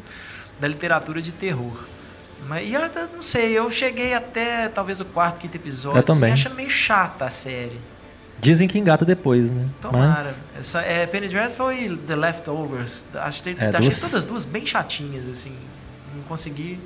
da 0.60 0.68
literatura 0.68 1.20
de 1.20 1.32
terror. 1.32 1.76
Mas, 2.46 2.68
e 2.68 2.72
eu 2.74 2.82
até 2.82 3.06
não 3.12 3.20
sei, 3.22 3.52
eu 3.58 3.70
cheguei 3.70 4.14
até 4.14 4.68
talvez 4.68 5.00
o 5.00 5.04
quarto, 5.04 5.38
quinto 5.40 5.56
episódio, 5.56 5.98
Eu 5.98 6.02
também. 6.02 6.32
assim, 6.32 6.42
achando 6.42 6.54
meio 6.56 6.70
chata 6.70 7.24
a 7.26 7.30
série. 7.30 7.78
Dizem 8.40 8.68
que 8.68 8.78
engata 8.78 9.04
depois, 9.04 9.50
né? 9.50 9.66
Tomara. 9.82 10.10
Mas 10.22 10.38
Essa, 10.60 10.80
é, 10.82 11.06
Penny 11.06 11.28
Dreadful 11.28 11.72
e 11.72 11.96
The 11.96 12.14
Leftovers. 12.16 13.06
Acho 13.14 13.42
que 13.42 13.50
É, 13.50 13.66
achei 13.68 13.80
duas- 13.80 14.00
todas 14.00 14.24
duas 14.24 14.44
bem 14.44 14.64
chatinhas, 14.64 15.28
assim. 15.28 15.52
Não 16.14 16.22
consegui 16.22 16.78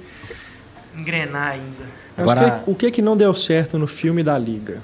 engrenar 0.97 1.53
ainda. 1.53 1.85
Mas 2.17 2.31
Agora- 2.31 2.47
o, 2.47 2.65
que, 2.65 2.71
o 2.71 2.75
que 2.75 2.91
que 2.91 3.03
não 3.03 3.17
deu 3.17 3.35
certo 3.35 3.79
no 3.79 3.87
filme 3.87 4.23
da 4.23 4.39
Liga? 4.39 4.81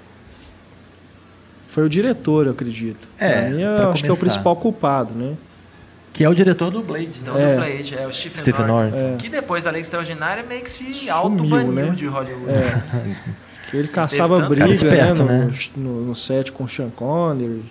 Foi 1.69 1.85
o 1.85 1.89
diretor, 1.89 2.47
eu 2.47 2.53
acredito. 2.53 3.09
É, 3.19 3.33
Pra 3.43 3.51
mim, 3.51 3.61
eu 3.63 3.91
acho 3.91 4.03
que 4.03 4.09
é 4.09 4.13
o 4.13 4.17
começar. 4.17 4.21
principal 4.21 4.57
culpado, 4.57 5.15
né? 5.15 5.35
Que 6.19 6.25
é 6.25 6.29
o 6.29 6.35
diretor 6.35 6.69
do 6.73 6.83
Blade. 6.83 7.11
Então, 7.23 7.39
É. 7.39 7.55
do 7.55 7.61
Blade, 7.61 7.95
é 7.97 8.05
o 8.05 8.13
Stephen, 8.13 8.39
Stephen 8.39 8.67
Norton. 8.67 8.91
Norton. 8.91 9.15
É. 9.15 9.17
Que 9.19 9.29
depois 9.29 9.63
da 9.63 9.71
Lei 9.71 9.81
Extraordinária 9.81 10.43
meio 10.43 10.63
que 10.63 10.69
se 10.69 11.09
auto-baniu 11.09 11.73
né? 11.73 11.91
de 11.95 12.07
Hollywood. 12.09 12.51
É. 12.53 13.17
Que 13.71 13.77
ele 13.77 13.87
caçava 13.87 14.41
briga 14.41 14.63
Cara 14.63 14.73
esperto, 14.73 15.23
né, 15.23 15.39
no, 15.39 15.45
né? 15.47 15.53
no, 15.77 16.05
no 16.07 16.15
set 16.17 16.51
com 16.51 16.65
o 16.65 16.69
Sean 16.69 16.91
Connery. 16.91 17.65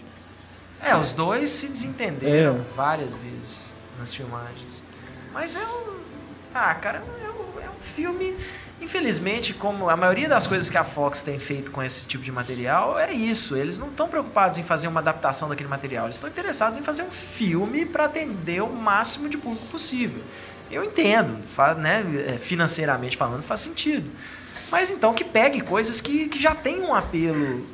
É, 0.81 0.95
os 0.95 1.11
dois 1.11 1.49
se 1.49 1.67
desentenderam 1.67 2.55
É. 2.55 2.75
várias 2.75 3.15
vezes 3.15 3.75
nas 3.99 4.13
filmagens. 4.13 4.81
Mas 5.33 5.55
é 5.57 5.59
um. 5.59 5.97
Ah, 6.55 6.73
cara, 6.75 6.99
é 6.99 7.27
um, 7.29 7.61
é 7.61 7.69
um 7.69 7.81
filme. 7.95 8.33
Infelizmente, 8.79 9.53
como 9.53 9.89
a 9.89 9.97
maioria 9.97 10.29
das 10.29 10.45
coisas 10.45 10.69
que 10.69 10.77
a 10.77 10.83
Fox 10.83 11.23
tem 11.23 11.39
feito 11.39 11.71
com 11.71 11.81
esse 11.81 12.07
tipo 12.07 12.23
de 12.23 12.31
material, 12.31 12.97
é 12.99 13.11
isso. 13.11 13.55
Eles 13.55 13.79
não 13.79 13.87
estão 13.87 14.07
preocupados 14.07 14.59
em 14.59 14.63
fazer 14.63 14.87
uma 14.87 14.99
adaptação 14.99 15.49
daquele 15.49 15.67
material. 15.67 16.05
Eles 16.05 16.17
estão 16.17 16.29
interessados 16.29 16.77
em 16.77 16.83
fazer 16.83 17.01
um 17.01 17.09
filme 17.09 17.85
para 17.85 18.05
atender 18.05 18.61
o 18.61 18.69
máximo 18.69 19.27
de 19.29 19.37
público 19.37 19.65
possível. 19.67 20.21
Eu 20.69 20.83
entendo, 20.83 21.39
né, 21.77 22.05
é, 22.27 22.37
financeiramente 22.37 23.17
falando, 23.17 23.41
faz 23.41 23.61
sentido. 23.61 24.09
Mas 24.69 24.91
então 24.91 25.13
que 25.13 25.23
pegue 25.23 25.61
coisas 25.61 25.99
que, 25.99 26.27
que 26.27 26.39
já 26.39 26.53
têm 26.53 26.81
um 26.81 26.93
apelo 26.93 27.65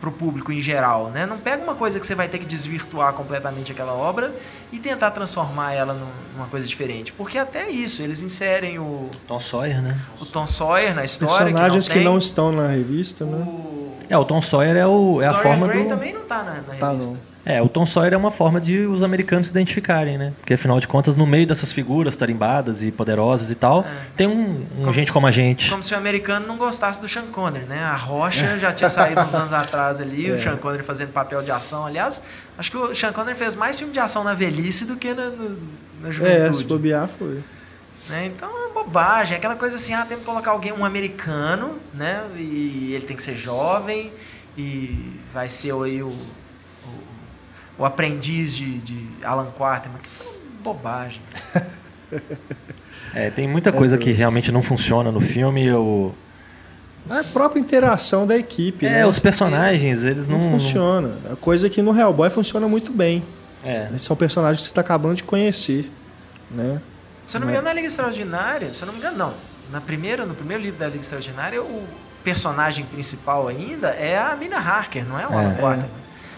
para 0.00 0.08
o 0.08 0.12
público 0.12 0.50
em 0.50 0.60
geral, 0.60 1.10
né? 1.10 1.26
Não 1.26 1.38
pega 1.38 1.62
uma 1.62 1.76
coisa 1.76 2.00
que 2.00 2.06
você 2.06 2.14
vai 2.14 2.28
ter 2.28 2.38
que 2.38 2.44
desvirtuar 2.44 3.12
completamente 3.12 3.70
aquela 3.70 3.92
obra 3.92 4.34
e 4.72 4.78
tentar 4.78 5.10
transformar 5.10 5.72
ela 5.74 5.92
num- 5.92 6.06
numa 6.36 6.46
coisa 6.46 6.66
diferente, 6.66 7.12
porque 7.12 7.36
até 7.38 7.68
isso 7.70 8.02
eles 8.02 8.22
inserem 8.22 8.78
o, 8.78 9.08
Tom 9.28 9.38
Sawyer, 9.38 9.82
né? 9.82 9.96
o 10.20 10.24
Tom 10.26 10.46
Sawyer 10.46 10.94
na 10.94 11.04
história, 11.04 11.36
Personagens 11.44 11.86
que 11.86 11.94
que 11.94 12.00
não, 12.00 12.12
não 12.14 12.18
tem. 12.18 12.26
estão 12.26 12.52
na 12.52 12.68
revista, 12.68 13.24
né? 13.24 13.36
O 13.46 13.92
É, 14.08 14.16
o 14.18 14.24
Tom 14.24 14.40
Sawyer 14.42 14.76
é, 14.76 14.86
o, 14.86 15.20
é 15.22 15.26
a 15.26 15.32
Dorian 15.32 15.42
forma 15.42 15.68
Gray 15.68 15.82
do... 15.84 15.88
também 15.90 16.12
não 16.14 16.22
tá 16.22 16.38
na, 16.42 16.54
na 16.54 16.62
Tá, 16.78 16.88
revista. 16.90 17.12
não. 17.12 17.32
É, 17.44 17.60
o 17.60 17.68
Tom 17.68 17.84
Sawyer 17.84 18.12
é 18.14 18.16
uma 18.16 18.30
forma 18.30 18.60
de 18.60 18.78
os 18.86 19.02
americanos 19.02 19.48
se 19.48 19.52
identificarem, 19.52 20.16
né? 20.16 20.32
Porque 20.38 20.54
afinal 20.54 20.78
de 20.78 20.86
contas, 20.86 21.16
no 21.16 21.26
meio 21.26 21.44
dessas 21.44 21.72
figuras 21.72 22.14
tarimbadas 22.14 22.84
e 22.84 22.92
poderosas 22.92 23.50
e 23.50 23.56
tal, 23.56 23.84
tem 24.16 24.28
um, 24.28 24.64
um 24.78 24.82
Como 24.82 24.92
gente 24.92 25.06
se- 25.06 25.12
como 25.12 25.26
a 25.26 25.32
gente. 25.32 25.68
Como 25.68 25.82
se 25.82 25.92
o 25.92 25.96
americano 25.96 26.46
não 26.46 26.56
gostasse 26.56 27.00
do 27.00 27.08
Sean 27.08 27.24
Connery, 27.32 27.64
né? 27.64 27.82
A 27.82 27.96
Rocha 27.96 28.56
já 28.60 28.72
tinha 28.72 28.88
saído 28.88 29.20
uns 29.22 29.34
anos 29.34 29.52
atrás 29.52 30.00
ali, 30.00 30.28
É. 30.30 30.34
o 30.34 30.38
Sean 30.38 30.56
Connery 30.56 30.84
fazendo 30.84 31.10
papel 31.10 31.42
de 31.42 31.50
ação. 31.50 31.84
Aliás, 31.84 32.22
acho 32.58 32.70
que 32.70 32.76
o 32.76 32.94
Sean 32.94 33.12
Connery 33.12 33.36
fez 33.36 33.54
mais 33.56 33.78
filme 33.78 33.92
de 33.92 33.98
ação 34.00 34.22
na 34.24 34.34
velhice 34.34 34.84
do 34.84 34.96
que 34.96 35.12
na, 35.14 35.30
no- 35.30 35.58
na 36.00 36.08
É, 36.08 36.12
se 36.12 36.18
juventude. 36.18 36.64
bobear 36.66 37.08
foi. 37.18 37.42
né? 38.08 38.26
Então 38.26 38.48
é 38.68 38.72
bobagem, 38.72 39.36
aquela 39.36 39.54
coisa 39.56 39.76
assim, 39.76 39.94
ah, 39.94 40.04
tem 40.04 40.18
que 40.18 40.24
colocar 40.24 40.50
alguém, 40.50 40.72
um 40.72 40.84
americano, 40.84 41.78
né? 41.94 42.24
E 42.36 42.92
ele 42.94 43.06
tem 43.06 43.16
que 43.16 43.22
ser 43.22 43.36
jovem 43.36 44.12
e 44.58 45.12
vai 45.32 45.48
ser 45.48 45.72
aí 45.74 46.02
o, 46.02 46.08
o, 46.08 47.02
o 47.78 47.84
aprendiz 47.84 48.54
de, 48.54 48.78
de 48.78 49.06
Alan 49.24 49.50
Quarterman, 49.56 50.00
que 50.02 50.08
foi 50.08 50.26
uma 50.26 50.34
bobagem. 50.62 51.20
É, 53.14 53.30
tem 53.30 53.46
muita 53.48 53.72
coisa 53.72 53.98
que 53.98 54.10
realmente 54.10 54.50
não 54.50 54.62
funciona 54.62 55.10
no 55.12 55.20
filme. 55.20 55.70
O... 55.72 56.14
A 57.10 57.24
própria 57.24 57.60
interação 57.60 58.26
da 58.26 58.36
equipe, 58.36 58.86
É, 58.86 58.90
né? 58.90 59.06
os 59.06 59.18
personagens, 59.18 60.04
eles 60.04 60.28
não, 60.28 60.38
não. 60.38 60.50
funciona. 60.52 61.10
A 61.30 61.36
coisa 61.36 61.68
que 61.68 61.82
no 61.82 61.98
Hellboy 61.98 62.30
funciona 62.30 62.66
muito 62.68 62.92
bem. 62.92 63.22
É. 63.64 63.88
São 63.98 64.16
personagens 64.16 64.58
que 64.58 64.64
você 64.64 64.70
está 64.70 64.80
acabando 64.80 65.16
de 65.16 65.24
conhecer, 65.24 65.90
né? 66.50 66.80
Se 67.24 67.36
eu 67.36 67.40
não 67.40 67.46
me 67.46 67.52
engano, 67.52 67.66
na 67.68 67.72
Liga 67.74 67.86
Extraordinária, 67.86 68.72
se 68.72 68.82
eu 68.82 68.86
não 68.86 68.92
me 68.94 68.98
engano, 69.00 69.16
não. 69.16 69.34
Na 69.70 69.80
primeira, 69.80 70.24
no 70.26 70.34
primeiro 70.34 70.62
livro 70.62 70.78
da 70.78 70.86
Liga 70.86 71.00
Extraordinária, 71.00 71.62
o 71.62 71.84
personagem 72.24 72.84
principal 72.84 73.46
ainda 73.48 73.88
é 73.88 74.16
a 74.18 74.34
Mina 74.36 74.56
Harker, 74.58 75.04
não 75.06 75.18
é 75.18 75.26
o 75.26 75.32
É. 75.32 75.36
Alan 75.60 75.84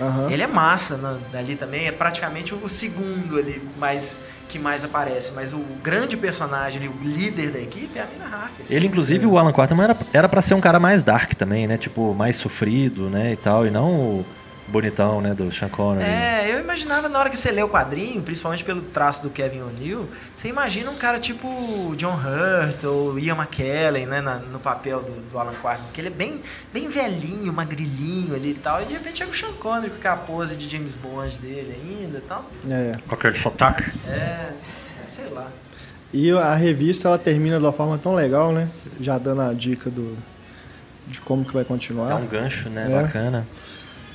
É. 0.01 0.03
Aham. 0.03 0.31
Ele 0.31 0.43
é 0.43 0.47
massa 0.47 0.97
na- 0.97 1.19
ali 1.39 1.55
também, 1.57 1.87
é 1.87 1.93
praticamente 1.93 2.53
o 2.55 2.69
segundo 2.69 3.39
ali 3.39 3.63
mais, 3.79 4.19
que 4.55 4.59
mais 4.59 4.85
aparece. 4.85 5.33
Mas 5.35 5.53
o 5.53 5.59
grande 5.83 6.17
personagem, 6.17 6.81
ali, 6.81 6.89
o 6.89 7.03
líder 7.03 7.51
da 7.51 7.59
equipe 7.59 7.99
é 7.99 8.03
a 8.03 8.07
Mina 8.07 8.25
Harker. 8.25 8.67
Ele, 8.71 8.87
inclusive, 8.87 9.27
o 9.27 9.37
Alan 9.37 9.53
Quarterman 9.53 9.85
era, 9.85 9.97
era 10.13 10.29
pra 10.29 10.41
ser 10.41 10.55
um 10.55 10.61
cara 10.61 10.79
mais 10.79 11.03
dark 11.03 11.35
também, 11.35 11.67
né? 11.67 11.77
Tipo, 11.77 12.15
mais 12.15 12.37
sofrido, 12.37 13.11
né? 13.11 13.33
E 13.33 13.37
tal, 13.37 13.67
e 13.67 13.71
não 13.71 14.25
bonitão, 14.67 15.21
né? 15.21 15.35
Do 15.35 15.51
Sean 15.53 15.69
Connery. 15.69 16.09
É, 16.09 16.51
eu 16.55 16.61
imaginava 16.61 17.09
na 17.09 17.19
hora 17.19 17.31
que 17.31 17.37
você 17.37 17.51
lê 17.51 17.63
o 17.63 17.69
quadrinho, 17.69 18.23
principalmente 18.23 18.65
pelo 18.65 18.81
traço 18.83 19.23
do 19.23 19.31
Kevin 19.31 19.61
O'Neill, 19.63 20.09
você 20.35 20.49
imagina 20.49 20.91
um 20.91 20.97
cara 20.97 21.19
tipo 21.21 21.95
John 21.97 22.15
Hurt 22.17 22.83
ou 22.85 23.19
Ian 23.19 23.37
McKellen, 23.37 24.07
né, 24.07 24.21
na- 24.21 24.37
no 24.39 24.59
papel 24.59 25.01
do, 25.03 25.31
do 25.31 25.39
Alan 25.39 25.55
Quarterman, 25.63 25.91
que 25.93 26.01
ele 26.01 26.09
é 26.09 26.11
bem, 26.11 26.43
bem 26.73 26.89
velhinho, 26.89 27.53
magrilinho 27.53 28.35
ali 28.35 28.51
e 28.51 28.55
tal, 28.55 28.83
e 28.83 28.87
de 28.87 28.95
repente 28.95 29.19
chega 29.19 29.31
o 29.31 29.35
Sean 29.35 29.53
Connery 29.53 29.91
com 29.91 30.09
a 30.09 30.17
pose 30.17 30.57
de 30.57 30.69
James 30.69 30.97
Bond 30.97 31.39
dele 31.39 31.77
ainda 31.83 32.19
e 32.19 32.23
tal. 32.23 32.45
É. 32.71 32.93
Com 33.07 33.15
aquele 33.15 33.39
sotaque. 33.39 33.85
É, 34.09 34.51
sei 35.11 35.29
lá. 35.31 35.49
E 36.13 36.31
a 36.31 36.55
revista 36.55 37.09
ela 37.09 37.19
termina 37.19 37.59
de 37.59 37.65
uma 37.65 37.73
forma 37.73 37.99
tão 37.99 38.15
legal, 38.15 38.53
né? 38.53 38.69
Já 39.01 39.19
dando 39.19 39.43
a 39.43 39.53
dica 39.53 39.91
do 39.91 40.17
de 41.07 41.21
como 41.21 41.45
que 41.45 41.53
vai 41.53 41.65
continuar. 41.65 42.07
Dá 42.07 42.17
um 42.17 42.27
gancho, 42.27 42.71
né? 42.71 42.87
É. 42.91 43.03
Bacana. 43.03 43.47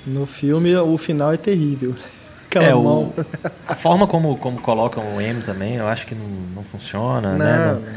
No 0.06 0.26
filme 0.26 0.76
o 0.76 0.98
final 0.98 1.32
é 1.34 1.38
terrível. 1.38 1.96
Aquela 2.50 2.66
é, 2.66 2.74
mão. 2.74 2.82
o, 3.04 3.14
a 3.68 3.76
forma 3.76 4.08
como, 4.08 4.36
como 4.38 4.60
colocam 4.60 5.04
o 5.16 5.22
M 5.22 5.42
também, 5.44 5.76
eu 5.76 5.88
acho 5.88 6.08
que 6.08 6.16
não, 6.16 6.26
não 6.56 6.64
funciona, 6.64 7.34
né? 7.34 7.38
Não, 7.38 7.74
No, 7.76 7.80
não. 7.82 7.90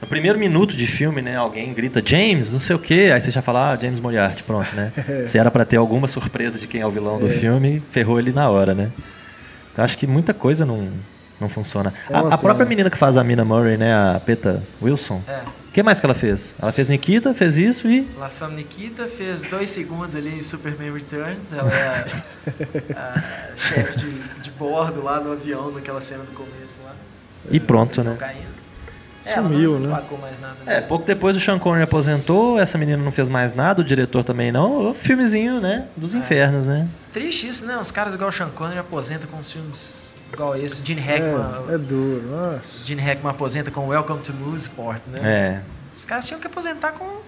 no 0.00 0.08
primeiro 0.08 0.38
minuto 0.38 0.74
de 0.74 0.86
filme, 0.86 1.20
né, 1.20 1.36
alguém 1.36 1.74
grita 1.74 2.02
James, 2.02 2.50
não 2.50 2.58
sei 2.60 2.74
o 2.74 2.78
quê, 2.78 3.10
aí 3.12 3.20
você 3.20 3.30
já 3.30 3.42
fala, 3.42 3.72
ah, 3.72 3.76
James 3.76 4.00
Moriarty, 4.00 4.42
pronto, 4.44 4.66
né? 4.74 4.90
Se 5.28 5.36
era 5.36 5.50
pra 5.50 5.66
ter 5.66 5.76
alguma 5.76 6.08
surpresa 6.08 6.58
de 6.58 6.66
quem 6.66 6.80
é 6.80 6.86
o 6.86 6.90
vilão 6.90 7.18
do 7.18 7.26
É. 7.26 7.30
filme, 7.30 7.82
ferrou 7.90 8.18
ele 8.18 8.32
na 8.32 8.48
hora, 8.48 8.74
né? 8.74 8.90
Então 9.74 9.84
acho 9.84 9.98
que 9.98 10.06
muita 10.06 10.32
coisa 10.32 10.64
não, 10.64 10.88
não 11.38 11.50
funciona. 11.50 11.92
É 12.08 12.14
a, 12.16 12.20
a 12.34 12.38
própria 12.38 12.64
menina 12.64 12.88
que 12.88 12.96
faz 12.96 13.18
a 13.18 13.22
Mina 13.22 13.44
Murray, 13.44 13.76
né, 13.76 13.92
a 13.92 14.18
Peta 14.24 14.62
Wilson, 14.82 15.20
É. 15.28 15.40
o 15.68 15.72
que 15.72 15.82
mais 15.82 16.00
que 16.00 16.06
ela 16.06 16.14
fez? 16.14 16.54
Ela 16.60 16.72
fez 16.72 16.88
Nikita, 16.88 17.34
fez 17.34 17.58
isso 17.58 17.88
e... 17.88 18.08
La 18.18 18.28
Femme 18.28 18.56
Nikita 18.56 19.06
fez 19.06 19.42
dois 19.44 19.70
segundos 19.70 20.16
ali 20.16 20.38
em 20.38 20.42
Superman 20.42 20.92
Returns. 20.92 21.52
Ela 21.52 21.70
é 21.70 22.04
a, 22.96 23.14
a 23.52 23.56
chefe 23.56 23.98
de, 23.98 24.10
de 24.40 24.50
bordo 24.52 25.02
lá 25.02 25.18
do 25.18 25.30
avião, 25.30 25.70
naquela 25.70 26.00
cena 26.00 26.24
do 26.24 26.32
começo 26.32 26.78
lá. 26.84 26.94
E 27.50 27.60
pronto, 27.60 28.02
né? 28.02 28.16
Caindo. 28.18 28.58
Sumiu, 29.22 29.72
ela 29.72 29.80
não 29.80 29.86
né? 29.88 29.92
emplacou 29.92 30.18
mais 30.18 30.40
nada. 30.40 30.56
É, 30.64 30.80
pouco 30.80 31.04
depois 31.04 31.36
o 31.36 31.40
Sean 31.40 31.58
Connery 31.58 31.82
aposentou, 31.82 32.58
essa 32.58 32.78
menina 32.78 33.02
não 33.02 33.12
fez 33.12 33.28
mais 33.28 33.54
nada, 33.54 33.82
o 33.82 33.84
diretor 33.84 34.24
também 34.24 34.50
não. 34.50 34.90
O 34.90 34.94
filmezinho, 34.94 35.60
né? 35.60 35.86
Dos 35.96 36.14
infernos, 36.14 36.66
né? 36.66 36.88
Triste 37.12 37.48
isso, 37.48 37.66
né? 37.66 37.76
Os 37.78 37.90
caras 37.90 38.14
igual 38.14 38.30
o 38.30 38.32
Sean 38.32 38.48
Connery 38.48 38.78
aposentam 38.78 39.28
com 39.28 39.38
os 39.38 39.52
filmes 39.52 40.07
igual 40.32 40.56
esse. 40.56 40.82
O 40.82 40.86
Gene 40.86 41.00
Hackman, 41.00 41.64
É, 41.70 41.74
é 41.74 41.78
duro, 41.78 42.22
nossa. 42.28 42.84
Gene 42.86 43.00
Hackman 43.02 43.30
aposenta 43.30 43.70
com 43.70 43.88
Welcome 43.88 44.20
to 44.22 44.32
Mooseport, 44.32 45.00
né? 45.08 45.20
É. 45.22 45.60
Os, 45.92 45.98
os 46.00 46.04
caras 46.04 46.26
tinham 46.26 46.40
que 46.40 46.46
aposentar 46.46 46.92
com 46.92 47.18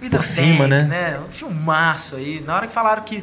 Vida 0.00 0.16
Por 0.18 0.26
cima, 0.26 0.66
Bang, 0.68 0.88
né? 0.88 1.18
Um 1.26 1.30
filmaço 1.30 2.16
aí. 2.16 2.42
Na 2.44 2.56
hora 2.56 2.66
que 2.66 2.72
falaram 2.72 3.02
que... 3.02 3.22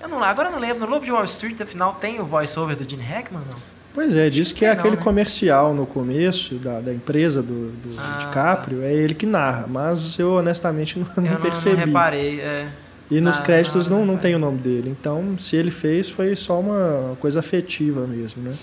Eu 0.00 0.08
não, 0.08 0.22
agora 0.22 0.48
eu 0.48 0.52
não 0.52 0.58
lembro. 0.60 0.80
No 0.80 0.86
Lobo 0.86 1.04
de 1.04 1.10
Wall 1.10 1.24
Street, 1.24 1.60
afinal, 1.60 1.94
tem 1.94 2.20
o 2.20 2.24
voice-over 2.24 2.76
do 2.76 2.88
Gene 2.88 3.02
Hackman, 3.02 3.42
não? 3.50 3.58
Pois 3.92 4.16
é, 4.16 4.28
diz 4.28 4.52
que 4.52 4.64
é 4.64 4.72
Não, 4.72 4.80
aquele 4.80 4.96
né? 4.96 5.02
comercial 5.02 5.72
no 5.72 5.86
começo 5.86 6.56
da, 6.56 6.80
da 6.80 6.92
empresa 6.92 7.40
do, 7.42 7.70
do 7.70 7.94
Ah, 7.98 8.18
DiCaprio, 8.20 8.82
é 8.82 8.92
ele 8.92 9.14
que 9.14 9.24
narra, 9.24 9.66
mas 9.68 10.18
eu 10.18 10.32
honestamente 10.34 10.98
não, 10.98 11.06
eu 11.24 11.32
não, 11.32 11.40
percebi. 11.40 11.76
não 11.76 11.86
reparei. 11.86 12.40
É. 12.40 12.66
E 13.10 13.20
nos 13.20 13.38
Na- 13.38 13.44
créditos 13.44 13.86
na 13.88 13.96
hora 13.96 14.00
não, 14.00 14.06
não 14.06 14.14
reparei. 14.14 14.32
tem 14.32 14.34
o 14.36 14.38
nome 14.44 14.58
dele. 14.58 14.90
Então, 14.98 15.36
se 15.38 15.56
ele 15.56 15.70
fez, 15.70 16.08
foi 16.08 16.34
só 16.34 16.58
uma 16.60 17.16
coisa 17.20 17.40
afetiva 17.40 18.06
mesmo, 18.06 18.42
né? 18.42 18.54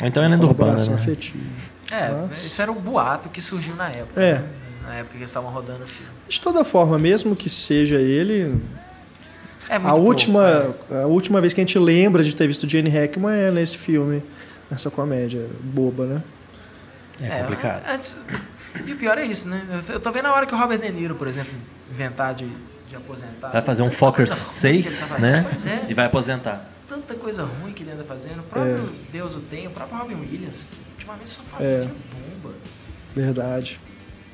Ou 0.00 0.06
então 0.06 0.22
é 0.22 0.28
lenda 0.28 0.46
urbana, 0.46 0.82
né? 0.84 0.94
afetiva. 0.94 1.44
É, 1.90 2.10
Mas- 2.26 2.44
isso 2.44 2.62
era 2.62 2.70
o 2.70 2.74
boato 2.74 3.28
que 3.28 3.40
surgiu 3.40 3.74
na 3.74 3.88
época. 3.90 4.20
É. 4.20 4.34
né? 4.34 4.44
Na 4.86 4.94
época 4.94 5.10
que 5.12 5.18
eles 5.18 5.28
estavam 5.30 5.50
rodando 5.50 5.82
o 5.82 5.86
filme. 5.86 6.12
De 6.28 6.40
toda 6.40 6.64
forma, 6.64 6.98
mesmo 6.98 7.34
que 7.36 7.50
seja 7.50 7.96
ele, 7.96 8.58
É 9.68 9.78
muito 9.78 9.86
a 9.90 9.90
pouco, 9.94 10.06
última, 10.06 10.74
é. 10.90 11.02
a 11.02 11.06
última 11.06 11.40
vez 11.40 11.52
que 11.52 11.60
a 11.60 11.62
gente 11.62 11.78
lembra 11.78 12.22
de 12.24 12.34
ter 12.34 12.46
visto 12.46 12.66
Gene 12.68 12.88
Hackman 12.88 13.34
é 13.36 13.50
nesse 13.50 13.76
filme, 13.76 14.22
nessa 14.70 14.90
comédia 14.90 15.44
boba, 15.62 16.06
né? 16.06 16.22
É 17.20 17.40
complicado. 17.40 17.82
Antes, 17.88 18.18
e 18.86 18.92
o 18.92 18.96
pior 18.96 19.18
é 19.18 19.24
isso, 19.26 19.48
né? 19.48 19.60
Eu- 19.88 19.94
Eu 19.94 20.00
tô 20.00 20.10
vendo 20.12 20.26
a 20.26 20.32
hora 20.32 20.46
que 20.46 20.54
o 20.54 20.58
Robert 20.58 20.78
De 20.78 20.90
Niro, 20.90 21.16
por 21.16 21.26
exemplo, 21.26 21.52
inventar 21.92 22.34
de, 22.34 22.46
de 22.88 22.96
aposentar. 22.96 23.48
Vai 23.48 23.62
fazer 23.62 23.82
um 23.82 23.90
Fokker 23.90 24.26
coisa 24.26 24.34
ruim 24.34 24.42
que 24.60 24.66
ele 24.68 24.82
tá 24.84 24.90
6, 24.90 25.08
fazendo. 25.10 25.20
né? 25.22 25.46
Pois 25.48 25.66
é. 25.66 25.84
E 25.88 25.94
vai 25.94 26.06
aposentar. 26.06 26.64
Tanta 26.88 27.14
coisa 27.14 27.44
ruim 27.44 27.72
que 27.72 27.82
ele 27.82 27.92
anda 27.92 28.04
fazendo. 28.04 28.40
O 28.40 28.42
próprio 28.44 28.76
É. 28.76 29.10
Deus 29.12 29.34
o 29.34 29.40
tem, 29.40 29.66
o 29.66 29.70
próprio 29.70 29.98
Robin 29.98 30.14
Williams. 30.14 30.70
Ultimamente 30.94 31.28
só 31.30 31.42
faz 31.42 31.64
É. 31.64 31.76
assim, 31.80 31.94
bomba. 32.42 32.54
Verdade. 33.14 33.80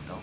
Então, 0.05 0.19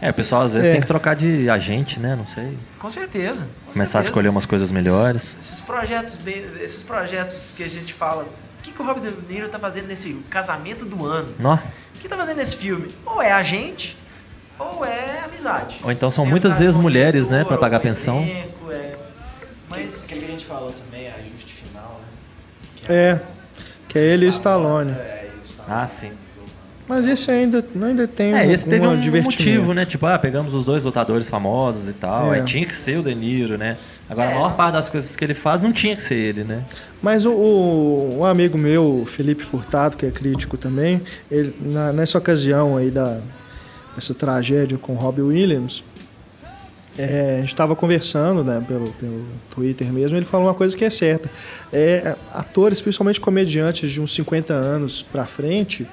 É, 0.00 0.10
o 0.10 0.14
pessoal 0.14 0.42
às 0.42 0.52
vezes 0.52 0.68
É. 0.68 0.72
tem 0.72 0.80
que 0.80 0.86
trocar 0.86 1.14
de 1.14 1.48
agente, 1.48 1.98
né? 1.98 2.14
Não 2.14 2.26
sei. 2.26 2.58
com 2.78 2.90
certeza. 2.90 3.42
com 3.66 3.72
Começar 3.72 3.82
a 3.82 4.02
certeza. 4.02 4.10
escolher 4.10 4.28
umas 4.28 4.44
coisas 4.44 4.70
melhores. 4.70 5.34
Esses 5.38 5.60
projetos, 5.62 6.16
bem- 6.16 6.44
esses 6.60 6.82
projetos 6.82 7.54
que 7.56 7.62
a 7.64 7.68
gente 7.68 7.94
fala, 7.94 8.24
o 8.24 8.62
que, 8.62 8.70
que 8.72 8.82
o 8.82 8.84
Robert 8.84 9.10
De 9.10 9.32
Niro 9.32 9.48
tá 9.48 9.58
fazendo 9.58 9.86
nesse 9.86 10.12
casamento 10.28 10.84
do 10.84 11.06
ano? 11.06 11.32
Nó. 11.38 11.54
O 11.54 11.98
que 11.98 12.06
tá 12.08 12.16
fazendo 12.18 12.36
nesse 12.36 12.56
filme? 12.56 12.94
Ou 13.06 13.22
é 13.22 13.32
agente, 13.32 13.96
ou 14.58 14.84
é 14.84 15.20
amizade. 15.24 15.80
Ou 15.82 15.90
então 15.92 16.10
são 16.10 16.24
É 16.24 16.28
muitas 16.28 16.58
vezes 16.58 16.76
o 16.76 16.80
mulheres, 16.80 17.28
né, 17.28 17.44
pra 17.44 17.56
pagar 17.58 17.78
o 17.78 17.82
pensão. 17.82 18.22
elenco, 18.22 18.70
é. 18.70 18.94
Mas 19.68 20.04
Aquele 20.04 20.20
que 20.20 20.26
a 20.26 20.30
gente 20.30 20.44
falou 20.46 20.72
também, 20.72 21.08
ajuste 21.08 21.52
final, 21.54 22.00
né? 22.00 22.06
Que 22.76 22.92
É, 22.92 23.20
que 23.88 23.98
é 23.98 24.02
ele 24.02 24.26
e 24.26 24.28
o 24.28 24.30
Stallone. 24.30 24.92
É, 24.92 25.28
isso, 25.44 25.56
tá. 25.56 25.64
Ah, 25.82 25.86
sim. 25.86 26.10
Mas 26.86 27.06
esse 27.06 27.30
ainda, 27.30 27.64
ainda 27.82 28.06
tem 28.06 28.34
É, 28.34 28.46
um, 28.46 28.50
esse 28.50 28.68
teve 28.68 28.86
um 28.86 28.94
motivo, 29.22 29.72
né? 29.72 29.86
Tipo, 29.86 30.04
ah, 30.04 30.18
pegamos 30.18 30.52
os 30.52 30.66
dois 30.66 30.84
lutadores 30.84 31.30
famosos 31.30 31.88
e 31.88 31.94
tal. 31.94 32.32
É. 32.34 32.40
Aí 32.40 32.44
tinha 32.44 32.66
que 32.66 32.74
ser 32.74 32.98
o 32.98 33.02
De 33.02 33.14
Niro, 33.14 33.56
né? 33.56 33.78
Agora, 34.08 34.28
É. 34.28 34.32
a 34.32 34.34
maior 34.34 34.54
parte 34.54 34.74
das 34.74 34.90
coisas 34.90 35.16
que 35.16 35.24
ele 35.24 35.32
faz 35.32 35.62
não 35.62 35.72
tinha 35.72 35.96
que 35.96 36.02
ser 36.02 36.14
ele, 36.16 36.44
né? 36.44 36.62
Mas 37.02 37.24
o, 37.24 37.32
o- 37.32 38.18
um 38.20 38.24
amigo 38.26 38.58
meu, 38.58 39.00
o 39.00 39.06
Felipe 39.06 39.42
Furtado, 39.42 39.96
que 39.96 40.04
é 40.04 40.10
crítico 40.10 40.58
também, 40.58 41.00
ele, 41.30 41.56
na- 41.58 41.90
nessa 41.90 42.18
ocasião 42.18 42.76
aí 42.76 42.90
da, 42.90 43.18
dessa 43.94 44.14
tragédia 44.14 44.78
com 44.78 44.94
Robbie 44.94 45.22
Williams, 45.22 45.84
é, 46.96 47.36
a 47.36 47.40
gente 47.40 47.48
estava 47.48 47.74
conversando 47.74 48.44
né, 48.44 48.64
pelo, 48.66 48.92
pelo 48.92 49.26
Twitter 49.50 49.92
mesmo, 49.92 50.16
ele 50.16 50.24
falou 50.24 50.46
uma 50.46 50.54
coisa 50.54 50.76
que 50.76 50.84
é 50.84 50.90
certa. 50.90 51.30
É, 51.72 52.14
atores, 52.32 52.80
principalmente 52.80 53.20
comediantes 53.20 53.90
de 53.90 54.00
uns 54.00 54.14
50 54.14 54.54
anos 54.54 55.02
para 55.02 55.26
frente, 55.26 55.86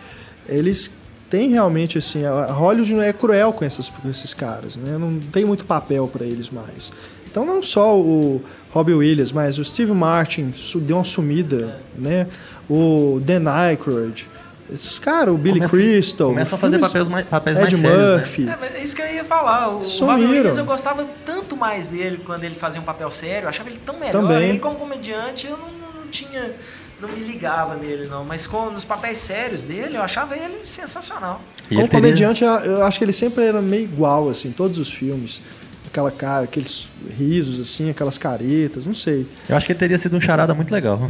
eles 0.47 0.91
têm 1.29 1.49
realmente 1.49 1.97
assim, 1.97 2.23
a 2.25 2.51
Hollywood 2.51 2.99
é 2.99 3.13
cruel 3.13 3.53
com, 3.53 3.65
essas, 3.65 3.89
com 3.89 4.09
esses 4.09 4.33
caras, 4.33 4.77
né? 4.77 4.97
não 4.97 5.19
tem 5.31 5.45
muito 5.45 5.65
papel 5.65 6.07
para 6.07 6.25
eles 6.25 6.49
mais. 6.49 6.91
Então 7.31 7.45
não 7.45 7.63
só 7.63 7.97
o 7.97 8.43
Robbie 8.71 8.93
Williams, 8.93 9.31
mas 9.31 9.57
o 9.57 9.63
Steve 9.63 9.93
Martin 9.93 10.53
deu 10.81 10.97
uma 10.97 11.05
sumida, 11.05 11.79
né? 11.97 12.27
O 12.69 13.21
Dan 13.23 13.49
Aykroyd, 13.49 14.29
Esses 14.71 14.99
caras, 14.99 15.33
o 15.33 15.37
Billy 15.37 15.55
Começa- 15.59 15.75
Crystal. 15.75 16.27
Começam 16.29 16.55
a 16.55 16.59
fazer 16.59 16.79
papéis 16.79 17.07
mais, 17.07 17.25
papéis 17.27 17.57
Ed 17.57 17.63
mais 17.63 17.73
sérios, 17.81 17.99
né? 18.01 18.17
Murphy. 18.17 18.47
É, 18.49 18.57
mas 18.59 18.75
é 18.75 18.83
isso 18.83 18.95
que 18.95 19.01
eu 19.01 19.13
ia 19.13 19.23
falar. 19.25 19.67
O 19.69 19.81
Sumiram. 19.83 20.17
Robin 20.21 20.31
Williams 20.33 20.57
eu 20.57 20.65
gostava 20.65 21.05
tanto 21.25 21.57
mais 21.57 21.87
dele 21.89 22.21
quando 22.25 22.43
ele 22.45 22.55
fazia 22.55 22.79
um 22.79 22.83
papel 22.83 23.11
sério. 23.11 23.45
Eu 23.45 23.49
achava 23.49 23.69
ele 23.69 23.79
tão 23.85 23.97
melhor. 23.99 24.11
Também. 24.13 24.49
Ele 24.49 24.59
como 24.59 24.75
comediante 24.77 25.47
eu 25.47 25.57
não, 25.57 25.67
não 26.03 26.07
tinha. 26.09 26.51
Não 27.01 27.09
me 27.09 27.19
ligava 27.23 27.75
nele, 27.75 28.07
não. 28.07 28.23
Mas 28.23 28.45
com, 28.47 28.69
nos 28.69 28.85
papéis 28.85 29.17
sérios 29.17 29.63
dele, 29.63 29.97
eu 29.97 30.03
achava 30.03 30.37
ele 30.37 30.59
sensacional. 30.63 31.41
E 31.65 31.69
Como 31.69 31.81
ele 31.81 31.87
teria- 31.89 32.01
comediante, 32.09 32.43
eu 32.43 32.83
acho 32.83 32.97
que 32.99 33.03
ele 33.03 33.11
sempre 33.13 33.43
era 33.43 33.59
meio 33.61 33.83
igual, 33.85 34.29
assim, 34.29 34.49
em 34.49 34.51
todos 34.51 34.77
os 34.77 34.91
filmes. 34.93 35.41
Aquela 35.87 36.11
cara, 36.11 36.43
aqueles 36.43 36.87
risos, 37.17 37.59
assim, 37.59 37.89
aquelas 37.89 38.17
caretas, 38.19 38.85
não 38.85 38.93
sei. 38.93 39.25
Eu 39.49 39.57
acho 39.57 39.65
que 39.65 39.71
ele 39.71 39.79
teria 39.79 39.97
sido 39.97 40.15
um 40.15 40.21
charada 40.21 40.53
muito 40.53 40.71
legal. 40.71 41.01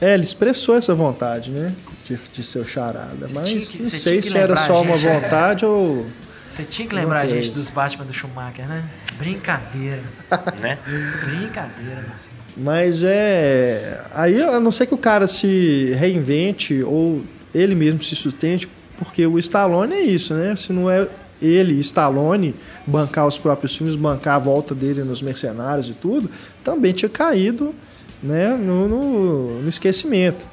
É, 0.00 0.12
ele 0.12 0.22
expressou 0.22 0.76
essa 0.76 0.94
vontade, 0.94 1.50
né? 1.50 1.72
De, 2.06 2.16
de 2.32 2.44
ser 2.44 2.60
o 2.60 2.64
charada. 2.64 3.26
Você 3.28 3.34
Mas 3.34 3.48
tinha 3.48 3.60
que- 3.60 3.78
não 3.80 3.86
sei 3.86 4.22
se 4.22 4.28
era 4.36 4.46
lembrar, 4.48 4.56
só 4.66 4.82
uma 4.82 4.96
gente. 4.96 5.12
vontade 5.22 5.64
ou. 5.66 6.06
Você 6.48 6.64
tinha 6.64 6.86
que 6.88 6.94
lembrar 6.94 7.20
a 7.20 7.26
gente 7.28 7.50
dos 7.52 7.68
Batman 7.68 8.04
do 8.04 8.12
Schumacher, 8.14 8.66
né? 8.68 8.84
Brincadeira. 9.18 10.02
né? 10.60 10.78
Brincadeira, 10.86 11.96
Marcelo. 12.08 12.36
Mas 12.56 13.02
é. 13.04 14.00
Aí, 14.14 14.40
a 14.42 14.60
não 14.60 14.70
ser 14.70 14.86
que 14.86 14.94
o 14.94 14.98
cara 14.98 15.26
se 15.26 15.92
reinvente 15.98 16.82
ou 16.82 17.22
ele 17.54 17.74
mesmo 17.74 18.00
se 18.02 18.14
sustente, 18.14 18.68
porque 18.98 19.26
o 19.26 19.38
Stallone 19.38 19.92
é 19.94 20.00
isso, 20.00 20.32
né? 20.32 20.54
Se 20.56 20.72
não 20.72 20.88
é 20.90 21.06
ele, 21.42 21.74
Stallone, 21.80 22.54
bancar 22.86 23.26
os 23.26 23.36
próprios 23.38 23.76
filmes, 23.76 23.94
bancar 23.96 24.36
a 24.36 24.38
volta 24.38 24.74
dele 24.74 25.02
nos 25.02 25.20
mercenários 25.20 25.88
e 25.90 25.92
tudo, 25.92 26.30
também 26.64 26.92
tinha 26.92 27.08
caído 27.10 27.74
né, 28.22 28.56
no, 28.56 28.88
no- 28.88 29.62
no 29.62 29.68
esquecimento. 29.68 30.46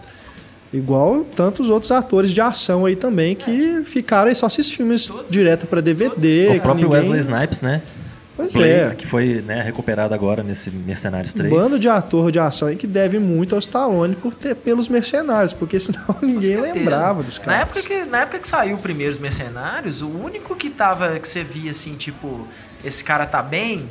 Igual 0.74 1.24
tantos 1.36 1.69
outros 1.69 1.91
atores 1.91 2.32
de 2.32 2.41
ação 2.41 2.86
aí 2.86 2.95
também 2.95 3.36
que 3.36 3.82
ficaram 3.86 4.30
aí 4.30 4.36
só 4.36 4.47
esses 4.47 4.71
filmes 4.71 5.09
direto 5.30 5.67
para 5.67 5.82
DVD. 5.82 6.47
o 6.49 6.51
que 6.53 6.59
próprio 6.59 6.86
ninguém- 6.89 7.01
Wesley 7.11 7.19
Snipes, 7.19 7.61
né? 7.61 7.82
Pois 8.36 8.51
Blade, 8.51 8.67
é. 8.71 8.95
que 8.97 9.05
foi 9.05 9.43
né, 9.45 9.61
recuperado 9.61 10.11
agora 10.11 10.41
nesse 10.41 10.71
Mercenários 10.71 11.32
Um 11.36 11.38
3. 11.38 11.53
bando 11.53 11.78
de 11.78 11.88
ator 11.88 12.32
de 12.32 12.39
ação 12.39 12.67
aí 12.67 12.76
que 12.76 12.88
deve 12.88 13.19
muito 13.19 13.53
ao 13.53 13.59
Stallone 13.59 14.15
por 14.15 14.34
ter, 14.34 14.55
pelos 14.55 14.89
mercenários, 14.89 15.53
porque 15.53 15.80
senão 15.80 16.01
ninguém 16.19 16.59
lembrava 16.59 17.21
dos 17.21 17.38
Na 17.38 17.45
caras. 17.45 17.61
época, 17.61 17.82
que, 17.84 18.05
na 18.09 18.21
época 18.21 18.39
que 18.39 18.47
saiu 18.47 18.76
o 18.78 18.80
primeiro 18.80 19.13
Os 19.13 19.19
Mercenários, 19.19 20.01
o 20.01 20.07
único 20.09 20.55
que 20.55 20.71
tava, 20.71 21.19
que 21.19 21.28
você 21.28 21.43
via 21.43 21.69
assim, 21.69 21.93
tipo, 21.93 22.47
esse 22.84 23.03
cara 23.03 23.28
tá 23.28 23.43
bem, 23.43 23.88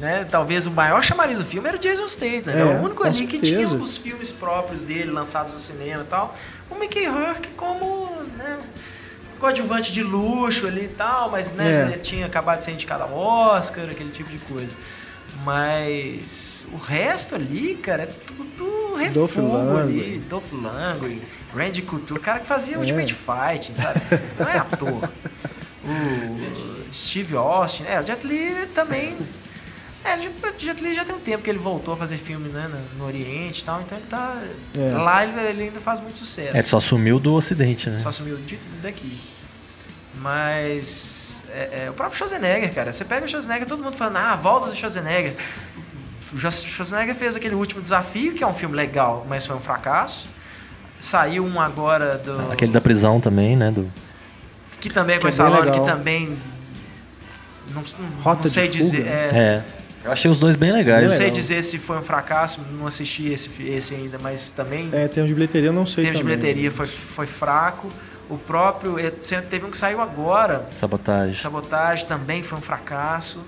né? 0.00 0.26
Talvez 0.30 0.66
o 0.66 0.70
maior 0.70 1.02
chamariz 1.04 1.38
do 1.38 1.44
filme 1.44 1.68
era 1.68 1.76
o 1.76 1.80
Jason 1.80 2.08
Statham. 2.08 2.52
É, 2.52 2.60
É, 2.60 2.64
o 2.64 2.82
único 2.82 3.04
ali 3.04 3.14
que 3.26 3.38
tinha 3.38 3.58
certeza. 3.58 3.76
os 3.76 3.96
filmes 3.96 4.32
próprios 4.32 4.82
dele, 4.84 5.10
lançados 5.10 5.54
no 5.54 5.60
cinema 5.60 6.02
e 6.02 6.06
tal. 6.06 6.36
O 6.70 6.74
Mickey 6.74 7.06
Rourke 7.06 7.48
como, 7.56 8.10
né? 8.36 8.58
Coadjuvante 9.38 9.90
de 9.92 10.02
luxo 10.02 10.66
ali 10.66 10.84
e 10.84 10.88
tal, 10.88 11.30
mas 11.30 11.52
né, 11.54 11.92
É. 11.94 11.98
tinha 11.98 12.26
acabado 12.26 12.58
de 12.58 12.64
ser 12.64 12.72
indicado 12.72 13.04
ao 13.04 13.14
Oscar, 13.14 13.84
aquele 13.90 14.10
tipo 14.10 14.28
de 14.28 14.38
coisa. 14.38 14.74
Mas 15.44 16.66
o 16.72 16.76
resto 16.76 17.34
ali, 17.34 17.74
cara, 17.82 18.02
é 18.02 18.06
tudo 18.06 18.94
refugo 18.96 19.76
ali. 19.78 20.22
Dolph 20.28 20.52
Lundgren, 20.52 21.20
Randy 21.56 21.82
Couture, 21.82 22.18
o 22.20 22.22
cara 22.22 22.40
que 22.40 22.46
fazia 22.46 22.74
É. 22.76 22.78
Ultimate 22.78 23.14
Fighting, 23.14 23.76
sabe? 23.76 24.00
Não 24.38 24.48
é 24.48 24.58
ator. 24.58 25.08
O 25.82 26.92
Steve 26.94 27.34
Austin, 27.36 27.84
é, 27.84 27.98
o 27.98 28.06
Jet 28.06 28.26
Li 28.26 28.66
também. 28.74 29.16
É, 30.04 30.14
o 30.16 30.58
Jet 30.58 30.82
Li 30.82 30.94
já 30.94 31.04
tem 31.04 31.14
um 31.14 31.20
tempo 31.20 31.42
que 31.44 31.50
ele 31.50 31.58
voltou 31.58 31.92
a 31.94 31.96
fazer 31.96 32.16
filme 32.16 32.48
né, 32.48 32.68
no, 32.68 32.98
no 32.98 33.04
Oriente 33.06 33.60
e 33.60 33.64
tal, 33.64 33.80
então 33.82 33.98
ele 33.98 34.06
tá. 34.08 34.42
É. 34.76 34.92
Lá 34.96 35.24
ele, 35.24 35.38
ele 35.40 35.62
ainda 35.64 35.80
faz 35.80 36.00
muito 36.00 36.18
sucesso. 36.18 36.56
É, 36.56 36.62
só 36.62 36.80
sumiu 36.80 37.18
do 37.20 37.34
Ocidente, 37.34 37.90
né? 37.90 37.98
Só 37.98 38.10
sumiu 38.10 38.36
de- 38.38 38.58
daqui. 38.82 39.18
Mas 40.20 41.42
é, 41.50 41.84
é, 41.86 41.90
o 41.90 41.92
próprio 41.92 42.16
Schwarzenegger, 42.18 42.72
cara. 42.74 42.92
Você 42.92 43.04
pega 43.04 43.24
o 43.26 43.28
Schwarzenegger, 43.28 43.66
todo 43.66 43.82
mundo 43.82 43.96
falando, 43.96 44.16
ah, 44.16 44.32
a 44.32 44.36
volta 44.36 44.68
do 44.68 44.74
Schwarzenegger. 44.76 45.34
O 46.32 46.38
Schwar- 46.38 46.52
Schwarzenegger 46.52 47.14
fez 47.14 47.36
aquele 47.36 47.54
último 47.54 47.82
desafio, 47.82 48.32
que 48.34 48.42
é 48.42 48.46
um 48.46 48.54
filme 48.54 48.74
legal, 48.74 49.26
mas 49.28 49.44
foi 49.46 49.56
um 49.56 49.60
fracasso. 49.60 50.28
Saiu 50.98 51.44
um 51.44 51.60
agora 51.60 52.18
do. 52.18 52.52
Aquele 52.52 52.72
da 52.72 52.80
prisão 52.80 53.20
também, 53.20 53.56
né? 53.56 53.70
Do... 53.70 53.90
Que 54.80 54.90
também 54.90 55.16
é 55.16 55.18
com 55.18 55.26
é 55.26 55.30
Stallone, 55.30 55.70
que 55.72 55.80
também. 55.84 56.36
Não, 57.68 57.82
não, 57.82 58.20
Rota 58.22 58.44
não 58.44 58.50
sei 58.50 58.68
de 58.68 58.78
dizer. 58.78 58.98
Fuga. 58.98 59.10
é, 59.10 59.28
É. 59.32 59.79
Eu 60.04 60.10
achei 60.12 60.30
os 60.30 60.38
dois 60.38 60.56
bem 60.56 60.72
legais. 60.72 61.02
não 61.02 61.10
sei 61.10 61.18
legal. 61.26 61.34
dizer 61.34 61.62
se 61.62 61.78
foi 61.78 61.98
um 61.98 62.02
fracasso, 62.02 62.60
não 62.72 62.86
assisti 62.86 63.28
esse, 63.32 63.50
esse 63.62 63.94
ainda, 63.94 64.18
mas 64.18 64.50
também. 64.50 64.88
É, 64.92 65.06
termos 65.08 65.28
de 65.28 65.34
bilheteria 65.34 65.68
eu 65.68 65.72
não 65.72 65.84
sei 65.84 66.04
Teve 66.06 66.16
de 66.18 66.24
bilheteria, 66.24 66.70
foi, 66.72 66.86
foi 66.86 67.26
fraco. 67.26 67.90
O 68.28 68.38
próprio. 68.38 68.98
eh, 68.98 69.10
Teve 69.10 69.66
um 69.66 69.70
que 69.70 69.76
saiu 69.76 70.00
agora, 70.00 70.64
Sabotagem. 70.74 71.34
Sabotagem 71.34 72.06
também 72.06 72.42
foi 72.42 72.56
um 72.58 72.60
fracasso. 72.62 73.40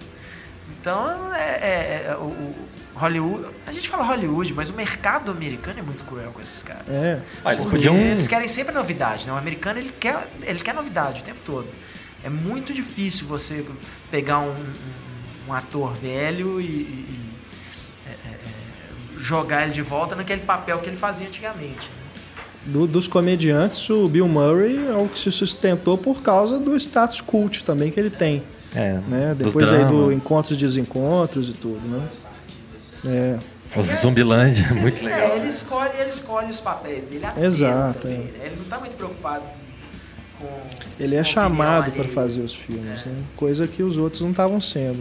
Então, 0.80 1.32
é, 1.34 1.38
é- 1.40 2.06
é- 2.10 2.16
o, 2.16 2.24
o 2.24 2.54
Hollywood. 2.96 3.46
A 3.66 3.72
gente 3.72 3.88
fala 3.88 4.02
Hollywood, 4.02 4.52
mas 4.52 4.68
o 4.70 4.72
mercado 4.74 5.30
americano 5.30 5.78
é 5.78 5.82
muito 5.82 6.02
cruel 6.04 6.32
com 6.32 6.40
esses 6.40 6.62
caras. 6.62 6.88
É. 6.88 7.20
Ah, 7.44 7.52
eles 7.52 7.64
podiam. 7.64 7.96
Eles 7.96 8.26
querem 8.26 8.48
sempre 8.48 8.74
novidade, 8.74 9.24
né? 9.26 9.32
O 9.32 9.36
americano 9.36 9.78
ele 9.78 9.92
quer, 9.98 10.26
ele 10.42 10.58
quer 10.58 10.74
novidade 10.74 11.20
o 11.20 11.24
tempo 11.24 11.38
todo. 11.46 11.68
É 12.24 12.28
muito 12.28 12.72
difícil 12.74 13.26
você 13.26 13.64
pegar 14.10 14.40
um, 14.40 14.48
um- 14.50 15.01
um 15.48 15.52
ator 15.52 15.92
velho 15.94 16.60
e, 16.60 16.64
e- 16.64 16.66
e, 16.68 17.20
é, 18.06 18.10
é, 18.10 18.30
é, 18.34 19.20
jogar 19.20 19.64
ele 19.64 19.72
de 19.72 19.82
volta 19.82 20.14
naquele 20.14 20.42
papel 20.42 20.78
que 20.78 20.88
ele 20.88 20.96
fazia 20.96 21.26
antigamente. 21.26 21.76
né? 21.88 22.02
Do- 22.66 22.86
dos 22.86 23.08
comediantes, 23.08 23.90
o 23.90 24.08
Bill 24.08 24.28
Murray 24.28 24.86
é 24.86 24.92
o 24.96 25.08
que 25.08 25.18
se 25.18 25.32
sustentou 25.32 25.98
por 25.98 26.22
causa 26.22 26.58
do 26.60 26.76
status 26.76 27.20
cult 27.20 27.64
também 27.64 27.90
que 27.90 27.98
ele 27.98 28.10
tem. 28.10 28.42
É, 28.74 29.00
Né? 29.08 29.34
Depois 29.36 29.70
aí 29.72 29.84
do 29.84 30.10
Encontros 30.12 30.56
e 30.56 30.60
Desencontros 30.60 31.48
e 31.50 31.52
tudo, 31.54 31.80
né? 31.88 32.08
É. 33.04 33.38
O 33.78 33.82
Zumbilândia, 34.00 34.66
Sim, 34.68 34.78
muito 34.80 35.00
é, 35.00 35.04
legal. 35.04 35.36
ele 35.36 35.48
escolhe, 35.48 35.90
ele 35.98 36.08
escolhe 36.08 36.50
os 36.50 36.60
papéis 36.60 37.04
dele 37.06 37.26
Exato, 37.38 38.00
também, 38.00 38.16
é. 38.18 38.20
né? 38.38 38.46
Ele 38.46 38.56
não 38.56 38.62
está 38.62 38.78
muito 38.78 38.96
preocupado 38.96 39.42
com. 40.42 41.02
Ele 41.02 41.16
é 41.16 41.24
chamado 41.24 41.90
para 41.92 42.00
alheia. 42.02 42.14
fazer 42.14 42.40
os 42.42 42.54
filmes, 42.54 43.06
né? 43.06 43.14
Coisa 43.36 43.66
que 43.66 43.82
os 43.82 43.96
outros 43.96 44.20
não 44.22 44.30
estavam 44.30 44.60
sendo. 44.60 44.98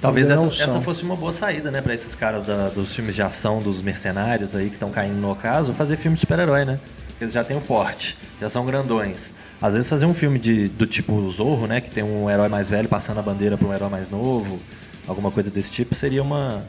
Talvez 0.00 0.28
essa, 0.28 0.44
essa 0.64 0.80
fosse 0.80 1.04
uma 1.04 1.14
boa 1.14 1.30
saída, 1.32 1.70
né, 1.70 1.80
para 1.80 1.94
esses 1.94 2.12
caras 2.16 2.42
da- 2.42 2.68
dos 2.70 2.92
filmes 2.92 3.14
de 3.14 3.22
ação, 3.22 3.60
dos 3.62 3.80
mercenários 3.80 4.52
aí 4.54 4.66
que 4.66 4.74
estão 4.74 4.90
caindo 4.90 5.14
no 5.14 5.30
ocaso, 5.30 5.72
fazer 5.72 5.96
filme 5.96 6.16
de 6.16 6.20
super-herói, 6.22 6.64
né? 6.64 6.80
Porque 7.08 7.22
eles 7.24 7.32
já 7.32 7.44
têm 7.44 7.56
o 7.56 7.60
porte, 7.60 8.18
já 8.40 8.50
são 8.50 8.66
grandões. 8.66 9.32
Às 9.60 9.74
vezes 9.74 9.88
fazer 9.88 10.06
um 10.06 10.12
filme 10.12 10.40
de, 10.40 10.66
do 10.66 10.88
tipo 10.88 11.30
Zorro, 11.30 11.68
né, 11.68 11.80
que 11.80 11.88
tem 11.88 12.02
um 12.02 12.28
herói 12.28 12.48
mais 12.48 12.68
velho 12.68 12.88
passando 12.88 13.18
a 13.20 13.22
bandeira 13.22 13.56
para 13.56 13.68
um 13.68 13.72
herói 13.72 13.88
mais 13.88 14.10
novo, 14.10 14.58
alguma 15.06 15.30
coisa 15.30 15.52
desse 15.52 15.70
tipo, 15.70 15.94
seria 15.94 16.20
uma, 16.20 16.64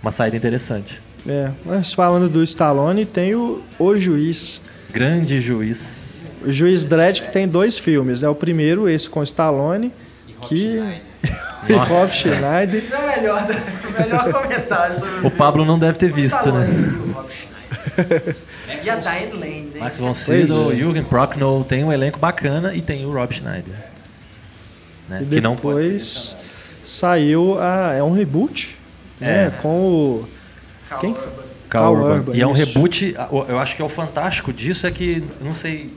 uma 0.00 0.12
saída 0.12 0.36
interessante. 0.36 1.00
É, 1.26 1.50
mas 1.64 1.92
falando 1.92 2.28
do 2.28 2.40
Stallone, 2.44 3.04
tem 3.04 3.34
o 3.34 3.62
O 3.80 3.96
Juiz. 3.98 4.60
Grande 4.92 5.40
juiz. 5.40 6.25
O 6.46 6.52
Juiz 6.52 6.84
Dredd 6.84 7.20
que 7.22 7.30
tem 7.30 7.46
dois 7.48 7.76
filmes. 7.78 8.22
É 8.22 8.28
o 8.28 8.34
primeiro, 8.34 8.88
esse 8.88 9.08
com 9.10 9.22
Stallone, 9.22 9.92
que... 10.42 10.80
e. 11.68 11.72
Rob 11.72 12.08
Schneider. 12.12 12.76
Isso 12.82 12.94
é 12.94 12.98
o 12.98 13.06
melhor, 13.06 13.46
o 13.88 14.00
melhor 14.02 14.32
comentário 14.32 14.98
sobre 14.98 15.14
O 15.14 15.20
filme. 15.22 15.30
Pablo 15.36 15.64
não 15.64 15.78
deve 15.78 15.98
ter 15.98 16.10
O 16.10 16.14
visto, 16.14 16.36
Stallone 16.36 16.66
né? 16.70 16.78
e 16.78 17.08
o 17.08 17.12
Rob 17.12 17.28
Schneider. 17.32 18.36
a 18.68 18.94
Diane 18.96 19.32
Lane, 19.32 19.70
né? 19.74 19.80
Max 19.80 19.98
von 19.98 20.14
Sydow, 20.14 20.72
é. 20.72 20.76
Jürgen 20.76 21.02
Prochnow, 21.04 21.64
tem 21.64 21.82
um 21.82 21.92
elenco 21.92 22.18
bacana 22.20 22.72
e 22.74 22.80
tem 22.82 23.04
o 23.04 23.10
Rob 23.12 23.34
Schneider. 23.34 23.74
Né? 25.08 25.20
E 25.22 25.26
Que 25.26 25.40
não 25.40 25.56
pode 25.56 25.98
ser 26.00 26.36
saiu 26.82 27.58
a, 27.60 27.94
é 27.94 28.02
um 28.02 28.12
reboot, 28.12 28.76
né? 29.20 29.46
É. 29.46 29.50
Com 29.60 29.68
o 29.68 30.28
Carl 30.88 31.00
Quem- 31.00 31.10
Urban. 31.10 31.22
Carl 31.68 31.84
Carl 31.84 31.94
Urban. 31.96 32.14
Urban, 32.18 32.36
E 32.36 32.40
é 32.42 32.46
um 32.46 32.52
reboot, 32.52 33.14
eu 33.48 33.58
acho 33.58 33.74
que 33.74 33.82
é 33.82 33.84
o 33.84 33.88
fantástico 33.88 34.52
disso 34.52 34.86
é 34.86 34.90
que, 34.92 35.24
não 35.40 35.52
sei, 35.52 35.92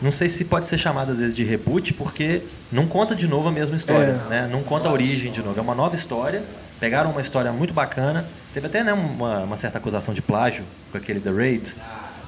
não 0.00 0.10
sei 0.12 0.28
se 0.28 0.44
pode 0.44 0.66
ser 0.66 0.78
chamado 0.78 1.12
às 1.12 1.18
vezes 1.20 1.34
de 1.34 1.42
reboot, 1.44 1.92
porque 1.94 2.42
não 2.70 2.86
conta 2.86 3.14
de 3.14 3.26
novo 3.26 3.48
a 3.48 3.52
mesma 3.52 3.76
história, 3.76 4.20
É. 4.26 4.28
né? 4.28 4.48
Não 4.50 4.62
conta 4.62 4.88
a 4.88 4.92
origem 4.92 5.30
de 5.32 5.42
novo, 5.42 5.58
é 5.58 5.62
uma 5.62 5.74
nova 5.74 5.94
história. 5.94 6.42
Pegaram 6.80 7.10
uma 7.10 7.20
história 7.20 7.50
muito 7.52 7.74
bacana, 7.74 8.24
teve 8.54 8.66
até 8.68 8.84
né, 8.84 8.92
uma, 8.92 9.40
uma 9.40 9.56
certa 9.56 9.78
acusação 9.78 10.14
de 10.14 10.22
plágio 10.22 10.64
com 10.92 10.98
aquele 10.98 11.18
The 11.18 11.30
Raid, 11.30 11.72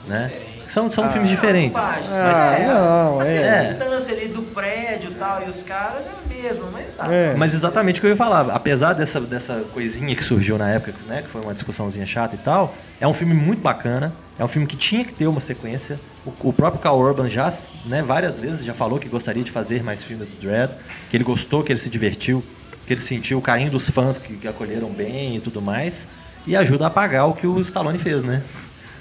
né? 0.08 0.32
São, 0.70 0.88
são 0.88 1.10
filmes 1.10 1.28
diferentes. 1.28 1.80
Bobagem, 1.80 2.10
Ah, 2.12 2.54
mas 2.54 2.68
não, 2.68 3.20
a 3.20 3.26
é. 3.26 3.60
distância 3.62 4.14
ali 4.14 4.28
do 4.28 4.42
prédio 4.42 5.10
e 5.10 5.14
tal, 5.14 5.42
e 5.44 5.48
os 5.48 5.64
caras 5.64 6.06
é 6.06 6.10
a 6.10 6.42
mesma, 6.42 6.66
mas 6.72 6.92
sabe? 6.92 7.12
É. 7.12 7.34
Mas 7.36 7.54
exatamente 7.54 7.98
o 7.98 8.00
que 8.00 8.06
eu 8.06 8.10
ia 8.10 8.16
falar. 8.16 8.48
Apesar 8.50 8.92
dessa, 8.92 9.20
dessa 9.20 9.64
coisinha 9.74 10.14
que 10.14 10.22
surgiu 10.22 10.56
na 10.56 10.70
época, 10.70 10.94
né, 11.08 11.22
que 11.22 11.28
foi 11.28 11.40
uma 11.40 11.52
discussãozinha 11.52 12.06
chata 12.06 12.36
e 12.36 12.38
tal, 12.38 12.72
é 13.00 13.08
um 13.08 13.12
filme 13.12 13.34
muito 13.34 13.60
bacana. 13.60 14.12
É 14.38 14.44
um 14.44 14.48
filme 14.48 14.64
que 14.66 14.76
tinha 14.76 15.04
que 15.04 15.12
ter 15.12 15.26
uma 15.26 15.40
sequência. 15.40 15.98
O, 16.24 16.32
o 16.48 16.52
próprio 16.52 16.80
Carl 16.80 16.98
Urban 17.00 17.28
já, 17.28 17.52
né, 17.84 18.00
várias 18.00 18.38
vezes 18.38 18.64
já 18.64 18.72
falou 18.72 19.00
que 19.00 19.08
gostaria 19.08 19.42
de 19.42 19.50
fazer 19.50 19.82
mais 19.82 20.04
filmes 20.04 20.28
do 20.28 20.40
Dread, 20.40 20.72
que 21.10 21.16
ele 21.16 21.24
gostou, 21.24 21.64
que 21.64 21.72
ele 21.72 21.80
se 21.80 21.90
divertiu, 21.90 22.44
que 22.86 22.92
ele 22.92 23.00
sentiu 23.00 23.38
o 23.38 23.42
carinho 23.42 23.72
dos 23.72 23.90
fãs 23.90 24.18
que, 24.18 24.34
que 24.36 24.46
acolheram 24.46 24.88
bem 24.88 25.34
e 25.34 25.40
tudo 25.40 25.60
mais. 25.60 26.06
E 26.46 26.56
ajuda 26.56 26.86
a 26.86 26.90
pagar 26.90 27.26
o 27.26 27.34
que 27.34 27.46
o 27.46 27.60
Stallone 27.60 27.98
fez, 27.98 28.22
né? 28.22 28.42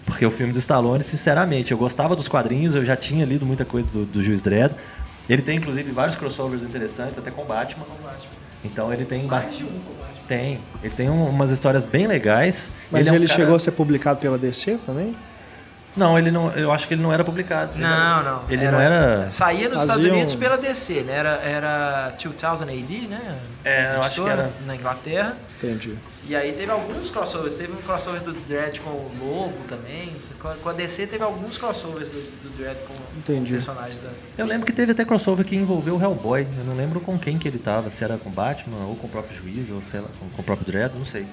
Porque 0.09 0.25
o 0.25 0.31
filme 0.31 0.51
do 0.51 0.59
Stallone, 0.59 1.03
sinceramente, 1.03 1.71
eu 1.71 1.77
gostava 1.77 2.15
dos 2.15 2.27
quadrinhos, 2.27 2.75
eu 2.75 2.83
já 2.83 2.95
tinha 2.95 3.25
lido 3.25 3.45
muita 3.45 3.63
coisa 3.63 3.89
do, 3.91 4.05
do 4.05 4.21
Juiz 4.23 4.41
Dredd. 4.41 4.73
Ele 5.29 5.41
tem, 5.41 5.57
inclusive, 5.57 5.91
vários 5.91 6.15
crossovers 6.17 6.63
interessantes, 6.63 7.17
até 7.17 7.29
com 7.31 7.45
Batman. 7.45 7.85
Então 8.65 8.91
ele 8.91 9.05
tem 9.05 9.25
bastante. 9.27 9.65
Tem. 10.27 10.59
Ele 10.83 10.93
tem 10.93 11.09
um- 11.09 11.29
umas 11.29 11.49
histórias 11.51 11.85
bem 11.85 12.05
legais. 12.07 12.71
Mas 12.91 13.07
é 13.07 13.11
um 13.11 13.15
ele 13.15 13.27
cara- 13.27 13.39
chegou 13.39 13.55
a 13.55 13.59
ser 13.59 13.71
publicado 13.71 14.19
pela 14.19 14.37
DC 14.37 14.77
também? 14.85 15.15
Não, 15.95 16.17
ele 16.19 16.29
não. 16.29 16.51
Eu 16.51 16.71
acho 16.71 16.87
que 16.87 16.93
ele 16.93 17.01
não 17.01 17.11
era 17.11 17.23
publicado. 17.23 17.71
Ele 17.73 17.81
Não, 17.83 17.89
era- 18.19 18.23
não. 18.31 18.41
Ele 18.49 18.71
não 18.71 18.79
era. 18.79 19.29
Saía 19.29 19.69
nos 19.69 19.79
Fazia 19.79 19.93
Estados 19.93 20.05
Unidos 20.05 20.33
um- 20.33 20.37
pela 20.39 20.57
DC, 20.57 21.01
né? 21.01 21.13
Era, 21.13 21.41
era 21.49 22.13
2000 22.17 22.61
AD, 22.69 23.07
né? 23.07 23.35
É, 23.65 23.95
eu 23.95 23.99
acho 24.01 24.21
que 24.23 24.29
era. 24.29 24.49
Na 24.65 24.75
Inglaterra. 24.75 25.35
Entendi. 25.61 25.93
E 26.27 26.35
aí 26.35 26.53
teve 26.53 26.71
alguns 26.71 27.09
crossovers. 27.11 27.55
Teve 27.55 27.73
um 27.73 27.81
crossover 27.81 28.21
do 28.21 28.31
Dredd 28.47 28.79
com 28.79 28.91
o 28.91 29.11
Lobo 29.21 29.57
também. 29.67 30.11
Com 30.39 30.69
a- 30.69 30.73
DC 30.73 31.05
teve 31.07 31.21
alguns 31.23 31.57
crossovers 31.57 32.09
do, 32.09 32.19
do 32.43 32.57
Dredd 32.57 32.77
com, 32.87 32.93
Entendi. 33.17 33.53
personagens 33.53 33.99
da... 33.99 34.09
Eu 34.37 34.45
lembro 34.45 34.65
que 34.65 34.71
teve 34.71 34.93
até 34.93 35.03
crossover 35.03 35.45
que 35.45 35.55
envolveu 35.55 35.97
o 35.97 36.01
Hellboy. 36.01 36.47
Eu 36.57 36.63
não 36.63 36.75
lembro 36.77 37.01
com 37.01 37.19
quem 37.19 37.37
que 37.37 37.47
ele 37.47 37.59
tava, 37.59 37.89
se 37.89 38.03
era 38.03 38.17
com 38.17 38.29
Batman 38.29 38.85
ou 38.87 38.95
com 38.95 39.07
o 39.07 39.09
próprio 39.09 39.37
Juiz, 39.37 39.69
ou 39.69 39.81
sei 39.91 39.99
lá, 39.99 40.07
com, 40.17 40.29
com 40.29 40.41
o 40.41 40.45
próprio 40.45 40.65
Dredd, 40.65 40.93
não 40.97 41.05
sei. 41.05 41.25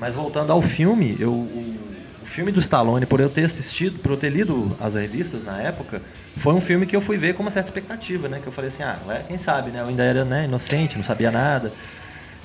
Mas 0.00 0.14
voltando 0.14 0.50
ao 0.50 0.60
filme, 0.60 1.16
eu, 1.20 1.30
o, 1.30 1.76
o 2.22 2.26
filme 2.26 2.50
do 2.50 2.58
Stallone, 2.58 3.06
por 3.06 3.20
eu 3.20 3.30
ter 3.30 3.44
assistido, 3.44 4.00
por 4.00 4.10
eu 4.12 4.16
ter 4.16 4.30
lido 4.30 4.76
as 4.80 4.94
revistas 4.94 5.44
na 5.44 5.60
época, 5.60 6.02
foi 6.36 6.54
um 6.54 6.60
filme 6.60 6.86
que 6.86 6.96
eu 6.96 7.00
fui 7.00 7.16
ver 7.16 7.34
com 7.34 7.42
uma 7.42 7.50
certa 7.52 7.68
expectativa, 7.68 8.26
né? 8.28 8.40
Que 8.42 8.48
eu 8.48 8.52
falei 8.52 8.70
assim, 8.70 8.82
ah, 8.82 8.98
quem 9.28 9.38
sabe, 9.38 9.70
né? 9.70 9.80
Eu 9.80 9.86
ainda 9.86 10.02
era 10.02 10.24
né, 10.24 10.44
inocente, 10.46 10.96
não 10.96 11.04
sabia 11.04 11.30
nada. 11.30 11.72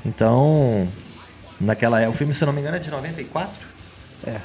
Então, 0.05 0.87
naquela 1.59 1.99
época, 2.01 2.15
o 2.15 2.17
filme, 2.17 2.33
se 2.33 2.43
eu 2.43 2.47
não 2.47 2.53
me 2.53 2.61
engano, 2.61 2.77
é 2.77 2.79
de 2.79 2.89
94? 2.89 3.53
É. 4.27 4.35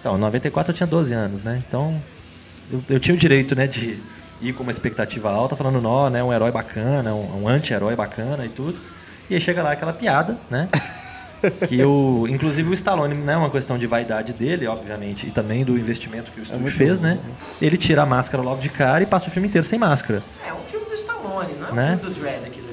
Então, 0.00 0.16
em 0.16 0.20
94 0.20 0.72
eu 0.72 0.76
tinha 0.76 0.86
12 0.86 1.12
anos, 1.12 1.42
né? 1.42 1.62
Então, 1.66 2.00
eu, 2.72 2.82
eu 2.88 3.00
tinha 3.00 3.14
o 3.14 3.18
direito, 3.18 3.54
né, 3.54 3.66
de 3.66 3.98
ir 4.40 4.52
com 4.54 4.62
uma 4.62 4.72
expectativa 4.72 5.30
alta, 5.30 5.54
falando, 5.56 5.80
não, 5.80 6.08
né, 6.08 6.22
um 6.22 6.32
herói 6.32 6.50
bacana, 6.50 7.14
um, 7.14 7.42
um 7.44 7.48
anti-herói 7.48 7.94
bacana 7.94 8.44
e 8.46 8.48
tudo. 8.48 8.78
E 9.28 9.34
aí 9.34 9.40
chega 9.40 9.62
lá 9.62 9.72
aquela 9.72 9.92
piada, 9.92 10.36
né? 10.50 10.68
que 11.68 11.82
o, 11.84 12.26
inclusive 12.28 12.68
o 12.68 12.74
Stallone, 12.74 13.14
não 13.14 13.32
é 13.32 13.36
uma 13.36 13.50
questão 13.50 13.78
de 13.78 13.86
vaidade 13.86 14.32
dele, 14.32 14.66
obviamente, 14.66 15.26
e 15.26 15.30
também 15.30 15.64
do 15.64 15.78
investimento 15.78 16.30
que 16.30 16.40
o 16.40 16.42
estúdio 16.42 16.62
muito 16.62 16.76
fez, 16.76 16.98
bom, 16.98 17.06
né? 17.06 17.18
Ele 17.62 17.76
tira 17.76 18.02
a 18.02 18.06
máscara 18.06 18.42
logo 18.42 18.60
de 18.60 18.68
cara 18.68 19.02
e 19.02 19.06
passa 19.06 19.28
o 19.28 19.30
filme 19.30 19.48
inteiro 19.48 19.66
sem 19.66 19.78
máscara. 19.78 20.22
É 20.46 20.52
um 20.52 20.60
filme 20.60 20.86
do 20.86 20.94
Stallone, 20.94 21.54
não 21.54 21.68
é 21.68 21.72
um 21.72 21.74
Né? 21.74 21.98
filme 21.98 22.14
do 22.14 22.20
Dredd 22.20 22.44
aquilo 22.46 22.66
né? 22.66 22.69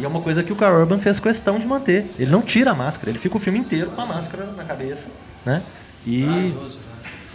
E 0.00 0.04
é 0.04 0.08
uma 0.08 0.20
coisa 0.22 0.42
que 0.42 0.52
o 0.52 0.56
Carl 0.56 0.80
Urban 0.80 0.98
fez 0.98 1.20
questão 1.20 1.58
de 1.58 1.66
manter. 1.66 2.10
Ele 2.18 2.30
não 2.30 2.40
tira 2.40 2.70
a 2.70 2.74
máscara, 2.74 3.10
ele 3.10 3.18
fica 3.18 3.36
o 3.36 3.40
filme 3.40 3.58
inteiro 3.58 3.90
com 3.90 4.00
a 4.00 4.06
máscara 4.06 4.46
na 4.56 4.64
cabeça, 4.64 5.08
né? 5.44 5.62
E 6.06 6.54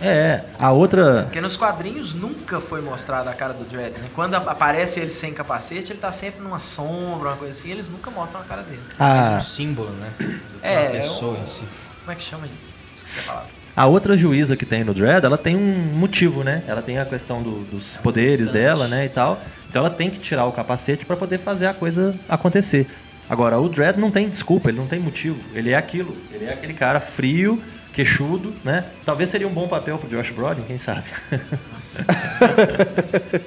é, 0.01 0.41
a 0.59 0.71
outra 0.71 1.23
Porque 1.23 1.39
nos 1.39 1.55
quadrinhos 1.55 2.13
nunca 2.15 2.59
foi 2.59 2.81
mostrada 2.81 3.29
a 3.29 3.33
cara 3.33 3.53
do 3.53 3.63
Dredd, 3.65 3.91
né? 3.99 4.09
Quando 4.15 4.33
aparece 4.33 4.99
ele 4.99 5.11
sem 5.11 5.31
capacete, 5.33 5.91
ele 5.93 5.99
tá 5.99 6.11
sempre 6.11 6.41
numa 6.41 6.59
sombra, 6.59 7.29
uma 7.29 7.37
coisa 7.37 7.51
assim, 7.51 7.71
eles 7.71 7.87
nunca 7.89 8.09
mostram 8.09 8.41
a 8.41 8.43
cara 8.43 8.63
dele. 8.63 8.81
a, 8.99 9.37
Um 9.37 9.41
símbolo, 9.41 9.91
né? 9.91 10.09
Do 10.19 10.27
É, 10.63 10.87
pessoa 10.87 11.35
é 11.35 11.39
um- 11.39 11.43
em 11.43 11.45
si. 11.45 11.63
Como 11.99 12.11
é 12.11 12.15
que 12.15 12.23
chama? 12.23 12.47
Esqueci 12.93 13.19
a 13.19 13.23
palavra. 13.23 13.49
A 13.77 13.85
outra 13.87 14.17
juíza 14.17 14.55
que 14.55 14.65
tem 14.65 14.83
no 14.85 14.93
Dredd, 14.93 15.25
ela 15.25 15.37
tem 15.37 15.55
um 15.55 15.75
motivo, 15.97 16.43
né? 16.43 16.63
Ela 16.65 16.81
tem 16.81 16.97
a 16.97 17.05
questão 17.05 17.43
do- 17.43 17.65
dos 17.65 17.97
poderes 17.97 18.49
dela, 18.49 18.87
né, 18.87 19.05
e 19.05 19.09
tal. 19.09 19.39
Então 19.69 19.85
ela 19.85 19.89
tem 19.93 20.09
que 20.09 20.19
tirar 20.19 20.45
o 20.45 20.51
capacete 20.51 21.05
para 21.05 21.15
poder 21.15 21.39
fazer 21.39 21.67
a 21.67 21.73
coisa 21.73 22.15
acontecer. 22.29 22.87
Agora, 23.29 23.59
o 23.59 23.67
Dredd 23.67 23.97
não 23.99 24.11
tem 24.11 24.29
desculpa, 24.29 24.69
ele 24.69 24.77
não 24.77 24.87
tem 24.87 24.99
motivo. 24.99 25.39
Ele 25.53 25.71
é 25.71 25.75
aquilo. 25.75 26.15
Ele 26.31 26.45
é 26.45 26.53
aquele 26.53 26.73
cara 26.73 26.99
frio, 26.99 27.61
queixudo, 27.93 28.53
né? 28.63 28.85
Talvez 29.05 29.29
seria 29.29 29.47
um 29.47 29.53
bom 29.53 29.67
papel 29.67 29.97
pro 29.97 30.07
Josh 30.09 30.31
Brolin, 30.31 30.61
quem 30.67 30.77
sabe. 30.77 31.03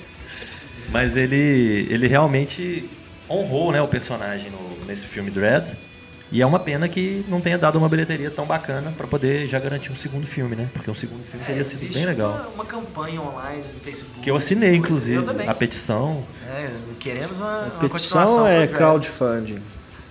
Mas 0.91 1.17
ele, 1.17 1.87
ele 1.91 2.07
realmente 2.09 2.89
honrou, 3.29 3.71
né, 3.73 3.81
o 3.83 3.89
personagem 3.89 4.51
no- 4.51 4.87
nesse 4.87 5.07
filme 5.07 5.31
Dredd. 5.31 5.67
E 6.31 6.43
é 6.43 6.47
uma 6.47 6.59
pena 6.59 6.87
que 6.89 7.25
não 7.29 7.41
tenha 7.41 7.57
dado 7.57 7.79
uma 7.79 7.89
bilheteria 7.89 8.31
tão 8.31 8.45
bacana 8.45 8.93
para 8.97 9.07
poder 9.07 9.47
já 9.49 9.59
garantir 9.59 9.91
um 9.91 9.97
segundo 9.97 10.27
filme, 10.27 10.55
né? 10.55 10.69
Porque 10.75 10.91
um 10.91 10.95
segundo 10.95 11.23
filme 11.23 11.45
teria 11.47 11.65
sido 11.65 11.91
É, 11.91 11.95
bem 11.95 12.05
legal. 12.07 12.33
Uma, 12.33 12.49
uma 12.49 12.65
campanha 12.67 13.21
online 13.23 13.65
no 13.75 13.81
Facebook. 13.81 14.21
Que 14.21 14.31
eu 14.31 14.37
assinei, 14.37 14.71
Eu 14.71 14.75
inclusive, 14.75 15.25
também. 15.25 15.49
a 15.49 15.55
petição. 15.55 16.23
É, 16.47 16.71
queremos 17.01 17.41
uma, 17.41 17.49
A 17.49 17.63
uma 17.65 17.71
petição 17.81 18.21
continuação 18.27 18.47
é 18.47 18.67
crowdfunding. 18.67 19.59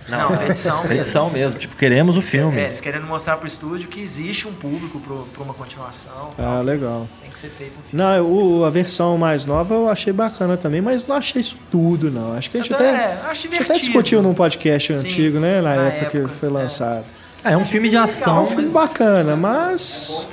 Não, 0.08 0.36
petição 0.36 0.76
mesmo. 0.82 0.88
Petição 0.88 1.30
mesmo, 1.30 1.58
tipo, 1.58 1.76
queremos 1.76 2.16
o 2.16 2.20
filme. 2.22 2.58
É, 2.60 2.64
eles 2.66 2.80
querendo 2.80 3.06
mostrar 3.06 3.36
pro 3.36 3.46
estúdio 3.46 3.88
que 3.88 4.00
existe 4.00 4.48
um 4.48 4.52
público 4.52 4.98
para 5.32 5.42
uma 5.42 5.54
continuação. 5.54 6.30
Ah, 6.38 6.60
legal. 6.60 7.06
Tem 7.20 7.30
que 7.30 7.38
ser 7.38 7.48
feito 7.48 7.72
um 7.78 7.82
filme. 7.90 8.04
Não, 8.04 8.24
o- 8.60 8.64
a 8.64 8.70
versão 8.70 9.18
mais 9.18 9.44
nova 9.44 9.74
eu 9.74 9.88
achei 9.88 10.12
bacana 10.12 10.56
também, 10.56 10.80
mas 10.80 11.06
não 11.06 11.16
achei 11.16 11.40
isso 11.40 11.56
tudo, 11.70 12.10
não. 12.10 12.32
Acho 12.34 12.50
que 12.50 12.58
a 12.58 12.62
gente 12.62 12.72
até, 12.74 12.84
é, 12.90 13.18
a 13.28 13.34
gente 13.34 13.60
até 13.62 13.74
discutiu 13.74 14.22
num 14.22 14.34
podcast 14.34 14.94
Sim, 14.94 15.00
antigo, 15.06 15.38
né? 15.38 15.60
Na, 15.60 15.76
na 15.76 15.82
época, 15.84 16.16
época, 16.18 16.28
que 16.34 16.38
foi 16.40 16.48
é. 16.48 16.52
lançado. 16.52 17.04
Ah, 17.44 17.52
é 17.52 17.56
um 17.56 17.64
filme 17.64 17.88
de 17.88 17.96
É 17.96 18.00
ação. 18.00 18.42
um 18.42 18.46
filme 18.46 18.68
bacana, 18.68 19.36
mas. 19.36 20.26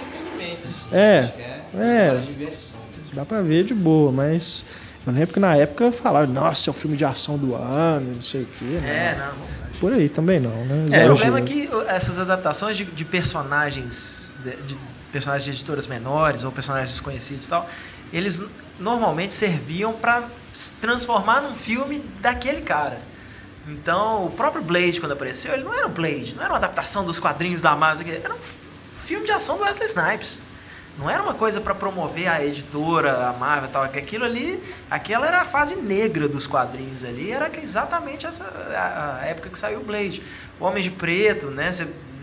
É, 0.92 1.30
é. 1.78 2.22
Dá 3.14 3.26
pra 3.26 3.42
ver 3.42 3.64
de 3.64 3.74
boa, 3.74 4.12
mas. 4.12 4.66
Eu 5.06 5.14
lembro 5.14 5.34
que 5.36 5.40
na 5.40 5.56
época 5.56 5.92
falaram, 5.92 6.28
nossa, 6.28 6.68
é 6.68 6.72
o 6.72 6.74
filme 6.74 6.98
de 6.98 7.06
ação 7.06 7.38
do 7.38 7.54
ano, 7.54 8.16
não 8.16 8.22
sei 8.24 8.42
o 8.42 8.48
quê. 8.58 8.66
né? 8.82 8.90
É, 8.90 9.18
não. 9.20 9.34
Por 9.80 9.94
aí 9.94 10.10
também 10.10 10.40
não, 10.40 10.66
né? 10.66 10.86
É, 10.92 11.04
o 11.06 11.16
problema 11.16 11.40
é 11.40 11.42
que 11.42 11.70
essas 11.88 12.20
adaptações 12.20 12.78
de, 12.78 12.86
de 12.86 13.06
personagens, 13.06 14.34
de, 14.44 14.56
de 14.56 14.78
personagens 15.12 15.46
de 15.46 15.52
editoras 15.52 15.88
menores 15.88 16.44
ou 16.44 16.52
personagens 16.52 16.92
desconhecidos 16.92 17.46
e 17.46 17.50
tal, 17.50 17.70
eles 18.12 18.42
normalmente 18.80 19.34
serviam 19.34 19.94
para 19.94 20.24
transformar 20.82 21.42
num 21.42 21.56
filme 21.56 22.04
daquele 22.22 22.62
cara. 22.62 23.00
Então, 23.68 24.26
o 24.26 24.32
próprio 24.32 24.62
Blade, 24.62 25.00
quando 25.00 25.14
apareceu, 25.14 25.54
ele 25.54 25.64
não 25.64 25.74
era 25.74 25.88
um 25.88 25.92
Blade, 25.92 26.36
não 26.36 26.44
era 26.44 26.54
uma 26.54 26.58
adaptação 26.58 27.04
dos 27.04 27.20
quadrinhos 27.20 27.62
da 27.62 27.76
Marvel, 27.76 28.16
era 28.24 28.34
um 28.34 28.40
filme 29.04 29.26
de 29.26 29.32
ação 29.32 29.58
do 29.58 29.64
Wesley 29.64 29.88
Snipes. 29.88 30.42
Não 30.98 31.10
era 31.10 31.22
uma 31.22 31.34
coisa 31.34 31.60
para 31.60 31.76
promover 31.76 32.28
a 32.28 32.44
editora, 32.44 33.28
a 33.28 33.34
Marvel 33.34 33.70
e 33.70 33.74
tal. 33.74 33.84
Aquilo 33.84 34.24
ali, 34.24 34.62
aquela 34.90 35.28
era 35.28 35.42
a 35.42 35.46
fase 35.46 35.76
negra 35.76 36.28
dos 36.28 36.48
quadrinhos 36.48 37.04
ali. 37.04 37.32
Era 37.32 37.52
exatamente 37.62 38.26
essa 38.26 38.46
a, 39.22 39.26
época 39.26 39.50
que 39.50 39.58
saiu 39.58 39.82
o 39.82 39.84
Blade. 39.84 40.24
O 40.60 40.66
Homem 40.66 40.82
de 40.82 40.90
Preto, 40.90 41.48
né? 41.48 41.70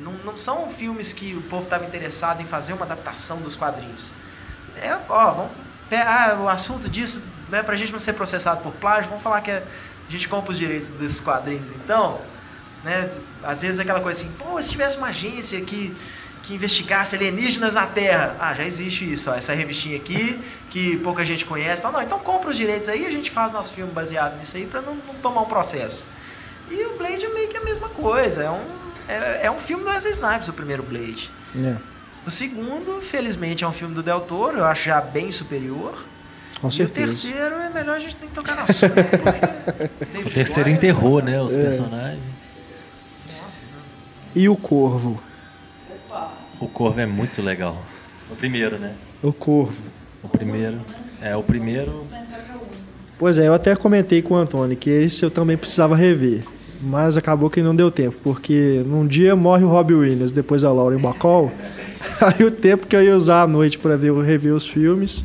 Não, 0.01 0.13
não 0.25 0.37
são 0.39 0.71
filmes 0.71 1.13
que 1.13 1.35
o 1.35 1.43
povo 1.43 1.65
estava 1.65 1.85
interessado 1.85 2.41
em 2.41 2.47
fazer 2.47 2.73
uma 2.73 2.87
adaptação 2.87 3.39
dos 3.39 3.57
quadrinhos. 3.57 4.15
É, 4.81 4.97
ó, 5.09 5.31
vamos 5.33 5.53
pegar 5.91 6.41
o 6.41 6.49
assunto 6.49 6.89
disso, 6.89 7.23
né? 7.51 7.63
Pra 7.63 7.77
gente 7.77 7.93
não 7.93 7.99
ser 7.99 8.15
processado 8.15 8.63
por 8.63 8.73
plágio, 8.73 9.11
vamos 9.11 9.23
falar 9.23 9.43
que 9.43 9.51
a 9.51 9.63
gente 10.09 10.27
compra 10.29 10.51
os 10.51 10.59
direitos 10.59 10.89
desses 10.91 11.21
quadrinhos, 11.21 11.73
então. 11.73 12.21
Né? 12.83 13.11
Às 13.43 13.63
vezes 13.63 13.79
aquela 13.79 14.01
coisa 14.01 14.21
assim, 14.21 14.33
pô, 14.33 14.61
se 14.61 14.71
tivesse 14.71 14.97
uma 14.97 15.09
agência 15.09 15.61
que, 15.61 15.95
que 16.43 16.55
investigasse 16.55 17.15
alienígenas 17.17 17.75
na 17.75 17.87
Terra. 17.87 18.37
Ah, 18.41 18.53
já 18.55 18.65
existe 18.65 19.11
isso, 19.13 19.31
ó, 19.31 19.35
essa 19.35 19.55
revistinha 19.55 19.97
aqui, 19.97 20.39
que 20.71 20.97
pouca 20.99 21.25
gente 21.25 21.45
conhece. 21.45 21.85
Não, 21.85 21.93
não, 21.93 22.03
então 22.03 22.19
compra 22.19 22.51
os 22.51 22.57
direitos 22.57 22.89
aí 22.89 23.03
e 23.03 23.07
a 23.07 23.11
gente 23.11 23.31
faz 23.31 23.53
nosso 23.53 23.73
filme 23.73 23.93
baseado 23.93 24.37
nisso 24.39 24.57
aí 24.57 24.67
pra 24.67 24.81
não, 24.81 24.95
não 24.95 25.15
tomar 25.15 25.43
um 25.43 25.47
processo. 25.47 26.09
E 26.71 26.85
o 26.87 26.97
Blade 26.97 27.25
é 27.25 27.29
meio 27.29 27.49
que 27.49 27.57
a 27.57 27.61
mesma 27.65 27.89
coisa. 27.91 28.43
É 28.45 28.51
um, 28.51 28.61
é, 29.09 29.41
é 29.47 29.51
um 29.51 29.59
filme 29.59 29.85
do 29.85 29.91
Wesley 29.91 30.13
Snipes, 30.15 30.49
o 30.49 30.53
primeiro 30.53 30.83
Blade. 30.83 31.31
É, 31.57 31.77
O 32.27 32.31
segundo, 32.31 33.01
felizmente, 33.03 33.63
é 33.63 33.69
um 33.69 33.73
filme 33.73 33.95
do 33.95 34.03
Del 34.03 34.21
Toro, 34.23 34.59
eu 34.59 34.65
acho 34.65 34.85
já 34.87 35.01
bem 35.01 35.31
superior. 35.31 35.93
com 36.61 36.69
e 36.71 36.83
o 36.83 36.89
terceiro 36.89 37.57
é 37.57 37.69
melhor 37.69 37.97
a 37.97 38.01
gente 38.01 38.17
nem 38.21 38.31
tocar 38.31 38.57
no 38.57 38.63
assunto. 38.63 38.93
porque 38.95 40.19
O 40.29 40.31
terceiro 40.31 40.71
enterrou, 40.71 41.21
né, 41.23 41.41
os 41.43 41.53
É. 41.53 41.63
personagens. 41.63 42.21
Nossa, 43.27 43.65
não. 43.75 44.43
E 44.43 44.49
o 44.49 44.57
Corvo? 44.57 45.23
O 46.63 46.69
Corvo 46.69 47.01
é 47.01 47.07
muito 47.07 47.43
legal. 47.43 47.77
O 48.31 48.37
primeiro, 48.37 48.79
né? 48.79 48.93
O 49.21 49.33
Corvo. 49.33 49.83
O 50.23 50.29
primeiro. 50.29 50.79
É, 51.21 51.37
o 51.37 51.43
primeiro. 51.43 52.07
Pois 53.19 53.37
é, 53.37 53.49
eu 53.49 53.55
até 53.55 53.75
comentei 53.75 54.23
com 54.23 54.35
o 54.35 54.37
Antônio 54.37 54.77
que 54.77 54.89
esse 54.89 55.25
eu 55.25 55.31
também 55.31 55.57
precisava 55.57 55.97
rever. 55.97 56.45
Mas 56.81 57.17
acabou 57.17 57.51
que 57.51 57.61
não 57.63 57.75
deu 57.75 57.91
tempo, 57.91 58.17
porque 58.23 58.81
num 58.87 59.05
dia 59.05 59.35
morre 59.35 59.65
o 59.65 59.69
Robbie 59.69 59.95
Williams, 59.95 60.31
depois 60.31 60.63
a 60.63 60.71
Lauren 60.71 60.99
Bacall. 60.99 61.51
Aí 62.23 62.45
o 62.45 62.51
tempo 62.51 62.87
que 62.87 62.95
eu 62.95 63.03
ia 63.03 63.17
usar 63.17 63.43
à 63.43 63.47
noite 63.49 63.77
para 63.77 63.97
ver, 63.97 64.13
rever 64.13 64.55
os 64.55 64.69
filmes, 64.69 65.25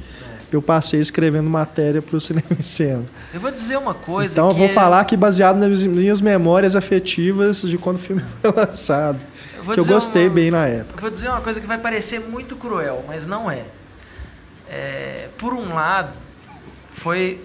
eu 0.51 0.61
passei 0.61 0.99
escrevendo 0.99 1.51
matéria 1.51 2.01
para 2.01 2.17
o 2.17 2.21
Cinema 2.21 2.47
em 2.57 2.63
Cena. 2.63 3.03
Eu 3.31 3.39
vou 3.39 3.51
dizer 3.51 3.77
uma 3.77 3.93
coisa 3.93 4.33
Então 4.33 4.49
eu 4.49 4.55
vou 4.55 4.69
falar 4.69 5.05
que 5.05 5.15
baseado 5.15 5.57
nas 5.57 5.85
minhas 5.85 6.19
memórias 6.19 6.75
afetivas 6.75 7.61
de 7.61 7.77
quando 7.77 7.97
o 7.97 7.99
filme 7.99 8.23
foi 8.41 8.51
lançado. 8.51 9.19
Vou 9.67 9.73
que 9.75 9.79
eu 9.81 9.85
gostei 9.85 10.25
uma- 10.27 10.33
bem 10.33 10.49
na 10.51 10.65
época. 10.67 10.99
Vou 11.01 11.09
dizer 11.09 11.29
uma 11.29 11.41
coisa 11.41 11.61
que 11.61 11.67
vai 11.67 11.77
parecer 11.77 12.19
muito 12.21 12.55
cruel, 12.55 13.03
mas 13.07 13.27
não 13.27 13.49
é. 13.51 13.63
É, 14.69 15.27
por 15.37 15.53
um 15.53 15.73
lado, 15.73 16.11
foi 16.91 17.39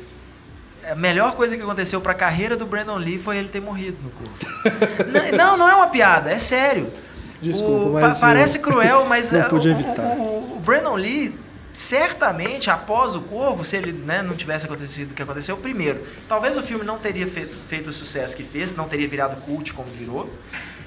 a 0.91 0.95
melhor 0.95 1.35
coisa 1.37 1.57
que 1.57 1.63
aconteceu 1.63 2.01
para 2.01 2.13
a 2.13 2.15
carreira 2.15 2.57
do 2.57 2.67
Brandon 2.67 2.97
Lee 2.97 3.19
foi 3.19 3.37
ele 3.39 3.49
ter 3.49 3.61
morrido 3.61 3.97
no 4.03 4.11
corpo. 4.11 5.33
Não, 5.37 5.57
não 5.57 5.69
é 5.69 5.75
uma 5.75 5.87
piada, 5.89 6.31
é 6.31 6.39
sério. 6.39 6.89
Desculpa, 7.41 7.91
O- 7.91 7.93
mas 7.95 8.19
pa- 8.19 8.27
parece 8.27 8.59
cruel, 8.59 9.05
mas 9.09 9.31
não 9.31 9.41
é, 9.41 9.45
pude 9.45 9.69
evitar. 9.69 10.17
O, 10.17 10.23
o- 10.23 10.57
o 10.57 10.61
Brandon 10.61 10.95
Lee, 10.97 11.35
certamente, 11.73 12.71
após 12.71 13.15
o 13.17 13.21
Corvo, 13.21 13.65
se 13.65 13.77
ele 13.77 13.93
né, 13.93 14.23
não 14.23 14.35
tivesse 14.35 14.67
acontecido 14.67 15.13
o 15.13 15.15
que 15.15 15.23
aconteceu, 15.23 15.57
primeiro, 15.57 16.05
talvez 16.29 16.57
o 16.57 16.63
filme 16.63 16.85
não 16.85 16.99
teria 16.99 17.27
feito, 17.27 17.57
feito 17.69 17.89
o 17.91 17.93
sucesso 17.93 18.37
que 18.37 18.43
fez, 18.45 18.75
não 18.77 18.89
teria 18.89 19.07
virado 19.09 19.41
cult 19.43 19.73
como 19.73 19.89
virou. 19.91 20.29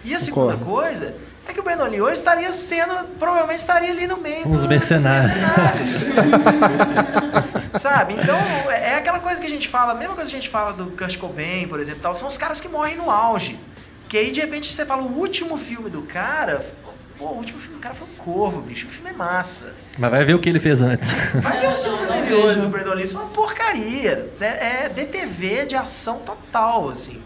E 0.05 0.13
a 0.15 0.19
segunda 0.19 0.53
Concordo. 0.53 0.65
coisa 0.65 1.15
é 1.47 1.53
que 1.53 1.59
o 1.59 1.63
Brandon 1.63 1.85
Lee 1.87 2.01
hoje 2.01 2.13
estaria 2.13 2.51
sendo, 2.51 2.93
provavelmente 3.19 3.59
estaria 3.59 3.91
ali 3.91 4.07
no 4.07 4.17
meio 4.17 4.47
Uns 4.47 4.61
do- 4.63 4.67
mercenários. 4.67 5.33
dos 5.33 5.41
mercenários. 5.41 6.05
Sabe? 7.81 8.13
Então, 8.13 8.37
é 8.71 8.85
é 8.95 8.97
aquela 8.97 9.19
coisa 9.19 9.41
que 9.41 9.47
a 9.47 9.49
gente 9.49 9.67
fala, 9.67 9.91
a 9.91 9.95
mesma 9.95 10.15
coisa 10.15 10.29
que 10.29 10.37
a 10.37 10.39
gente 10.39 10.49
fala 10.49 10.71
do 10.73 10.85
Kurt 10.91 11.17
Cobain, 11.17 11.67
por 11.67 11.79
exemplo, 11.79 12.01
tal, 12.01 12.15
são 12.15 12.27
os 12.27 12.37
caras 12.37 12.61
que 12.61 12.69
morrem 12.69 12.95
no 12.95 13.11
auge. 13.11 13.59
Que 14.07 14.17
aí, 14.17 14.31
de 14.31 14.39
repente, 14.39 14.73
você 14.73 14.85
fala, 14.85 15.01
o 15.03 15.17
último 15.17 15.57
filme 15.57 15.89
do 15.89 16.03
cara, 16.03 16.65
pô, 17.17 17.25
o 17.25 17.37
último 17.37 17.59
filme 17.59 17.75
do 17.75 17.81
cara 17.81 17.93
foi 17.95 18.07
o 18.07 18.11
Corvo, 18.23 18.61
bicho, 18.61 18.87
o 18.87 18.89
filme 18.89 19.09
é 19.09 19.13
massa. 19.13 19.73
Mas 19.97 20.09
vai 20.11 20.23
ver 20.23 20.33
o 20.35 20.39
que 20.39 20.47
ele 20.49 20.59
fez 20.59 20.81
antes. 20.81 21.13
Vai 21.35 21.59
ver 21.59 21.71
os 21.73 21.83
filmes 21.83 22.01
anteriores 22.01 22.57
do 22.57 22.67
Brandon 22.69 22.93
Lee, 22.93 23.07
são 23.07 23.21
uma 23.21 23.29
porcaria. 23.31 24.29
É, 24.39 24.85
é 24.85 24.89
DTV 24.89 25.65
de 25.65 25.75
ação 25.75 26.19
total, 26.19 26.89
assim. 26.89 27.21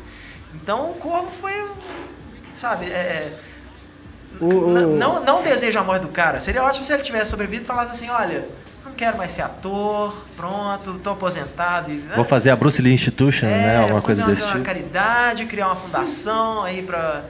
Então, 0.55 0.89
o 0.91 0.93
Corvo 0.95 1.29
foi, 1.29 1.61
um, 1.61 1.69
sabe, 2.53 2.85
é... 2.85 2.89
é, 2.89 3.33
O- 4.39 4.67
Não, 4.97 5.23
não 5.23 5.41
desejo 5.43 5.77
a 5.79 5.83
morte 5.83 6.03
do 6.03 6.07
cara. 6.09 6.39
Seria 6.39 6.63
ótimo 6.63 6.85
se 6.85 6.93
ele 6.93 7.01
tivesse 7.03 7.31
sobrevivido 7.31 7.63
e 7.63 7.65
falasse 7.65 7.91
assim, 7.91 8.09
olha, 8.09 8.45
não 8.85 8.93
quero 8.93 9.17
mais 9.17 9.31
ser 9.31 9.41
ator, 9.41 10.15
pronto, 10.37 10.93
tô 11.03 11.09
aposentado. 11.11 11.91
E, 11.91 11.95
né? 11.95 12.13
Vou 12.15 12.23
fazer 12.25 12.51
a 12.51 12.55
Bruce 12.55 12.81
Lee 12.81 12.93
Institution, 12.93 13.47
É, 13.47 13.49
né? 13.49 13.77
Alguma 13.77 13.93
vou 13.99 14.01
coisa 14.03 14.21
fazer 14.21 14.33
desse 14.33 14.43
uma, 14.43 14.51
tipo. 14.53 14.59
uma 14.59 14.65
caridade, 14.65 15.45
criar 15.45 15.67
uma 15.67 15.75
fundação 15.75 16.63
aí 16.63 16.81
pra, 16.83 17.23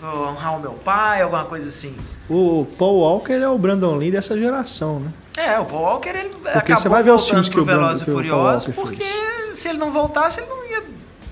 pra 0.00 0.08
honrar 0.14 0.56
o 0.56 0.60
meu 0.60 0.72
pai, 0.72 1.22
alguma 1.22 1.44
coisa 1.44 1.68
assim. 1.68 1.94
O 2.30 2.66
Paul 2.78 3.00
Walker 3.00 3.34
é 3.34 3.48
o 3.48 3.58
Brandon 3.58 3.96
Lee 3.96 4.10
dessa 4.10 4.38
geração, 4.38 5.00
né? 5.00 5.10
É, 5.36 5.58
o 5.58 5.64
Paul 5.66 5.82
Walker, 5.82 6.08
ele 6.10 6.30
acabou 6.46 6.76
você 6.76 6.88
vai 6.88 7.02
ver 7.02 7.10
os 7.10 7.28
filmes 7.28 7.48
que 7.48 7.58
o 7.60 7.64
Brandon- 7.64 7.82
Velozes 7.82 8.02
e 8.08 8.10
Furiosos, 8.10 8.74
porque 8.74 9.02
fez. 9.04 9.58
se 9.58 9.68
ele 9.68 9.78
não 9.78 9.90
voltasse, 9.90 10.40
ele 10.40 10.48
não. 10.48 10.63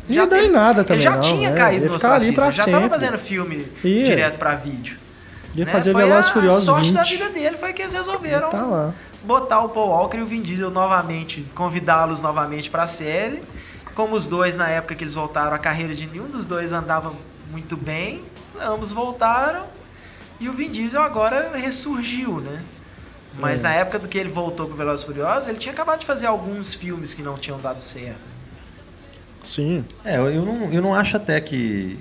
Não 0.08 0.14
ia 0.16 0.26
dar 0.26 0.38
em 0.38 0.44
ele- 0.44 0.52
nada 0.52 0.82
também, 0.84 0.96
Ele 0.96 1.04
já 1.04 1.10
não, 1.16 1.20
tinha 1.20 1.50
é, 1.50 1.54
caído 1.54 1.80
no 1.84 1.86
ali 1.90 1.96
ostracismo, 1.96 2.34
pra 2.34 2.44
ele 2.46 2.52
já 2.54 2.64
tava 2.64 2.76
sempre. 2.76 2.90
fazendo 2.90 3.18
filme 3.18 3.66
Ia. 3.84 4.04
direto 4.04 4.38
pra 4.38 4.54
vídeo. 4.54 4.96
Ia 5.54 5.64
né? 5.64 5.70
fazer 5.70 5.94
Velozes 5.94 6.30
a 6.30 6.32
Furiosos 6.32 6.64
sorte 6.64 6.86
20. 6.86 6.94
da 6.94 7.02
vida 7.02 7.28
dele 7.30 7.56
foi 7.56 7.72
que 7.72 7.82
eles 7.82 7.94
resolveram 7.94 8.50
Tá 8.50 8.92
botar 9.22 9.60
o 9.60 9.68
Paul 9.68 9.90
Walker 9.90 10.18
e 10.18 10.22
o 10.22 10.26
Vin 10.26 10.42
Diesel 10.42 10.70
novamente, 10.70 11.46
convidá-los 11.54 12.20
novamente 12.22 12.68
para 12.70 12.82
a 12.84 12.88
série. 12.88 13.42
Como 13.94 14.16
os 14.16 14.26
dois, 14.26 14.56
na 14.56 14.68
época 14.68 14.94
que 14.94 15.04
eles 15.04 15.14
voltaram, 15.14 15.52
a 15.54 15.58
carreira 15.58 15.94
de 15.94 16.06
nenhum 16.06 16.26
dos 16.26 16.46
dois 16.46 16.72
andava 16.72 17.12
muito 17.50 17.76
bem, 17.76 18.24
ambos 18.60 18.90
voltaram 18.90 19.64
e 20.40 20.48
o 20.48 20.52
Vin 20.52 20.70
Diesel 20.70 21.02
agora 21.02 21.52
ressurgiu, 21.54 22.40
né? 22.40 22.62
Mas 23.38 23.60
É. 23.60 23.62
na 23.64 23.72
época 23.74 23.98
do 23.98 24.08
que 24.08 24.16
ele 24.18 24.28
voltou 24.30 24.66
pro 24.66 24.74
Velozes 24.76 25.04
Furiosos, 25.04 25.48
ele 25.48 25.58
tinha 25.58 25.72
acabado 25.72 26.00
de 26.00 26.06
fazer 26.06 26.26
alguns 26.26 26.74
filmes 26.74 27.14
que 27.14 27.22
não 27.22 27.34
tinham 27.36 27.58
dado 27.60 27.80
certo. 27.82 28.18
Sim. 29.42 29.84
É, 30.04 30.16
eu 30.16 30.28
eu 30.30 30.44
não, 30.44 30.72
eu 30.72 30.82
não 30.82 30.94
acho 30.94 31.16
até 31.16 31.40
que, 31.40 31.98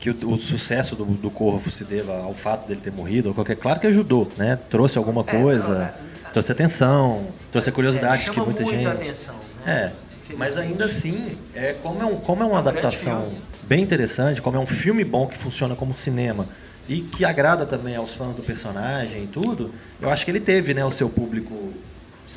que 0.00 0.10
o, 0.10 0.14
o 0.34 0.38
sucesso 0.38 0.96
do, 0.96 1.04
do 1.04 1.30
Corvo 1.30 1.70
se 1.70 1.84
deva 1.84 2.18
ao 2.22 2.34
fato 2.34 2.66
dele 2.68 2.80
ter 2.82 2.92
morrido 2.92 3.28
ou 3.28 3.34
qualquer. 3.34 3.56
Claro 3.56 3.80
que 3.80 3.86
ajudou, 3.86 4.30
né? 4.36 4.58
Trouxe 4.68 4.98
alguma 4.98 5.22
É, 5.26 5.40
coisa, 5.40 5.94
trouxe 6.32 6.52
atenção, 6.52 7.26
trouxe 7.52 7.68
a 7.70 7.72
curiosidade 7.72 8.22
É, 8.22 8.24
de 8.26 8.30
que 8.30 8.40
muita 8.40 8.64
gente. 8.64 8.86
atenção. 8.86 9.34
Né? 9.64 9.92
É, 10.30 10.34
mas 10.36 10.56
ainda 10.56 10.84
assim, 10.84 11.36
é, 11.54 11.74
como, 11.82 12.00
é 12.02 12.06
um, 12.06 12.16
como 12.16 12.42
é 12.42 12.46
uma 12.46 12.52
É 12.54 12.56
um 12.56 12.58
adaptação 12.58 13.28
bem 13.62 13.82
interessante, 13.82 14.40
como 14.42 14.56
é 14.56 14.60
um 14.60 14.66
filme 14.66 15.04
bom 15.04 15.26
que 15.26 15.36
funciona 15.38 15.76
como 15.76 15.94
cinema 15.94 16.46
e 16.88 17.02
que 17.02 17.24
agrada 17.24 17.64
também 17.66 17.94
aos 17.94 18.12
fãs 18.14 18.34
do 18.34 18.42
personagem 18.42 19.24
e 19.24 19.26
tudo, 19.28 19.72
eu 20.00 20.10
acho 20.10 20.24
que 20.24 20.30
ele 20.30 20.40
teve 20.40 20.74
né, 20.74 20.84
o 20.84 20.90
seu 20.90 21.08
público 21.08 21.72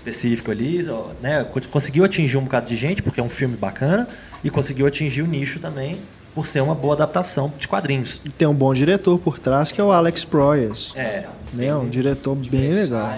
específico 0.08 0.52
ali, 0.52 0.86
né, 1.22 1.46
co- 1.52 1.62
conseguiu 1.72 2.04
atingir 2.04 2.38
um 2.38 2.44
bocado 2.44 2.68
de 2.68 2.76
gente, 2.76 3.02
porque 3.02 3.20
é 3.20 3.24
um 3.24 3.30
filme 3.30 3.56
bacana, 3.56 4.08
e 4.44 4.50
conseguiu 4.50 4.86
atingir 4.86 5.22
o 5.22 5.28
nicho 5.28 5.60
também, 5.60 5.98
por 6.36 6.46
ser 6.48 6.62
uma 6.62 6.76
boa 6.76 6.94
adaptação 6.96 7.52
de 7.58 7.68
quadrinhos. 7.68 8.20
E 8.26 8.30
tem 8.30 8.48
um 8.48 8.54
bom 8.54 8.74
diretor 8.74 9.18
por 9.20 9.40
trás, 9.40 9.72
que 9.72 9.80
é 9.80 9.84
o 9.84 9.92
Alex 9.92 10.26
Proyas. 10.26 10.92
É, 10.96 11.24
Né? 11.54 11.74
Um 11.76 11.88
diretor 11.88 12.36
bem 12.36 12.72
legal. 12.74 13.18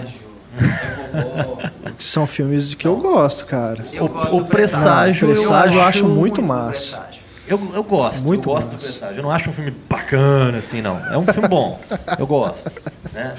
Que 1.96 2.04
são 2.04 2.26
filmes 2.26 2.74
que 2.74 2.86
eu 2.86 2.96
gosto, 2.96 3.46
cara. 3.46 3.84
Eu 3.92 4.04
O- 4.04 4.08
gosto 4.08 4.36
o 4.36 4.44
Presságio, 4.44 5.28
o 5.28 5.32
Presságio 5.32 5.78
eu 5.78 5.82
acho 5.82 6.04
muito 6.06 6.40
do 6.40 6.46
massa. 6.46 6.96
Presságio. 6.98 7.16
Eu, 7.48 7.60
eu 7.74 7.82
gosto, 7.84 8.22
Muito 8.24 8.48
eu 8.48 8.54
gosto 8.54 8.72
massa. 8.72 8.76
do 8.86 8.90
Presságio. 8.90 9.16
Eu 9.18 9.22
não 9.22 9.30
acho 9.30 9.50
um 9.50 9.52
filme 9.52 9.70
bacana, 9.88 10.58
assim, 10.58 10.82
não. 10.82 10.98
É 11.12 11.16
um 11.16 11.24
filme 11.26 11.48
bom. 11.48 11.80
Eu 12.18 12.26
gosto. 12.26 12.70
né? 13.12 13.34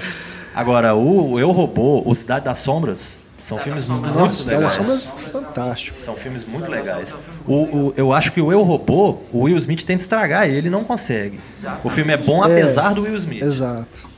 Agora, 0.54 0.94
o 0.94 1.38
Eu 1.38 1.50
Robô, 1.52 2.02
o 2.04 2.14
Cidade 2.14 2.44
das 2.46 2.58
Sombras, 2.58 3.18
são 3.48 3.58
filmes 3.58 3.86
muito 3.86 4.06
Nossa, 4.06 4.50
legais. 4.50 4.72
Sombras 4.74 5.04
é 5.06 5.30
fantástico. 5.30 5.98
São 6.00 6.14
filmes 6.14 6.44
muito 6.46 6.70
legais. 6.70 7.14
O, 7.46 7.54
o- 7.54 7.94
eu 7.96 8.12
acho 8.12 8.30
que 8.32 8.40
o 8.40 8.52
Eu 8.52 8.62
Robô, 8.62 9.18
o 9.32 9.42
Will 9.42 9.56
Smith 9.56 9.84
tenta 9.84 10.02
estragar 10.02 10.46
ele 10.48 10.68
e 10.68 10.70
não 10.70 10.84
consegue. 10.84 11.40
O 11.82 11.88
filme 11.88 12.12
é 12.12 12.16
bom 12.16 12.44
É, 12.44 12.52
apesar 12.52 12.94
do 12.94 13.02
Will 13.02 13.16
Smith. 13.16 13.42
Exato. 13.42 14.08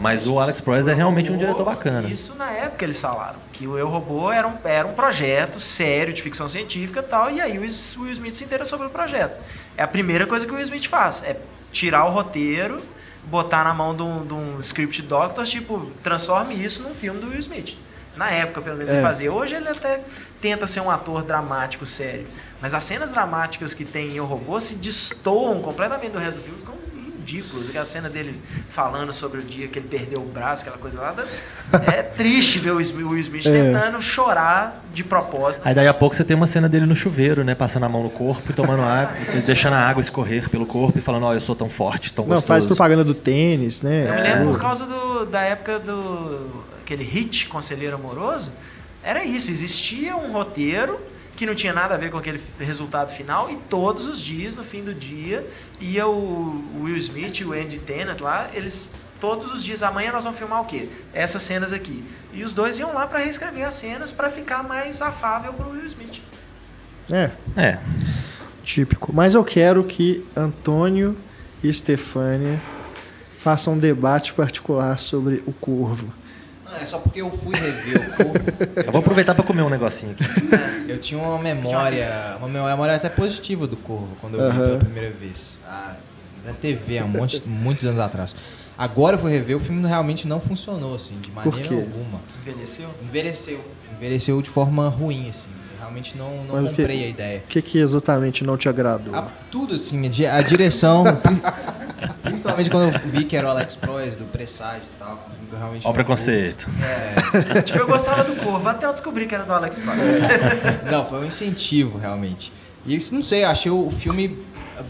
Mas 0.00 0.26
o 0.26 0.38
Alex 0.38 0.60
Proyas 0.60 0.86
é 0.86 0.92
realmente 0.92 1.32
um 1.32 1.36
diretor 1.36 1.64
bacana. 1.64 2.08
Isso 2.08 2.34
na 2.36 2.50
época 2.50 2.84
eles 2.84 3.00
falaram, 3.00 3.38
que 3.52 3.66
o 3.66 3.78
Eu 3.78 3.88
Robô 3.88 4.30
era 4.30 4.46
um, 4.46 4.52
era 4.64 4.86
um 4.86 4.92
projeto 4.92 5.58
sério 5.58 6.12
de 6.12 6.20
ficção 6.20 6.46
científica 6.48 7.00
e 7.00 7.02
tal, 7.02 7.30
e 7.30 7.40
aí 7.40 7.56
o 7.56 7.62
Will 7.62 7.70
Will 8.00 8.12
Smith 8.12 8.34
se 8.34 8.44
inteira 8.44 8.64
sobre 8.66 8.86
o 8.86 8.90
projeto. 8.90 9.38
É 9.76 9.82
a 9.82 9.88
primeira 9.88 10.26
coisa 10.26 10.44
que 10.46 10.52
o 10.52 10.56
Will 10.56 10.62
Smith 10.64 10.86
faz, 10.88 11.22
é 11.24 11.36
tirar 11.72 12.04
o 12.04 12.10
roteiro, 12.10 12.82
botar 13.24 13.64
na 13.64 13.72
mão 13.72 13.94
de 13.96 14.02
um, 14.02 14.26
de 14.26 14.34
um 14.34 14.60
script 14.60 15.00
doctor, 15.02 15.44
tipo, 15.46 15.90
transforme 16.02 16.54
isso 16.54 16.82
num 16.82 16.94
filme 16.94 17.18
do 17.18 17.28
Will 17.28 17.38
Smith. 17.38 17.76
Na 18.18 18.30
época, 18.30 18.60
pelo 18.60 18.76
menos, 18.76 18.92
É. 18.92 18.96
ele 18.96 19.02
fazia. 19.02 19.32
Hoje 19.32 19.54
ele 19.54 19.68
até 19.68 20.00
tenta 20.42 20.66
ser 20.66 20.80
um 20.80 20.90
ator 20.90 21.22
dramático, 21.22 21.86
sério. 21.86 22.26
Mas 22.60 22.74
as 22.74 22.82
cenas 22.82 23.12
dramáticas 23.12 23.72
que 23.72 23.84
tem 23.84 24.08
em 24.10 24.16
Eu 24.16 24.26
Robô 24.26 24.58
se 24.58 24.74
destoam 24.74 25.60
completamente 25.60 26.10
do 26.12 26.18
resto 26.18 26.38
do 26.38 26.42
filme, 26.42 26.58
ficam 26.58 26.74
ridículos. 27.16 27.68
Aquela 27.68 27.84
cena 27.86 28.08
dele 28.08 28.40
falando 28.70 29.12
sobre 29.12 29.38
o 29.38 29.42
dia 29.42 29.68
que 29.68 29.78
ele 29.78 29.86
perdeu 29.86 30.18
o 30.20 30.24
braço, 30.26 30.62
aquela 30.62 30.78
coisa 30.78 31.00
lá. 31.00 31.14
É 31.86 32.02
triste 32.02 32.58
ver 32.58 32.70
o 32.72 32.78
o 32.78 32.78
Will 33.10 33.18
Smith 33.18 33.46
É. 33.46 33.50
tentando 33.72 34.00
chorar 34.02 34.82
de 34.92 35.04
propósito. 35.04 35.62
Aí 35.64 35.74
daí 35.74 35.86
a 35.86 35.94
pouco 35.94 36.16
você 36.16 36.24
tem 36.24 36.36
uma 36.36 36.46
cena 36.48 36.68
dele 36.68 36.86
no 36.86 36.96
chuveiro, 36.96 37.44
né? 37.44 37.54
Passando 37.54 37.84
a 37.84 37.88
mão 37.88 38.02
no 38.02 38.10
corpo 38.10 38.50
e 38.50 38.54
tomando 38.54 38.82
água, 38.82 39.16
e 39.36 39.40
deixando 39.42 39.74
a 39.74 39.78
água 39.88 40.00
escorrer 40.00 40.48
pelo 40.50 40.66
corpo 40.66 40.98
e 40.98 41.00
falando, 41.02 41.24
ó, 41.26 41.34
eu 41.34 41.40
sou 41.40 41.54
tão 41.54 41.68
forte, 41.70 42.12
tão 42.12 42.24
Não, 42.24 42.30
gostoso. 42.36 42.46
faz 42.48 42.66
propaganda 42.66 43.04
do 43.04 43.14
tênis, 43.14 43.82
né? 43.82 44.06
Eu 44.08 44.14
me 44.14 44.20
lembro 44.22 44.52
por 44.54 44.60
causa 44.60 44.84
do, 44.86 45.26
da 45.26 45.42
época 45.42 45.78
do 45.78 46.64
aquele 46.88 47.04
hit 47.04 47.48
Conselheiro 47.48 47.96
Amoroso. 47.96 48.50
Era 49.02 49.22
isso, 49.22 49.50
existia 49.50 50.16
um 50.16 50.32
roteiro 50.32 50.98
que 51.36 51.44
não 51.44 51.54
tinha 51.54 51.72
nada 51.72 51.94
a 51.94 51.98
ver 51.98 52.10
com 52.10 52.16
aquele 52.18 52.40
resultado 52.58 53.12
final 53.12 53.50
e 53.50 53.56
todos 53.68 54.08
os 54.08 54.18
dias, 54.18 54.56
no 54.56 54.64
fim 54.64 54.82
do 54.82 54.92
dia, 54.92 55.46
ia 55.80 56.06
o 56.08 56.80
Will 56.80 56.96
Smith 56.96 57.40
e 57.40 57.44
o 57.44 57.52
Andy 57.52 57.78
Tennant 57.78 58.20
lá, 58.20 58.48
eles 58.54 58.90
todos 59.20 59.52
os 59.52 59.62
dias, 59.62 59.82
amanhã 59.82 60.12
nós 60.12 60.24
vamos 60.24 60.38
filmar 60.38 60.62
o 60.62 60.64
quê? 60.64 60.88
Essas 61.12 61.42
cenas 61.42 61.72
aqui. 61.72 62.02
E 62.32 62.42
os 62.42 62.54
dois 62.54 62.78
iam 62.78 62.92
lá 62.94 63.06
para 63.06 63.18
reescrever 63.20 63.66
as 63.66 63.74
cenas 63.74 64.10
para 64.10 64.30
ficar 64.30 64.62
mais 64.62 65.02
afável 65.02 65.52
pro 65.52 65.70
Will 65.70 65.84
Smith. 65.86 66.22
É, 67.10 67.30
É. 67.56 67.78
típico. 68.64 69.12
Mas 69.12 69.34
eu 69.34 69.44
quero 69.44 69.84
que 69.84 70.24
Antônio 70.36 71.16
e 71.62 71.72
Stefânia 71.72 72.60
façam 73.38 73.74
um 73.74 73.78
debate 73.78 74.32
particular 74.34 74.98
sobre 74.98 75.42
o 75.46 75.52
Corvo. 75.52 76.12
Não, 76.70 76.76
é 76.76 76.84
só 76.86 76.98
porque 76.98 77.20
eu 77.22 77.30
fui 77.30 77.54
rever 77.54 78.00
o 78.00 78.16
corpo. 78.24 78.38
Eu 78.86 78.92
vou 78.92 79.00
aproveitar 79.00 79.34
para 79.34 79.44
comer 79.44 79.62
um 79.62 79.70
negocinho 79.70 80.12
aqui. 80.12 80.24
Eu 80.90 80.98
tinha 80.98 81.20
uma 81.20 81.38
memória, 81.38 82.36
uma 82.38 82.48
memória 82.48 82.94
até 82.94 83.08
positiva 83.08 83.66
do 83.66 83.76
Corvo 83.76 84.08
quando 84.20 84.34
eu 84.38 84.50
vi 84.50 84.56
Aham. 84.56 84.66
pela 84.68 84.78
primeira 84.80 85.10
vez. 85.10 85.58
Ah, 85.66 85.94
na 86.44 86.52
TV, 86.52 86.98
há 86.98 87.04
um 87.04 87.08
monte, 87.08 87.42
muitos 87.46 87.84
anos 87.86 87.98
atrás. 87.98 88.34
Agora 88.76 89.16
eu 89.16 89.20
fui 89.20 89.30
rever, 89.32 89.56
o 89.56 89.60
filme 89.60 89.86
realmente 89.86 90.26
não 90.28 90.40
funcionou, 90.40 90.94
assim, 90.94 91.18
de 91.20 91.30
Por 91.30 91.46
maneira 91.46 91.68
quê? 91.68 91.74
alguma. 91.74 92.20
Envelheceu? 92.46 92.88
Envelheceu. 93.02 93.60
Envelheceu 93.96 94.40
de 94.42 94.50
forma 94.50 94.88
ruim, 94.88 95.28
assim. 95.30 95.48
Eu 95.72 95.78
realmente 95.80 96.16
não, 96.16 96.44
não 96.44 96.54
Mas 96.54 96.66
o 96.66 96.70
que- 96.70 96.76
comprei 96.82 97.04
a 97.04 97.08
ideia. 97.08 97.38
O 97.44 97.48
que, 97.48 97.60
que 97.62 97.78
exatamente 97.78 98.44
não 98.44 98.56
te 98.56 98.68
agradou? 98.68 99.14
A- 99.14 99.28
tudo 99.50 99.74
assim, 99.74 100.00
a 100.06 100.40
direção. 100.42 101.04
pri- 101.98 102.12
Principalmente 102.22 102.70
quando 102.70 102.94
eu 102.94 103.00
vi 103.10 103.24
que 103.24 103.36
era 103.36 103.46
o 103.46 103.50
Alex 103.50 103.76
Proyas 103.76 104.16
do 104.16 104.24
Presságio 104.24 104.82
e 104.94 104.98
tal. 104.98 105.12
um 105.12 105.30
filme 105.30 105.46
que 105.48 105.54
eu 105.54 105.58
realmente 105.58 105.86
Ó 105.86 105.92
preconceito. 105.92 106.68
tipo, 107.64 107.78
eu 107.78 107.86
gostava 107.86 108.24
do 108.24 108.36
Corvo, 108.36 108.68
até 108.68 108.86
eu 108.86 108.92
descobri 108.92 109.26
que 109.26 109.34
era 109.34 109.44
do 109.44 109.52
Alex 109.52 109.78
Proyas. 109.78 110.16
Não, 110.90 111.04
foi 111.06 111.20
um 111.20 111.24
incentivo, 111.24 111.98
realmente. 111.98 112.52
E 112.86 112.94
isso, 112.94 113.14
não 113.14 113.22
sei, 113.22 113.44
eu 113.44 113.48
achei 113.48 113.70
o 113.70 113.90
filme 113.90 114.38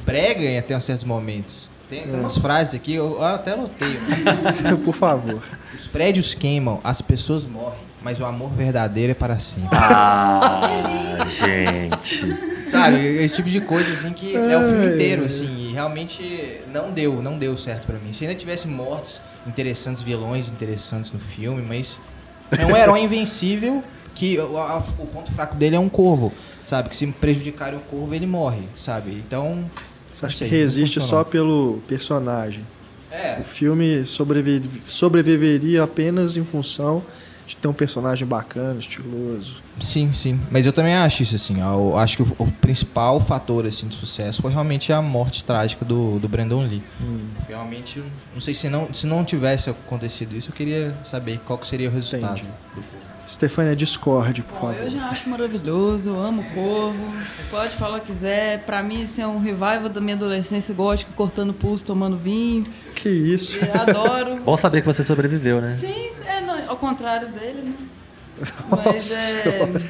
brega 0.04 0.40
em 0.42 0.58
até 0.58 0.78
certos 0.78 1.04
momentos. 1.04 1.68
Tem, 1.90 2.02
tem 2.02 2.14
umas 2.20 2.36
frases 2.36 2.74
aqui, 2.74 2.94
eu 2.94 3.22
até 3.24 3.52
anotei. 3.54 3.98
Por 4.84 4.94
favor. 4.94 5.42
Os 5.76 5.86
prédios 5.86 6.34
queimam, 6.34 6.80
as 6.84 7.00
pessoas 7.00 7.44
morrem, 7.44 7.78
mas 8.02 8.20
o 8.20 8.24
amor 8.24 8.50
verdadeiro 8.50 9.12
é 9.12 9.14
para 9.14 9.38
sempre. 9.38 9.68
Ah, 9.72 11.18
gente. 11.26 12.36
Sabe, 12.68 12.98
esse 13.24 13.34
tipo 13.36 13.48
de 13.48 13.60
coisa 13.62 13.90
assim 13.92 14.12
que 14.12 14.36
é 14.36 14.56
o 14.58 14.60
filme 14.68 14.94
inteiro, 14.94 15.24
assim, 15.24 15.68
e 15.70 15.72
realmente 15.72 16.60
não 16.72 16.90
deu, 16.90 17.22
não 17.22 17.38
deu 17.38 17.56
certo 17.56 17.86
pra 17.86 17.96
mim. 17.98 18.12
Se 18.12 18.24
ainda 18.26 18.38
tivesse 18.38 18.68
mortes 18.68 19.22
interessantes, 19.46 20.02
vilões 20.02 20.48
interessantes 20.48 21.10
no 21.10 21.18
filme, 21.18 21.62
mas 21.66 21.98
é 22.58 22.66
um 22.66 22.76
herói 22.76 23.00
invencível 23.00 23.82
que 24.14 24.38
o, 24.38 24.58
a- 24.58 24.82
o 24.98 25.06
ponto 25.06 25.32
fraco 25.32 25.56
dele 25.56 25.76
é 25.76 25.78
um 25.80 25.88
corvo, 25.88 26.30
sabe? 26.66 26.90
Que 26.90 26.96
se 26.96 27.06
prejudicarem 27.06 27.78
o 27.78 27.82
corvo, 27.82 28.14
ele 28.14 28.26
morre, 28.26 28.62
sabe? 28.76 29.12
Então. 29.12 29.64
Você 30.14 30.26
acha 30.26 30.36
sei, 30.38 30.48
que 30.48 30.56
resiste 30.56 31.00
só 31.00 31.24
pelo 31.24 31.80
personagem? 31.88 32.66
É, 33.10 33.38
O 33.40 33.44
filme 33.44 34.04
sobrevi- 34.04 34.62
sobreviveria 34.86 35.84
apenas 35.84 36.36
em 36.36 36.44
função 36.44 37.02
de 37.48 37.56
ter 37.56 37.66
um 37.66 37.72
personagem 37.72 38.28
bacana, 38.28 38.78
estiloso. 38.78 39.62
Sim, 39.80 40.12
sim. 40.12 40.38
Mas 40.50 40.66
eu 40.66 40.72
também 40.72 40.94
acho 40.94 41.22
isso, 41.22 41.34
assim. 41.34 41.60
Eu 41.62 41.96
acho 41.96 42.18
que 42.18 42.22
o, 42.22 42.36
o 42.38 42.52
principal 42.52 43.18
fator, 43.20 43.64
assim, 43.64 43.88
de 43.88 43.94
sucesso 43.94 44.42
foi 44.42 44.52
realmente 44.52 44.92
a 44.92 45.00
morte 45.00 45.42
trágica 45.42 45.82
do, 45.82 46.18
do 46.18 46.28
Brandon 46.28 46.62
Lee. 46.66 46.82
Realmente, 47.48 48.04
não 48.34 48.40
sei 48.40 48.52
se 48.52 48.68
não, 48.68 48.92
se 48.92 49.06
não 49.06 49.24
tivesse 49.24 49.70
acontecido 49.70 50.36
isso, 50.36 50.50
eu 50.50 50.54
queria 50.54 50.94
saber 51.02 51.40
qual 51.46 51.58
que 51.58 51.66
seria 51.66 51.88
o 51.88 51.92
resultado. 51.92 52.38
Entendi. 52.38 52.46
Stefania, 53.26 53.76
discorde, 53.76 54.42
por 54.42 54.54
Bom, 54.54 54.60
favor. 54.68 54.82
eu 54.82 54.90
já 54.90 55.08
acho 55.08 55.28
maravilhoso, 55.28 56.08
eu 56.08 56.18
amo 56.18 56.42
o. 56.56 56.92
Você 56.92 57.42
pode 57.50 57.76
falar 57.76 57.98
o 57.98 58.00
que 58.00 58.12
quiser. 58.12 58.62
Pra 58.64 58.82
mim, 58.82 59.04
isso 59.04 59.20
é 59.20 59.26
um 59.26 59.38
revival 59.38 59.88
da 59.90 60.00
minha 60.00 60.16
adolescência 60.16 60.74
gótica, 60.74 61.10
cortando 61.14 61.52
pulso, 61.52 61.84
tomando 61.84 62.16
vinho. 62.16 62.66
Que 62.94 63.10
isso? 63.10 63.58
E 63.62 63.70
adoro. 63.70 64.36
Bom 64.42 64.56
saber 64.56 64.80
que 64.80 64.86
você 64.86 65.04
sobreviveu, 65.04 65.60
né? 65.60 65.72
Sim, 65.72 66.08
ao 66.26 66.27
contrário 66.78 67.28
dele, 67.28 67.62
né? 67.62 67.72
Mas 68.70 69.12
é. 69.14 69.82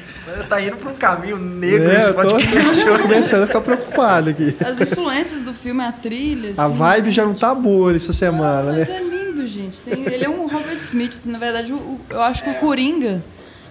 Tá 0.47 0.59
indo 0.61 0.75
pra 0.77 0.91
um 0.91 0.95
caminho 0.95 1.37
negro 1.37 1.89
É, 1.91 1.97
esse 1.97 2.07
eu 2.09 2.13
tô 2.15 2.21
podcast 2.21 2.83
começando 3.03 3.43
a 3.43 3.47
ficar 3.47 3.61
preocupado 3.61 4.29
aqui. 4.31 4.55
As 4.63 4.79
influências 4.81 5.41
do 5.43 5.53
filme, 5.53 5.83
a 5.83 5.91
trilha. 5.91 6.53
A 6.57 6.65
assim, 6.65 6.75
vibe 6.75 7.11
já 7.11 7.25
não 7.25 7.33
tá 7.35 7.53
boa 7.53 7.95
essa 7.95 8.11
semana, 8.11 8.71
Mas 8.71 8.87
né? 8.87 8.95
é 8.97 9.03
lindo, 9.03 9.45
gente. 9.47 9.79
Tem- 9.81 10.03
ele 10.03 10.25
é 10.25 10.29
um 10.29 10.47
Robert 10.47 10.79
Smith. 10.83 11.11
assim, 11.13 11.31
na 11.31 11.37
verdade, 11.37 11.71
o- 11.73 11.75
o- 11.77 11.99
eu 12.09 12.21
acho 12.23 12.43
que 12.43 12.49
o 12.49 12.55
Coringa 12.55 13.23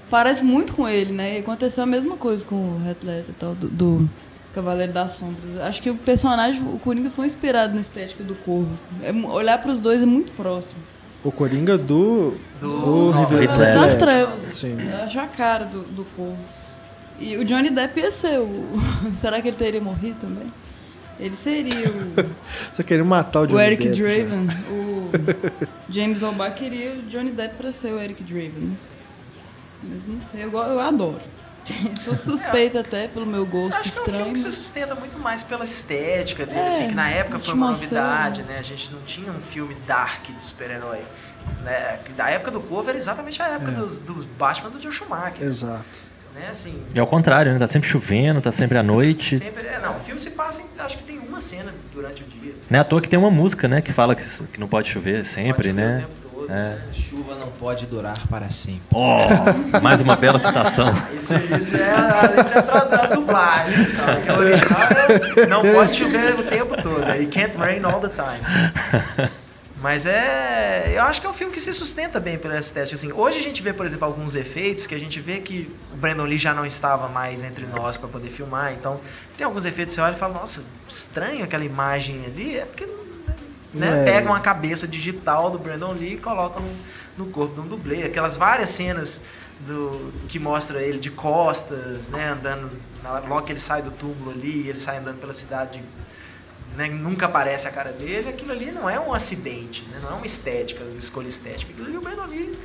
parece 0.08 0.44
muito 0.44 0.72
com 0.72 0.88
ele, 0.88 1.12
né? 1.12 1.36
E 1.36 1.40
aconteceu 1.40 1.82
a 1.82 1.86
mesma 1.86 2.16
coisa 2.16 2.44
com 2.44 2.54
o 2.54 2.82
Heath 2.86 3.02
Ledger 3.02 3.24
e 3.30 3.32
tal, 3.32 3.54
do, 3.56 3.66
do 3.68 4.08
Cavaleiro 4.54 4.92
das 4.92 5.12
Sombras. 5.16 5.60
Acho 5.62 5.82
que 5.82 5.90
o 5.90 5.96
personagem, 5.96 6.62
o 6.62 6.78
Coringa, 6.78 7.10
foi 7.10 7.26
inspirado 7.26 7.74
na 7.74 7.80
estética 7.80 8.22
do 8.22 8.34
Corvo. 8.36 8.68
assim. 8.74 8.86
É 9.04 9.28
olhar 9.28 9.58
para 9.60 9.72
os 9.72 9.80
dois 9.80 10.02
é 10.02 10.06
muito 10.06 10.30
próximo. 10.32 10.74
O 11.24 11.32
Coringa 11.32 11.76
do. 11.76 12.34
Do- 12.60 13.12
Do, 13.12 13.18
Heath. 13.42 13.56
Das 13.58 13.94
trevas. 13.96 14.54
Sim. 14.54 14.76
Acho 15.04 15.20
a 15.20 15.26
cara 15.26 15.64
do, 15.64 15.82
do 15.82 16.04
Corvo. 16.16 16.38
E 17.20 17.36
o 17.36 17.44
Johnny 17.44 17.70
Depp 17.70 17.98
ia 18.00 18.12
ser 18.12 18.38
o... 18.38 18.48
Será 19.16 19.40
que 19.42 19.48
ele 19.48 19.56
teria 19.56 19.80
morrido 19.80 20.16
também? 20.20 20.52
Ele 21.18 21.34
seria 21.36 21.88
o... 21.90 22.14
Você 22.72 22.84
querendo 22.84 23.06
matar 23.06 23.40
o 23.40 23.42
O 23.42 23.46
Johnny 23.48 23.62
Eric 23.64 23.88
Depp, 23.88 23.96
já. 23.96 24.04
Draven, 24.04 24.48
o 24.70 25.10
James 25.92 26.22
O'Barr 26.22 26.54
queria 26.54 26.92
o 26.92 27.02
Johnny 27.10 27.30
Depp 27.32 27.56
pra 27.56 27.72
ser 27.72 27.92
o 27.92 27.98
Eric 28.00 28.22
Draven. 28.22 28.50
né? 28.60 28.76
Mas 29.82 30.06
não 30.08 30.20
sei, 30.20 30.44
eu, 30.44 30.52
eu 30.52 30.80
adoro. 30.80 31.20
Sou 32.04 32.14
suspeita 32.14 32.80
até 32.80 33.08
pelo 33.08 33.26
meu 33.26 33.44
gosto 33.46 33.78
Acho 33.78 33.82
que 33.82 33.88
é 33.98 34.02
um 34.02 34.04
filme 34.04 34.18
estranho. 34.18 34.32
que 34.34 34.38
se 34.40 34.52
sustenta 34.52 34.94
muito 34.94 35.18
mais 35.18 35.42
pela 35.42 35.64
estética 35.64 36.46
dele, 36.46 36.58
É, 36.58 36.66
assim, 36.68 36.88
que 36.88 36.94
na 36.94 37.08
época 37.10 37.38
foi 37.38 37.54
uma 37.54 37.70
novidade, 37.70 38.42
né? 38.42 38.56
A 38.58 38.62
gente 38.62 38.92
não 38.92 39.00
tinha 39.02 39.30
um 39.32 39.40
filme 39.40 39.74
dark 39.86 40.24
de 40.26 40.42
super-herói. 40.42 41.00
Né? 41.62 41.98
Da 42.16 42.28
época 42.30 42.50
do 42.50 42.60
Corvo 42.60 42.88
era 42.88 42.98
exatamente 42.98 43.40
a 43.42 43.48
época 43.48 43.70
É. 43.70 43.74
dos, 43.74 43.98
dos 43.98 44.24
Batman 44.38 44.70
do 44.70 44.80
Joe 44.82 44.92
Schumacher. 44.92 45.42
Exato. 45.42 46.08
Né? 46.34 46.48
Assim, 46.50 46.80
E 46.94 46.98
ao 47.00 47.06
contrário, 47.06 47.52
né? 47.52 47.58
Tá 47.58 47.66
sempre 47.66 47.88
chovendo, 47.88 48.40
tá 48.40 48.52
sempre 48.52 48.76
à 48.78 48.82
noite. 48.82 49.38
sempre, 49.38 49.66
é, 49.66 49.78
não, 49.80 49.96
o 49.96 50.00
filme 50.00 50.20
se 50.20 50.30
passa, 50.32 50.62
em, 50.62 50.66
acho 50.80 50.98
que 50.98 51.02
tem 51.04 51.18
uma 51.18 51.40
cena 51.40 51.72
durante 51.92 52.22
o 52.22 52.26
dia. 52.26 52.54
Não 52.70 52.78
é 52.78 52.80
à 52.80 52.84
toa 52.84 53.00
que 53.00 53.08
tem 53.08 53.18
uma 53.18 53.30
música, 53.30 53.66
né? 53.66 53.80
Que 53.80 53.92
fala 53.92 54.14
que, 54.14 54.22
que 54.24 54.60
não 54.60 54.68
pode 54.68 54.88
chover 54.90 55.16
Pode 55.16 55.28
sempre, 55.28 55.68
chover 55.70 55.74
né? 55.74 55.96
O 55.96 56.00
tempo 56.00 56.12
todo. 56.46 56.52
É. 56.52 56.78
Não 57.48 57.56
pode 57.56 57.86
durar 57.86 58.14
para 58.28 58.50
sempre. 58.50 58.82
Oh, 58.92 59.80
mais 59.80 60.02
uma 60.02 60.14
bela 60.16 60.38
citação. 60.38 60.92
Isso, 61.16 61.32
isso 61.58 61.76
é, 61.78 62.40
isso 62.40 62.58
é 62.58 62.62
pra, 62.62 62.80
pra 62.82 63.06
dublagem. 63.06 63.86
Tá? 63.86 64.34
Original 64.36 64.82
é, 65.38 65.46
não 65.46 65.62
pode 65.62 65.96
chover 65.96 66.38
o 66.38 66.42
tempo 66.42 66.76
todo. 66.82 67.04
It 67.04 67.26
can't 67.28 67.56
rain 67.56 67.82
all 67.84 68.00
the 68.00 68.10
time. 68.10 69.30
Mas 69.80 70.04
é. 70.04 70.92
Eu 70.94 71.02
acho 71.04 71.22
que 71.22 71.26
é 71.26 71.30
um 71.30 71.32
filme 71.32 71.52
que 71.54 71.60
se 71.60 71.72
sustenta 71.72 72.20
bem 72.20 72.36
pela 72.36 72.58
estética. 72.58 72.94
Assim, 72.94 73.12
hoje 73.12 73.38
a 73.38 73.42
gente 73.42 73.62
vê, 73.62 73.72
por 73.72 73.86
exemplo, 73.86 74.04
alguns 74.06 74.36
efeitos 74.36 74.86
que 74.86 74.94
a 74.94 75.00
gente 75.00 75.18
vê 75.18 75.38
que 75.38 75.74
o 75.92 75.96
Brandon 75.96 76.24
Lee 76.24 76.36
já 76.38 76.52
não 76.52 76.66
estava 76.66 77.08
mais 77.08 77.42
entre 77.42 77.64
nós 77.66 77.96
para 77.96 78.08
poder 78.10 78.28
filmar. 78.28 78.72
Então, 78.74 79.00
tem 79.38 79.46
alguns 79.46 79.64
efeitos 79.64 79.94
que 79.94 80.00
você 80.02 80.06
olha 80.06 80.14
e 80.14 80.18
fala, 80.18 80.34
nossa, 80.34 80.62
estranho 80.86 81.44
aquela 81.44 81.64
imagem 81.64 82.24
ali. 82.26 82.58
É 82.58 82.64
porque 82.66 82.86
né, 83.72 84.02
É. 84.02 84.04
pegam 84.04 84.32
uma 84.32 84.40
cabeça 84.40 84.86
digital 84.86 85.50
do 85.50 85.58
Brandon 85.58 85.92
Lee 85.92 86.14
e 86.14 86.18
colocam 86.18 86.62
no, 87.18 87.26
corpo 87.26 87.54
de 87.54 87.60
um 87.60 87.68
dublê. 87.68 88.04
Aquelas 88.04 88.36
várias 88.36 88.70
cenas 88.70 89.20
do, 89.60 90.12
que 90.28 90.38
mostra 90.38 90.80
ele 90.82 90.98
de 90.98 91.10
costas, 91.10 92.08
né, 92.10 92.30
andando. 92.30 92.70
na- 93.02 93.18
Logo 93.20 93.42
que 93.42 93.52
ele 93.52 93.60
sai 93.60 93.82
do 93.82 93.90
túmulo 93.90 94.30
ali, 94.30 94.68
ele 94.68 94.78
sai 94.78 94.98
andando 94.98 95.20
pela 95.20 95.34
cidade 95.34 95.82
né, 96.76 96.88
nunca 96.88 97.26
aparece 97.26 97.66
a 97.66 97.72
cara 97.72 97.90
dele, 97.90 98.28
aquilo 98.28 98.52
ali 98.52 98.70
não 98.70 98.88
é 98.88 99.00
um 99.00 99.12
acidente, 99.12 99.82
né, 99.90 99.98
não 100.00 100.10
é 100.10 100.14
uma 100.14 100.26
estética, 100.26 100.84
uma 100.84 100.98
escolha 100.98 101.26
estética. 101.26 101.72
Aquilo 101.72 101.88
ali, 101.88 101.96
o 101.96 102.26
Lee 102.26 102.52
eh, 102.52 102.56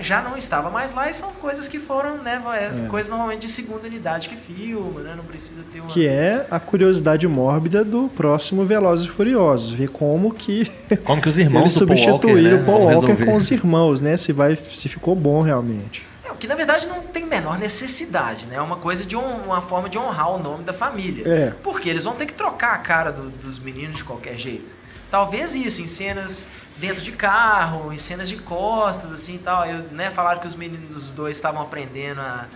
já 0.00 0.22
não 0.22 0.36
estava 0.36 0.70
mais 0.70 0.94
lá 0.94 1.10
e 1.10 1.14
são 1.14 1.32
coisas 1.32 1.66
que 1.68 1.78
foram, 1.78 2.18
né, 2.18 2.40
é, 2.54 2.84
É. 2.84 2.88
coisas 2.88 3.10
normalmente 3.10 3.40
de 3.46 3.48
segunda 3.48 3.86
unidade 3.88 4.28
que 4.28 4.36
filma, 4.36 5.00
né, 5.00 5.14
não 5.16 5.24
precisa 5.24 5.62
ter 5.72 5.80
uma... 5.80 5.88
Que 5.90 6.06
é 6.06 6.46
a 6.50 6.60
curiosidade 6.60 7.26
mórbida 7.26 7.84
do 7.84 8.08
próximo 8.08 8.64
Velozes 8.64 9.06
e 9.06 9.10
Furiosos. 9.10 9.72
Ver 9.72 9.88
como 9.88 10.32
que 10.32 10.70
Como 11.04 11.20
que 11.20 11.28
os 11.28 11.38
eles 11.38 11.48
irmãos 11.48 11.74
do 11.74 11.86
Paul 11.86 11.96
Walker, 11.96 12.04
substituíram 12.04 12.56
né, 12.58 12.62
o 12.62 12.66
Paul 12.66 12.82
Walker 12.84 13.24
com 13.24 13.34
os 13.36 13.50
irmãos, 13.50 14.00
né? 14.00 14.16
Se, 14.16 14.32
vai, 14.32 14.54
se 14.56 14.88
ficou 14.88 15.14
bom 15.16 15.42
realmente. 15.42 16.06
É, 16.24 16.30
o 16.30 16.34
que 16.36 16.46
na 16.46 16.54
verdade 16.54 16.86
não 16.86 17.00
tem 17.02 17.26
menor 17.26 17.58
necessidade, 17.58 18.46
né, 18.46 18.56
é 18.56 18.60
uma 18.60 18.76
coisa 18.76 19.04
de 19.04 19.16
hon- 19.16 19.40
uma 19.46 19.60
forma 19.62 19.88
de 19.88 19.98
honrar 19.98 20.30
o 20.30 20.38
nome 20.42 20.62
da 20.64 20.72
família. 20.72 21.26
É. 21.26 21.52
Porque 21.62 21.88
eles 21.88 22.04
vão 22.04 22.14
ter 22.14 22.26
que 22.26 22.34
trocar 22.34 22.74
a 22.74 22.78
cara 22.78 23.10
do- 23.10 23.30
dos 23.30 23.58
meninos 23.58 23.96
de 23.96 24.04
qualquer 24.04 24.38
jeito. 24.38 24.72
Talvez 25.10 25.54
isso, 25.54 25.82
em 25.82 25.86
cenas 25.86 26.48
dentro 26.78 27.02
de 27.02 27.12
carro, 27.12 27.92
em 27.92 27.98
cenas 27.98 28.28
de 28.28 28.36
costas, 28.36 29.12
assim 29.12 29.36
e 29.36 29.38
tal. 29.38 29.66
Eu, 29.66 29.82
né, 29.92 30.10
falaram 30.10 30.40
que 30.40 30.46
os 30.46 30.54
meninos 30.54 31.08
os 31.08 31.14
dois 31.14 31.36
estavam 31.36 31.62
aprendendo 31.62 32.20
a- 32.20 32.46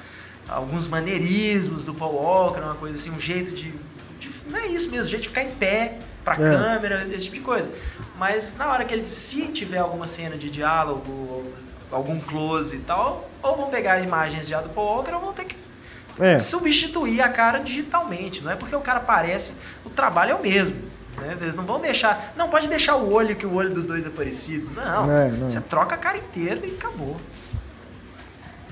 alguns 0.49 0.89
maneirismos 0.89 1.85
do 1.85 1.95
Paul 1.95 2.15
Walker, 2.15 2.61
uma 2.61 2.75
coisa 2.75 2.97
assim, 2.97 3.11
um 3.11 3.21
jeito 3.21 3.53
de. 3.55 3.73
de 4.19 4.31
não 4.49 4.59
é 4.59 4.67
isso 4.67 4.91
mesmo, 4.91 5.07
um 5.07 5.09
jeito 5.11 5.23
de 5.23 5.29
ficar 5.29 5.43
em 5.43 5.51
pé 5.53 5.99
pra 6.25 6.35
É. 6.35 6.37
câmera, 6.39 7.07
esse 7.13 7.25
tipo 7.25 7.37
de 7.37 7.43
coisa. 7.43 7.71
Mas 8.19 8.57
na 8.57 8.67
hora 8.69 8.85
que 8.85 8.93
ele, 8.95 9.07
se 9.07 9.49
tiver 9.49 9.79
alguma 9.79 10.07
cena 10.07 10.37
de 10.37 10.51
diálogo, 10.51 11.53
algum 11.93 12.19
close 12.19 12.77
e 12.77 12.81
tal, 12.81 13.31
ou 13.43 13.57
vão 13.57 13.71
pegar 13.71 14.01
imagens 14.01 14.49
já 14.49 14.61
do 14.61 14.69
Paul 14.71 14.97
Walker 14.97 15.13
ou 15.13 15.21
vão 15.21 15.33
ter 15.33 15.45
que 15.45 15.57
É. 16.19 16.41
substituir 16.41 17.21
a 17.21 17.29
cara 17.29 17.59
digitalmente. 17.59 18.43
Não 18.43 18.51
é 18.51 18.57
porque 18.57 18.75
o 18.75 18.81
cara 18.81 19.01
parece, 19.01 19.53
o 19.85 19.91
trabalho 19.91 20.33
é 20.33 20.35
o 20.35 20.41
mesmo. 20.43 20.75
Né? 21.21 21.37
Eles 21.41 21.57
não 21.57 21.65
vão 21.65 21.81
deixar. 21.81 22.33
Não, 22.37 22.49
pode 22.49 22.69
deixar 22.69 22.97
o 22.97 23.13
olho, 23.13 23.35
que 23.37 23.47
o 23.47 23.55
olho 23.55 23.71
dos 23.75 23.87
dois 23.87 24.05
é 24.07 24.11
parecido. 24.11 24.71
Não. 24.75 25.11
É, 25.11 25.31
não. 25.31 25.51
Você 25.51 25.61
troca 25.61 25.95
a 25.95 25.99
cara 25.99 26.19
inteira 26.19 26.61
e 26.67 26.71
acabou. 26.75 27.17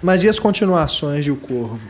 Mas 0.02 0.22
e 0.22 0.28
as 0.28 0.38
continuações 0.38 1.24
de 1.24 1.32
O 1.32 1.36
Corvo? 1.36 1.80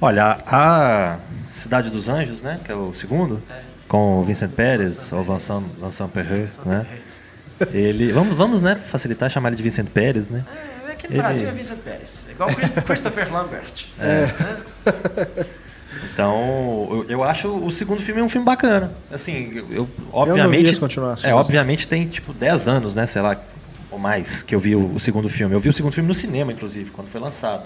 Olha, 0.00 0.38
a 0.46 1.18
Cidade 1.56 1.90
dos 1.90 2.08
Anjos, 2.08 2.40
né? 2.42 2.58
Que 2.64 2.72
é 2.72 2.74
o 2.74 2.94
segundo, 2.94 3.42
com 3.86 4.20
o 4.20 4.22
Vincent 4.22 4.50
Pérez, 4.52 5.12
ou 5.12 5.22
Vincent, 5.22 5.60
Vincent 5.82 6.08
Perret, 6.10 6.50
né? 6.64 6.86
Ele, 7.72 8.10
vamos, 8.12 8.34
vamos, 8.34 8.62
né, 8.62 8.76
facilitar 8.76 9.28
chamar 9.30 9.48
ele 9.50 9.56
de 9.56 9.62
Vincent 9.62 9.86
Pérez, 9.88 10.30
né? 10.30 10.42
É, 10.88 10.92
aqui 10.92 11.06
no 11.08 11.12
Ele- 11.14 11.22
Brasil 11.22 11.46
é 11.48 11.52
Vincent 11.52 11.78
Pérez. 11.80 12.24
É 12.28 12.32
igual 12.32 12.48
Christopher 12.86 13.30
Lambert. 13.30 13.88
Então, 16.12 16.86
eu, 16.90 17.06
eu 17.08 17.24
acho 17.24 17.48
o 17.48 17.70
segundo 17.70 18.00
filme 18.02 18.22
um 18.22 18.28
filme 18.28 18.44
bacana. 18.44 18.92
Assim, 19.10 19.52
eu, 19.54 19.64
eu 19.70 19.84
vi 19.84 19.90
obviamente. 20.12 20.70
as 20.70 20.78
continuações. 20.78 21.24
É, 21.32 21.34
obviamente 21.34 21.88
tem 21.88 22.06
tipo 22.06 22.32
10 22.32 22.68
anos, 22.68 22.94
né, 22.94 23.06
sei 23.06 23.22
lá, 23.22 23.36
ou 23.90 23.98
mais, 23.98 24.42
que 24.42 24.54
eu 24.54 24.60
vi 24.60 24.74
o, 24.76 24.94
o 24.94 25.00
segundo 25.00 25.28
filme. 25.28 25.54
Eu 25.54 25.60
vi 25.60 25.68
o 25.68 25.72
segundo 25.72 25.92
filme 25.92 26.08
no 26.08 26.14
cinema, 26.14 26.52
inclusive, 26.52 26.90
quando 26.90 27.08
foi 27.08 27.20
lançado. 27.20 27.62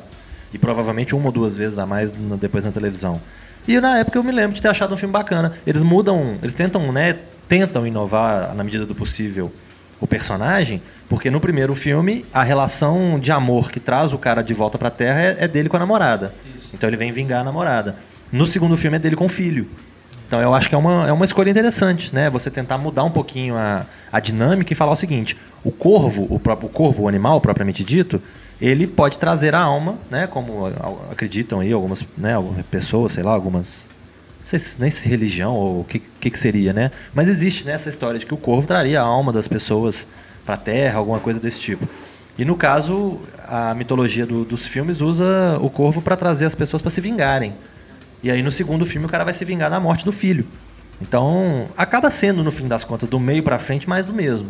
E 0.52 0.58
provavelmente 0.58 1.14
uma 1.14 1.26
ou 1.26 1.32
duas 1.32 1.56
vezes 1.56 1.78
a 1.78 1.86
mais 1.86 2.12
no- 2.12 2.36
depois 2.36 2.64
na 2.64 2.70
televisão. 2.70 3.20
E 3.66 3.80
na 3.80 3.98
época 3.98 4.18
eu 4.18 4.22
me 4.24 4.32
lembro 4.32 4.54
de 4.54 4.62
ter 4.62 4.68
achado 4.68 4.92
um 4.94 4.96
filme 4.96 5.12
bacana. 5.12 5.54
Eles 5.66 5.82
mudam, 5.82 6.36
eles 6.40 6.52
tentam, 6.52 6.92
né, 6.92 7.16
tentam 7.48 7.86
inovar 7.86 8.54
na 8.54 8.62
medida 8.64 8.86
do 8.86 8.94
possível 8.94 9.52
o 10.00 10.06
personagem, 10.06 10.82
porque 11.08 11.30
no 11.30 11.40
primeiro 11.40 11.74
filme 11.74 12.24
a 12.32 12.42
relação 12.42 13.18
de 13.18 13.32
amor 13.32 13.70
que 13.70 13.80
traz 13.80 14.12
o 14.12 14.18
cara 14.18 14.42
de 14.42 14.52
volta 14.54 14.76
pra 14.78 14.90
Terra 14.90 15.20
é, 15.20 15.36
é 15.40 15.48
dele 15.48 15.68
com 15.68 15.76
a 15.76 15.80
namorada. 15.80 16.34
Então 16.72 16.88
ele 16.88 16.96
vem 16.96 17.10
vingar 17.12 17.40
a 17.40 17.44
namorada. 17.44 17.96
No 18.34 18.48
segundo 18.48 18.76
filme 18.76 18.96
é 18.96 18.98
dele 18.98 19.14
com 19.14 19.26
o 19.26 19.28
filho. 19.28 19.64
Então 20.26 20.40
eu 20.40 20.52
acho 20.52 20.68
que 20.68 20.74
é 20.74 20.78
uma, 20.78 21.06
é 21.06 21.12
uma 21.12 21.24
escolha 21.24 21.50
interessante, 21.50 22.12
né? 22.12 22.28
Você 22.30 22.50
tentar 22.50 22.76
mudar 22.76 23.04
um 23.04 23.10
pouquinho 23.10 23.54
a, 23.54 23.86
a 24.10 24.18
dinâmica 24.18 24.72
e 24.72 24.74
falar 24.74 24.90
o 24.90 24.96
seguinte: 24.96 25.36
o 25.62 25.70
corvo, 25.70 26.26
o 26.28 26.40
próprio 26.40 26.68
corvo, 26.68 27.04
o 27.04 27.08
animal 27.08 27.40
propriamente 27.40 27.84
dito, 27.84 28.20
ele 28.60 28.88
pode 28.88 29.20
trazer 29.20 29.54
a 29.54 29.60
alma, 29.60 29.94
né? 30.10 30.26
Como 30.26 30.66
acreditam 31.12 31.60
aí 31.60 31.72
algumas 31.72 32.04
né, 32.18 32.34
algumas 32.34 32.66
pessoas, 32.66 33.12
sei 33.12 33.22
lá, 33.22 33.30
algumas 33.30 33.86
sei 34.44 34.58
se, 34.58 34.80
nem 34.80 34.90
se 34.90 35.08
religião 35.08 35.54
ou 35.54 35.82
o 35.82 35.84
que, 35.84 36.00
que, 36.00 36.28
que 36.28 36.38
seria, 36.38 36.72
né? 36.72 36.90
Mas 37.14 37.28
existe 37.28 37.64
nessa 37.64 37.88
história 37.88 38.18
de 38.18 38.26
que 38.26 38.34
o 38.34 38.36
corvo 38.36 38.66
traria 38.66 39.00
a 39.00 39.04
alma 39.04 39.32
das 39.32 39.46
pessoas 39.46 40.08
para 40.44 40.56
a 40.56 40.58
Terra, 40.58 40.98
alguma 40.98 41.20
coisa 41.20 41.38
desse 41.38 41.60
tipo. 41.60 41.88
E 42.36 42.44
no 42.44 42.56
caso, 42.56 43.20
a 43.46 43.72
mitologia 43.74 44.26
do, 44.26 44.44
dos 44.44 44.66
filmes 44.66 45.00
usa 45.00 45.56
o 45.60 45.70
corvo 45.70 46.02
para 46.02 46.16
trazer 46.16 46.46
as 46.46 46.54
pessoas 46.56 46.82
para 46.82 46.90
se 46.90 47.00
vingarem. 47.00 47.52
E 48.24 48.30
aí 48.30 48.42
no 48.42 48.50
segundo 48.50 48.84
filme 48.84 49.06
o 49.06 49.08
cara 49.08 49.22
vai 49.22 49.32
se 49.34 49.44
vingar 49.44 49.70
da 49.70 49.78
morte 49.78 50.04
do 50.04 50.10
filho. 50.10 50.44
Então, 51.00 51.66
acaba 51.76 52.08
sendo 52.10 52.42
no 52.42 52.50
fim 52.50 52.66
das 52.66 52.82
contas 52.82 53.08
do 53.08 53.20
meio 53.20 53.42
para 53.42 53.58
frente 53.58 53.88
mais 53.88 54.04
do 54.04 54.12
mesmo. 54.12 54.48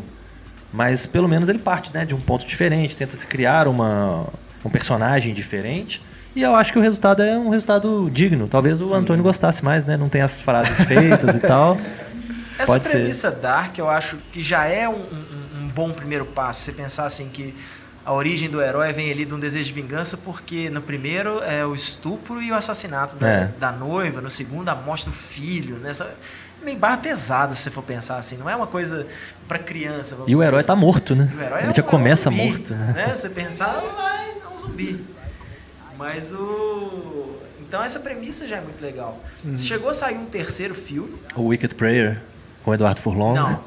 Mas 0.72 1.04
pelo 1.06 1.28
menos 1.28 1.48
ele 1.48 1.58
parte, 1.58 1.90
né, 1.92 2.04
de 2.04 2.14
um 2.14 2.20
ponto 2.20 2.46
diferente, 2.46 2.96
tenta 2.96 3.16
se 3.16 3.26
criar 3.26 3.68
uma 3.68 4.26
um 4.64 4.70
personagem 4.70 5.34
diferente. 5.34 6.00
E 6.34 6.42
eu 6.42 6.54
acho 6.54 6.72
que 6.72 6.78
o 6.78 6.82
resultado 6.82 7.22
é 7.22 7.36
um 7.38 7.50
resultado 7.50 8.08
digno. 8.12 8.48
Talvez 8.48 8.80
o 8.80 8.94
Antônio 8.94 9.22
gostasse 9.22 9.62
mais, 9.64 9.84
né? 9.86 9.96
Não 9.96 10.08
tem 10.08 10.22
as 10.22 10.40
frases 10.40 10.80
feitas 10.86 11.36
e 11.36 11.40
tal. 11.40 11.76
Essa 12.58 12.66
Pode 12.66 12.86
ser. 12.86 12.92
premissa 12.98 13.30
Dark, 13.30 13.76
eu 13.78 13.90
acho 13.90 14.16
que 14.32 14.40
já 14.40 14.64
é 14.64 14.88
um, 14.88 14.92
um- 14.94 15.64
um 15.64 15.68
bom 15.68 15.90
primeiro 15.90 16.24
passo. 16.24 16.60
Você 16.60 16.72
pensar 16.72 17.04
assim 17.04 17.28
que 17.28 17.54
a 18.04 18.12
origem 18.12 18.48
do 18.50 18.60
herói 18.60 18.92
vem 18.92 19.10
ali 19.10 19.24
de 19.24 19.32
um 19.34 19.38
desejo 19.40 19.72
de 19.72 19.80
vingança, 19.80 20.16
porque 20.18 20.68
no 20.70 20.82
primeiro 20.82 21.42
é 21.42 21.64
o 21.64 21.74
estupro 21.74 22.42
e 22.42 22.52
o 22.52 22.54
assassinato 22.54 23.16
da, 23.16 23.28
É. 23.28 23.50
da 23.58 23.72
noiva, 23.72 24.20
no 24.20 24.28
segundo 24.30 24.68
a 24.68 24.74
morte 24.74 25.06
do 25.06 25.12
filho. 25.12 25.76
Nessa 25.76 26.04
é 26.04 26.64
meio 26.64 26.78
barra 26.78 26.98
pesada 26.98 27.54
se 27.54 27.62
você 27.62 27.70
for 27.70 27.82
pensar 27.82 28.16
assim. 28.18 28.36
Não 28.36 28.48
é 28.48 28.54
uma 28.54 28.66
coisa 28.66 29.06
para 29.48 29.58
criança. 29.58 30.14
vamos 30.16 30.30
E 30.30 30.34
o 30.34 30.38
dizer. 30.38 30.48
herói 30.48 30.62
tá 30.64 30.76
morto, 30.76 31.14
né? 31.14 31.30
O 31.36 31.40
herói 31.40 31.60
Ele 31.62 31.70
é 31.70 31.74
já 31.74 31.82
um- 31.82 31.84
é 31.84 31.88
um 31.88 31.90
começa 31.90 32.30
zumbi, 32.30 32.46
morto, 32.48 32.74
né? 32.74 33.12
Você 33.14 33.30
pensar, 33.30 33.82
mas 33.96 34.42
é 34.42 34.48
um 34.48 34.58
zumbi. 34.58 35.04
Mas 35.98 36.32
o. 36.32 37.36
Então 37.60 37.82
essa 37.82 38.00
premissa 38.00 38.46
já 38.46 38.56
é 38.56 38.60
muito 38.60 38.80
legal. 38.82 39.18
Uhum. 39.44 39.56
Chegou 39.58 39.88
a 39.90 39.94
sair 39.94 40.16
um 40.16 40.26
terceiro 40.26 40.74
filme. 40.74 41.14
O 41.34 41.46
Wicked 41.46 41.74
Prayer 41.74 42.20
com 42.64 42.70
o 42.70 42.74
Eduardo 42.74 43.00
Furlong. 43.00 43.34
Não. 43.34 43.60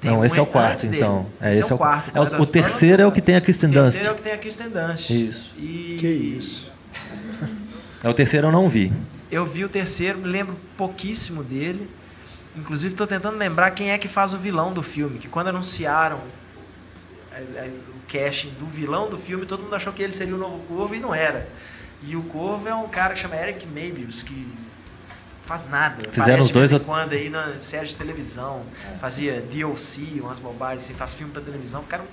Tem 0.00 0.10
Não, 0.12 0.20
um 0.20 0.24
esse 0.24 0.38
é 0.38 0.42
o 0.42 0.46
quarto, 0.46 0.86
então. 0.86 1.26
É, 1.40 1.50
esse, 1.50 1.60
esse 1.60 1.72
é 1.72 1.74
o 1.74 1.78
quarto. 1.78 2.10
é 2.16 2.20
o- 2.20 2.42
o 2.42 2.46
terceiro 2.46 3.02
é 3.02 3.06
o 3.06 3.10
que 3.12 3.20
tem 3.20 3.34
a 3.34 3.40
Kristen 3.40 3.70
O 3.70 3.72
Dunst. 3.72 3.84
terceiro 3.94 4.08
é 4.08 4.12
o 4.12 4.14
que 4.16 4.22
tem 4.22 4.32
a 4.32 4.38
Kristen 4.38 4.68
Dunst. 4.70 5.10
Isso. 5.10 5.50
E 5.58 5.96
Que 5.98 6.06
isso. 6.06 6.70
É 8.04 8.08
o 8.08 8.14
terceiro 8.14 8.46
eu 8.46 8.52
não 8.52 8.68
vi. 8.68 8.92
Eu 9.30 9.44
vi 9.44 9.64
o 9.64 9.68
terceiro, 9.68 10.18
me 10.18 10.28
lembro 10.28 10.54
pouquíssimo 10.76 11.42
dele. 11.42 11.90
Inclusive 12.56 12.94
estou 12.94 13.06
tentando 13.08 13.36
lembrar 13.36 13.72
quem 13.72 13.90
é 13.90 13.98
que 13.98 14.06
faz 14.08 14.34
o 14.34 14.38
vilão 14.38 14.72
do 14.72 14.82
filme. 14.84 15.18
Que 15.18 15.26
quando 15.28 15.48
anunciaram 15.48 16.20
é, 17.32 17.38
é, 17.40 17.70
o 17.88 18.12
casting 18.12 18.50
do 18.58 18.66
vilão 18.66 19.10
do 19.10 19.18
filme, 19.18 19.46
todo 19.46 19.62
mundo 19.64 19.74
achou 19.74 19.92
que 19.92 20.02
ele 20.02 20.12
seria 20.12 20.34
o 20.34 20.38
novo 20.38 20.58
Corvo 20.68 20.94
e 20.94 21.00
não 21.00 21.12
era. 21.14 21.48
E 22.04 22.14
o 22.14 22.22
Corvo 22.22 22.68
é 22.68 22.74
um 22.74 22.86
cara 22.88 23.14
que 23.14 23.20
chama 23.20 23.34
Eric 23.36 23.66
Mabius, 23.66 24.22
que 24.22 24.46
faz 25.48 25.68
nada. 25.68 25.96
Fizeram 26.12 26.44
os 26.44 26.50
dois 26.50 26.70
de 26.70 26.76
vez 26.76 26.82
em 26.82 26.88
ou- 26.88 26.94
quando 26.94 27.12
aí 27.14 27.28
na 27.30 27.58
série 27.58 27.86
de 27.86 27.96
televisão. 27.96 28.62
Fazia 29.00 29.40
DLC, 29.40 30.20
umas 30.20 30.38
bobagens, 30.38 30.84
assim, 30.84 30.94
faz 30.94 31.14
filme 31.14 31.32
pra 31.32 31.42
televisão. 31.42 31.80
O 31.80 31.84
cara 31.84 32.04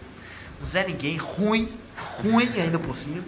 um 0.61 0.65
Zé 0.65 0.85
Ninguém, 0.87 1.17
ruim, 1.17 1.69
ruim 2.23 2.49
ainda 2.59 2.79
por 2.79 2.95
cima. 2.97 3.21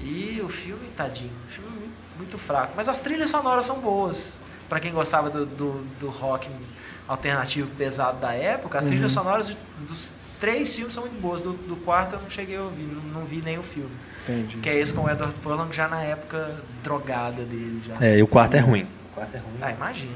E 0.00 0.40
o 0.44 0.48
filme, 0.48 0.88
tadinho, 0.96 1.30
o 1.46 1.50
filme 1.50 1.70
é 1.70 2.18
muito, 2.18 2.36
fraco. 2.36 2.72
Mas 2.76 2.88
as 2.88 2.98
trilhas 3.00 3.30
sonoras 3.30 3.64
são 3.64 3.78
boas. 3.80 4.38
Pra 4.68 4.80
quem 4.80 4.92
gostava 4.92 5.30
do, 5.30 5.46
do, 5.46 5.72
do 6.00 6.08
rock 6.08 6.48
alternativo 7.08 7.70
pesado 7.76 8.18
da 8.18 8.32
época, 8.32 8.78
as 8.80 8.86
trilhas 8.86 9.12
sonoras 9.12 9.56
dos 9.88 10.10
três 10.40 10.74
filmes 10.74 10.92
são 10.92 11.04
muito 11.04 11.20
boas. 11.20 11.42
Do, 11.42 11.52
do 11.52 11.76
quarto 11.76 12.14
eu 12.16 12.20
não 12.20 12.28
cheguei 12.28 12.56
a 12.56 12.62
ouvir, 12.62 12.82
não, 12.82 13.20
não 13.20 13.24
vi 13.24 13.40
nem 13.40 13.58
o 13.58 13.62
filme. 13.62 13.90
Entendi. 14.24 14.56
Que 14.58 14.68
é 14.68 14.76
esse 14.80 14.92
com 14.92 15.02
o 15.04 15.08
Edward 15.10 15.32
Furlong 15.40 15.72
já 15.72 15.86
na 15.86 16.02
época 16.02 16.56
drogada 16.82 17.44
dele. 17.44 17.80
Já. 17.86 18.04
É, 18.04 18.18
e 18.18 18.22
o 18.22 18.26
quarto 18.26 18.54
é 18.54 18.58
ruim. 18.60 18.86
O 19.16 19.20
quarto 19.20 19.34
é 19.34 19.38
ruim. 19.38 19.58
Ah, 19.62 19.72
imagino. 19.72 20.12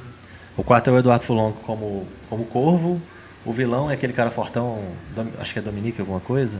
O 0.56 0.62
quarto 0.62 0.90
é 0.90 0.92
o 0.92 0.98
Eduardo 0.98 1.24
Furlong 1.24 1.52
como, 1.64 2.06
como 2.28 2.44
corvo. 2.44 3.00
O 3.44 3.52
vilão 3.52 3.90
é 3.90 3.94
aquele 3.94 4.12
cara 4.12 4.30
fortão, 4.30 4.78
acho 5.38 5.52
que 5.54 5.58
é 5.58 5.62
Dominique 5.62 6.00
alguma 6.00 6.20
coisa. 6.20 6.56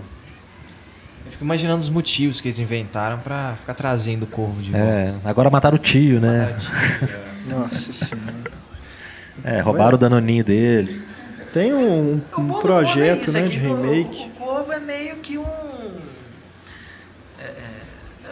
Eu 1.26 1.32
fico 1.32 1.45
imaginando 1.45 1.82
os 1.82 1.91
motivos 1.91 2.41
que 2.41 2.49
eles 2.49 2.59
inventaram 2.59 3.18
pra 3.18 3.55
ficar 3.61 3.74
trazendo 3.74 4.22
o 4.22 4.26
corvo 4.26 4.62
de 4.62 4.70
volta. 4.70 4.86
É, 4.86 5.14
agora 5.24 5.51
mataram 5.51 5.76
o 5.76 5.78
tio, 5.78 6.18
né? 6.18 6.57
Nossa 7.47 7.93
senhora. 7.93 8.51
É, 9.45 9.61
roubaram 9.61 9.95
o 9.97 9.99
danoninho 9.99 10.43
dele. 10.45 11.03
Tem 11.53 11.74
um, 11.74 12.22
O 12.36 12.41
um 12.41 12.47
do 12.49 12.55
projeto, 12.61 13.28
é 13.28 13.32
né, 13.32 13.41
isso, 13.41 13.51
de 13.51 13.66
é 13.66 13.68
o- 13.68 13.76
remake. 13.82 14.30
O, 14.36 14.38
Corvo 14.38 14.72
é 14.72 14.80
meio 14.80 15.16
que 15.16 15.36
um. 15.36 15.45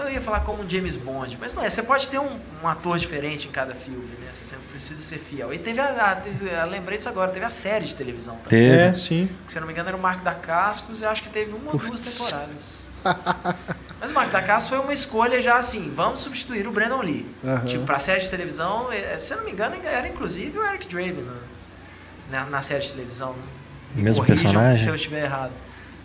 É, 0.09 0.12
é, 0.12 0.14
eu 0.14 0.14
ia 0.14 0.20
falar 0.20 0.40
como 0.40 0.62
um 0.62 0.68
James 0.68 0.96
Bond, 0.96 1.36
mas 1.40 1.54
não 1.54 1.64
é. 1.64 1.70
Você 1.70 1.82
pode 1.82 2.09
ter 2.09 2.18
um, 2.18 2.38
um 2.62 2.68
ator 2.68 2.98
diferente 2.98 3.48
em 3.48 3.50
cada 3.50 3.74
filme, 3.74 4.06
né? 4.20 4.28
Você 4.32 4.44
sempre 4.44 4.66
precisa 4.68 5.00
ser 5.00 5.18
fiel. 5.18 5.52
E 5.52 5.59
teve 5.59 5.80
a. 5.80 5.86
a 5.86 6.64
eu 6.64 6.70
lembrei 6.70 6.98
disso 6.98 7.09
agora, 7.09 7.30
teve 7.30 7.44
a 7.44 7.50
série 7.50 7.84
de 7.84 7.94
televisão 7.94 8.36
também. 8.36 8.48
Teve. 8.48 8.76
É, 8.76 8.94
sim. 8.94 9.28
Que, 9.46 9.52
se 9.52 9.59
eu 9.59 9.61
não 9.61 9.66
me 9.66 9.72
engano, 9.72 9.88
era 9.88 9.96
o 9.96 10.00
Marco 10.00 10.24
da 10.24 10.34
Cascos 10.34 11.00
e 11.00 11.04
eu 11.04 11.11
acho 11.11 11.22
que 11.22 11.30
teve 11.30 11.52
uma 11.52 11.72
ou 11.72 11.78
duas 11.78 12.00
temporadas. 12.00 12.88
Mas 14.00 14.11
o 14.11 14.14
Marco 14.14 14.32
da 14.32 14.42
Cascos 14.42 14.68
foi 14.68 14.78
uma 14.78 14.92
escolha 14.92 15.40
já 15.40 15.56
assim, 15.56 15.92
vamos 15.94 16.20
substituir 16.20 16.66
o 16.66 16.72
Brandon 16.72 17.02
Lee. 17.02 17.26
Aham. 17.44 17.66
Tipo, 17.66 17.84
pra 17.84 17.98
série 17.98 18.20
de 18.20 18.30
televisão, 18.30 18.92
eh, 18.92 19.18
se 19.18 19.32
eu 19.32 19.38
não 19.38 19.44
me 19.44 19.50
engano, 19.50 19.76
era 19.84 20.06
inclusive 20.06 20.56
o 20.56 20.64
Eric 20.64 20.86
Draven 20.88 21.24
na, 22.30 22.44
na, 22.44 22.50
na 22.50 22.62
série 22.62 22.82
de 22.82 22.92
televisão. 22.92 23.34
Me 23.94 24.02
Mesmo 24.02 24.24
corrijam 24.24 24.44
personagem? 24.44 24.82
Se 24.82 24.88
eu 24.88 24.94
estiver 24.94 25.24
errado. 25.24 25.52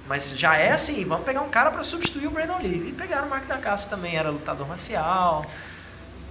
Mas 0.08 0.38
já 0.38 0.58
é 0.58 0.72
assim, 0.72 1.04
vamos 1.06 1.26
pegar 1.26 1.42
um 1.42 1.50
cara 1.50 1.72
pra 1.72 1.82
substituir 1.84 2.28
o 2.28 2.32
Brandon 2.32 2.58
Lee. 2.62 2.90
E 2.90 2.92
pegaram 2.98 3.28
o 3.28 3.30
Marco 3.30 3.48
da 3.48 3.58
Cascos 3.58 3.90
também, 3.90 4.16
era 4.16 4.30
lutador 4.30 4.68
marcial. 4.68 5.44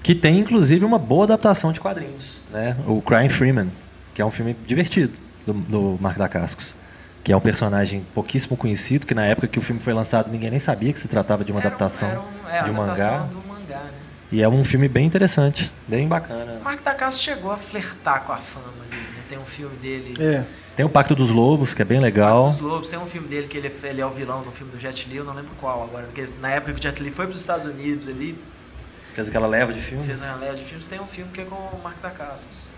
Que 0.02 0.14
tem 0.14 0.38
inclusive 0.38 0.84
uma 0.84 0.98
boa 0.98 1.24
adaptação 1.24 1.72
de 1.72 1.80
quadrinhos, 1.80 2.40
né? 2.50 2.76
O 2.86 3.00
Crying 3.00 3.28
Freeman, 3.28 3.70
que 4.14 4.20
é 4.20 4.24
um 4.26 4.30
filme 4.30 4.54
divertido 4.66 5.12
do, 5.46 5.52
do 5.54 5.98
Mark 6.00 6.18
Dacascos, 6.18 6.74
que 7.24 7.32
é 7.32 7.36
um 7.36 7.40
personagem 7.40 8.04
pouquíssimo 8.12 8.56
conhecido, 8.56 9.06
que 9.06 9.14
na 9.14 9.24
época 9.24 9.46
que 9.46 9.58
o 9.58 9.62
filme 9.62 9.80
foi 9.80 9.92
lançado 9.94 10.30
ninguém 10.30 10.50
nem 10.50 10.58
sabia 10.60 10.92
que 10.92 10.98
se 10.98 11.06
tratava 11.08 11.44
de 11.44 11.52
uma 11.52 11.60
Era 11.60 11.68
adaptação 11.68 12.08
era 12.08 12.20
um- 12.20 12.50
é, 12.50 12.62
de 12.64 12.70
um 12.70 12.74
mangá. 12.74 13.18
do? 13.18 13.41
E 14.32 14.42
é 14.42 14.48
um 14.48 14.64
filme 14.64 14.88
bem 14.88 15.04
interessante, 15.06 15.70
bem 15.86 16.08
bacana. 16.08 16.58
O 16.58 16.64
Marco 16.64 16.82
da 16.82 16.94
Cascos 16.94 17.22
chegou 17.22 17.52
a 17.52 17.56
flertar 17.58 18.24
com 18.24 18.32
a 18.32 18.38
fama 18.38 18.66
ali, 18.90 18.96
né? 19.00 19.22
Tem 19.28 19.38
um 19.38 19.44
filme 19.44 19.76
dele. 19.76 20.14
É. 20.18 20.44
Tem 20.74 20.86
o 20.86 20.88
Pacto 20.88 21.14
dos 21.14 21.28
Lobos, 21.30 21.74
que 21.74 21.82
é 21.82 21.84
bem 21.84 22.00
legal. 22.00 22.48
Os 22.48 22.58
Lobos, 22.58 22.88
tem 22.88 22.98
um 22.98 23.04
filme 23.04 23.28
dele 23.28 23.46
que 23.46 23.58
ele, 23.58 23.68
é- 23.68 23.88
ele 23.88 24.00
é 24.00 24.06
o 24.06 24.10
vilão 24.10 24.42
no 24.42 24.50
filme 24.50 24.72
do 24.72 24.80
Jet 24.80 25.06
Li, 25.06 25.16
eu 25.16 25.24
não 25.24 25.34
lembro 25.34 25.50
qual 25.60 25.84
agora. 25.84 26.04
Porque 26.06 26.24
na 26.40 26.48
época 26.48 26.72
que 26.72 26.80
o 26.80 26.82
Jet 26.82 27.02
Li 27.02 27.10
foi 27.10 27.26
para 27.26 27.34
os 27.34 27.40
Estados 27.40 27.66
Unidos, 27.66 28.08
ele 28.08 28.38
Fez 29.14 29.28
aquela 29.28 29.46
leva 29.46 29.70
de 29.70 29.80
filmes. 29.82 30.06
fez 30.06 30.22
uma 30.22 30.36
leva 30.36 30.56
de 30.56 30.64
filmes, 30.64 30.86
tem 30.86 30.98
um 30.98 31.06
filme 31.06 31.30
que 31.30 31.42
é 31.42 31.44
com 31.44 31.54
o 31.56 31.80
Marco 31.84 32.00
da 32.00 32.08
Cascos. 32.08 32.68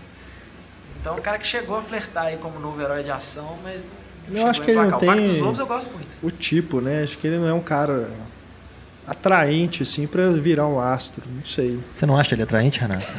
Então, 0.99 1.15
o 1.17 1.21
cara 1.21 1.39
que 1.39 1.47
chegou 1.47 1.77
a 1.77 1.81
flertar 1.81 2.25
aí 2.25 2.37
como 2.37 2.59
novo 2.59 2.81
herói 2.81 3.01
de 3.03 3.11
ação, 3.11 3.57
mas 3.63 3.87
não 4.27 4.41
Eu 4.41 4.47
acho 4.47 4.61
chegou 4.61 4.65
que 4.65 4.71
a 4.71 4.73
ele 4.83 4.91
não 4.91 4.97
emplacar. 4.97 5.07
O 5.07 5.07
Pacto 5.07 5.21
tem- 5.21 5.29
dos 5.29 5.37
Lobos 5.45 5.59
eu 5.61 5.67
gosto 5.67 5.93
muito. 5.93 6.17
O 6.21 6.31
tipo, 6.31 6.81
né? 6.81 7.01
Acho 7.03 7.17
que 7.17 7.27
ele 7.27 7.37
não 7.37 7.47
é 7.47 7.53
um 7.53 7.61
cara 7.61 8.09
atraente, 9.07 9.83
assim, 9.83 10.07
pra 10.07 10.29
virar 10.31 10.67
um 10.67 10.79
astro. 10.79 11.23
Não 11.33 11.45
sei. 11.45 11.79
Você 11.93 12.05
não 12.05 12.17
acha 12.17 12.33
ele 12.35 12.43
atraente, 12.43 12.79
Renato? 12.79 13.05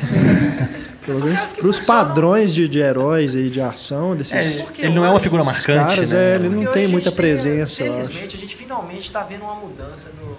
Pelo 1.07 1.19
São 1.21 1.29
menos 1.29 1.53
pros 1.55 1.77
funcionam. 1.79 2.05
padrões 2.05 2.53
de, 2.53 2.67
de 2.67 2.81
heróis 2.81 3.37
aí, 3.37 3.49
de 3.49 3.61
ação, 3.61 4.17
desses. 4.17 4.33
É, 4.33 4.67
ele 4.79 4.93
não 4.95 5.05
é 5.05 5.11
uma 5.11 5.21
figura 5.21 5.45
marcante, 5.45 5.95
caras, 5.95 6.11
né? 6.11 6.33
é, 6.33 6.35
ele 6.35 6.49
não 6.49 6.73
tem 6.73 6.89
muita 6.89 7.13
presença, 7.13 7.85
eu 7.85 7.93
Felizmente, 7.93 8.27
acho. 8.27 8.37
a 8.37 8.41
gente 8.41 8.57
finalmente 8.57 9.07
está 9.07 9.23
vendo 9.23 9.43
uma 9.43 9.55
mudança 9.55 10.11
no- 10.21 10.37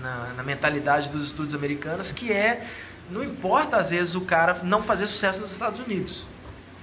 na, 0.00 0.28
na 0.36 0.42
mentalidade 0.44 1.08
dos 1.08 1.24
estúdios 1.24 1.54
americanos, 1.56 2.12
que 2.12 2.30
é, 2.32 2.64
não 3.10 3.24
importa 3.24 3.76
às 3.78 3.90
vezes 3.90 4.14
o 4.14 4.20
cara 4.20 4.56
não 4.62 4.80
fazer 4.80 5.08
sucesso 5.08 5.40
nos 5.40 5.50
Estados 5.52 5.80
Unidos. 5.80 6.24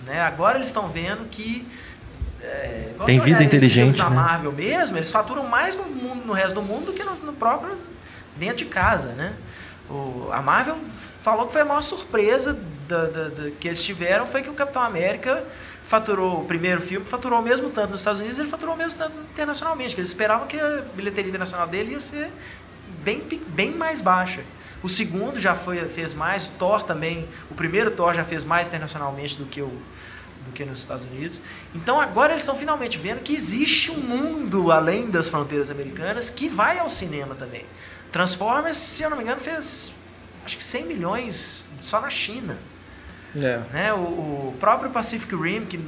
Né? 0.05 0.19
Agora 0.21 0.57
eles 0.57 0.67
estão 0.67 0.89
vendo 0.89 1.29
que. 1.29 1.65
É, 2.41 2.89
Tem 3.05 3.19
vida 3.19 3.43
inteligente, 3.43 3.93
filmes 3.93 3.97
da 3.97 4.09
né? 4.09 4.15
Marvel 4.15 4.51
mesmo, 4.51 4.97
eles 4.97 5.11
faturam 5.11 5.45
mais 5.47 5.75
no, 5.77 5.83
mundo, 5.85 6.25
no 6.25 6.33
resto 6.33 6.55
do 6.55 6.61
mundo 6.61 6.87
do 6.87 6.93
que 6.93 7.03
no, 7.03 7.15
no 7.15 7.33
próprio. 7.33 7.75
dentro 8.37 8.57
de 8.57 8.65
casa. 8.65 9.09
Né? 9.09 9.33
O- 9.89 10.29
a 10.31 10.41
Marvel 10.41 10.77
falou 11.23 11.47
que 11.47 11.51
foi 11.53 11.61
a 11.61 11.65
maior 11.65 11.81
surpresa 11.81 12.57
da- 12.87 13.05
da- 13.05 13.27
da- 13.27 13.51
que 13.59 13.67
eles 13.67 13.83
tiveram 13.83 14.25
foi 14.25 14.41
que 14.41 14.49
o 14.49 14.53
Capitão 14.53 14.81
América 14.81 15.43
faturou 15.83 16.41
o 16.41 16.45
primeiro 16.45 16.81
filme, 16.81 17.05
faturou 17.05 17.39
o 17.39 17.41
mesmo 17.41 17.69
tanto 17.69 17.91
nos 17.91 17.99
Estados 17.99 18.19
Unidos, 18.19 18.37
ele 18.39 18.47
faturou 18.49 18.75
o 18.75 18.77
mesmo 18.77 18.97
tanto 18.99 19.13
internacionalmente, 19.33 19.95
que 19.95 20.01
eles 20.01 20.09
esperavam 20.11 20.47
que 20.47 20.59
a 20.59 20.83
bilheteria 20.95 21.29
internacional 21.29 21.67
dele 21.67 21.91
ia 21.93 21.99
ser 21.99 22.29
bem, 23.03 23.21
bem 23.47 23.71
mais 23.71 23.99
baixa. 23.99 24.41
O 24.83 24.87
segundo 24.87 25.39
já 25.39 25.55
foi, 25.55 25.77
fez 25.89 26.13
mais, 26.13 26.45
o 26.45 26.51
Thor 26.51 26.83
também, 26.83 27.27
o 27.51 27.55
primeiro 27.55 27.91
Thor 27.91 28.13
já 28.13 28.23
fez 28.23 28.45
mais 28.45 28.67
internacionalmente 28.69 29.35
do 29.35 29.45
que, 29.45 29.61
o, 29.61 29.71
que 30.63 30.69
nos 30.69 30.79
Estados 30.79 31.05
Unidos. 31.05 31.41
Então 31.73 31.99
agora 31.99 32.33
eles 32.33 32.43
estão 32.43 32.55
finalmente 32.55 32.97
vendo 32.97 33.21
que 33.21 33.33
existe 33.33 33.91
um 33.91 33.99
mundo 33.99 34.71
além 34.71 35.09
das 35.09 35.29
fronteiras 35.29 35.71
americanas 35.71 36.29
que 36.29 36.49
vai 36.49 36.79
ao 36.79 36.89
cinema 36.89 37.35
também. 37.35 37.65
Transformers, 38.11 38.77
se 38.77 39.03
eu 39.03 39.09
não 39.09 39.17
me 39.17 39.23
engano, 39.23 39.39
fez 39.39 39.93
acho 40.45 40.57
que 40.57 40.63
100 40.63 40.85
milhões 40.85 41.69
só 41.81 42.01
na 42.01 42.09
China. 42.09 42.57
É. 43.35 43.61
Né? 43.71 43.93
O, 43.93 43.97
o 43.97 44.55
próprio 44.59 44.89
Pacific 44.89 45.33
Rim, 45.35 45.65
que 45.65 45.79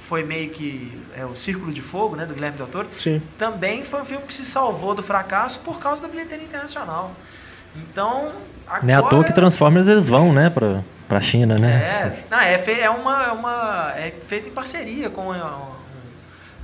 foi 0.00 0.24
meio 0.24 0.50
que 0.50 1.00
é, 1.16 1.24
o 1.24 1.36
Círculo 1.36 1.72
de 1.72 1.80
Fogo 1.80 2.16
né, 2.16 2.26
do 2.26 2.34
Guilherme 2.34 2.58
Del 2.58 2.66
Toro, 2.66 2.88
Sim. 2.98 3.22
também 3.38 3.84
foi 3.84 4.00
um 4.00 4.04
filme 4.04 4.26
que 4.26 4.34
se 4.34 4.44
salvou 4.44 4.94
do 4.94 5.02
fracasso 5.02 5.60
por 5.60 5.78
causa 5.78 6.02
da 6.02 6.08
bilheteria 6.08 6.44
internacional. 6.44 7.12
Então, 7.76 8.32
agora... 8.66 8.82
Não 8.82 8.94
é 8.94 8.96
à 8.96 9.02
toa 9.02 9.24
que 9.24 9.32
Transformers 9.32 9.86
eles 9.86 10.08
vão, 10.08 10.32
né, 10.32 10.50
pra, 11.10 11.18
pra 11.18 11.20
China, 11.20 11.56
né? 11.58 11.70
É, 11.72 12.24
não, 12.30 12.40
é, 12.40 12.58
fe- 12.58 12.80
é 12.80 12.88
uma, 12.90 13.24
é 13.26 13.32
uma. 13.32 13.92
É 13.96 14.10
feito 14.26 14.48
em 14.48 14.52
parceria 14.52 15.10
com, 15.10 15.30
a- 15.32 15.68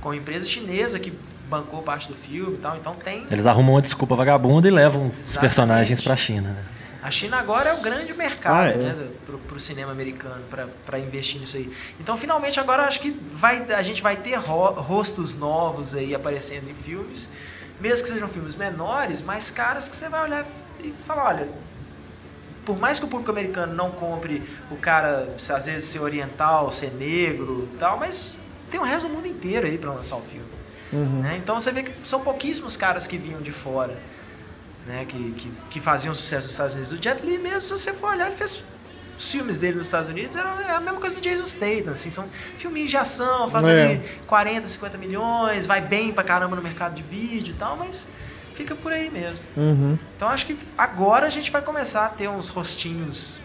com 0.01 0.11
a 0.11 0.15
empresa 0.15 0.45
chinesa 0.47 0.99
que 0.99 1.13
bancou 1.49 1.81
parte 1.81 2.07
do 2.07 2.15
filme 2.15 2.55
e 2.55 2.57
tal. 2.59 2.75
Então 2.77 2.91
tem. 2.93 3.25
Eles 3.29 3.45
arrumam 3.45 3.75
uma 3.75 3.81
desculpa 3.81 4.15
vagabunda 4.15 4.67
e 4.67 4.71
levam 4.71 5.07
os 5.07 5.13
Exatamente. 5.17 5.39
personagens 5.39 6.01
pra 6.01 6.15
China, 6.17 6.49
né? 6.49 6.63
A 7.03 7.11
China 7.11 7.37
agora 7.37 7.69
é 7.69 7.73
o 7.73 7.77
grande 7.81 8.13
mercado 8.13 8.55
Ah, 8.57 8.69
é. 8.69 8.75
né, 8.75 9.07
pro, 9.25 9.37
pro 9.37 9.59
cinema 9.59 9.91
americano 9.93 10.41
para 10.85 10.99
investir 10.99 11.39
nisso 11.39 11.55
aí. 11.55 11.71
Então, 11.99 12.17
finalmente, 12.17 12.59
agora 12.59 12.83
acho 12.83 12.99
que 12.99 13.11
vai, 13.33 13.63
a 13.71 13.81
gente 13.83 14.01
vai 14.01 14.17
ter 14.17 14.35
ro- 14.35 14.71
rostos 14.73 15.37
novos 15.37 15.93
aí 15.93 16.13
aparecendo 16.13 16.69
em 16.69 16.73
filmes, 16.73 17.31
mesmo 17.79 18.03
que 18.05 18.11
sejam 18.11 18.27
filmes 18.27 18.55
menores, 18.55 19.21
mas 19.21 19.51
caras 19.51 19.87
que 19.87 19.95
você 19.95 20.09
vai 20.09 20.23
olhar 20.23 20.45
e 20.83 20.91
falar, 21.05 21.27
olha, 21.27 21.47
por 22.67 22.77
mais 22.77 22.99
que 22.99 23.05
o 23.05 23.07
público 23.07 23.31
americano 23.31 23.73
não 23.73 23.89
compre 23.89 24.43
o 24.69 24.75
cara, 24.75 25.33
às 25.37 25.65
vezes 25.65 25.85
ser 25.85 26.01
oriental, 26.01 26.69
ser 26.69 26.91
negro 26.95 27.65
e 27.73 27.77
tal, 27.77 27.97
mas 27.97 28.35
tem 28.69 28.77
o 28.77 28.83
resto 28.83 29.07
do 29.07 29.13
mundo 29.13 29.25
inteiro 29.25 29.65
aí 29.65 29.77
para 29.77 29.93
lançar 29.93 30.17
o 30.17 30.21
filme. 30.21 30.45
Uhum. 30.91 31.21
né? 31.21 31.37
Então 31.41 31.57
você 31.57 31.71
vê 31.71 31.83
que 31.83 31.93
são 32.05 32.19
pouquíssimos 32.19 32.75
caras 32.75 33.07
que 33.07 33.17
vinham 33.17 33.41
de 33.41 33.53
fora, 33.53 33.95
né? 34.85 35.05
que, 35.07 35.31
que, 35.31 35.51
que 35.69 35.79
faziam 35.79 36.13
sucesso 36.13 36.43
nos 36.43 36.51
Estados 36.51 36.73
Unidos. 36.75 36.91
O 36.91 37.01
Jet 37.01 37.25
Li 37.25 37.37
mesmo, 37.37 37.61
se 37.61 37.71
você 37.71 37.93
for 37.93 38.09
olhar, 38.09 38.27
ele 38.27 38.35
fez 38.35 38.61
os 39.17 39.31
filmes 39.31 39.59
dele 39.59 39.77
nos 39.77 39.87
Estados 39.87 40.09
Unidos, 40.09 40.35
era 40.35 40.49
é 40.67 40.71
a 40.71 40.81
mesma 40.81 40.99
coisa 40.99 41.15
do 41.15 41.21
Jason 41.21 41.45
Statham, 41.45 41.93
assim, 41.93 42.11
são 42.11 42.25
filminhos 42.57 42.89
de 42.89 42.97
ação, 42.97 43.49
faz 43.49 43.65
É. 43.65 43.85
ali 43.85 44.01
40, 44.27 44.67
50 44.67 44.97
milhões, 44.97 45.65
vai 45.65 45.79
bem 45.79 46.11
pra 46.11 46.23
caramba 46.25 46.57
no 46.57 46.61
mercado 46.61 46.95
de 46.95 47.03
vídeo 47.03 47.51
e 47.51 47.57
tal, 47.57 47.77
mas 47.77 48.09
fica 48.57 48.73
por 48.75 48.91
aí 48.91 49.09
mesmo. 49.09 49.39
Uhum. 49.55 49.97
Então 50.15 50.27
acho 50.27 50.47
que 50.47 50.57
agora 50.75 51.27
a 51.27 51.29
gente 51.29 51.51
vai 51.51 51.61
começar 51.61 52.07
a 52.07 52.09
ter 52.09 52.27
uns 52.27 52.49
rostinhos 52.49 53.39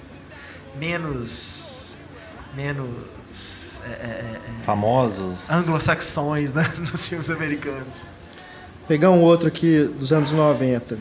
menos. 0.78 1.96
menos. 2.56 2.88
é, 3.84 3.90
é, 3.90 4.36
é, 4.48 4.64
Famosos. 4.64 5.50
anglo-saxões 5.50 6.52
né, 6.54 6.64
nos 6.78 7.06
filmes 7.08 7.28
americanos. 7.30 8.06
Pegar 8.88 9.10
um 9.10 9.20
outro 9.20 9.48
aqui 9.48 9.84
dos 9.98 10.12
anos 10.12 10.32
90. 10.32 10.98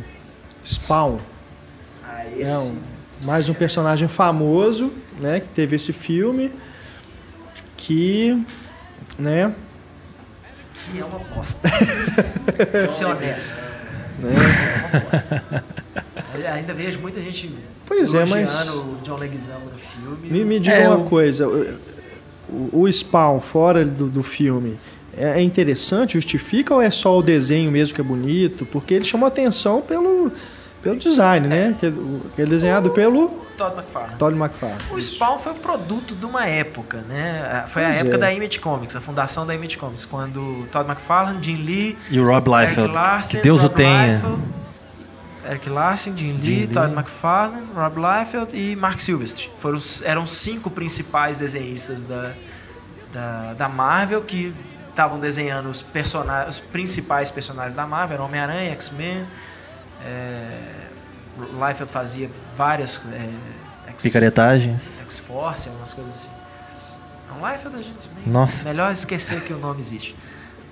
Spawn. 0.66 1.18
Ah, 2.04 2.24
É 2.26 2.42
esse. 2.42 2.52
um, 2.52 2.82
mais 3.22 3.48
um 3.50 3.54
personagem 3.54 4.08
famoso, 4.08 4.92
né, 5.20 5.40
que 5.40 5.48
teve 5.50 5.76
esse 5.78 5.94
filme 5.94 6.52
que, 7.78 8.44
né, 9.18 9.54
Que 10.92 11.00
é 11.00 11.06
uma 11.06 11.20
bosta. 11.20 11.70
Vou 12.84 12.92
ser 12.92 13.06
honesto. 13.06 13.71
Né, 14.28 14.34
É 16.44 16.48
Ainda 16.52 16.74
vejo 16.74 17.00
muita 17.00 17.22
gente 17.22 17.52
Pois 17.86 18.14
é, 18.14 18.26
mas- 18.26 18.70
o 18.70 18.98
John 19.04 19.18
Leguizamo 19.18 19.66
no 19.66 19.78
filme. 19.78 20.30
me, 20.40 20.46
me 20.46 20.60
diga 20.60 20.76
É, 20.78 20.88
uma 20.88 20.98
o- 21.00 21.04
coisa, 21.06 21.48
o, 21.48 22.70
o 22.84 22.92
Spawn 22.92 23.40
fora 23.42 23.84
do, 23.86 24.08
do 24.08 24.24
filme 24.24 24.78
é, 25.18 25.40
é 25.40 25.42
interessante, 25.42 26.14
justifica 26.14 26.74
ou 26.74 26.82
é 26.82 26.90
só 26.90 27.18
o 27.18 27.22
desenho 27.22 27.70
mesmo 27.72 27.94
que 27.96 28.02
é 28.02 28.04
bonito? 28.04 28.66
Porque 28.66 28.94
ele 28.94 29.04
chamou 29.04 29.28
atenção 29.28 29.82
pelo, 29.82 30.32
pelo 30.82 30.96
design, 30.96 31.48
né, 31.48 31.76
que, 31.80 31.88
o- 31.88 32.22
que 32.36 32.42
é 32.42 32.46
desenhado 32.46 32.92
pelo 32.92 33.30
Todd 33.62 33.76
McFarlane. 33.78 34.16
Todd 34.18 34.36
McFarlane. 34.38 34.82
O 34.92 35.02
Spawn 35.02 35.38
foi 35.40 35.52
o 35.52 35.56
produto 35.56 36.16
de 36.16 36.26
uma 36.26 36.46
época, 36.46 36.98
né? 37.08 37.64
Foi 37.68 37.84
a 37.84 37.88
Pois 37.88 37.98
época 38.02 38.16
é. 38.16 38.20
da 38.20 38.34
Image 38.34 38.60
Comics, 38.60 38.96
a 38.96 39.02
fundação 39.02 39.46
da 39.46 39.54
Image 39.56 39.78
Comics, 39.78 40.06
quando 40.06 40.68
Todd 40.72 40.90
McFarlane, 40.90 41.44
Jim 41.44 41.58
Lee, 41.58 41.98
E 42.10 42.20
o 42.20 42.26
Rob 42.28 42.48
Liefeld. 42.50 42.94
Larson, 42.94 43.30
Que 43.30 43.38
Deus 43.38 43.60
o 43.62 43.64
Rob 43.64 43.76
tenha. 43.76 44.14
Liefeld, 44.16 44.42
Eric 45.50 45.70
Larson, 45.70 46.18
Jim 46.18 46.34
Lee, 46.38 46.46
Jim 46.46 46.56
Lee. 46.66 46.68
Todd 46.68 46.94
McFarlane, 46.94 47.68
Rob 47.76 47.96
Liefeld 48.00 48.50
e 48.58 48.76
Mark 48.76 49.00
Silvestre. 49.00 49.50
Foram, 49.58 49.80
eram 50.04 50.24
os 50.24 50.32
cinco 50.32 50.70
principais 50.70 51.38
desenhistas 51.38 52.04
da, 52.04 52.32
da, 53.14 53.54
da 53.54 53.70
Marvel 53.70 54.22
que 54.22 54.54
estavam 54.90 55.20
desenhando 55.20 55.70
os, 55.70 55.82
persona- 55.82 56.46
os 56.48 56.60
principais 56.60 57.32
personagens 57.32 57.76
da 57.76 57.86
Marvel, 57.88 58.22
Homem-Aranha, 58.24 58.72
X-Men, 58.74 59.26
é, 60.06 60.58
Liefeld 61.38 61.92
fazia 61.92 62.30
várias 62.58 63.02
é, 63.12 63.92
X- 63.92 64.04
Picaretagens. 64.04 65.00
X-Force, 65.02 65.70
umas 65.70 65.94
coisas 65.94 66.14
assim. 66.14 66.30
Então, 67.26 67.50
Liefeld 67.50 67.76
a 67.78 67.82
gente 67.82 68.10
nem- 68.16 68.34
Nossa. 68.34 68.66
Melhor 68.66 68.92
esquecer 68.92 69.42
que 69.42 69.54
o 69.54 69.58
nome 69.58 69.80
existe. 69.80 70.16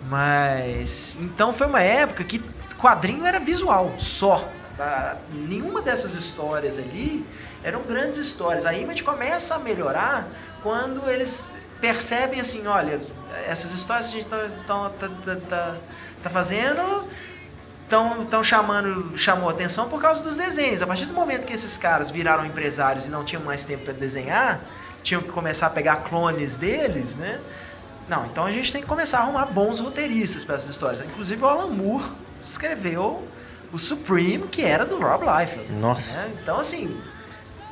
Mas. 0.08 1.18
Então 1.22 1.54
foi 1.54 1.68
uma 1.68 1.82
época 1.82 2.24
que 2.24 2.40
quadrinho 2.78 3.26
era 3.26 3.40
visual, 3.40 3.94
só. 4.00 4.48
Tá? 4.78 5.18
Nenhuma 5.34 5.82
dessas 5.82 6.14
histórias 6.16 6.78
ali 6.78 7.26
eram 7.64 7.82
grandes 7.82 8.18
histórias. 8.20 8.66
A 8.66 8.74
Image 8.74 9.04
começa 9.04 9.56
a 9.56 9.60
melhorar 9.60 10.28
quando 10.64 11.10
eles 11.10 11.52
percebem 11.82 12.40
assim, 12.40 12.66
olha, 12.68 13.00
essas 13.48 13.72
histórias 13.74 14.08
que 14.08 14.18
a 14.18 14.22
gente 14.22 14.30
tá, 14.30 14.50
tá, 14.68 15.10
tá, 15.26 15.36
tá- 15.50 15.76
tá 16.24 16.30
fazendo 16.30 17.08
estão 17.90 18.44
chamando 18.44 19.18
chamou 19.18 19.50
atenção 19.50 19.90
por 19.90 20.02
causa 20.02 20.22
dos 20.22 20.38
desenhos. 20.38 20.82
A 20.82 20.88
partir 20.88 21.06
do 21.06 21.14
momento 21.14 21.46
que 21.46 21.54
esses 21.54 21.78
caras 21.78 22.10
viraram 22.10 22.46
empresários 22.46 23.08
e 23.08 23.10
não 23.10 23.24
tinham 23.24 23.44
mais 23.44 23.64
tempo 23.64 23.86
para 23.86 23.94
desenhar, 23.94 24.60
tinham 25.04 25.22
que 25.22 25.30
começar 25.30 25.68
a 25.68 25.70
pegar 25.70 25.98
clones 25.98 26.58
deles, 26.58 27.16
né? 27.16 27.40
Não, 28.08 28.26
então 28.26 28.46
a 28.46 28.52
gente 28.52 28.72
tem 28.72 28.82
que 28.82 28.88
começar 28.88 29.20
a 29.20 29.22
arrumar 29.22 29.46
bons 29.46 29.80
roteiristas 29.80 30.44
para 30.44 30.56
essas 30.56 30.70
histórias. 30.70 31.02
Inclusive 31.02 31.44
o 31.44 31.48
Alan 31.48 31.68
Moore 31.68 32.06
escreveu 32.42 33.28
o 33.72 33.78
Supreme, 33.78 34.48
que 34.48 34.64
era 34.64 34.86
do 34.86 35.00
Rob 35.00 35.24
Liefeld. 35.24 35.72
Nossa. 35.74 36.18
né? 36.18 36.32
Então 36.42 36.60
assim, 36.60 36.96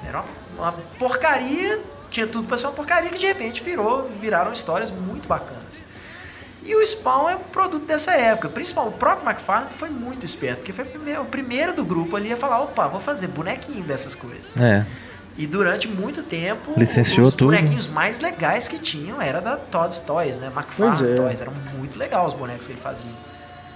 era 0.08 0.24
uma, 0.56 0.70
uma 0.70 0.72
porcaria, 1.00 1.80
tinha 2.10 2.28
tudo 2.28 2.48
para 2.48 2.58
ser 2.58 2.68
uma 2.68 2.74
porcaria 2.74 3.10
que 3.10 3.18
de 3.18 3.26
repente 3.26 3.64
virou, 3.64 4.10
viraram 4.20 4.52
histórias 4.52 4.92
muito 4.92 5.28
bacanas. 5.28 5.82
E 6.64 6.76
o 6.76 6.86
Spawn 6.86 7.30
é 7.30 7.36
um 7.36 7.44
produto 7.44 7.86
dessa 7.86 8.12
época. 8.12 8.50
Principalmente 8.50 8.96
o 8.96 8.98
próprio 8.98 9.30
McFarlane 9.30 9.72
foi 9.72 9.90
muito 9.90 10.26
esperto, 10.26 10.58
porque 10.58 10.74
foi 10.74 10.86
o 11.20 11.26
primeiro, 11.26 11.74
do 11.74 11.86
grupo 11.86 12.16
ali 12.16 12.32
a 12.32 12.38
falar, 12.38 12.62
opa, 12.62 12.88
vou 12.88 13.00
fazer 13.00 13.28
bonequinho 13.28 13.84
dessas 13.84 14.16
coisas. 14.16 14.58
É. 14.58 14.86
E 15.38 15.46
durante 15.46 15.88
muito 15.88 16.24
tempo, 16.24 16.74
Licenciou 16.76 17.28
os 17.28 17.36
tudo. 17.36 17.52
bonequinhos 17.52 17.88
mais 17.88 18.20
legais 18.20 18.68
que 18.68 18.80
tinham 18.80 19.22
era 19.22 19.40
da 19.40 19.56
Todd's 19.56 20.00
Toys, 20.00 20.40
né? 20.40 20.52
McFarlane 20.54 21.14
é. 21.14 21.16
Toys. 21.16 21.42
Eram 21.42 21.54
muito 21.78 21.98
legais 21.98 22.28
os 22.28 22.34
bonecos 22.34 22.66
que 22.66 22.74
ele 22.74 22.82
fazia. 22.82 23.12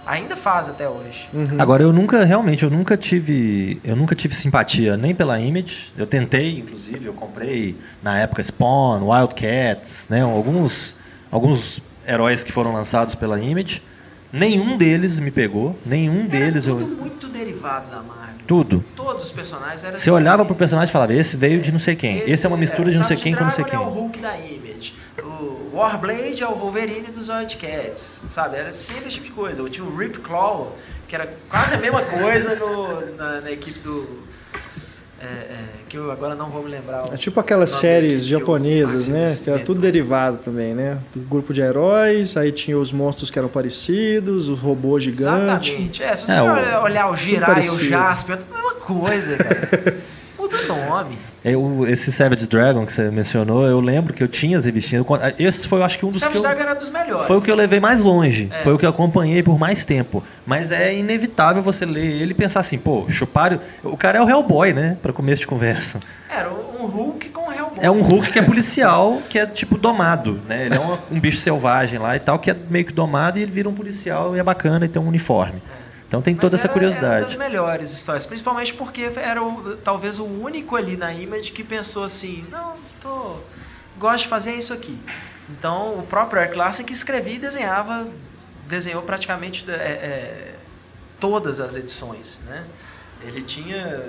Ainda 0.03 0.35
faz 0.35 0.67
até 0.67 0.89
hoje. 0.89 1.29
Uhum. 1.31 1.57
Agora 1.59 1.83
eu 1.83 1.93
nunca, 1.93 2.25
realmente, 2.25 2.63
eu 2.63 2.71
nunca 2.71 2.97
tive, 2.97 3.79
eu 3.83 3.95
nunca 3.95 4.15
tive 4.15 4.33
simpatia 4.33 4.97
nem 4.97 5.13
pela 5.13 5.39
Image. 5.39 5.93
Eu 5.95 6.07
tentei, 6.07 6.57
inclusive, 6.57 7.05
eu 7.05 7.13
comprei 7.13 7.77
na 8.01 8.19
época 8.19 8.41
Spawn, 8.41 9.07
Wildcats, 9.07 10.07
né, 10.09 10.23
alguns 10.23 10.95
alguns 11.31 11.79
heróis 12.07 12.43
que 12.43 12.51
foram 12.51 12.73
lançados 12.73 13.15
pela 13.15 13.39
Image. 13.39 13.81
Nenhum 14.33 14.77
deles 14.77 15.19
me 15.19 15.29
pegou, 15.29 15.75
nenhum 15.85 16.25
deles 16.25 16.65
era 16.67 16.77
tudo 16.77 16.91
eu 16.93 16.97
muito 16.97 17.27
derivado 17.27 17.89
da 17.91 17.97
Marvel. 18.01 18.35
tudo. 18.47 18.83
Todos 18.95 19.25
os 19.25 19.31
personagens 19.31 19.83
eram 19.83 19.97
Você 19.97 20.09
olhava 20.09 20.45
pro 20.45 20.55
personagem 20.55 20.89
e 20.89 20.93
falava, 20.93 21.13
esse 21.13 21.35
veio 21.35 21.61
de 21.61 21.69
não 21.71 21.79
sei 21.79 21.97
quem, 21.97 22.19
esse, 22.25 22.45
é 22.45 22.47
uma 22.47 22.57
mistura 22.57 22.89
de 22.89 22.97
não 22.97 23.03
sei 23.05 23.17
quem 23.17 23.35
com 23.35 23.43
não 23.43 23.51
sei 23.51 23.65
Dragon 23.65 23.79
quem. 23.83 23.87
é 23.87 23.89
o 23.91 23.93
Hulk 23.93 24.19
da 24.19 24.37
Image. 24.37 24.93
O 25.21 25.75
Warblade 25.75 26.41
é 26.41 26.47
o 26.47 26.53
Wolverine 26.55 27.07
dos 27.07 27.27
Wildcats, 27.27 28.25
sabe? 28.29 28.55
Era 28.55 28.71
sempre 28.71 29.07
esse 29.07 29.15
tipo 29.15 29.25
de 29.25 29.31
coisa. 29.33 29.61
Eu 29.61 29.67
tinha 29.69 29.85
o 29.85 29.95
Rip 29.97 30.17
Claw, 30.19 30.77
que 31.09 31.15
era 31.15 31.27
quase 31.49 31.75
a 31.75 31.77
mesma 31.77 32.01
coisa 32.01 32.55
no- 32.55 33.15
na, 33.17 33.41
na 33.41 33.51
equipe 33.51 33.79
do... 33.79 34.30
é, 35.21 35.25
é, 35.25 35.57
que 35.87 35.97
eu 35.97 36.11
agora 36.11 36.33
não 36.35 36.49
vou 36.49 36.63
me 36.63 36.69
lembrar. 36.71 37.09
o 37.09 37.13
É 37.13 37.17
tipo 37.17 37.39
aquelas 37.39 37.69
séries 37.69 38.23
que 38.23 38.29
japonesas, 38.29 39.07
né? 39.07 39.25
Que 39.43 39.49
era 39.49 39.59
tudo 39.59 39.79
derivado 39.81 40.37
também, 40.37 40.73
né? 40.73 40.97
Do 41.13 41.19
grupo 41.21 41.53
de 41.53 41.61
heróis, 41.61 42.35
aí 42.37 42.51
tinha 42.51 42.77
os 42.77 42.91
monstros 42.91 43.29
que 43.29 43.37
eram 43.37 43.49
parecidos, 43.49 44.49
os 44.49 44.59
robôs 44.59 45.03
gigantes. 45.03 45.69
Exatamente. 45.69 46.03
É, 46.03 46.15
se 46.15 46.25
você 46.25 46.31
É, 46.33 46.41
o- 46.41 46.45
olhar- 46.53 46.83
olhar 46.83 47.11
o 47.11 47.15
Jirai 47.15 47.65
e 47.65 47.69
o. 47.69 47.83
Jasper, 47.83 48.35
é 48.35 48.39
tudo 48.39 48.53
a 48.53 48.57
mesma 48.57 48.73
coisa, 48.75 49.37
cara. 49.37 49.97
Muda 50.39 50.57
o 50.57 50.67
nome. 50.89 51.17
Eu, 51.43 51.87
esse 51.87 52.11
Savage 52.11 52.47
Dragon 52.47 52.85
que 52.85 52.93
você 52.93 53.09
mencionou, 53.09 53.65
eu 53.65 53.79
lembro 53.79 54.13
que 54.13 54.21
eu 54.21 54.27
tinha 54.27 54.57
as 54.59 54.65
revistinhas. 54.65 55.03
eu- 55.09 55.17
Esse 55.47 55.67
foi, 55.67 55.79
eu 55.79 55.83
acho 55.83 55.97
que 55.97 56.05
um 56.05 56.11
dos 56.11 56.19
que 56.21 56.25
Savage 56.25 56.37
eu, 56.37 56.43
Dragon 56.43 56.61
era 56.61 56.73
dos 56.75 56.91
melhores. 56.91 57.25
Foi 57.27 57.37
o 57.37 57.41
que 57.41 57.49
eu 57.49 57.55
levei 57.55 57.79
mais 57.79 58.01
longe. 58.03 58.47
É. 58.51 58.61
Foi 58.61 58.73
o 58.73 58.77
que 58.77 58.85
eu 58.85 58.89
acompanhei 58.91 59.41
por 59.41 59.57
mais 59.57 59.83
tempo. 59.83 60.23
Mas 60.45 60.71
é 60.71 60.95
inevitável 60.95 61.63
você 61.63 61.83
ler 61.83 62.05
ele 62.21 62.31
e 62.31 62.35
pensar 62.35 62.59
assim, 62.59 62.77
pô, 62.77 63.05
chuparam. 63.09 63.59
O 63.83 63.97
cara 63.97 64.19
é 64.19 64.21
o 64.21 64.29
Hellboy, 64.29 64.71
né? 64.71 64.97
Pra 65.01 65.11
começo 65.11 65.41
de 65.41 65.47
conversa. 65.47 65.99
Era 66.29 66.49
um 66.51 66.85
Hulk 66.85 67.29
com 67.29 67.51
Hellboy. 67.51 67.79
É 67.81 67.89
um 67.89 68.01
Hulk 68.03 68.31
que 68.31 68.37
é 68.37 68.43
policial, 68.43 69.19
que 69.27 69.39
é 69.39 69.45
tipo 69.47 69.79
domado, 69.79 70.39
né? 70.47 70.67
Ele 70.67 70.75
é 70.75 70.79
um, 70.79 71.15
um 71.15 71.19
bicho 71.19 71.39
selvagem 71.39 71.97
lá 71.97 72.15
e 72.15 72.19
tal, 72.19 72.37
que 72.37 72.51
é 72.51 72.55
meio 72.69 72.85
que 72.85 72.93
domado 72.93 73.39
e 73.39 73.41
ele 73.41 73.51
vira 73.51 73.67
um 73.67 73.73
policial 73.73 74.35
e 74.35 74.39
é 74.39 74.43
bacana 74.43 74.85
e 74.85 74.87
tem 74.87 75.01
um 75.01 75.07
uniforme. 75.07 75.55
Então 76.11 76.21
tem 76.21 76.35
toda 76.35 76.57
essa 76.57 76.67
era- 76.67 76.77
Era 76.77 76.89
das 76.89 76.97
curiosidade. 76.99 77.37
melhores 77.37 77.93
histórias, 77.93 78.25
principalmente 78.25 78.73
porque 78.73 79.09
era 79.15 79.41
o- 79.41 79.77
talvez 79.77 80.19
o 80.19 80.25
único 80.25 80.75
ali 80.75 80.97
na 80.97 81.13
Image 81.13 81.53
que 81.53 81.63
pensou 81.63 82.03
assim, 82.03 82.45
não, 82.51 82.75
tô 83.01 83.37
gosto 83.97 84.23
de 84.25 84.27
fazer 84.27 84.51
isso 84.51 84.73
aqui. 84.73 84.99
Então 85.49 85.97
o 85.97 86.03
próprio 86.03 86.41
Eric 86.41 86.57
Larson 86.57 86.83
que 86.83 86.91
escrevia 86.91 87.35
e 87.35 87.39
desenhava, 87.39 88.09
desenhou 88.67 89.01
praticamente 89.03 89.63
é, 89.71 89.73
é, 89.73 90.55
todas 91.17 91.61
as 91.61 91.77
edições, 91.77 92.41
né? 92.45 92.65
Ele 93.23 93.41
tinha, 93.41 94.03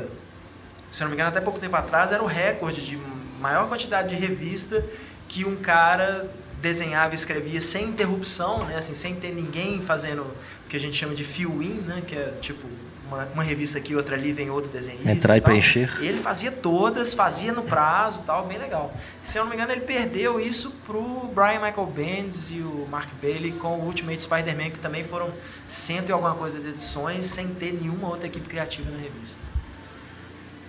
se 0.90 1.02
não 1.02 1.08
me 1.08 1.14
engano, 1.14 1.28
até 1.30 1.40
pouco 1.40 1.60
tempo 1.60 1.76
atrás 1.76 2.10
era 2.10 2.20
o 2.20 2.26
recorde 2.26 2.84
de 2.84 2.98
maior 3.40 3.68
quantidade 3.68 4.08
de 4.08 4.16
revista 4.16 4.84
que 5.28 5.44
um 5.44 5.54
cara 5.54 6.28
desenhava 6.60 7.12
e 7.12 7.14
escrevia 7.14 7.60
sem 7.60 7.84
interrupção, 7.90 8.64
né? 8.64 8.76
Assim, 8.78 8.94
sem 8.96 9.14
ter 9.14 9.32
ninguém 9.32 9.80
fazendo 9.80 10.26
que 10.72 10.76
a 10.78 10.80
gente 10.80 10.96
chama 10.96 11.14
de 11.14 11.22
fill-in, 11.22 11.82
né? 11.86 12.02
Que 12.06 12.16
é 12.16 12.32
tipo 12.40 12.66
uma, 13.06 13.28
uma 13.34 13.42
revista 13.42 13.76
aqui, 13.76 13.94
outra 13.94 14.16
ali, 14.16 14.32
vem 14.32 14.48
outro 14.48 14.70
desenhista. 14.70 15.10
Entrar 15.10 15.36
e 15.36 15.40
tal. 15.42 15.50
preencher. 15.50 15.98
Ele 16.00 16.16
fazia 16.16 16.50
todas, 16.50 17.12
fazia 17.12 17.52
no 17.52 17.62
prazo 17.62 18.22
tal, 18.26 18.46
bem 18.46 18.56
legal. 18.56 18.90
Se 19.22 19.36
eu 19.36 19.42
não 19.42 19.50
me 19.50 19.56
engano, 19.56 19.70
ele 19.70 19.82
perdeu 19.82 20.40
isso 20.40 20.70
pro 20.86 21.30
Brian 21.34 21.60
Michael 21.60 21.86
Bendis 21.94 22.50
e 22.50 22.60
o 22.60 22.88
Mark 22.90 23.10
Bailey 23.20 23.52
com 23.52 23.80
o 23.80 23.84
Ultimate 23.84 24.22
Spider-Man, 24.22 24.70
que 24.70 24.78
também 24.78 25.04
foram 25.04 25.30
cento 25.68 26.08
e 26.08 26.12
alguma 26.12 26.34
coisa 26.34 26.58
de 26.58 26.68
edições, 26.68 27.26
sem 27.26 27.48
ter 27.48 27.74
nenhuma 27.74 28.08
outra 28.08 28.26
equipe 28.26 28.48
criativa 28.48 28.90
na 28.90 28.96
revista. 28.96 29.42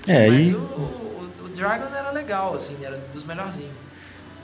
É, 0.05 0.29
Mas 0.29 0.49
e, 0.49 0.53
o, 0.53 0.57
o, 0.57 1.29
o 1.45 1.47
Dragon 1.55 1.95
era 1.95 2.11
legal, 2.11 2.53
assim, 2.53 2.75
era 2.83 2.97
dos 3.13 3.23
melhorzinhos. 3.23 3.71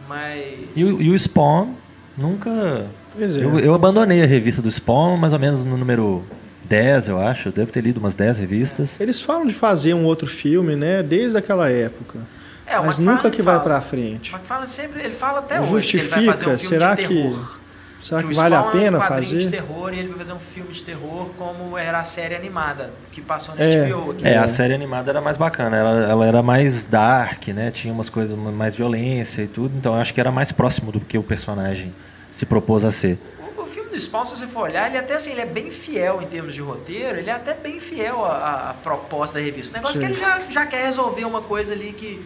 Mas. 0.07 0.69
e, 0.73 0.79
e 0.79 1.09
o 1.09 1.19
Spawn 1.19 1.75
nunca. 2.17 2.87
Pois 3.15 3.35
é. 3.37 3.43
Eu, 3.43 3.59
eu 3.59 3.73
abandonei 3.73 4.21
a 4.23 4.25
revista 4.25 4.61
do 4.61 4.69
Spawn, 4.69 5.17
mais 5.17 5.33
ou 5.33 5.39
menos 5.39 5.63
no 5.63 5.77
número 5.77 6.23
10, 6.65 7.07
eu 7.07 7.19
acho. 7.19 7.49
Eu 7.49 7.51
devo 7.53 7.71
ter 7.71 7.81
lido 7.81 7.97
umas 7.99 8.15
10 8.15 8.37
revistas. 8.37 8.99
Eles 8.99 9.19
falam 9.19 9.45
de 9.45 9.53
fazer 9.53 9.93
um 9.93 10.03
outro 10.05 10.27
filme, 10.27 10.75
né? 10.75 11.01
Desde 11.03 11.37
aquela 11.37 11.69
época. 11.69 12.19
É, 12.65 12.77
o 12.79 12.85
mas 12.85 12.99
McFarlane 12.99 13.15
nunca 13.17 13.29
que 13.31 13.41
vai 13.41 13.55
fala. 13.55 13.63
pra 13.65 13.81
frente. 13.81 14.31
O 14.31 14.35
McFarlane 14.35 14.69
sempre, 14.69 15.01
ele 15.03 15.13
fala 15.15 15.39
até 15.39 15.59
hoje 15.59 15.67
que 15.69 15.73
ele 15.75 15.81
Justifica? 16.03 16.15
vai 16.17 16.25
fazer 16.25 16.45
um 16.45 16.57
filme 16.57 16.67
Será 16.67 16.95
que 16.95 17.07
terror. 17.07 17.57
será 17.99 18.21
que 18.23 18.31
o 18.31 18.35
vale 18.35 18.53
a 18.55 18.59
Spawn 18.59 18.69
é 18.71 18.77
um 18.77 18.79
pena 18.83 18.99
quadrinho 18.99 19.21
de 19.23 19.45
fazer? 19.45 19.49
terror 19.49 19.93
e 19.93 19.97
ele 19.99 20.07
vai 20.09 20.17
fazer 20.19 20.33
um 20.33 20.39
filme 20.39 20.71
de 20.71 20.83
terror 20.83 21.29
como 21.35 21.75
era 21.75 21.99
a 21.99 22.03
série 22.03 22.35
animada 22.35 22.91
que 23.11 23.21
passou 23.21 23.55
na 23.55 23.63
É. 23.63 23.87
HBO 23.89 24.11
aqui. 24.11 24.27
É, 24.27 24.33
É. 24.33 24.37
a 24.37 24.47
série 24.47 24.75
animada 24.75 25.09
era 25.09 25.19
mais 25.19 25.35
bacana. 25.35 25.75
Ela, 25.75 26.11
ela 26.11 26.25
era 26.27 26.43
mais 26.43 26.85
dark, 26.85 27.47
né? 27.47 27.71
Tinha 27.71 27.91
umas 27.91 28.07
coisas, 28.07 28.37
mais 28.37 28.75
violência 28.75 29.41
e 29.41 29.47
tudo. 29.47 29.73
Então 29.75 29.95
eu 29.95 29.99
acho 29.99 30.13
que 30.13 30.19
era 30.19 30.31
mais 30.31 30.51
próximo 30.51 30.91
do 30.91 30.99
que 30.99 31.17
o 31.17 31.23
personagem 31.23 31.91
se 32.31 32.45
propôs 32.45 32.83
a 32.83 32.91
ser. 32.91 33.17
O, 33.57 33.61
o 33.61 33.65
filme 33.65 33.89
do 33.89 33.99
Spawn, 33.99 34.25
se 34.25 34.37
você 34.37 34.47
for 34.47 34.63
olhar, 34.63 34.87
ele 34.87 34.97
até 34.97 35.15
assim, 35.15 35.31
ele 35.31 35.41
é 35.41 35.45
bem 35.45 35.71
fiel 35.71 36.21
em 36.21 36.27
termos 36.27 36.53
de 36.53 36.61
roteiro, 36.61 37.17
ele 37.17 37.29
é 37.29 37.33
até 37.33 37.53
bem 37.53 37.79
fiel 37.79 38.23
à, 38.25 38.69
à- 38.69 38.73
proposta 38.83 39.39
da 39.39 39.43
revista. 39.45 39.73
O 39.73 39.81
negócio 39.81 40.01
é 40.03 40.07
Sim. 40.07 40.13
que 40.13 40.19
ele 40.19 40.21
já, 40.21 40.41
já 40.49 40.65
quer 40.65 40.85
resolver 40.85 41.25
uma 41.25 41.41
coisa 41.41 41.73
ali 41.73 41.93
que. 41.93 42.23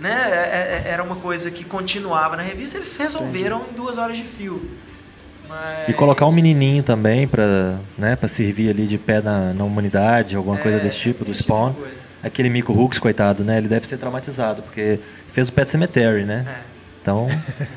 Né, 0.00 0.10
é- 0.10 0.88
é- 0.88 0.90
era 0.92 1.02
uma 1.04 1.14
coisa 1.16 1.50
que 1.52 1.62
continuava 1.64 2.36
na 2.36 2.42
revista, 2.42 2.78
eles 2.78 2.96
resolveram 2.96 3.62
em 3.70 3.74
duas 3.74 3.96
horas 3.96 4.16
de 4.16 4.24
filme. 4.24 4.68
Mas- 5.48 5.88
E 5.88 5.92
colocar 5.92 6.26
um 6.26 6.32
menininho 6.32 6.82
também 6.82 7.28
pra, 7.28 7.78
né, 7.96 8.16
pra 8.16 8.26
servir 8.26 8.70
ali 8.70 8.86
de 8.88 8.98
pé 8.98 9.20
na, 9.22 9.52
na 9.54 9.62
humanidade, 9.62 10.34
alguma 10.34 10.56
coisa 10.56 10.78
É, 10.78 10.80
desse 10.80 10.98
tipo, 10.98 11.20
do 11.24 11.30
tipo 11.32 11.44
Spawn. 11.44 11.72
coisa. 11.74 11.94
Aquele 12.24 12.48
Mico 12.50 12.72
Hooks, 12.72 12.98
coitado, 12.98 13.44
né? 13.44 13.58
Ele 13.58 13.68
deve 13.68 13.86
ser 13.86 13.98
traumatizado, 13.98 14.62
porque 14.62 14.98
fez 15.32 15.48
o 15.48 15.52
Pet 15.52 15.70
Cemetery, 15.70 16.24
né? 16.24 16.44
É. 16.48 16.73
Então, 17.04 17.28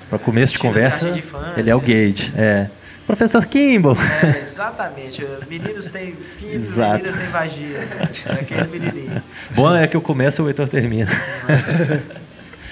para 0.09 0.17
começo 0.17 0.53
de 0.53 0.59
conversa, 0.59 1.11
de 1.11 1.21
ele 1.57 1.69
é 1.69 1.75
o 1.75 1.81
Gage. 1.81 2.31
É. 2.37 2.67
Professor 3.05 3.45
Kimball. 3.45 3.97
É, 4.23 4.39
exatamente. 4.39 5.21
Meninos 5.49 5.87
têm 5.87 6.15
pinto, 6.39 6.55
Exato. 6.55 7.03
meninas 7.03 7.15
têm 7.19 7.27
vagia. 7.29 7.87
É 8.25 8.31
aquele 8.31 8.67
menininho. 8.67 9.21
Bom 9.51 9.75
é 9.75 9.85
que 9.85 9.97
eu 9.97 10.01
começo 10.01 10.41
e 10.41 10.45
o 10.45 10.47
Heitor 10.47 10.69
termina. 10.69 11.11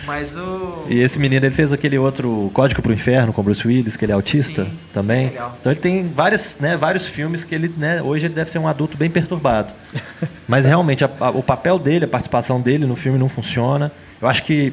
Mas 0.06 0.38
o. 0.38 0.86
E 0.88 0.98
esse 1.02 1.20
menino, 1.20 1.46
ele 1.46 1.54
fez 1.54 1.74
aquele 1.74 1.98
outro 1.98 2.50
Código 2.54 2.82
pro 2.82 2.94
Inferno 2.94 3.34
com 3.34 3.44
Bruce 3.44 3.68
Willis, 3.68 3.98
que 3.98 4.06
ele 4.06 4.14
é 4.14 4.16
autista 4.16 4.64
Sim, 4.64 4.72
também. 4.94 5.28
legal. 5.32 5.58
Então 5.60 5.72
ele 5.74 5.82
tem 5.82 6.08
várias, 6.08 6.58
né, 6.60 6.78
vários 6.78 7.06
filmes 7.06 7.44
que 7.44 7.54
ele, 7.54 7.74
né, 7.76 8.02
hoje 8.02 8.28
ele 8.28 8.34
deve 8.34 8.50
ser 8.50 8.60
um 8.60 8.68
adulto 8.68 8.96
bem 8.96 9.10
perturbado. 9.10 9.74
Mas 10.48 10.66
realmente 10.66 11.04
a- 11.04 11.10
a- 11.20 11.32
o 11.32 11.44
papel 11.44 11.78
dele, 11.78 12.06
a 12.06 12.08
participação 12.08 12.62
dele 12.62 12.86
no 12.86 12.96
filme 12.96 13.18
não 13.20 13.28
funciona. 13.28 13.92
Eu 14.22 14.28
acho 14.30 14.44
que 14.44 14.72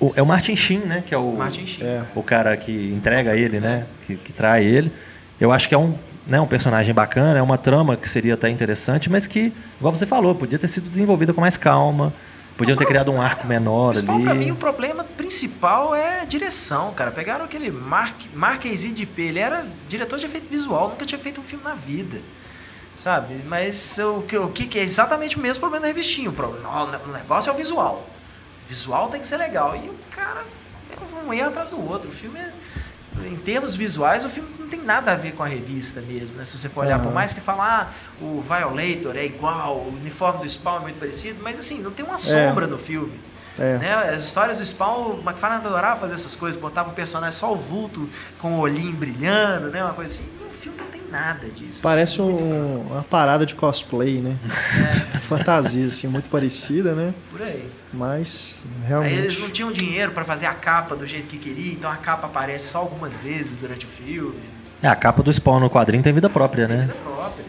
o- 0.00 0.12
é 0.16 0.22
o 0.22 0.26
Martin 0.26 0.56
Sheen, 0.56 0.80
né, 0.80 1.02
que 1.06 1.14
é 1.14 1.18
o 1.18 1.32
Martin 1.32 1.66
Sheen. 1.66 1.86
É. 1.86 2.04
o 2.14 2.22
cara 2.22 2.56
que 2.56 2.72
entrega 2.92 3.36
ele, 3.36 3.60
né, 3.60 3.86
que, 4.06 4.16
que 4.16 4.32
trai 4.32 4.64
ele. 4.64 4.90
Eu 5.40 5.50
acho 5.52 5.68
que 5.68 5.74
é 5.74 5.78
um, 5.78 5.94
né, 6.26 6.40
um 6.40 6.46
personagem 6.46 6.94
bacana, 6.94 7.38
é 7.38 7.42
uma 7.42 7.58
trama 7.58 7.96
que 7.96 8.08
seria 8.08 8.34
até 8.34 8.48
interessante, 8.48 9.10
mas 9.10 9.26
que, 9.26 9.52
igual 9.78 9.94
você 9.94 10.06
falou, 10.06 10.34
podia 10.34 10.58
ter 10.58 10.68
sido 10.68 10.88
desenvolvida 10.88 11.32
com 11.32 11.40
mais 11.40 11.56
calma. 11.56 12.12
Podiam 12.56 12.76
ter 12.78 12.86
criado 12.86 13.10
um 13.10 13.20
arco 13.20 13.48
menor 13.48 13.96
Spawn, 13.96 14.22
pra 14.22 14.32
mim, 14.32 14.42
ali. 14.44 14.52
o 14.52 14.54
problema 14.54 15.02
principal 15.02 15.92
é 15.92 16.20
a 16.20 16.24
direção, 16.24 16.94
cara. 16.94 17.10
Pegaram 17.10 17.44
aquele 17.44 17.68
Mark, 17.68 18.14
Marquez 18.32 18.94
de 18.94 19.04
P, 19.04 19.22
ele 19.22 19.40
era 19.40 19.66
diretor 19.88 20.20
de 20.20 20.26
efeito 20.26 20.48
visual, 20.48 20.90
nunca 20.90 21.04
tinha 21.04 21.18
feito 21.18 21.40
um 21.40 21.44
filme 21.44 21.64
na 21.64 21.74
vida. 21.74 22.20
Sabe? 22.96 23.40
Mas 23.48 23.98
o 23.98 24.22
que, 24.22 24.38
o 24.38 24.48
que 24.50 24.66
que 24.66 24.78
é 24.78 24.82
exatamente 24.84 25.36
o 25.36 25.40
mesmo 25.40 25.58
problema 25.60 25.82
da 25.82 25.88
revistinha. 25.88 26.30
O, 26.30 26.32
problema, 26.32 26.68
o 27.04 27.10
negócio 27.12 27.50
é 27.50 27.52
o 27.52 27.56
visual. 27.56 28.08
Visual 28.68 29.08
tem 29.08 29.20
que 29.20 29.26
ser 29.26 29.36
legal. 29.36 29.76
E 29.76 29.88
o 29.88 29.94
cara 30.10 30.44
é 30.90 31.26
um 31.26 31.32
erro 31.32 31.48
atrás 31.48 31.70
do 31.70 31.90
outro. 31.90 32.08
O 32.08 32.12
filme 32.12 32.38
é. 32.38 32.52
Em 33.26 33.36
termos 33.36 33.76
visuais, 33.76 34.24
o 34.24 34.28
filme 34.28 34.48
não 34.58 34.68
tem 34.68 34.82
nada 34.82 35.12
a 35.12 35.14
ver 35.14 35.34
com 35.34 35.44
a 35.44 35.46
revista 35.46 36.00
mesmo, 36.00 36.36
né? 36.36 36.44
Se 36.44 36.58
você 36.58 36.68
for 36.68 36.84
olhar, 36.84 36.98
por 36.98 37.06
Aham. 37.06 37.14
mais 37.14 37.32
que 37.32 37.40
falar, 37.40 37.92
ah, 37.92 38.24
o 38.24 38.42
Violator 38.42 39.16
é 39.16 39.24
igual, 39.24 39.76
o 39.76 39.96
uniforme 40.00 40.42
do 40.42 40.50
Spawn 40.50 40.78
é 40.78 40.80
muito 40.80 40.98
parecido, 40.98 41.38
mas 41.40 41.56
assim, 41.56 41.80
não 41.80 41.92
tem 41.92 42.04
uma 42.04 42.18
sombra 42.18 42.66
no 42.66 42.76
filme. 42.76 43.12
É. 43.56 43.78
Né? 43.78 43.94
As 44.12 44.24
histórias 44.24 44.58
do 44.58 44.64
Spawn, 44.64 45.12
o 45.12 45.22
McFarlane 45.24 45.64
adorava 45.64 46.00
fazer 46.00 46.14
essas 46.14 46.34
coisas, 46.34 46.60
botava 46.60 46.90
o 46.90 46.92
personagem 46.92 47.38
só 47.38 47.52
o 47.52 47.56
vulto 47.56 48.10
com 48.40 48.54
o 48.54 48.58
olhinho 48.58 48.92
brilhando, 48.92 49.68
né? 49.68 49.84
Uma 49.84 49.94
coisa 49.94 50.12
assim. 50.12 50.28
Nada 51.14 51.46
disso. 51.48 51.80
Parece 51.82 52.20
assim, 52.20 52.30
um- 52.30 52.86
uma 52.90 53.02
parada 53.02 53.46
de 53.46 53.54
cosplay, 53.54 54.20
né? 54.20 54.36
Fantasia, 55.22 55.86
assim, 55.86 56.08
muito 56.08 56.28
parecida, 56.28 56.92
né? 56.94 57.14
Por 57.30 57.40
aí. 57.42 57.68
Mas, 57.92 58.64
Aí 58.66 58.72
eles 58.72 58.88
realmente... 58.88 59.40
não 59.40 59.50
tinham 59.50 59.72
dinheiro 59.72 60.10
para 60.10 60.24
fazer 60.24 60.46
a 60.46 60.54
capa 60.54 60.96
do 60.96 61.06
jeito 61.06 61.28
que 61.28 61.38
queria, 61.38 61.72
então 61.72 61.90
a 61.90 61.96
capa 61.96 62.26
aparece 62.26 62.68
só 62.68 62.78
algumas 62.78 63.18
vezes 63.20 63.58
durante 63.58 63.86
o 63.86 63.88
filme. 63.88 64.34
É, 64.82 64.88
a 64.88 64.96
capa 64.96 65.22
do 65.22 65.32
Spawn 65.32 65.60
no 65.60 65.70
quadrinho 65.70 66.02
tem 66.02 66.12
vida 66.12 66.28
própria, 66.28 66.66
né? 66.66 66.80
Vida 66.82 66.96
própria. 67.04 67.44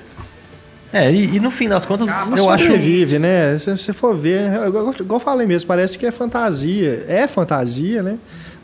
É, 0.94 1.12
e, 1.12 1.36
e 1.36 1.40
no 1.40 1.52
fim 1.52 1.68
das 1.68 1.84
contas, 1.84 2.08
eu 2.38 2.50
acho. 2.50 2.66
sobrevive, 2.66 3.20
né? 3.20 3.58
Se 3.58 3.76
você 3.76 3.92
for 3.92 4.16
ver, 4.16 4.40
é 4.50 4.68
igual, 4.68 4.94
igual 4.98 5.20
eu 5.20 5.24
falei 5.24 5.46
mesmo, 5.46 5.68
parece 5.68 5.98
que 5.98 6.06
é 6.06 6.12
fantasia. 6.12 7.04
É 7.08 7.28
fantasia, 7.28 8.02
né? 8.02 8.18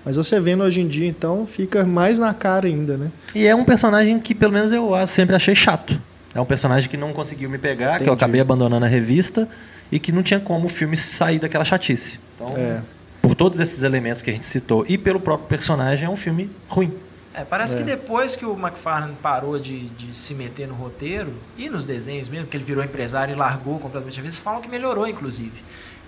Mas 0.04 0.16
você 0.16 0.40
vendo 0.40 0.64
hoje 0.64 0.82
em 0.82 0.88
dia, 0.88 1.08
então, 1.08 1.46
fica 1.46 1.84
mais 1.86 2.18
na 2.18 2.34
cara 2.34 2.68
ainda, 2.68 2.98
né? 2.98 3.12
E 3.36 3.46
é 3.46 3.56
um 3.56 3.64
personagem 3.64 4.20
que, 4.20 4.34
pelo 4.34 4.52
menos, 4.54 4.72
eu 4.72 4.92
sempre 5.08 5.36
achei 5.36 5.54
chato. 5.56 6.00
É 6.34 6.40
um 6.42 6.46
personagem 6.46 6.90
que 6.90 6.98
não 6.98 7.14
conseguiu 7.14 7.50
me 7.50 7.58
pegar, 7.58 7.98
que 7.98 8.04
eu 8.04 8.06
Entendi. 8.08 8.12
acabei 8.12 8.42
abandonando 8.42 8.86
a 8.86 8.88
revista 8.88 9.48
e 9.92 10.00
que 10.00 10.12
não 10.12 10.24
tinha 10.24 10.40
como 10.40 10.66
o 10.66 10.70
filme 10.70 10.96
sair 10.98 11.38
daquela 11.40 11.66
chatice. 11.66 12.20
Então, 12.36 12.56
É. 12.58 12.82
por 13.22 13.36
todos 13.36 13.60
esses 13.60 13.84
elementos 13.84 14.22
que 14.22 14.30
a 14.30 14.34
gente 14.34 14.46
citou 14.46 14.86
e 14.88 14.98
pelo 14.98 15.20
próprio 15.20 15.48
personagem, 15.48 16.06
é 16.06 16.10
um 16.10 16.16
filme 16.16 16.50
ruim. 16.68 16.92
É, 17.34 17.44
parece 17.46 17.76
É. 17.76 17.78
que 17.78 17.84
depois 17.84 18.36
que 18.36 18.46
o 18.46 18.58
McFarlane 18.58 19.14
parou 19.22 19.58
de, 19.60 19.82
de 19.90 20.18
se 20.18 20.34
meter 20.34 20.68
no 20.68 20.74
roteiro 20.74 21.32
e 21.58 21.70
nos 21.70 21.86
desenhos 21.86 22.28
mesmo, 22.28 22.48
que 22.48 22.58
ele 22.58 22.64
virou 22.64 22.84
empresário 22.84 23.34
e 23.34 23.38
largou 23.38 23.80
completamente 23.80 24.20
a 24.20 24.24
vista, 24.24 24.42
falam 24.42 24.62
que 24.62 24.68
melhorou, 24.70 25.08
inclusive. 25.08 25.52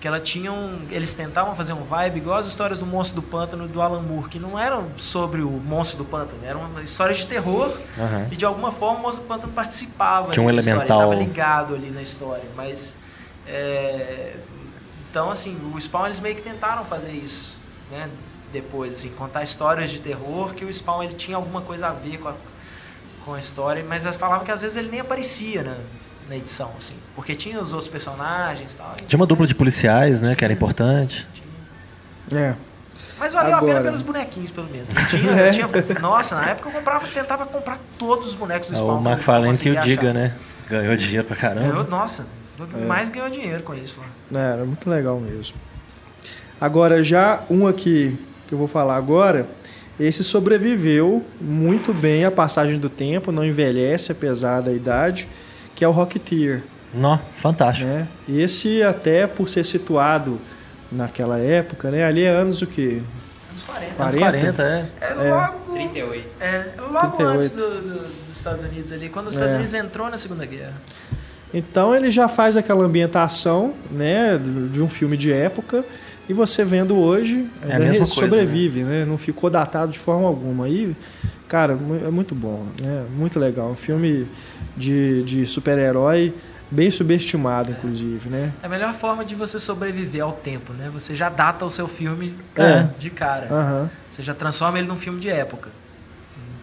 Que 0.04 0.08
ela 0.08 0.20
tinha 0.20 0.52
um, 0.52 0.86
eles 0.90 1.14
tentavam 1.14 1.56
fazer 1.56 1.72
um 1.72 1.82
vibe 1.82 2.18
igual 2.18 2.36
as 2.36 2.44
histórias 2.44 2.78
do 2.78 2.84
Monstro 2.84 3.22
do 3.22 3.26
Pântano 3.26 3.66
do 3.66 3.80
Alan 3.80 4.02
Moore, 4.02 4.28
que 4.28 4.38
não 4.38 4.58
eram 4.58 4.86
sobre 4.98 5.40
o 5.40 5.48
Monstro 5.48 5.96
do 5.96 6.04
Pântano, 6.04 6.44
eram 6.44 6.60
histórias 6.82 7.16
de 7.16 7.26
terror 7.26 7.74
Aham. 7.98 8.28
e 8.30 8.36
de 8.36 8.44
alguma 8.44 8.70
forma 8.70 8.98
o 8.98 9.02
Monstro 9.02 9.24
do 9.24 9.28
Pântano 9.28 9.54
participava. 9.54 10.30
Tinha 10.30 10.44
um 10.44 10.50
elemental. 10.50 10.82
Ele 10.82 10.82
estava 10.82 11.14
ligado 11.14 11.74
ali 11.74 11.90
na 11.90 12.02
história, 12.02 12.44
mas... 12.54 12.96
é, 13.48 14.34
então, 15.10 15.30
assim, 15.30 15.58
o 15.74 15.80
Spawn 15.80 16.04
eles 16.04 16.20
meio 16.20 16.36
que 16.36 16.42
tentaram 16.42 16.84
fazer 16.84 17.12
isso, 17.12 17.58
né? 17.90 18.10
Depois, 18.52 18.92
assim, 18.92 19.08
contar 19.08 19.42
histórias 19.42 19.90
de 19.90 20.00
terror 20.00 20.52
que 20.52 20.66
o 20.66 20.74
Spawn 20.74 21.02
ele 21.02 21.14
tinha 21.14 21.38
alguma 21.38 21.62
coisa 21.62 21.86
a 21.86 21.92
ver 21.92 22.18
com 22.18 22.28
a, 22.28 22.34
com 23.24 23.32
a 23.32 23.38
história, 23.38 23.82
mas 23.88 24.04
eles 24.04 24.18
falavam 24.18 24.44
que 24.44 24.52
às 24.52 24.60
vezes 24.60 24.76
ele 24.76 24.90
nem 24.90 25.00
aparecia 25.00 25.62
na, 25.62 25.76
na 26.28 26.36
edição, 26.36 26.70
assim, 26.78 26.94
porque 27.14 27.34
tinha 27.34 27.60
os 27.60 27.72
outros 27.72 27.88
personagens 27.88 28.74
e 28.74 28.76
tal. 28.76 28.94
Tinha 29.06 29.18
uma 29.18 29.26
dupla 29.26 29.46
de 29.46 29.54
policiais, 29.54 30.22
né, 30.22 30.34
que 30.34 30.44
era 30.44 30.52
importante. 30.52 31.26
É. 32.32 32.54
Mas 33.18 33.32
valeu 33.32 33.54
a 33.54 33.58
Agora. 33.58 33.72
pena 33.74 33.84
pelos 33.84 34.02
bonequinhos, 34.02 34.50
pelo 34.50 34.66
menos. 34.68 34.88
Eu 34.88 35.06
tinha, 35.08 35.30
eu 35.32 35.52
tinha- 35.52 35.98
nossa, 36.00 36.34
na 36.36 36.50
época 36.50 36.68
eu 36.68 36.72
comprava, 36.72 37.06
tentava 37.06 37.46
comprar 37.46 37.78
todos 37.98 38.28
os 38.28 38.34
bonecos 38.34 38.68
do 38.68 38.74
É 38.74 38.76
Spawn. 38.76 38.98
o 38.98 39.02
que 39.02 39.06
eu 39.08 39.12
McFarlane 39.12 39.58
que 39.58 39.70
o 39.70 39.74
conseguia 39.74 39.96
diga, 39.96 40.12
né? 40.12 40.32
Ganhou 40.68 40.96
dinheiro 40.96 41.24
pra 41.26 41.36
caramba. 41.36 41.68
Ganhou, 41.68 41.84
nossa, 41.88 42.26
É. 42.80 42.84
mais 42.86 43.10
ganhou 43.10 43.28
dinheiro 43.30 43.62
com 43.62 43.74
isso 43.74 44.00
lá. 44.32 44.40
É, 44.40 44.52
era 44.54 44.64
muito 44.64 44.88
legal 44.90 45.20
mesmo. 45.20 45.56
Agora, 46.60 47.04
já 47.04 47.42
um 47.50 47.66
aqui 47.66 48.16
que 48.48 48.54
eu 48.54 48.58
vou 48.58 48.66
falar 48.68 48.96
agora, 48.96 49.46
esse 50.00 50.24
sobreviveu 50.24 51.24
muito 51.40 51.92
bem 51.92 52.24
à 52.24 52.30
passagem 52.30 52.78
do 52.78 52.88
tempo, 52.88 53.30
não 53.30 53.44
envelhece 53.44 54.10
apesar 54.12 54.60
da 54.60 54.72
idade, 54.72 55.28
que 55.74 55.84
é 55.84 55.88
o 55.88 55.90
Rocketeer. 55.92 56.62
Nó, 56.92 57.18
fantástico. 57.38 57.88
Né? 57.88 58.06
Esse 58.28 58.82
até 58.82 59.26
por 59.26 59.48
ser 59.48 59.64
situado 59.64 60.38
naquela 60.92 61.38
época, 61.38 61.90
né? 61.90 62.04
Ali 62.04 62.22
é 62.22 62.30
anos 62.30 62.62
o 62.62 62.66
quê? 62.66 63.02
Anos 63.50 63.62
40. 63.64 64.02
Anos 64.02 64.14
40? 64.14 64.52
40, 64.52 64.62
é. 64.62 64.88
É 65.00 65.30
logo, 65.30 65.72
38. 65.72 66.28
é, 66.40 66.64
logo 66.78 67.16
38. 67.16 67.24
antes 67.28 67.50
do- 67.50 67.80
do- 67.80 68.08
dos 68.28 68.36
Estados 68.36 68.64
Unidos 68.64 68.92
ali, 68.92 69.08
quando 69.08 69.26
os 69.28 69.34
Estados 69.34 69.54
É. 69.54 69.56
Unidos 69.56 69.74
entrou 69.74 70.08
na 70.08 70.18
Segunda 70.18 70.46
Guerra. 70.46 70.74
Então 71.52 71.94
ele 71.94 72.10
já 72.10 72.26
faz 72.28 72.56
aquela 72.56 72.84
ambientação, 72.84 73.74
né, 73.90 74.38
de 74.70 74.82
um 74.82 74.88
filme 74.88 75.16
de 75.16 75.32
época, 75.32 75.84
e 76.28 76.32
você 76.32 76.64
vendo 76.64 76.96
hoje, 76.96 77.46
É 77.62 77.66
a 77.66 77.72
ainda 77.74 77.78
mesma 77.86 78.04
re- 78.04 78.10
coisa, 78.10 78.14
sobrevive, 78.30 78.82
né? 78.82 79.04
Não 79.04 79.18
ficou 79.18 79.50
datado 79.50 79.92
de 79.92 79.98
forma 79.98 80.26
alguma. 80.26 80.68
E, 80.68 80.96
cara, 81.48 81.78
é 82.06 82.10
muito 82.10 82.34
bom, 82.34 82.64
né? 82.82 83.04
Muito 83.16 83.38
legal. 83.38 83.70
Um 83.70 83.74
filme 83.76 84.26
de, 84.76 85.22
de 85.22 85.46
super-herói 85.46 86.34
bem 86.70 86.90
subestimado, 86.90 87.70
inclusive, 87.70 88.28
né? 88.28 88.52
É 88.62 88.66
a 88.66 88.68
melhor 88.68 88.92
forma 88.94 89.24
de 89.24 89.34
você 89.34 89.58
sobreviver 89.58 90.22
ao 90.24 90.32
tempo, 90.32 90.72
né? 90.72 90.90
Você 90.92 91.14
já 91.14 91.28
data 91.28 91.64
o 91.64 91.70
seu 91.70 91.86
filme 91.86 92.34
É. 92.56 92.86
de 92.98 93.10
cara. 93.10 93.46
Aham. 93.50 93.90
Você 94.10 94.22
já 94.22 94.34
transforma 94.34 94.78
ele 94.78 94.88
num 94.88 94.96
filme 94.96 95.20
de 95.20 95.28
época. 95.28 95.70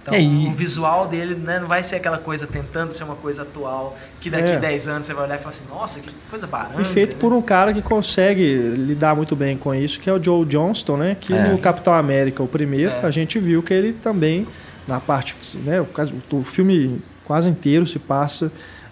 Então, 0.01 0.13
É, 0.15 0.19
e- 0.21 0.47
o 0.47 0.51
visual 0.51 1.07
dele 1.07 1.35
né, 1.35 1.59
não 1.59 1.67
vai 1.67 1.83
ser 1.83 1.97
aquela 1.97 2.17
coisa 2.17 2.47
tentando 2.47 2.91
ser 2.91 3.03
uma 3.03 3.15
coisa 3.15 3.43
atual, 3.43 3.95
que 4.19 4.31
daqui 4.31 4.49
É. 4.49 4.57
10 4.59 4.87
anos 4.87 5.05
você 5.05 5.13
vai 5.13 5.25
olhar 5.25 5.35
e 5.35 5.37
falar 5.37 5.49
assim, 5.51 5.65
nossa, 5.69 5.99
que 5.99 6.09
coisa 6.29 6.47
barata. 6.47 6.81
E 6.81 6.83
feito 6.83 7.15
por 7.17 7.31
um 7.31 7.41
cara 7.41 7.71
que 7.71 7.83
consegue 7.83 8.55
lidar 8.75 9.15
muito 9.15 9.35
bem 9.35 9.55
com 9.55 9.73
isso, 9.75 9.99
que 9.99 10.09
é 10.09 10.13
o 10.13 10.21
Joe 10.21 10.43
Johnston, 10.43 10.97
né? 10.97 11.15
Que 11.17 11.33
É. 11.33 11.47
no 11.47 11.57
Capitão 11.59 11.93
América, 11.93 12.41
o 12.41 12.47
primeiro, 12.47 12.91
É. 12.91 13.05
a 13.05 13.11
gente 13.11 13.37
viu 13.39 13.61
que 13.61 13.73
ele 13.73 13.93
também, 13.93 14.47
na 14.87 14.99
parte, 14.99 15.35
que- 15.39 15.57
né? 15.59 15.79
O, 15.79 15.85
caso- 15.85 16.15
o 16.31 16.41
filme 16.43 16.99
quase 17.31 17.49
inteiro 17.49 17.85
se 17.87 17.97
passa 17.97 18.51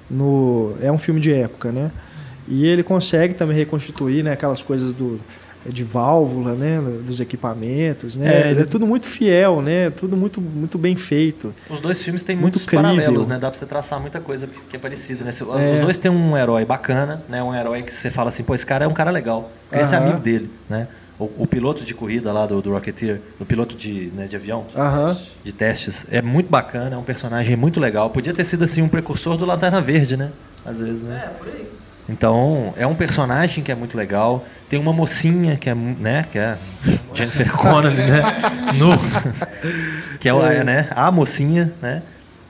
no... 0.10 0.74
É 0.82 0.90
um 0.90 0.98
filme 0.98 1.20
de 1.20 1.34
época, 1.34 1.74
né? 1.74 1.92
E 2.48 2.66
ele 2.66 2.84
consegue 2.84 3.34
também 3.34 3.56
reconstituir 3.58 4.24
né, 4.24 4.32
aquelas 4.32 4.64
coisas 4.64 4.94
do, 4.94 5.20
de 5.66 5.84
válvula, 5.84 6.54
né? 6.54 6.82
Dos 7.06 7.20
equipamentos, 7.20 8.16
né? 8.16 8.52
É, 8.54 8.62
É, 8.62 8.64
tudo 8.66 8.88
muito 8.88 9.08
fiel, 9.08 9.62
né? 9.62 9.90
Tudo 9.90 10.16
muito, 10.16 10.40
muito 10.40 10.78
bem 10.78 10.96
feito. 10.96 11.54
Os 11.70 11.82
dois 11.82 12.02
filmes 12.02 12.24
têm 12.24 12.36
Muito 12.38 12.44
muitos 12.56 12.66
crível. 12.66 12.86
paralelos, 12.90 13.28
né? 13.28 13.38
Dá 13.38 13.52
pra 13.52 13.60
você 13.60 13.66
traçar 13.66 14.00
muita 14.00 14.22
coisa 14.22 14.48
que 14.70 14.78
é 14.78 14.80
parecida, 14.80 15.26
né? 15.26 15.34
Se- 15.34 15.44
Os 15.44 15.62
É. 15.62 15.80
dois 15.82 15.98
têm 15.98 16.10
um 16.10 16.38
herói 16.38 16.64
bacana, 16.64 17.22
né? 17.28 17.44
Um 17.44 17.54
herói 17.54 17.84
que 17.84 17.94
você 17.94 18.10
fala 18.10 18.30
assim, 18.30 18.42
pô, 18.44 18.56
esse 18.56 18.66
cara 18.66 18.86
é 18.86 18.88
um 18.88 18.94
cara 18.94 19.12
legal. 19.12 19.52
Esse 19.70 19.94
é 19.94 19.98
amigo 19.98 20.20
dele, 20.20 20.50
né? 20.70 20.88
O, 21.20 21.30
o 21.40 21.46
piloto 21.48 21.84
de 21.84 21.94
corrida 21.94 22.32
lá 22.32 22.46
do, 22.46 22.62
do 22.62 22.72
Rocketeer, 22.72 23.20
o 23.40 23.46
piloto 23.46 23.76
de, 23.76 24.10
né, 24.16 24.26
de 24.26 24.36
avião, 24.38 24.66
Aham. 24.76 25.18
de 25.44 25.52
testes, 25.52 26.06
é 26.10 26.22
muito 26.22 26.50
bacana, 26.50 26.96
é 26.96 26.98
um 26.98 27.04
personagem 27.04 27.58
muito 27.58 27.78
legal. 27.80 28.10
Podia 28.10 28.34
ter 28.34 28.46
sido 28.46 28.64
assim 28.64 28.82
um 28.82 28.88
precursor 28.88 29.36
do 29.36 29.46
Lanterna 29.46 29.82
Verde, 29.82 30.16
né? 30.16 30.30
Às 30.66 30.78
vezes, 30.80 31.02
né? 31.04 31.22
É, 31.26 31.28
por 31.38 31.48
aí. 31.50 31.68
Então, 32.08 32.74
é 32.78 32.88
um 32.88 32.96
personagem 32.96 33.64
que 33.64 33.72
é 33.72 33.76
muito 33.76 33.98
legal. 33.98 34.46
Tem 34.70 34.80
uma 34.80 34.94
mocinha 34.94 35.58
que 35.58 35.70
é, 35.70 35.76
né, 35.76 36.26
que 36.32 36.40
é 36.40 36.58
Jennifer 37.14 37.52
Connelly, 37.58 37.98
né? 37.98 38.22
No, 38.80 38.98
que 40.20 40.30
é, 40.30 40.34
o- 40.34 40.42
é, 40.46 40.64
né, 40.64 40.88
a 40.92 41.12
mocinha, 41.12 41.72
né? 41.82 42.02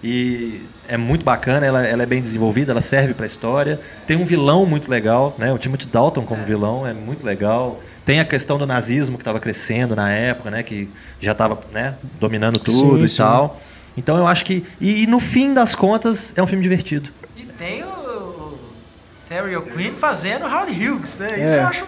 E 0.03 0.61
é 0.87 0.95
muito 0.95 1.25
bacana, 1.25 1.65
ela, 1.65 1.85
ela 1.85 2.03
é 2.03 2.05
bem 2.05 2.21
desenvolvida, 2.21 2.71
ela 2.71 2.81
serve 2.81 3.13
para 3.13 3.25
a 3.25 3.27
história. 3.27 3.79
Tem 4.07 4.15
um 4.15 4.25
vilão 4.25 4.65
muito 4.65 4.89
legal, 4.89 5.35
né? 5.37 5.51
O 5.51 5.57
Timothy 5.57 5.87
Dalton 5.87 6.21
como 6.23 6.43
vilão 6.45 6.85
é 6.87 6.93
muito 6.93 7.25
legal. 7.25 7.81
Tem 8.09 8.19
a 8.19 8.25
questão 8.25 8.57
do 8.57 8.65
nazismo 8.65 9.17
que 9.17 9.21
estava 9.21 9.39
crescendo 9.39 9.95
na 9.95 10.11
época, 10.11 10.49
né? 10.49 10.63
Que 10.63 10.89
já 11.21 11.33
estava 11.33 11.59
né, 11.71 11.93
dominando 12.19 12.59
tudo 12.59 12.97
Sim, 12.97 13.03
e 13.03 13.07
sim. 13.07 13.17
tal. 13.17 13.61
Então 13.95 14.17
eu 14.17 14.25
acho 14.25 14.43
que. 14.45 14.65
E, 14.81 15.03
e 15.03 15.05
no 15.07 15.19
fim 15.19 15.53
das 15.53 15.75
contas, 15.75 16.33
é 16.35 16.41
um 16.41 16.47
filme 16.47 16.63
divertido. 16.63 17.11
E 17.37 17.43
tem 17.43 17.83
o, 17.83 17.87
o 17.87 18.59
Terry 19.29 19.55
O'Quinn 19.55 19.91
fazendo 19.93 20.45
Howard 20.45 20.71
Hughes, 20.71 21.19
né? 21.19 21.27
Isso 21.27 21.53
É. 21.53 21.59
eu 21.59 21.67
acho... 21.67 21.85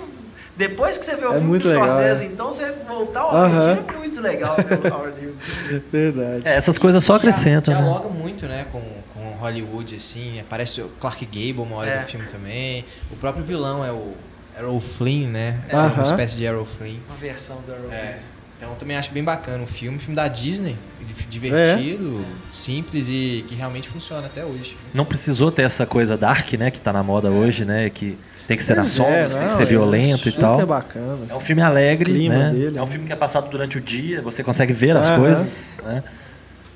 Depois 0.55 0.95
que 0.99 1.05
você 1.05 1.15
vê 1.15 1.25
o 1.25 1.29
É 1.29 1.33
filme 1.33 1.47
muito 1.47 1.67
Scorsese, 1.67 2.23
é. 2.25 2.27
então 2.27 2.51
você 2.51 2.71
voltar 2.87 3.21
ao 3.21 3.35
Aham. 3.35 3.69
Argentina 3.69 3.93
é 3.93 3.97
muito 3.97 4.21
legal 4.21 4.55
pelo 4.57 4.93
Howard 4.95 5.25
Hughes. 5.25 5.81
Verdade. 5.91 6.41
É, 6.47 6.53
essas 6.55 6.77
coisas 6.77 7.03
só 7.03 7.15
acrescentam. 7.15 7.73
né? 7.73 7.79
Dialoga 7.81 8.09
muito, 8.09 8.45
né, 8.45 8.67
com, 8.71 8.83
com 9.15 9.31
Hollywood, 9.39 9.95
assim. 9.95 10.39
Aparece 10.39 10.81
o 10.81 10.89
Clark 10.99 11.25
Gable 11.25 11.61
uma 11.63 11.77
hora 11.77 11.89
É. 11.89 11.99
do 12.03 12.07
filme 12.07 12.27
também. 12.27 12.85
O 13.09 13.15
próprio 13.15 13.43
vilão 13.43 13.83
é 13.83 13.91
o 13.91 14.13
Errol 14.59 14.79
Flynn, 14.79 15.27
né? 15.27 15.59
É 15.69 15.75
Aham. 15.75 15.93
uma 15.93 16.03
espécie 16.03 16.35
de 16.35 16.43
Errol 16.43 16.65
Flynn. 16.65 16.97
Uma 17.07 17.17
versão 17.17 17.57
do 17.65 17.73
Arrow. 17.73 17.91
É. 17.91 18.17
Então 18.57 18.69
eu 18.69 18.75
também 18.75 18.95
acho 18.95 19.11
bem 19.11 19.23
bacana 19.23 19.63
o 19.63 19.67
filme. 19.67 19.97
Filme 19.97 20.15
da 20.15 20.27
Disney, 20.27 20.75
di- 21.01 21.25
divertido, 21.29 22.23
simples 22.53 23.07
e 23.09 23.43
que 23.49 23.55
realmente 23.55 23.89
funciona 23.89 24.27
até 24.27 24.45
hoje. 24.45 24.77
Não 24.93 25.03
precisou 25.03 25.51
ter 25.51 25.63
essa 25.63 25.85
coisa 25.85 26.15
dark, 26.15 26.53
né? 26.53 26.69
Que 26.69 26.79
tá 26.79 26.93
na 26.93 27.01
moda 27.01 27.29
hoje, 27.29 27.65
né? 27.65 27.89
Que 27.89 28.15
tem 28.47 28.55
que 28.57 28.63
ser 28.63 28.75
na 28.75 28.81
Pois 28.83 28.91
sombra, 28.93 29.13
é, 29.15 29.27
tem 29.29 29.39
não, 29.39 29.49
que 29.49 29.55
ser 29.55 29.63
é 29.63 29.65
violento 29.65 30.29
e 30.29 30.31
tal. 30.33 30.63
bacana. 30.67 31.25
É 31.29 31.35
um 31.35 31.39
filme 31.39 31.61
alegre, 31.61 32.29
né? 32.29 32.51
dele, 32.51 32.77
é 32.77 32.81
um 32.81 32.85
né? 32.85 32.91
filme 32.91 33.07
que 33.07 33.13
é 33.13 33.15
passado 33.15 33.49
durante 33.49 33.77
o 33.77 33.81
dia, 33.81 34.21
você 34.21 34.43
consegue 34.43 34.73
ver 34.73 34.95
as 34.95 35.09
coisas, 35.09 35.47
né? 35.83 36.03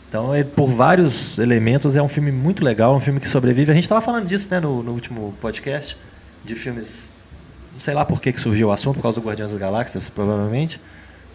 Então, 0.09 0.33
é, 0.33 0.43
por 0.43 0.67
vários 0.69 1.37
elementos, 1.37 1.95
é 1.97 2.01
um 2.01 2.07
filme 2.07 2.31
muito 2.31 2.63
legal, 2.63 2.93
é 2.93 2.97
um 2.97 2.99
filme 3.01 3.19
que 3.19 3.27
sobrevive. 3.27 3.71
A 3.71 3.75
gente 3.75 3.83
estava 3.83 3.99
falando 4.01 4.25
disso 4.25 4.47
né, 4.49 4.59
no, 4.61 4.81
no 4.81 4.91
último 4.93 5.33
podcast, 5.41 5.97
de 6.45 6.55
filmes. 6.55 7.13
Não 7.75 7.81
sei 7.81 7.93
lá 7.93 8.03
por 8.03 8.19
que, 8.21 8.31
que 8.33 8.39
surgiu 8.39 8.69
o 8.69 8.71
assunto, 8.71 8.95
por 8.95 9.03
causa 9.03 9.19
do 9.21 9.25
Guardiões 9.27 9.51
das 9.51 9.59
Galáxias, 9.59 10.09
provavelmente. 10.09 10.79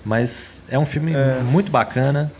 Mas 0.05 0.63
é 0.69 0.79
um 0.79 0.87
filme 0.87 1.13
É. 1.13 1.41
muito 1.45 1.71
bacana. 1.71 2.33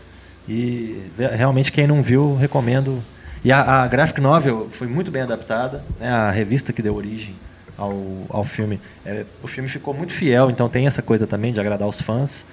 E 0.49 1.03
realmente, 1.37 1.71
quem 1.71 1.85
não 1.87 2.01
viu, 2.01 2.35
recomendo. 2.35 3.01
E 3.43 3.51
a, 3.51 3.83
a 3.83 3.87
graphic 3.87 4.19
novel 4.19 4.67
foi 4.71 4.87
muito 4.87 5.09
bem 5.11 5.21
adaptada, 5.21 5.83
né, 5.99 6.09
a 6.09 6.29
revista 6.31 6.73
que 6.73 6.81
deu 6.81 6.95
origem 6.95 7.35
ao, 7.77 7.95
ao 8.29 8.43
filme. 8.43 8.79
É, 9.05 9.23
o 9.41 9.47
filme 9.47 9.69
ficou 9.69 9.93
muito 9.93 10.11
fiel, 10.13 10.49
então 10.49 10.67
tem 10.67 10.87
essa 10.87 11.01
coisa 11.01 11.25
também 11.27 11.53
de 11.53 11.59
agradar 11.59 11.87
os 11.87 12.01
fãs. 12.01 12.45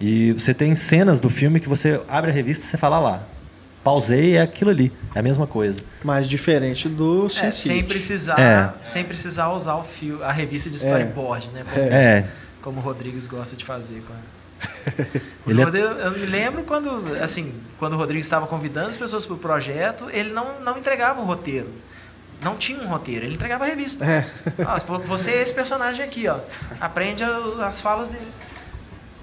E 0.00 0.32
você 0.32 0.52
tem 0.52 0.74
cenas 0.74 1.20
do 1.20 1.30
filme 1.30 1.60
que 1.60 1.68
você 1.68 2.00
abre 2.08 2.30
a 2.30 2.34
revista 2.34 2.64
e 2.66 2.68
você 2.68 2.76
fala 2.76 2.96
"Ah 2.96 3.00
lá. 3.00 3.22
Pausei, 3.82 4.36
é 4.36 4.42
aquilo 4.42 4.70
ali. 4.70 4.92
É 5.14 5.18
a 5.18 5.22
mesma 5.22 5.46
coisa. 5.46 5.80
Mas 6.04 6.28
diferente 6.28 6.88
do 6.88 7.26
É, 7.26 7.50
sem 7.50 7.82
precisar, 7.82 8.38
É. 8.40 8.72
sem 8.84 9.04
precisar 9.04 9.50
usar 9.50 9.74
o 9.74 9.82
fio, 9.82 10.22
a 10.22 10.30
revista 10.32 10.70
de 10.70 10.76
storyboard, 10.76 11.48
né? 11.48 11.64
Como, 11.68 11.86
É. 11.86 12.26
como 12.62 12.78
o 12.78 12.82
Rodrigues 12.82 13.26
gosta 13.26 13.56
de 13.56 13.64
fazer. 13.64 14.02
Ele 15.46 15.60
é- 15.60 15.64
Rodrigo- 15.64 15.86
Eu 15.88 16.10
me 16.12 16.26
lembro 16.26 16.62
quando, 16.62 17.16
assim, 17.22 17.52
quando 17.78 17.94
o 17.94 17.96
Rodrigo 17.96 18.20
estava 18.20 18.46
convidando 18.46 18.88
as 18.88 18.96
pessoas 18.96 19.26
para 19.26 19.34
o 19.34 19.38
projeto, 19.38 20.08
ele 20.12 20.32
não, 20.32 20.60
não 20.60 20.78
entregava 20.78 21.20
o 21.20 21.24
roteiro. 21.24 21.68
Não 22.40 22.56
tinha 22.56 22.80
um 22.80 22.86
roteiro, 22.88 23.24
ele 23.24 23.34
entregava 23.34 23.64
a 23.64 23.66
revista. 23.68 24.04
É. 24.04 24.26
Ó, 24.66 24.98
você 25.06 25.32
é 25.32 25.42
esse 25.42 25.52
personagem 25.54 26.04
aqui, 26.04 26.26
ó. 26.28 26.38
Aprende 26.80 27.22
as 27.24 27.80
falas 27.80 28.10
dele. 28.10 28.26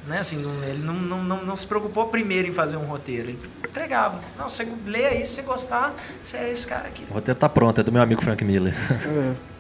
Né? 0.08 0.20
Assim, 0.20 0.38
não- 0.38 0.64
ele 0.64 0.80
não, 0.84 0.94
não, 0.94 1.24
não, 1.24 1.46
não 1.46 1.56
se 1.56 1.68
preocupou 1.68 2.08
primeiro 2.08 2.48
em 2.48 2.54
fazer 2.54 2.78
um 2.78 2.86
roteiro. 2.86 3.30
Ele 3.30 3.40
entregava. 3.68 4.20
Não, 4.38 4.50
você 4.50 4.68
lê 4.86 5.06
aí, 5.06 5.26
se 5.26 5.36
você 5.36 5.42
gostar, 5.44 5.94
você 6.22 6.38
é 6.38 6.52
esse 6.52 6.66
cara 6.66 6.88
aqui. 6.88 7.04
O 7.10 7.14
roteiro 7.14 7.40
tá 7.40 7.48
pronto, 7.50 7.80
é 7.80 7.84
do 7.84 7.92
meu 7.92 8.02
amigo 8.02 8.22
Frank 8.22 8.44
Miller. 8.44 8.74
É. 9.06 9.34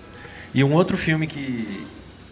E 0.52 0.64
um 0.64 0.74
outro 0.74 0.98
filme 0.98 1.28
que, 1.28 1.86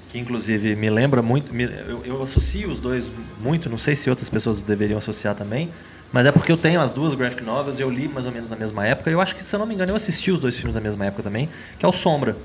que 0.09 0.17
inclusive, 0.17 0.75
me 0.75 0.89
lembra 0.89 1.21
muito. 1.21 1.53
me- 1.53 1.65
eu, 1.87 2.01
eu 2.03 2.23
associo 2.23 2.67
os 2.71 2.79
dois 2.79 3.11
muito, 3.39 3.69
não 3.69 3.77
sei 3.77 3.95
se 3.95 4.09
outras 4.09 4.27
pessoas 4.27 4.59
deveriam 4.63 4.97
associar 4.97 5.35
também, 5.35 5.69
mas 6.11 6.25
é 6.25 6.31
porque 6.31 6.51
eu 6.51 6.57
tenho 6.57 6.81
as 6.81 6.93
duas 6.93 7.13
graphic 7.13 7.43
novels, 7.43 7.79
eu 7.79 7.87
li 7.91 8.07
mais 8.07 8.25
ou 8.25 8.31
menos 8.31 8.49
na 8.49 8.55
mesma 8.55 8.87
época, 8.87 9.11
e 9.11 9.13
eu 9.13 9.21
acho 9.21 9.35
que, 9.35 9.45
se 9.45 9.55
eu 9.55 9.59
não 9.59 9.67
me 9.67 9.75
engano, 9.75 9.91
eu 9.91 9.95
assisti 9.95 10.31
os 10.31 10.39
dois 10.39 10.55
filmes 10.55 10.73
na 10.73 10.81
mesma 10.81 11.05
época 11.05 11.21
também, 11.21 11.47
que 11.77 11.85
é 11.85 11.87
o 11.87 11.91
Sombra, 11.93 12.35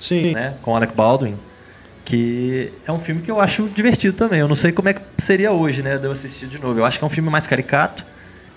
Sim. 0.00 0.32
né? 0.34 0.56
Com 0.60 0.74
Alec 0.74 0.92
Baldwin. 0.92 1.36
Que 2.06 2.72
é 2.86 2.92
um 2.92 3.00
filme 3.00 3.20
que 3.20 3.30
eu 3.30 3.40
acho 3.40 3.68
divertido 3.68 4.16
também. 4.16 4.38
Eu 4.38 4.46
não 4.46 4.54
sei 4.54 4.70
como 4.70 4.88
é 4.88 4.94
que 4.94 5.00
seria 5.18 5.50
hoje, 5.50 5.82
né? 5.82 5.98
De 5.98 6.04
eu 6.04 6.12
assistir 6.12 6.46
de 6.46 6.56
novo. 6.58 6.78
Eu 6.78 6.84
acho 6.84 6.98
que 6.98 7.04
é 7.04 7.06
um 7.06 7.10
filme 7.10 7.28
mais 7.28 7.48
caricato. 7.48 8.04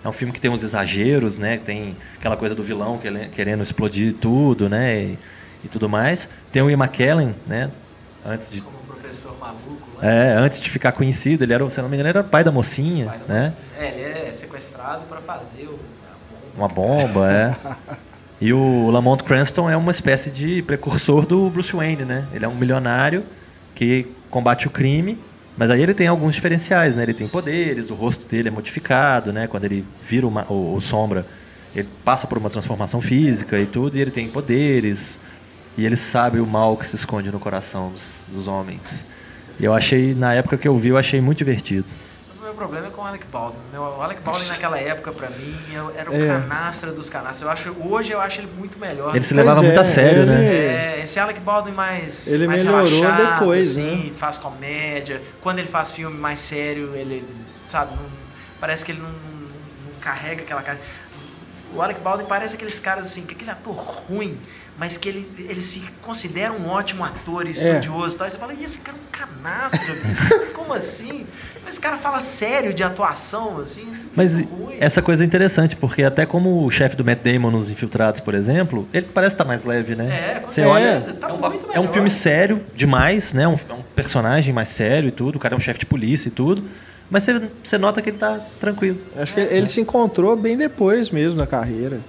É 0.05 0.07
um 0.07 0.11
filme 0.13 0.31
que 0.31 0.39
tem 0.39 0.51
uns 0.51 0.63
exageros, 0.63 1.37
né? 1.39 1.59
Tem 1.65 1.97
aquela 2.17 2.37
coisa 2.37 2.53
do 2.53 2.61
vilão 2.63 2.99
querendo 3.35 3.63
explodir 3.63 4.13
tudo, 4.13 4.69
né? 4.69 5.01
E, 5.01 5.19
e 5.65 5.67
tudo 5.67 5.89
mais. 5.89 6.29
Tem 6.51 6.61
o 6.61 6.69
Ian 6.69 6.77
McKellen, 6.77 7.33
né? 7.47 7.71
Antes 8.23 8.51
de, 8.51 8.61
Como 8.61 8.77
um 8.77 8.85
professor 8.85 9.35
maluco 9.39 9.87
lá. 9.97 10.07
é, 10.07 10.33
antes 10.35 10.61
de 10.61 10.69
ficar 10.69 10.91
conhecido, 10.91 11.43
ele 11.43 11.51
era, 11.53 11.67
se 11.71 11.81
não 11.81 11.89
me 11.89 11.95
engano, 11.95 12.09
era 12.09 12.23
pai 12.23 12.43
da 12.43 12.51
mocinha, 12.51 13.07
Pai 13.07 13.19
da 13.27 13.33
né? 13.33 13.43
moça. 13.45 13.57
É, 13.79 13.87
ele 13.87 14.29
é 14.29 14.31
sequestrado 14.31 15.01
para 15.09 15.21
fazer 15.21 15.63
o. 15.65 15.79
Uma 16.55 16.67
bomba, 16.67 17.31
é. 17.31 17.55
E 18.41 18.53
o 18.53 18.89
Lamont 18.89 19.21
Cranston 19.25 19.69
é 19.69 19.75
uma 19.75 19.91
espécie 19.91 20.31
de 20.31 20.61
precursor 20.61 21.25
do 21.25 21.49
Bruce 21.49 21.73
Wayne, 21.75 22.05
né? 22.05 22.25
Ele 22.33 22.45
é 22.45 22.47
um 22.47 22.55
milionário 22.55 23.21
que 23.79 24.05
combate 24.29 24.67
o 24.67 24.69
crime, 24.69 25.17
mas 25.57 25.71
aí 25.71 25.81
ele 25.81 25.93
tem 25.93 26.05
alguns 26.05 26.35
diferenciais, 26.35 26.97
né? 26.97 27.03
Ele 27.03 27.13
tem 27.13 27.29
poderes, 27.29 27.89
o 27.89 27.93
rosto 27.93 28.27
dele 28.27 28.49
é 28.49 28.51
modificado, 28.51 29.31
né? 29.31 29.47
Quando 29.47 29.63
ele 29.63 29.85
vira 30.05 30.27
uma- 30.27 30.45
o, 30.51 30.75
o 30.75 30.81
sombra, 30.81 31.25
ele 31.73 31.87
passa 32.03 32.27
por 32.27 32.37
uma 32.37 32.49
transformação 32.49 32.99
física 32.99 33.57
e 33.57 33.65
tudo, 33.65 33.97
e 33.97 34.01
ele 34.01 34.11
tem 34.11 34.27
poderes. 34.27 35.17
E 35.77 35.85
ele 35.85 35.95
sabe 35.95 36.41
o 36.41 36.45
mal 36.45 36.75
que 36.75 36.85
se 36.85 36.97
esconde 36.97 37.31
no 37.31 37.39
coração 37.39 37.89
dos, 37.89 38.25
dos 38.27 38.47
homens. 38.47 39.05
E 39.57 39.63
eu 39.63 39.73
achei, 39.73 40.13
na 40.13 40.33
época 40.33 40.57
que 40.57 40.67
eu 40.67 40.77
vi, 40.77 40.89
eu 40.89 40.97
achei 40.97 41.21
muito 41.21 41.37
divertido. 41.37 41.85
O 42.59 42.61
meu 42.61 42.67
problema 42.67 42.87
é 42.87 42.91
com 42.91 43.01
o 43.01 43.05
Alec 43.05 43.25
Baldwin. 43.27 43.59
Meu, 43.71 43.81
o 43.81 44.01
Alec 44.01 44.21
Baldwin 44.21 44.47
naquela 44.49 44.77
época, 44.77 45.13
pra 45.13 45.29
mim, 45.29 45.55
era 45.95 46.11
o 46.11 46.13
É. 46.13 46.27
canastra 46.27 46.91
dos 46.91 47.09
canastras. 47.09 47.41
Eu 47.43 47.49
acho, 47.49 47.75
hoje 47.87 48.11
eu 48.11 48.19
acho 48.19 48.41
ele 48.41 48.49
muito 48.57 48.77
melhor. 48.77 49.15
Ele 49.15 49.23
se 49.23 49.33
Pois 49.33 49.45
levava 49.45 49.61
é, 49.61 49.67
muito 49.67 49.79
a 49.79 49.83
sério, 49.85 50.23
ele- 50.23 50.31
né? 50.31 50.45
É, 50.97 51.01
esse 51.01 51.17
Alec 51.21 51.39
Baldwin 51.39 51.71
mais, 51.71 52.27
Ele 52.27 52.47
mais 52.47 52.61
melhorou 52.61 52.85
relaxado, 53.01 53.39
depois, 53.39 53.77
assim, 53.77 54.07
né? 54.07 54.13
faz 54.13 54.37
comédia. 54.37 55.21
Quando 55.41 55.59
ele 55.59 55.69
faz 55.69 55.89
filme 55.91 56.17
mais 56.17 56.39
sério, 56.39 56.93
ele, 56.95 57.25
sabe, 57.65 57.95
não- 57.95 58.09
parece 58.59 58.83
que 58.83 58.91
ele 58.91 58.99
não, 58.99 59.07
não- 59.09 59.93
não 59.93 59.99
carrega 60.01 60.41
aquela 60.41 60.61
cara. 60.61 60.79
o 61.73 61.81
Alec 61.81 62.01
Baldwin 62.01 62.25
parece 62.25 62.55
aqueles 62.55 62.77
caras 62.79 63.05
assim, 63.05 63.25
que 63.25 63.35
aquele 63.35 63.51
ator 63.51 63.73
ruim, 63.75 64.37
mas 64.79 64.97
que 64.97 65.09
ele, 65.09 65.29
ele 65.37 65.61
se 65.61 65.81
considera 66.01 66.53
um 66.53 66.69
ótimo 66.69 67.03
ator 67.03 67.45
e 67.45 67.51
estudioso. 67.51 68.17
Tal. 68.17 68.27
E 68.27 68.31
você 68.31 68.37
fala, 68.37 68.53
e 68.53 68.63
esse 68.63 68.79
cara 68.79 68.97
é 68.97 69.01
um 69.01 69.11
canastro? 69.11 69.93
bicho? 69.93 70.39
Como 70.55 70.73
assim? 70.73 71.25
Mas 71.65 71.73
esse 71.73 71.81
cara 71.81 71.97
fala 71.97 72.21
sério 72.21 72.73
de 72.73 72.81
atuação, 72.81 73.59
assim. 73.59 73.85
Mas 74.15 74.33
ruim. 74.35 74.77
essa 74.79 75.01
coisa 75.01 75.23
é 75.23 75.27
interessante, 75.27 75.75
porque 75.75 76.01
até 76.01 76.25
como 76.25 76.65
o 76.65 76.71
chefe 76.71 76.95
do 76.95 77.05
Matt 77.05 77.19
Damon 77.21 77.51
nos 77.51 77.69
Infiltrados, 77.69 78.21
por 78.21 78.33
exemplo, 78.33 78.87
ele 78.93 79.07
parece 79.13 79.35
estar 79.35 79.45
mais 79.45 79.63
leve, 79.63 79.93
né? 79.95 80.35
É, 80.37 80.39
com 80.39 80.49
Você 80.49 80.61
olha, 80.61 80.99
tá 81.19 81.29
é, 81.29 81.33
um, 81.33 81.37
muito 81.37 81.65
é 81.65 81.79
um 81.79 81.81
melhor. 81.81 81.93
filme 81.93 82.09
sério 82.09 82.61
demais, 82.73 83.33
né? 83.33 83.47
Um, 83.47 83.53
é 83.53 83.73
um 83.73 83.83
personagem 83.95 84.53
mais 84.53 84.69
sério 84.69 85.09
e 85.09 85.11
tudo, 85.11 85.35
o 85.35 85.39
cara 85.39 85.53
é 85.53 85.57
um 85.57 85.61
chefe 85.61 85.79
de 85.79 85.85
polícia 85.85 86.29
e 86.29 86.31
tudo. 86.31 86.63
Mas 87.09 87.23
você, 87.23 87.41
você 87.63 87.77
nota 87.77 88.01
que 88.01 88.09
ele 88.09 88.17
tá 88.17 88.39
tranquilo. 88.59 88.97
Acho 89.17 89.33
que 89.33 89.39
ele 89.39 89.67
se 89.67 89.81
encontrou 89.81 90.35
bem 90.35 90.55
depois 90.55 91.11
mesmo 91.11 91.39
na 91.39 91.45
carreira. 91.47 91.99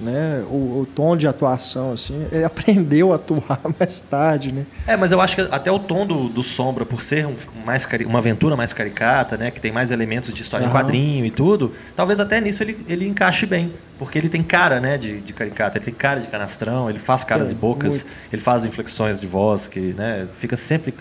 Né? 0.00 0.42
O, 0.50 0.80
o 0.80 0.88
tom 0.92 1.16
de 1.16 1.26
atuação, 1.28 1.92
assim, 1.92 2.26
ele 2.32 2.42
aprendeu 2.44 3.12
a 3.12 3.16
atuar 3.16 3.60
mais 3.78 4.00
tarde, 4.00 4.50
né? 4.50 4.66
É, 4.86 4.96
mas 4.96 5.12
eu 5.12 5.20
acho 5.20 5.36
que 5.36 5.42
até 5.42 5.70
o 5.70 5.78
tom 5.78 6.04
do, 6.04 6.28
do 6.28 6.42
Sombra, 6.42 6.84
por 6.84 7.00
ser 7.02 7.26
um, 7.26 7.34
mais 7.64 7.86
cari- 7.86 8.04
uma 8.04 8.18
aventura 8.18 8.56
mais 8.56 8.72
caricata, 8.72 9.36
né? 9.36 9.52
Que 9.52 9.60
tem 9.60 9.70
mais 9.70 9.92
elementos 9.92 10.34
de 10.34 10.42
história 10.42 10.64
em 10.64 10.68
Aham. 10.68 10.76
quadrinho 10.76 11.24
e 11.24 11.30
tudo, 11.30 11.72
talvez 11.94 12.18
até 12.18 12.40
nisso 12.40 12.62
ele, 12.64 12.76
ele 12.88 13.06
encaixe 13.06 13.46
bem. 13.46 13.72
Porque 13.96 14.18
ele 14.18 14.28
tem 14.28 14.42
cara, 14.42 14.80
né, 14.80 14.98
de, 14.98 15.20
de 15.20 15.32
caricato, 15.32 15.78
ele 15.78 15.84
tem 15.84 15.94
cara 15.94 16.18
de 16.18 16.26
canastrão, 16.26 16.90
ele 16.90 16.98
faz 16.98 17.22
caras 17.22 17.50
Tem, 17.50 17.56
e 17.56 17.60
bocas, 17.60 18.02
muito. 18.02 18.16
ele 18.32 18.42
faz 18.42 18.64
inflexões 18.64 19.20
de 19.20 19.26
voz 19.28 19.68
que, 19.68 19.78
né, 19.96 20.26
fica 20.40 20.56
sempre 20.56 20.92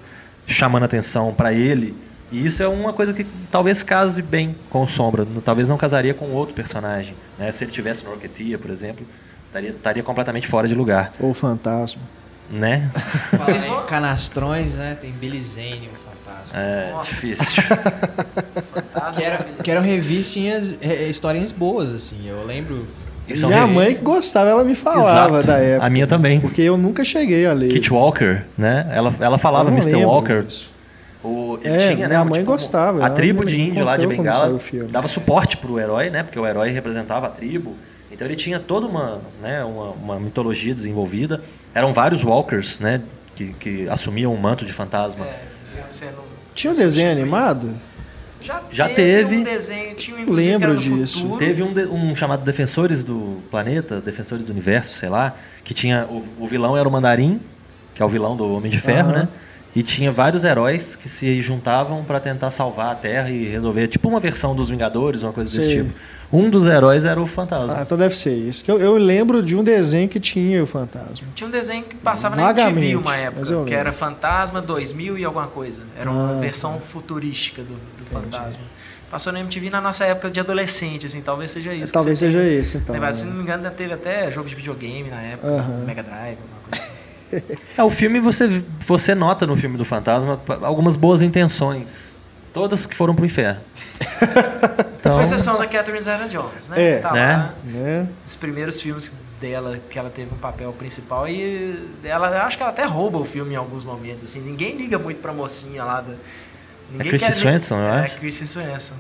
chamando 0.46 0.84
atenção 0.84 1.34
para 1.34 1.52
ele. 1.52 1.96
E 2.34 2.46
isso 2.46 2.64
é 2.64 2.68
uma 2.68 2.92
coisa 2.92 3.14
que 3.14 3.26
talvez 3.52 3.84
case 3.84 4.22
bem 4.22 4.56
com 4.70 4.84
o 4.84 4.88
Sombra, 4.88 5.26
talvez 5.46 5.70
não 5.70 5.78
casaria 5.78 6.14
com 6.16 6.26
outro 6.32 6.54
personagem. 6.56 7.14
Né? 7.38 7.52
Se 7.52 7.64
ele 7.64 7.72
tivesse 7.72 8.04
no 8.04 8.10
Rocketeer, 8.10 8.58
por 8.58 8.72
exemplo, 8.72 9.06
estaria, 9.48 9.70
estaria 9.70 10.02
completamente 10.04 10.48
fora 10.48 10.68
de 10.68 10.74
lugar, 10.74 11.12
Ou 11.20 11.32
fantasma. 11.34 12.02
né? 12.50 12.90
Canastrões, 13.88 14.74
né? 14.76 14.98
Tem 15.00 15.12
Billy 15.12 15.42
Zane, 15.42 15.90
o 15.94 16.26
fantasma. 16.26 16.60
É 16.60 16.92
Nossa. 16.92 17.10
difícil. 17.12 17.64
Fantasma, 17.64 19.14
Que, 19.14 19.24
era, 19.24 19.36
aqueles- 19.36 19.62
que 19.64 19.72
eram 19.72 19.82
revistinhas, 19.84 20.78
é, 20.82 20.88
é, 21.06 21.10
historinhas 21.10 21.52
boas, 21.52 21.92
assim. 21.94 22.28
Eu 22.28 22.44
lembro. 22.46 22.86
E 23.28 23.38
Minha 23.46 23.66
re- 23.66 23.72
mãe 23.72 23.96
que 23.96 24.02
gostava, 24.02 24.50
ela 24.50 24.64
me 24.66 24.76
falava 24.76 25.38
Exato. 25.40 25.48
da 25.48 25.58
época. 25.58 25.86
A 25.86 25.90
minha 25.90 26.06
também. 26.08 26.42
Porque 26.42 26.62
eu 26.62 26.78
nunca 26.78 27.06
cheguei 27.06 27.46
a 27.46 27.54
ler. 27.54 27.70
Kit 27.72 27.94
Walker, 27.94 28.42
né? 28.58 28.86
Ela, 28.92 29.14
ela 29.20 29.38
falava 29.38 29.70
Mr. 29.70 29.96
Walker. 30.04 30.42
disso. 30.44 30.73
O, 31.24 31.58
ele 31.64 31.74
É, 31.74 31.78
tinha, 31.78 31.96
né, 32.00 32.08
minha 32.10 32.22
um, 32.22 32.26
mãe 32.26 32.40
tipo, 32.42 32.52
gostava, 32.52 33.06
A 33.06 33.10
tribo 33.10 33.46
de 33.46 33.60
índio 33.62 33.86
lá 33.86 33.96
de 33.96 34.06
Bengala 34.06 34.56
o 34.56 34.88
dava 34.90 35.08
suporte 35.08 35.56
pro 35.58 35.80
herói, 35.80 36.10
né? 36.10 36.22
Porque 36.24 36.38
o 36.38 36.46
herói 36.46 36.70
representava 36.72 37.28
a 37.28 37.30
tribo. 37.30 37.76
Então 38.12 38.28
ele 38.28 38.36
tinha 38.36 38.60
toda 38.60 38.86
uma, 38.86 39.22
né, 39.42 39.64
uma, 39.64 39.92
uma 39.92 40.20
mitologia 40.20 40.74
desenvolvida. 40.76 41.42
Eram 41.74 41.94
vários 41.94 42.24
walkers, 42.24 42.80
né? 42.80 43.02
Que, 43.36 43.54
que 43.54 43.90
assumiam 43.90 44.34
um 44.34 44.38
manto 44.38 44.64
de 44.66 44.74
fantasma. 44.74 45.26
É, 45.26 45.40
Tinha 46.54 46.72
um 46.72 46.76
desenho 46.76 47.12
animado? 47.12 47.74
Já, 48.40 48.62
Já 48.70 48.90
teve, 48.90 48.96
teve. 49.30 49.38
um 49.38 49.44
desenho, 49.44 49.96
tinha 49.96 50.18
um 50.18 50.32
Lembro 50.34 50.76
disso. 50.78 51.22
Futuro. 51.22 51.40
Teve 51.40 51.64
um, 51.64 51.74
de- 51.74 51.86
um 51.86 52.14
chamado 52.16 52.44
Defensores 52.44 53.02
do 53.04 53.42
Planeta, 53.50 54.02
Defensores 54.02 54.46
do 54.46 54.52
Universo, 54.52 54.94
sei 54.94 55.08
lá, 55.08 55.34
que 55.64 55.74
tinha. 55.74 56.06
O, 56.10 56.24
o 56.40 56.48
vilão 56.48 56.78
era 56.78 56.88
o 56.88 56.92
Mandarim, 56.92 57.40
que 57.96 58.04
é 58.04 58.06
o 58.06 58.10
vilão 58.10 58.36
do 58.36 58.54
Homem 58.54 58.70
de 58.70 58.78
Ferro, 58.80 59.12
Aham. 59.12 59.20
né? 59.22 59.28
E 59.76 59.82
tinha 59.82 60.12
vários 60.12 60.44
heróis 60.44 60.96
que 60.96 61.10
se 61.10 61.42
juntavam 61.42 62.04
para 62.04 62.20
tentar 62.20 62.52
salvar 62.52 62.92
a 62.92 62.96
Terra 62.96 63.30
e 63.30 63.46
resolver. 63.46 63.88
Tipo 63.88 64.08
uma 64.08 64.20
versão 64.20 64.56
dos 64.56 64.70
Vingadores, 64.70 65.24
uma 65.24 65.34
coisa 65.34 65.50
desse 65.58 65.72
Sei. 65.74 65.84
tipo. 65.84 65.94
Um 66.32 66.50
dos 66.50 66.66
heróis 66.66 67.06
era 67.06 67.22
o 67.22 67.28
Fantasma. 67.28 67.76
Ah, 67.78 67.82
então 67.84 67.96
deve 67.96 68.16
ser 68.18 68.34
isso. 68.36 68.64
Que 68.66 68.72
eu, 68.72 68.80
eu 68.80 68.98
lembro 68.98 69.42
de 69.44 69.56
um 69.56 69.64
desenho 69.64 70.10
que 70.10 70.20
tinha 70.20 70.64
o 70.64 70.66
fantasma. 70.66 71.28
Tinha 71.36 71.48
um 71.48 71.52
desenho 71.52 71.84
que 71.84 71.96
passava 71.96 72.36
na 72.36 72.42
Vagamente, 72.42 72.78
MTV 72.94 72.96
uma 72.96 73.16
época, 73.16 73.66
que 73.66 73.74
era 73.74 73.92
Fantasma 73.92 74.60
2000 74.60 75.20
e 75.20 75.26
alguma 75.26 75.46
coisa. 75.46 75.84
Era 76.00 76.10
uma 76.10 76.38
Ah, 76.38 76.40
versão 76.40 76.80
futurística 76.80 77.62
do, 77.62 77.74
do 78.00 78.06
Fantasma. 78.12 78.64
Passou 79.12 79.32
na 79.32 79.42
MTV 79.42 79.70
na 79.70 79.80
nossa 79.80 80.06
época 80.06 80.32
de 80.32 80.40
adolescente, 80.40 81.06
assim, 81.06 81.22
talvez 81.22 81.52
seja 81.52 81.72
isso. 81.72 81.88
que 81.88 81.94
Talvez 81.94 82.18
seja 82.18 82.44
esse, 82.44 82.78
então. 82.78 83.00
né? 83.00 83.14
Se 83.14 83.26
não 83.28 83.34
me 83.36 83.44
engano, 83.44 83.60
ainda 83.64 83.70
teve 83.70 83.94
até 83.94 84.32
jogo 84.32 84.50
de 84.50 84.56
videogame 84.56 85.10
na 85.12 85.22
época. 85.22 85.48
Mega 85.86 86.02
Drive, 86.02 86.38
alguma 86.42 86.62
coisa 86.70 86.84
assim. 86.84 87.03
É, 87.78 87.84
o 87.84 87.90
filme 87.90 88.20
você, 88.20 88.64
você 88.80 89.14
nota 89.16 89.46
no 89.48 89.56
filme 89.56 89.78
do 89.78 89.86
Fantasma 89.86 90.40
algumas 90.62 90.96
boas 90.96 91.22
intenções. 91.22 92.14
Todas 92.54 92.86
que 92.86 92.96
foram 92.96 93.14
pro 93.16 93.26
inferno. 93.26 93.60
Então, 95.04 95.18
Com 95.18 95.22
exceção 95.22 95.58
da 95.58 95.68
Catherine 95.68 96.02
Zeta-Jones, 96.02 96.70
né? 96.70 96.92
É. 96.94 97.00
tá 97.00 97.12
Né? 97.12 97.36
lá, 97.36 97.54
Né? 97.66 98.08
os 98.26 98.36
primeiros 98.36 98.80
filmes 98.82 99.12
dela, 99.42 99.78
que 99.90 100.00
ela 100.00 100.10
teve 100.10 100.34
um 100.34 100.38
papel 100.38 100.72
principal 100.72 101.28
e 101.28 101.78
ela, 102.06 102.30
eu 102.30 102.42
acho 102.44 102.56
que 102.56 102.64
ela 102.64 102.72
até 102.72 102.86
rouba 102.86 103.18
o 103.18 103.26
filme 103.26 103.52
em 103.54 103.58
alguns 103.58 103.84
momentos, 103.84 104.24
assim. 104.24 104.40
Ninguém 104.40 104.78
liga 104.78 104.98
muito 104.98 105.22
pra 105.22 105.34
mocinha 105.34 105.84
lá 105.84 106.00
da... 106.00 106.14
Ninguém 106.90 107.10
Kristen 107.10 107.32
quer- 107.32 107.36
Swenson, 107.36 107.76
eu 107.80 107.88
é, 107.90 108.00
acho. 108.06 108.18
Kristen 108.18 108.48
Swenson. 108.48 108.94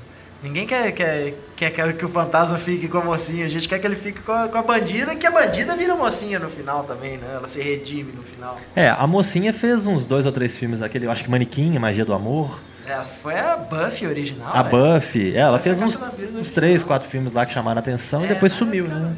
Ninguém 0.44 0.68
quer, 0.68 0.92
quer, 0.92 1.34
quer, 1.56 1.70
quer 1.72 1.94
que 1.94 2.06
o 2.06 2.10
fantasma 2.10 2.58
fique 2.58 2.90
com 2.90 2.98
a 2.98 3.04
mocinha, 3.04 3.46
a 3.46 3.50
gente 3.50 3.68
quer 3.70 3.80
que 3.80 3.88
ele 3.88 3.96
fique 3.96 4.20
com 4.22 4.32
a, 4.34 4.50
com 4.50 4.58
a 4.58 4.62
bandida, 4.62 5.16
que 5.16 5.26
a 5.26 5.32
bandida 5.32 5.74
vira 5.76 5.96
mocinha 5.96 6.38
no 6.38 6.50
final 6.50 6.84
também, 6.84 7.18
né? 7.18 7.28
Ela 7.36 7.48
se 7.48 7.62
redime 7.62 8.12
no 8.12 8.22
final. 8.22 8.60
é, 8.76 8.90
a 8.90 9.08
mocinha 9.08 9.54
fez 9.54 9.88
uns 9.88 10.06
dois 10.06 10.26
ou 10.26 10.34
três 10.34 10.56
filmes, 10.58 10.82
aquele, 10.82 11.06
eu 11.06 11.12
acho 11.12 11.24
que 11.24 11.32
Manequim, 11.32 11.80
Magia 11.80 12.04
do 12.04 12.14
Amor. 12.14 12.60
Ela 12.86 13.06
foi 13.06 13.40
a 13.40 13.56
Buffy 13.56 14.06
original, 14.06 14.52
A 14.54 14.64
né? 14.64 14.70
Buffy, 14.70 15.34
é, 15.34 15.40
ela 15.40 15.60
fez 15.60 15.80
uns, 15.80 15.98
uns 16.36 16.52
três, 16.52 16.84
quatro 16.84 17.08
filmes 17.08 17.32
lá 17.32 17.46
que 17.46 17.54
chamaram 17.54 17.78
a 17.78 17.80
atenção 17.80 18.24
É, 18.24 18.26
e 18.26 18.28
depois 18.28 18.52
sumiu, 18.52 18.86
cara- 18.88 19.00
né? 19.00 19.16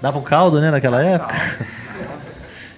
Dava 0.00 0.18
um 0.18 0.22
caldo, 0.22 0.60
né, 0.60 0.70
naquela 0.70 1.02
época. 1.02 1.34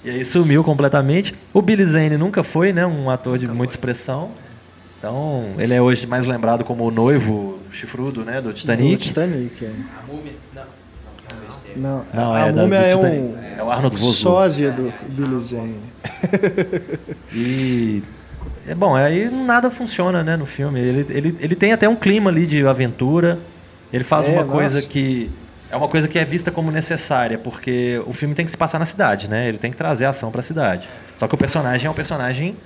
E 0.02 0.08
aí 0.08 0.24
sumiu 0.24 0.64
completamente. 0.64 1.34
O 1.52 1.60
Billy 1.60 1.84
Zane 1.84 2.16
nunca 2.16 2.42
foi, 2.42 2.72
né, 2.72 2.86
um 2.86 3.10
ator 3.10 3.36
de 3.36 3.46
muita 3.46 3.74
expressão. 3.74 4.30
Então, 5.00 5.44
ele 5.58 5.72
é 5.72 5.80
hoje 5.80 6.06
mais 6.06 6.26
lembrado 6.26 6.62
como 6.62 6.84
o 6.86 6.90
noivo 6.90 7.58
chifrudo, 7.72 8.22
né, 8.22 8.36
do 8.42 8.48
Do 8.50 8.54
Titanic. 8.54 8.98
Titanic, 8.98 9.64
é. 9.64 9.68
A 9.68 10.06
múmia. 10.06 10.32
Não, 11.76 12.04
não, 12.12 12.24
não 12.24 12.34
a 12.34 12.40
é 12.48 12.52
múmia 12.52 12.76
é 12.78 12.94
Titanic. 12.94 13.18
um 13.18 13.36
É 13.58 13.62
o 13.62 13.70
Arnold 13.70 13.96
Vosloo. 13.96 14.12
sósia 14.14 14.70
do 14.72 14.92
Billy 15.08 15.40
Zane. 15.40 15.76
E 17.34 18.02
é 18.66 18.74
bom, 18.74 18.94
aí 18.94 19.30
nada 19.30 19.70
funciona, 19.70 20.22
né, 20.22 20.36
no 20.36 20.44
filme. 20.46 20.80
Ele, 20.80 21.06
ele, 21.10 21.36
ele 21.40 21.54
tem 21.56 21.72
até 21.72 21.88
um 21.88 21.96
clima 21.96 22.28
ali 22.30 22.46
de 22.46 22.66
aventura. 22.66 23.38
Ele 23.92 24.04
faz 24.04 24.26
É, 24.26 24.32
uma 24.32 24.42
nossa. 24.42 24.52
coisa 24.52 24.82
que 24.82 25.30
é 25.70 25.76
uma 25.76 25.88
coisa 25.88 26.08
que 26.08 26.18
é 26.18 26.24
vista 26.24 26.50
como 26.50 26.70
necessária, 26.72 27.38
porque 27.38 28.02
o 28.04 28.12
filme 28.12 28.34
tem 28.34 28.44
que 28.44 28.50
se 28.50 28.56
passar 28.56 28.78
na 28.80 28.84
cidade, 28.84 29.30
né? 29.30 29.48
Ele 29.48 29.56
tem 29.58 29.70
que 29.70 29.76
trazer 29.76 30.04
a 30.04 30.10
ação 30.10 30.30
para 30.32 30.40
a 30.40 30.42
cidade. 30.42 30.88
Só 31.18 31.28
que 31.28 31.34
o 31.34 31.38
personagem 31.38 31.86
é 31.86 31.90
um 31.90 31.94
personagem 31.94 32.56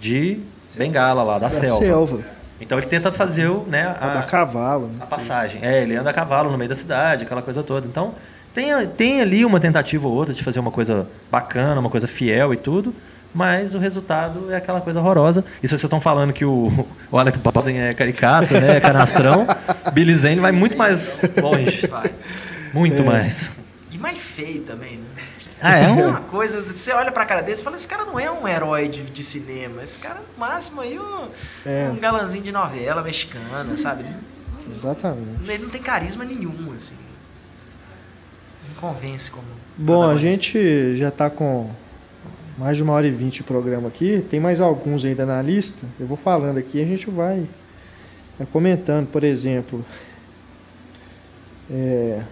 de 0.00 0.38
Bengala 0.76 1.22
lá 1.22 1.34
da, 1.38 1.48
Da 1.48 1.50
selva. 1.50 1.78
selva. 1.78 2.20
Então 2.60 2.78
ele 2.78 2.86
tenta 2.86 3.10
fazer 3.10 3.48
o, 3.48 3.64
né, 3.68 3.94
A 4.00 4.20
a, 4.20 4.22
cavalo. 4.22 4.86
né? 4.86 4.98
a 5.00 5.06
passagem. 5.06 5.60
É, 5.62 5.82
ele 5.82 5.96
anda 5.96 6.10
a 6.10 6.12
cavalo 6.12 6.50
no 6.50 6.56
meio 6.56 6.68
da 6.68 6.74
cidade, 6.76 7.24
aquela 7.24 7.42
coisa 7.42 7.62
toda. 7.62 7.86
Então, 7.86 8.14
tem, 8.54 8.68
tem 8.96 9.20
ali 9.20 9.44
uma 9.44 9.58
tentativa 9.58 10.06
ou 10.06 10.14
outra 10.14 10.32
de 10.32 10.44
fazer 10.44 10.60
uma 10.60 10.70
coisa 10.70 11.06
bacana, 11.30 11.80
uma 11.80 11.90
coisa 11.90 12.06
fiel 12.06 12.54
e 12.54 12.56
tudo, 12.56 12.94
mas 13.34 13.74
o 13.74 13.78
resultado 13.78 14.52
é 14.52 14.56
aquela 14.56 14.80
coisa 14.80 15.00
horrorosa. 15.00 15.44
E 15.62 15.66
se 15.66 15.70
vocês 15.70 15.82
estão 15.84 16.00
falando 16.00 16.32
que 16.32 16.44
o, 16.44 16.86
o 17.10 17.18
Alec 17.18 17.38
Baldwin 17.38 17.78
é 17.78 17.92
caricato, 17.94 18.54
né, 18.54 18.76
é 18.76 18.80
canastrão, 18.80 19.46
Billy 19.92 20.14
Zane 20.16 20.38
vai 20.40 20.52
muito 20.52 20.76
mais 20.78 21.22
longe. 21.40 21.86
Vai. 21.88 22.10
Muito 22.72 23.04
mais. 23.04 23.50
E 23.90 23.98
mais 23.98 24.18
feio 24.18 24.62
também, 24.62 24.92
né? 24.96 25.04
Ah, 25.62 25.78
é 25.78 25.88
um... 25.88 26.08
Uma 26.10 26.20
coisa 26.22 26.60
que 26.60 26.78
você 26.78 26.92
olha 26.92 27.12
pra 27.12 27.24
cara 27.24 27.40
desse 27.40 27.60
e 27.60 27.64
fala, 27.64 27.76
esse 27.76 27.86
cara 27.86 28.04
não 28.04 28.18
é 28.18 28.30
um 28.30 28.46
herói 28.48 28.88
de, 28.88 29.02
de 29.02 29.22
cinema. 29.22 29.82
Esse 29.82 29.98
cara, 29.98 30.16
no 30.16 30.38
máximo, 30.38 30.80
aí 30.80 30.98
um, 30.98 31.28
É. 31.64 31.88
um 31.88 31.96
galanzinho 31.96 32.42
de 32.42 32.50
novela 32.52 33.00
mexicana, 33.02 33.76
sabe? 33.76 34.04
Exatamente. 34.68 35.48
Ele 35.50 35.62
não 35.64 35.70
tem 35.70 35.80
carisma 35.80 36.24
nenhum, 36.24 36.72
assim. 36.76 36.96
Não 38.68 38.74
convence 38.80 39.30
como. 39.30 39.46
Bom, 39.76 40.08
a 40.08 40.16
gente 40.16 40.96
já 40.96 41.08
está 41.08 41.30
com 41.30 41.70
mais 42.58 42.76
de 42.76 42.82
uma 42.82 42.92
hora 42.92 43.06
e 43.06 43.10
vinte 43.10 43.36
de 43.36 43.42
programa 43.44 43.88
aqui. 43.88 44.24
Tem 44.30 44.38
mais 44.38 44.60
alguns 44.60 45.04
ainda 45.04 45.24
na 45.24 45.40
lista. 45.42 45.86
Eu 45.98 46.06
vou 46.06 46.16
falando 46.16 46.58
aqui 46.58 46.78
e 46.78 46.82
a 46.82 46.86
gente 46.86 47.10
vai, 47.10 47.46
vai 48.38 48.46
comentando. 48.52 49.06
Por 49.08 49.24
exemplo, 49.24 49.84
é, 51.70 52.22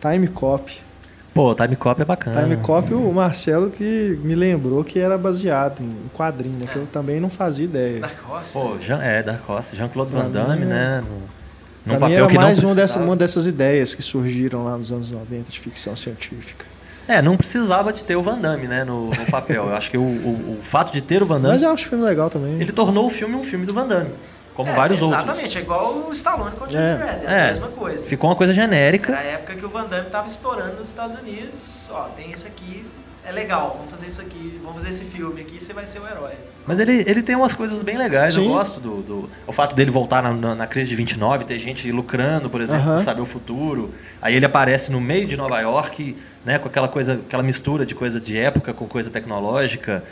Time 0.00 0.28
Cop. 0.28 0.82
Pô, 1.34 1.52
Time 1.54 1.74
Cop 1.74 2.00
é 2.00 2.04
bacana. 2.04 2.40
Time 2.42 2.56
Cop, 2.58 2.94
o 2.94 3.12
Marcelo 3.12 3.68
que 3.68 4.16
me 4.22 4.36
lembrou 4.36 4.84
que 4.84 5.00
era 5.00 5.18
baseado 5.18 5.80
em 5.82 5.92
quadrinho, 6.16 6.58
né? 6.60 6.66
Que 6.72 6.76
eu 6.76 6.86
também 6.86 7.18
não 7.18 7.28
fazia 7.28 7.64
ideia. 7.64 8.00
Dark 8.00 8.14
Horse. 8.30 8.52
Pô, 8.52 8.76
Jean, 8.80 9.02
é, 9.02 9.20
da 9.22 9.34
Costa, 9.34 9.74
Jean-Claude 9.74 10.12
Van 10.12 10.30
Damme, 10.30 10.56
mim 10.58 10.62
é- 10.62 10.66
né? 10.66 11.00
No, 11.04 11.16
num 11.16 11.18
Pra 11.84 11.94
mim 11.94 12.00
papel 12.14 12.24
era 12.30 12.40
mais 12.40 12.62
uma, 12.62 12.74
dessa, 12.74 12.98
uma 13.00 13.16
dessas 13.16 13.46
ideias 13.46 13.94
que 13.96 14.02
surgiram 14.02 14.64
lá 14.64 14.76
nos 14.76 14.92
anos 14.92 15.10
90 15.10 15.50
de 15.50 15.58
ficção 15.58 15.96
científica. 15.96 16.64
É, 17.08 17.20
não 17.20 17.36
precisava 17.36 17.92
de 17.92 18.02
ter 18.04 18.16
o 18.16 18.22
Van 18.22 18.38
Damme, 18.38 18.66
né, 18.66 18.84
no, 18.84 19.10
no 19.10 19.26
papel. 19.30 19.66
Eu 19.66 19.74
acho 19.74 19.90
que 19.90 19.98
o, 19.98 20.02
o, 20.02 20.58
o 20.60 20.62
fato 20.62 20.92
de 20.92 21.02
ter 21.02 21.22
o 21.22 21.26
Van 21.26 21.36
Damme, 21.40 21.48
Mas 21.52 21.62
eu 21.62 21.70
acho 21.70 21.84
o 21.84 21.88
filme 21.90 22.04
legal 22.04 22.30
também. 22.30 22.60
ele 22.60 22.72
tornou 22.72 23.06
o 23.06 23.10
filme 23.10 23.34
um 23.34 23.42
filme 23.44 23.66
do 23.66 23.74
Van 23.74 23.86
Damme. 23.86 24.08
Como 24.54 24.70
É, 24.70 24.74
vários 24.74 25.02
outros. 25.02 25.22
Exatamente, 25.22 25.58
é 25.58 25.60
igual 25.60 25.94
o 26.08 26.12
Stallone 26.12 26.56
com 26.56 26.64
o 26.64 26.70
Jimmy 26.70 26.82
É. 26.82 26.94
Red, 26.96 27.26
é, 27.26 27.34
É. 27.38 27.42
a 27.42 27.46
mesma 27.48 27.68
coisa. 27.68 28.06
Ficou 28.06 28.30
uma 28.30 28.36
coisa 28.36 28.54
genérica. 28.54 29.12
Era 29.12 29.20
a 29.20 29.24
época 29.24 29.54
que 29.54 29.64
o 29.64 29.68
Van 29.68 29.84
Damme 29.86 30.08
tava 30.10 30.26
estourando 30.28 30.76
nos 30.76 30.88
Estados 30.88 31.18
Unidos. 31.18 31.88
Ó, 31.90 32.04
tem 32.16 32.30
esse 32.32 32.46
aqui, 32.46 32.84
é 33.26 33.32
legal, 33.32 33.74
vamos 33.78 33.90
fazer 33.90 34.06
isso 34.06 34.20
aqui, 34.20 34.58
vamos 34.62 34.76
fazer 34.78 34.90
esse 34.90 35.04
filme 35.06 35.40
aqui, 35.40 35.62
você 35.62 35.72
vai 35.72 35.86
ser 35.86 36.00
o 36.00 36.06
herói. 36.06 36.32
Mas 36.66 36.78
ele, 36.80 37.04
ele 37.06 37.22
tem 37.22 37.34
umas 37.36 37.52
coisas 37.52 37.82
bem 37.82 37.96
legais, 37.98 38.34
eu 38.36 38.42
Sim. 38.42 38.48
gosto 38.48 38.80
do, 38.80 39.02
do- 39.02 39.30
O 39.46 39.52
fato 39.52 39.74
dele 39.76 39.90
voltar 39.90 40.22
na, 40.22 40.32
na, 40.32 40.54
na 40.54 40.66
crise 40.66 40.88
de 40.88 40.96
29, 40.96 41.44
ter 41.44 41.58
gente 41.58 41.90
lucrando, 41.92 42.48
por 42.48 42.60
exemplo, 42.60 42.82
Aham. 42.84 42.96
por 42.98 43.04
saber 43.04 43.20
o 43.20 43.26
futuro. 43.26 43.92
Aí 44.22 44.34
ele 44.34 44.46
aparece 44.46 44.90
no 44.90 45.00
meio 45.00 45.26
de 45.26 45.36
Nova 45.36 45.60
York, 45.60 46.16
né, 46.44 46.58
com 46.58 46.68
aquela 46.68 46.88
coisa, 46.88 47.14
aquela 47.26 47.42
mistura 47.42 47.84
de 47.84 47.94
coisa 47.94 48.18
de 48.20 48.38
época 48.38 48.72
com 48.72 48.86
coisa 48.86 49.10
tecnológica, 49.10 50.02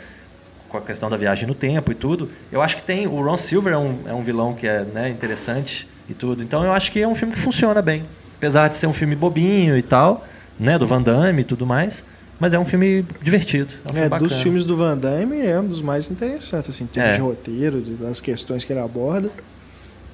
com 0.73 0.77
a 0.79 0.81
questão 0.81 1.07
da 1.07 1.15
viagem 1.15 1.47
no 1.47 1.53
tempo 1.53 1.91
e 1.91 1.95
tudo. 1.95 2.29
Eu 2.51 2.59
acho 2.59 2.77
que 2.77 2.81
tem. 2.81 3.05
O 3.05 3.21
Ron 3.23 3.37
Silver 3.37 3.73
é 3.73 3.77
um, 3.77 3.99
é 4.07 4.13
um 4.13 4.23
vilão 4.23 4.55
que 4.55 4.65
é 4.65 4.81
né, 4.83 5.07
interessante 5.07 5.87
e 6.09 6.15
tudo. 6.15 6.41
Então 6.41 6.63
eu 6.65 6.73
acho 6.73 6.91
que 6.91 6.99
é 6.99 7.07
um 7.07 7.13
filme 7.13 7.35
que 7.35 7.39
funciona 7.39 7.79
bem. 7.79 8.03
Apesar 8.37 8.67
de 8.69 8.75
ser 8.75 8.87
um 8.87 8.93
filme 8.93 9.15
bobinho 9.15 9.77
e 9.77 9.83
tal, 9.83 10.25
né, 10.59 10.79
do 10.79 10.87
Van 10.87 10.99
Damme 11.01 11.41
e 11.41 11.43
tudo 11.43 11.63
mais. 11.65 12.03
Mas 12.39 12.55
é 12.55 12.59
um 12.59 12.65
filme 12.65 13.05
divertido. 13.21 13.69
É, 13.85 13.85
um 13.85 13.93
filme 13.93 14.05
É, 14.07 14.09
bacana. 14.09 14.27
dos 14.27 14.41
filmes 14.41 14.65
do 14.65 14.75
Van 14.75 14.97
Damme 14.97 15.39
é 15.45 15.59
um 15.59 15.67
dos 15.67 15.81
mais 15.83 16.09
interessantes, 16.09 16.71
assim, 16.71 16.85
em 16.85 16.87
termos 16.87 17.11
É. 17.11 17.15
de 17.15 17.21
roteiro, 17.21 17.79
de- 17.79 17.93
das 17.93 18.19
questões 18.19 18.63
que 18.63 18.73
ele 18.73 18.79
aborda. 18.79 19.29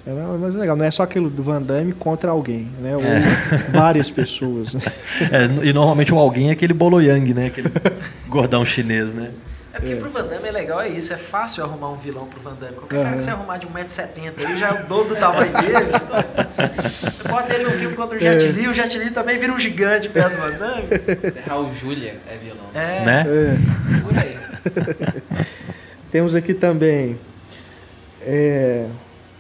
É 0.05 0.11
mais 0.37 0.55
legal, 0.55 0.75
não 0.75 0.85
é 0.85 0.91
só 0.91 1.03
aquilo 1.03 1.29
do 1.29 1.41
Van 1.41 1.61
Damme 1.61 1.93
contra 1.93 2.31
alguém, 2.31 2.69
né? 2.81 2.95
Ou 2.97 3.01
várias 3.71 4.11
pessoas. 4.11 4.73
né? 4.75 4.81
É, 5.63 5.67
e 5.67 5.71
normalmente 5.73 6.13
o 6.13 6.17
alguém 6.19 6.49
é 6.49 6.51
aquele 6.51 6.73
Bolo 6.73 7.01
Yang, 7.01 7.33
né? 7.33 7.45
Aquele 7.47 7.69
gordão 8.27 8.65
chinês, 8.65 9.13
né? 9.13 9.31
É 9.71 9.79
porque 9.79 9.95
pro 9.95 10.09
Van 10.09 10.25
Damme 10.25 10.47
é 10.47 10.51
legal, 10.51 10.81
é 10.81 10.89
isso, 10.89 11.13
é 11.13 11.17
fácil 11.17 11.63
arrumar 11.63 11.89
um 11.89 11.95
vilão 11.95 12.25
pro 12.25 12.39
Van 12.41 12.55
Damme. 12.59 12.75
Qualquer 12.75 12.95
cara 12.95 13.09
Aham. 13.09 13.17
que 13.17 13.23
você 13.23 13.29
arrumar 13.29 13.57
de 13.57 13.67
1,70m, 13.67 14.33
ele 14.37 14.57
já 14.57 14.69
é 14.69 14.73
o 14.73 14.87
dobro 14.87 15.13
do 15.13 15.19
tamanho 15.19 15.53
dele. 15.53 15.73
Você 17.03 17.29
bota 17.29 17.53
ele 17.53 17.63
no 17.65 17.71
filme 17.71 17.95
contra 17.95 18.17
o 18.17 18.19
Jet 18.19 18.47
Li, 18.47 18.67
o 18.67 18.73
Jet 18.73 18.97
Li 18.97 19.11
também 19.11 19.37
vira 19.37 19.53
um 19.53 19.59
gigante 19.59 20.09
perto 20.09 20.31
do 20.31 20.37
Van 20.37 20.57
Damme. 20.57 20.83
Raul 21.47 21.73
Julia 21.75 22.15
é 22.27 22.37
vilão. 22.37 22.65
É, 22.73 23.05
né? 23.05 23.25
É. 23.27 24.01
por 24.01 24.17
aí. 24.17 25.23
Temos 26.11 26.35
aqui 26.35 26.55
também. 26.55 27.19
É, 28.21 28.87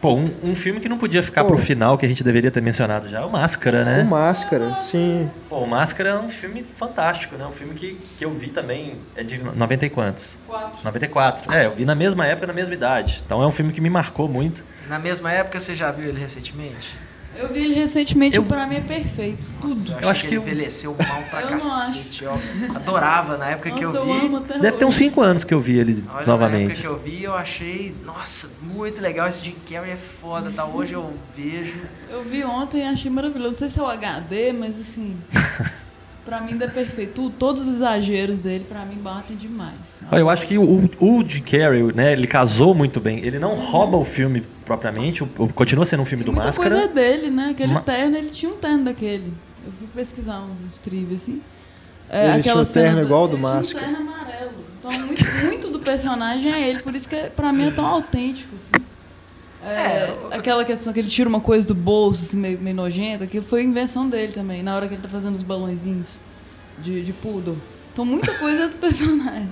Pô, 0.01 0.13
um, 0.13 0.29
um 0.43 0.55
filme 0.55 0.79
que 0.79 0.87
não 0.87 0.97
podia 0.97 1.21
ficar 1.21 1.43
Pô. 1.43 1.49
pro 1.49 1.57
final, 1.57 1.97
que 1.97 2.05
a 2.05 2.09
gente 2.09 2.23
deveria 2.23 2.49
ter 2.49 2.61
mencionado 2.61 3.09
já, 3.09 3.19
é 3.19 3.25
o 3.25 3.29
Máscara, 3.29 3.83
né? 3.83 4.01
O 4.01 4.05
Máscara, 4.05 4.73
sim. 4.75 5.29
Pô, 5.49 5.57
o 5.57 5.67
Máscara 5.67 6.09
é 6.09 6.15
um 6.15 6.29
filme 6.29 6.63
fantástico, 6.63 7.35
né? 7.35 7.45
Um 7.45 7.51
filme 7.51 7.73
que, 7.73 7.99
que 8.17 8.23
eu 8.23 8.31
vi 8.31 8.47
também, 8.47 8.93
é 9.13 9.23
de 9.23 9.37
90 9.37 9.85
e 9.85 9.89
quantos? 9.89 10.37
Quatro. 10.47 10.79
94. 10.85 11.53
É, 11.53 11.65
eu 11.65 11.71
vi 11.71 11.83
na 11.83 11.95
mesma 11.95 12.25
época, 12.25 12.47
na 12.47 12.53
mesma 12.53 12.73
idade. 12.73 13.21
Então 13.25 13.43
é 13.43 13.47
um 13.47 13.51
filme 13.51 13.73
que 13.73 13.81
me 13.81 13.89
marcou 13.89 14.29
muito. 14.29 14.63
Na 14.87 14.97
mesma 14.97 15.31
época, 15.33 15.59
você 15.59 15.75
já 15.75 15.91
viu 15.91 16.07
ele 16.07 16.19
recentemente? 16.19 16.95
Eu 17.39 17.47
vi 17.53 17.59
ele 17.61 17.73
recentemente 17.73 18.35
Eu- 18.35 18.43
e 18.43 18.45
pra 18.45 18.67
mim 18.67 18.75
é 18.75 18.81
perfeito. 18.81 19.45
Tudo. 19.61 19.69
Nossa, 19.73 19.91
eu, 19.93 19.99
Eu 20.01 20.09
acho 20.09 20.21
que, 20.21 20.27
que 20.27 20.33
ele 20.33 20.37
eu- 20.37 20.41
envelheceu 20.41 20.95
mal 20.99 21.21
pra 21.29 21.41
Eu 21.41 21.47
cacete. 21.59 22.23
Eu 22.25 22.33
adorava 22.75 23.37
na 23.37 23.49
época 23.51 23.71
que 23.71 23.83
Nossa, 23.85 23.97
eu 23.97 24.07
eu 24.07 24.19
vi. 24.19 24.25
amo 24.25 24.37
até 24.37 24.59
Deve 24.59 24.77
ter 24.77 24.85
uns 24.85 24.95
hoje. 24.95 25.05
5 25.05 25.21
anos 25.21 25.43
que 25.43 25.53
eu 25.53 25.59
vi 25.61 25.77
ele 25.79 25.91
Olha, 25.93 26.03
na 26.03 26.11
época 26.19 26.25
novamente. 26.31 26.81
que 26.81 26.85
eu 26.87 26.97
vi, 26.97 27.23
eu 27.23 27.33
achei, 27.35 27.95
nossa, 28.05 28.49
muito 28.61 29.01
legal. 29.01 29.27
Esse 29.27 29.43
Jim 29.43 29.55
Carrey 29.69 29.91
é 29.91 29.97
foda, 30.21 30.51
tá? 30.51 30.65
Hoje 30.65 30.93
eu 30.93 31.13
vejo. 31.35 31.77
Eu 32.09 32.23
vi 32.23 32.43
ontem 32.43 32.81
e 32.81 32.83
achei 32.83 33.09
maravilhoso. 33.09 33.49
Não 33.51 33.57
sei 33.57 33.69
se 33.69 33.79
é 33.79 33.83
o 33.83 33.87
HD, 33.87 34.51
mas 34.53 34.79
assim. 34.79 35.15
pra 36.29 36.41
mim 36.41 36.51
ainda 36.51 36.65
é 36.65 36.67
perfeito. 36.67 37.31
Todos 37.37 37.63
os 37.67 37.75
exageros 37.75 38.39
dele, 38.39 38.63
pra 38.69 38.85
mim, 38.85 38.95
batem 39.01 39.35
demais. 39.35 39.73
Olha, 40.11 40.19
Eu 40.19 40.29
acho 40.29 40.45
que 40.47 40.57
o, 40.57 40.89
o 40.99 41.27
Jim 41.27 41.41
Carrey, 41.41 41.83
né, 41.93 42.13
ele 42.13 42.27
casou 42.27 42.75
muito 42.75 42.99
bem. 42.99 43.19
Ele 43.25 43.39
não 43.39 43.55
rouba 43.55 43.97
o 43.97 44.05
filme 44.05 44.43
propriamente, 44.65 45.23
o- 45.23 45.29
o- 45.39 45.47
continua 45.51 45.85
sendo 45.85 46.03
um 46.03 46.05
filme 46.05 46.23
do 46.23 46.31
Muita 46.31 46.47
Máscara. 46.47 46.69
coisa 46.75 46.87
dele, 46.93 47.29
né? 47.31 47.49
Aquele 47.51 47.73
Ma- 47.73 47.81
terno, 47.81 48.15
ele 48.17 48.29
tinha 48.29 48.51
um 48.51 48.57
terno 48.57 48.85
daquele. 48.85 49.33
Eu 49.65 49.71
fui 49.77 49.87
pesquisar 49.95 50.39
uns 50.41 50.77
trivias 50.79 51.23
assim. 51.23 51.41
Ele 52.11 52.43
tinha 52.43 52.55
um 52.55 52.65
terno 52.65 53.01
igual 53.01 53.21
ao 53.21 53.27
do 53.27 53.35
ele 53.35 53.41
tinha 53.43 53.55
Máscara. 53.55 53.87
Um 53.87 53.93
terno 53.95 54.09
amarelo. 54.11 54.51
Então, 54.79 54.99
muito, 55.05 55.25
muito 55.45 55.67
do 55.69 55.79
personagem 55.79 56.51
é 56.53 56.69
ele, 56.69 56.79
por 56.79 56.95
isso 56.95 57.07
que 57.09 57.15
é- 57.15 57.27
pra 57.35 57.51
mim 57.51 57.67
é 57.67 57.71
tão 57.71 57.85
autêntico, 57.85 58.55
assim. 58.55 58.83
É, 59.65 59.69
É, 59.69 60.17
aquela 60.31 60.63
questão 60.63 60.93
que 60.93 60.99
ele 60.99 61.09
tira 61.09 61.27
uma 61.27 61.41
coisa 61.41 61.67
do 61.67 61.75
bolso, 61.75 62.23
assim, 62.23 62.37
meio, 62.37 62.59
meio 62.59 62.75
nojenta, 62.75 63.25
aquilo 63.25 63.45
foi 63.45 63.63
invenção 63.63 64.07
dele 64.09 64.31
também, 64.31 64.63
na 64.63 64.75
hora 64.75 64.87
que 64.87 64.93
ele 64.93 65.01
tá 65.01 65.09
fazendo 65.09 65.35
os 65.35 65.41
balãozinhos 65.43 66.07
de, 66.79 67.03
de 67.03 67.11
poodle. 67.13 67.57
Então, 67.91 68.05
muita 68.05 68.33
coisa 68.35 68.63
é 68.63 68.67
do 68.69 68.75
personagem. 68.79 69.49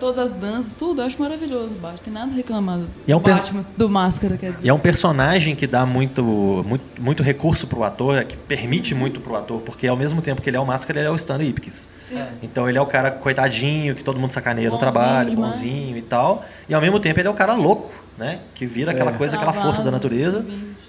Todas 0.00 0.30
as 0.30 0.34
danças, 0.40 0.74
tudo, 0.74 1.02
eu 1.02 1.06
acho 1.06 1.20
maravilhoso 1.20 1.74
o 1.74 1.78
Batman. 1.78 2.00
Tem 2.02 2.12
nada 2.14 2.32
a 2.32 2.34
reclamar 2.34 2.78
do 2.78 2.86
E 3.06 3.12
é 3.12 3.16
um 3.16 3.20
per- 3.20 3.34
Batman, 3.34 3.62
do 3.76 3.90
Máscara, 3.90 4.38
quer 4.38 4.52
dizer. 4.52 4.66
E 4.66 4.70
é 4.70 4.72
um 4.72 4.78
personagem 4.78 5.54
que 5.54 5.66
dá 5.66 5.84
muito, 5.84 6.22
muito, 6.66 6.84
muito 6.98 7.22
recurso 7.22 7.66
pro 7.66 7.82
ator, 7.84 8.16
é 8.16 8.24
que 8.24 8.36
permite 8.38 8.94
muito 8.94 9.20
pro 9.20 9.36
ator, 9.36 9.60
porque 9.60 9.86
ao 9.86 9.94
mesmo 9.96 10.22
tempo 10.22 10.40
que 10.40 10.48
ele 10.48 10.56
é 10.56 10.60
o 10.60 10.64
Máscara, 10.64 11.00
ele 11.00 11.08
é 11.08 11.10
o 11.10 11.16
Stanley 11.16 11.50
Ipkiss. 11.50 11.88
Sim. 12.00 12.16
É. 12.16 12.28
Então 12.42 12.66
ele 12.70 12.78
é 12.78 12.80
o 12.80 12.86
cara 12.86 13.10
coitadinho, 13.10 13.94
que 13.94 14.02
todo 14.02 14.18
mundo 14.18 14.30
sacaneia 14.30 14.70
no 14.70 14.78
Bonzinho 14.78 14.92
trabalho, 14.92 15.30
demais. 15.30 15.54
bonzinho 15.56 15.98
e 15.98 16.02
tal. 16.02 16.42
E 16.70 16.72
ao 16.72 16.80
mesmo 16.80 16.98
tempo 16.98 17.20
ele 17.20 17.28
é 17.28 17.30
o 17.30 17.34
cara 17.34 17.52
louco, 17.52 17.92
né? 18.18 18.40
Que 18.54 18.66
vira 18.66 18.90
aquela 18.92 19.10
É. 19.12 19.14
coisa, 19.14 19.36
aquela 19.36 19.52
força 19.52 19.82
da 19.82 19.90
natureza, 19.90 20.44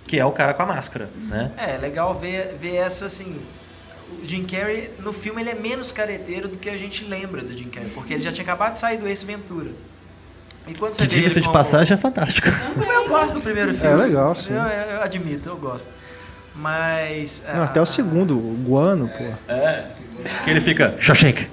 que 0.07 0.17
é 0.19 0.25
o 0.25 0.31
cara 0.31 0.53
com 0.53 0.63
a 0.63 0.65
máscara, 0.65 1.09
né? 1.27 1.51
É, 1.57 1.77
legal 1.77 2.13
ver, 2.17 2.55
ver 2.59 2.75
essa 2.75 3.05
assim. 3.07 3.39
O 4.23 4.25
Jim 4.25 4.45
Carrey, 4.45 4.89
no 4.99 5.11
filme, 5.11 5.41
ele 5.41 5.49
é 5.49 5.55
menos 5.55 5.91
careteiro 5.91 6.47
do 6.47 6.57
que 6.57 6.69
a 6.69 6.77
gente 6.77 7.03
lembra 7.03 7.41
do 7.41 7.51
Jim 7.55 7.67
Carrey, 7.69 7.89
porque 7.93 8.13
ele 8.13 8.23
já 8.23 8.31
tinha 8.31 8.43
acabado 8.43 8.73
de 8.73 8.79
sair 8.79 8.97
do 8.97 9.07
Ace 9.07 9.25
Ventura. 9.25 9.69
E 10.65 10.73
quando 10.73 10.93
você 10.95 11.05
Que 11.07 11.15
vê 11.19 11.25
ele 11.25 11.41
de 11.41 11.49
passagem 11.51 11.93
é 11.93 11.97
fantástico. 11.97 12.47
Eu 12.77 13.07
gosto 13.09 13.33
do 13.35 13.41
primeiro 13.41 13.73
filme. 13.73 13.87
É 13.89 13.95
legal, 13.95 14.33
sim. 14.35 14.53
Eu, 14.53 14.61
eu- 14.61 14.91
eu 14.95 15.01
admito, 15.01 15.47
eu 15.49 15.57
gosto. 15.57 15.89
Mas. 16.55 17.43
Não, 17.53 17.61
ah, 17.61 17.65
até 17.65 17.79
o 17.81 17.85
segundo, 17.85 18.37
o 18.37 18.57
Guano, 18.67 19.07
pô. 19.09 19.23
Que 20.43 20.49
ele 20.49 20.59
fica, 20.59 20.95
Shawshank. 20.99 21.47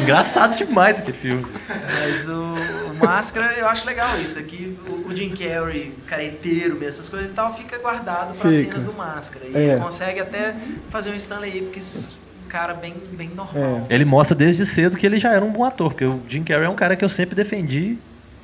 Engraçado 0.00 0.56
demais 0.56 1.00
aquele 1.00 1.16
filme. 1.16 1.44
Mas 1.68 2.28
o 2.28 2.54
Máscara, 2.98 3.54
eu 3.58 3.66
acho 3.68 3.86
legal 3.86 4.08
isso. 4.20 4.38
Aqui 4.38 4.76
o, 4.88 5.08
o 5.08 5.16
Jim 5.16 5.30
Carrey, 5.30 5.92
careteiro 6.06 6.74
mesmo, 6.74 6.86
essas 6.88 7.08
coisas 7.08 7.30
e 7.30 7.32
tal, 7.32 7.54
fica 7.54 7.78
guardado 7.78 8.36
para 8.36 8.50
cenas 8.52 8.84
do 8.84 8.92
Máscara. 8.92 9.46
E 9.46 9.56
É. 9.56 9.72
ele 9.72 9.80
consegue 9.80 10.20
até 10.20 10.54
fazer 10.90 11.10
um 11.10 11.14
Stanley 11.14 11.58
Ipkiss, 11.58 12.16
um 12.44 12.48
cara 12.48 12.74
bem, 12.74 12.94
bem 13.12 13.28
normal. 13.34 13.86
É. 13.90 13.94
Ele 13.94 14.04
mostra 14.04 14.34
desde 14.36 14.64
cedo 14.66 14.96
que 14.96 15.04
ele 15.06 15.18
já 15.18 15.32
era 15.32 15.44
um 15.44 15.50
bom 15.50 15.64
ator, 15.64 15.90
porque 15.92 16.04
o 16.04 16.20
Jim 16.28 16.42
Carrey 16.44 16.66
é 16.66 16.68
um 16.68 16.74
cara 16.76 16.96
que 16.96 17.04
eu 17.04 17.08
sempre 17.08 17.34
defendi 17.34 17.96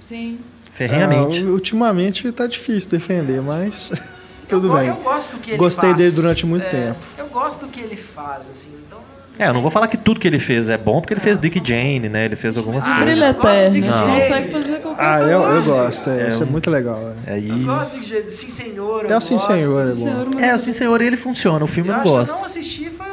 Sim. 0.06 0.38
ferrenhamente. 0.72 1.42
Ah, 1.42 1.46
ultimamente 1.50 2.30
tá 2.32 2.46
difícil 2.46 2.90
defender, 2.90 3.40
mas 3.40 3.92
tudo 4.48 4.68
eu, 4.68 4.74
bem. 4.74 4.88
Eu 4.88 4.96
gosto 4.96 5.32
do 5.32 5.38
que 5.38 5.50
ele 5.52 5.58
Gostei 5.58 5.90
faz. 5.90 5.96
dele 5.96 6.10
durante 6.14 6.46
muito 6.46 6.66
É, 6.66 6.68
tempo. 6.70 6.98
Eu 7.18 7.26
gosto 7.28 7.66
do 7.66 7.68
que 7.70 7.80
ele 7.80 7.96
faz, 7.96 8.50
assim, 8.50 8.76
então... 8.86 8.93
É, 9.36 9.48
eu 9.48 9.52
não 9.54 9.60
vou 9.62 9.70
falar 9.70 9.88
que 9.88 9.96
tudo 9.96 10.20
que 10.20 10.28
ele 10.28 10.38
fez 10.38 10.68
é 10.68 10.78
bom, 10.78 11.00
porque 11.00 11.12
ele 11.12 11.20
fez 11.20 11.38
Dick 11.40 11.60
Jane, 11.66 12.08
né? 12.08 12.24
Ele 12.26 12.36
fez 12.36 12.56
algumas 12.56 12.86
Ah, 12.86 12.98
coisas. 12.98 13.18
Gosto 13.18 13.32
de 13.34 13.48
eterno. 13.48 13.70
Dick 13.72 13.88
Jane. 13.88 14.20
consegue 14.20 14.48
fazer 14.52 14.78
qualquer 14.80 15.04
Ah, 15.04 15.20
eu, 15.22 15.40
eu 15.42 15.62
gosto. 15.64 16.10
é, 16.10 16.22
É 16.22 16.28
isso 16.28 16.42
é 16.42 16.46
um- 16.46 16.50
muito 16.50 16.70
legal. 16.70 17.12
é. 17.26 17.32
Aí... 17.32 17.48
Eu 17.48 17.58
gosto 17.66 17.98
de 18.00 18.08
jeito. 18.08 18.30
Sim, 18.30 18.48
senhor. 18.48 19.04
Até 19.04 19.14
eu 19.14 19.18
o 19.18 19.20
Sim 19.20 19.34
gosto. 19.34 19.52
Senhor 19.52 19.90
é 19.90 19.94
bom. 19.94 20.40
É, 20.40 20.54
o 20.54 20.58
Sim 20.60 20.72
Senhor, 20.72 21.00
ele 21.00 21.16
funciona, 21.16 21.64
o 21.64 21.66
filme 21.66 21.90
eu 21.90 21.94
Eu 21.94 21.98
não 21.98 22.04
gosto. 22.04 22.30
eu 22.30 22.36
não 22.36 22.44
assisti 22.44 22.90
foi 22.90 23.06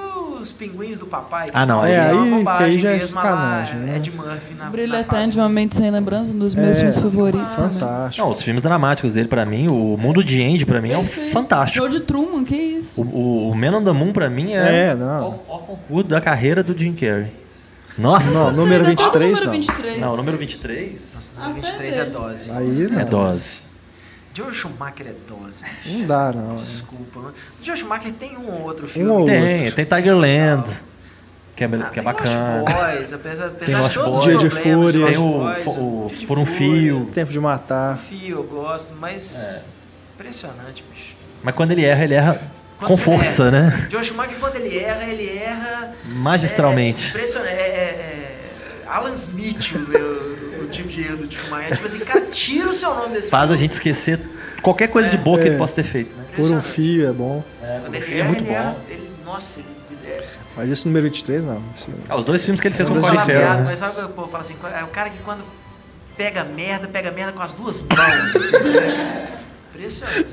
Pinguins 0.62 1.00
do 1.00 1.08
Papai. 1.08 1.50
Ah, 1.52 1.66
não, 1.66 1.84
É, 1.84 2.00
aí- 2.00 2.44
que 2.44 2.64
aí 2.64 2.78
já 2.80 2.92
é 2.92 3.00
sacanagem, 3.00 3.78
né? 3.80 3.98
Ed 3.98 4.12
Murphy 4.12 4.54
na, 4.54 5.26
de 5.26 5.38
uma 5.40 5.50
mente 5.50 5.76
sem 5.76 5.90
lembrança, 5.90 6.30
um 6.32 6.38
dos 6.38 6.54
meus 6.54 6.70
É, 6.70 6.76
filmes 6.76 6.98
favoritos 6.98 7.50
também. 7.56 7.72
Fantástico. 7.72 8.24
Não, 8.26 8.32
os 8.34 8.42
filmes 8.44 8.62
dramáticos 8.62 9.14
dele, 9.16 9.28
pra 9.28 9.44
mim, 9.44 9.68
o 9.70 9.98
Mundo 9.98 10.24
de 10.24 10.44
Andy, 10.44 10.64
pra 10.66 10.80
mim, 10.80 10.92
é 10.92 10.98
um 11.00 11.06
fantástico. 11.06 11.80
Show 11.84 11.90
de 11.90 12.02
Truman, 12.02 12.44
que 12.44 12.56
isso? 12.56 13.02
O, 13.02 13.04
o, 13.04 13.50
o 13.50 13.56
Man 13.56 13.78
on 13.78 13.84
the 13.84 13.92
Moon, 13.92 14.14
pra 14.14 14.30
mim, 14.30 14.54
é, 14.54 14.90
É, 14.92 14.96
não. 14.96 15.30
o, 15.48 15.56
o 15.56 15.58
concurso 15.60 16.10
da 16.10 16.22
carreira 16.22 16.62
do 16.64 16.78
Jim 16.78 16.94
Carrey. 16.94 17.32
Nossa! 17.98 18.32
Não, 18.32 18.52
número 18.54 18.86
ainda 18.86 18.96
tá 18.96 19.04
no 19.06 19.12
23 19.20 19.32
número 19.32 19.46
não. 19.46 19.52
23. 19.54 20.00
Não, 20.02 20.14
o 20.14 20.18
número 20.18 20.38
23 20.38 20.92
Nossa, 20.92 21.32
número 21.48 21.54
23 21.62 21.98
é 21.98 22.06
dose. 22.06 22.52
Aí 22.52 22.88
não. 22.92 23.00
é 23.00 23.06
dose. 23.06 23.60
Joe 24.34 24.54
Schumacher 24.54 25.08
é 25.08 25.14
dose. 25.28 25.64
Não 25.86 26.06
dá, 26.08 26.32
não. 26.32 26.58
Desculpa. 26.58 27.20
né? 27.20 27.32
O 27.62 27.66
Joe 27.66 27.76
Schumacher 27.78 28.14
tem 28.14 28.38
um 28.38 28.50
ou 28.50 28.62
outro 28.64 28.88
filme. 28.88 29.10
Um 29.10 29.14
ou 29.14 29.26
Tem, 29.26 29.60
outro. 29.66 29.76
tem 29.76 29.86
Tigerland, 29.86 30.64
que 31.56 31.64
é, 31.64 31.68
Ah, 31.68 31.70
que 31.70 31.76
é 31.76 31.90
tem 31.90 32.04
bacana. 32.04 32.60
Lost 32.62 32.74
Boys, 32.74 33.14
apesar, 33.14 33.48
apesar 33.48 33.80
Lost 33.82 33.94
de 33.94 34.00
todos 34.00 34.18
os 34.18 34.24
Dia 34.24 34.38
de 34.38 34.50
Fúria. 34.50 35.00
Lost 35.06 35.14
Tem 35.14 35.18
o, 35.18 35.32
Boys, 35.40 35.66
o 35.68 36.12
de 36.20 36.26
Por 36.28 36.40
um 36.40 36.46
Fio. 36.46 37.10
Tempo 37.14 37.32
de 37.32 37.40
um 37.40 37.42
matar. 37.42 37.98
fio 37.98 38.38
eu 38.38 38.44
gosto, 38.44 38.94
mas 38.96 39.36
É. 39.38 39.62
impressionante, 40.16 40.84
bicho. 40.94 41.16
Mas 41.44 41.54
quando 41.56 41.72
ele 41.72 41.84
erra, 41.84 42.04
ele 42.04 42.14
erra 42.14 42.42
Quando 42.78 42.88
com 42.90 42.98
força, 42.98 43.44
erra. 43.48 43.52
né? 43.52 43.88
Joe 43.92 44.04
Schumacher, 44.04 44.38
quando 44.40 44.56
ele 44.56 44.78
erra, 44.78 45.04
ele 45.04 45.38
erra... 45.38 45.94
Magistralmente. 46.06 47.06
É, 47.06 47.10
impressionante. 47.10 47.52
É, 47.54 47.62
é- 47.62 48.42
é 48.86 48.88
Alan 48.88 49.14
Smith, 49.14 49.74
o, 49.76 49.78
o- 49.78 50.31
o 50.31 50.31
tipo 50.72 50.88
de 50.90 51.02
erro 51.02 51.18
do 51.18 51.32
Schumacher. 51.34 51.72
É 51.74 51.76
tipo 51.76 51.86
assim, 51.86 52.00
cara, 52.00 52.22
tira 52.32 52.70
o 52.70 52.74
seu 52.74 52.94
nome 52.96 53.14
desse 53.14 53.30
Faz 53.30 53.44
a 53.44 53.48
filme. 53.54 53.60
gente 53.62 53.72
esquecer 53.72 54.20
qualquer 54.62 54.88
coisa 54.88 55.10
de 55.10 55.18
boa 55.18 55.38
que 55.38 55.44
É. 55.46 55.48
ele 55.50 55.58
possa 55.58 55.76
ter 55.76 55.84
feito. 55.84 56.16
Né? 56.16 56.24
Por 56.36 56.50
um 56.50 56.62
fio 56.62 57.08
é 57.10 57.14
bom. 57.14 57.44
Quando 57.82 57.96
ele 57.96 58.14
é 58.14 58.18
erra, 58.20 58.28
muito 58.30 58.44
bom. 58.44 58.76
ele- 58.90 59.12
nossa, 59.26 59.46
ele, 59.60 59.68
é... 60.12 60.24
Mas 60.56 60.70
esse 60.70 60.86
número 60.88 61.06
23 61.06 61.44
não. 61.44 61.62
Esse- 61.78 61.90
Ah, 62.10 62.18
os 62.18 62.26
dois 62.26 62.44
filmes 62.44 62.60
que 62.60 62.68
ele 62.68 62.76
fez 62.76 62.88
São 62.88 62.96
com 63.00 63.02
o 63.08 63.12
diferentes. 63.12 63.28
Farrell. 63.48 63.60
Mas 63.62 63.70
né? 63.70 63.76
sabe 63.76 63.92
o 63.92 63.96
que 63.96 64.06
o 64.06 64.10
povo 64.10 64.28
fala 64.30 64.44
assim? 64.44 64.56
É 64.80 64.84
o 64.84 64.88
cara 64.88 65.10
que 65.10 65.18
quando 65.20 65.44
pega 66.18 66.44
merda, 66.44 66.88
pega 66.88 67.12
merda 67.12 67.32
com 67.32 67.42
as 67.42 67.54
duas 67.54 67.82
mãos. 67.82 68.36
assim, 68.36 68.70
né? 68.70 69.28
Impressionante. 69.74 70.28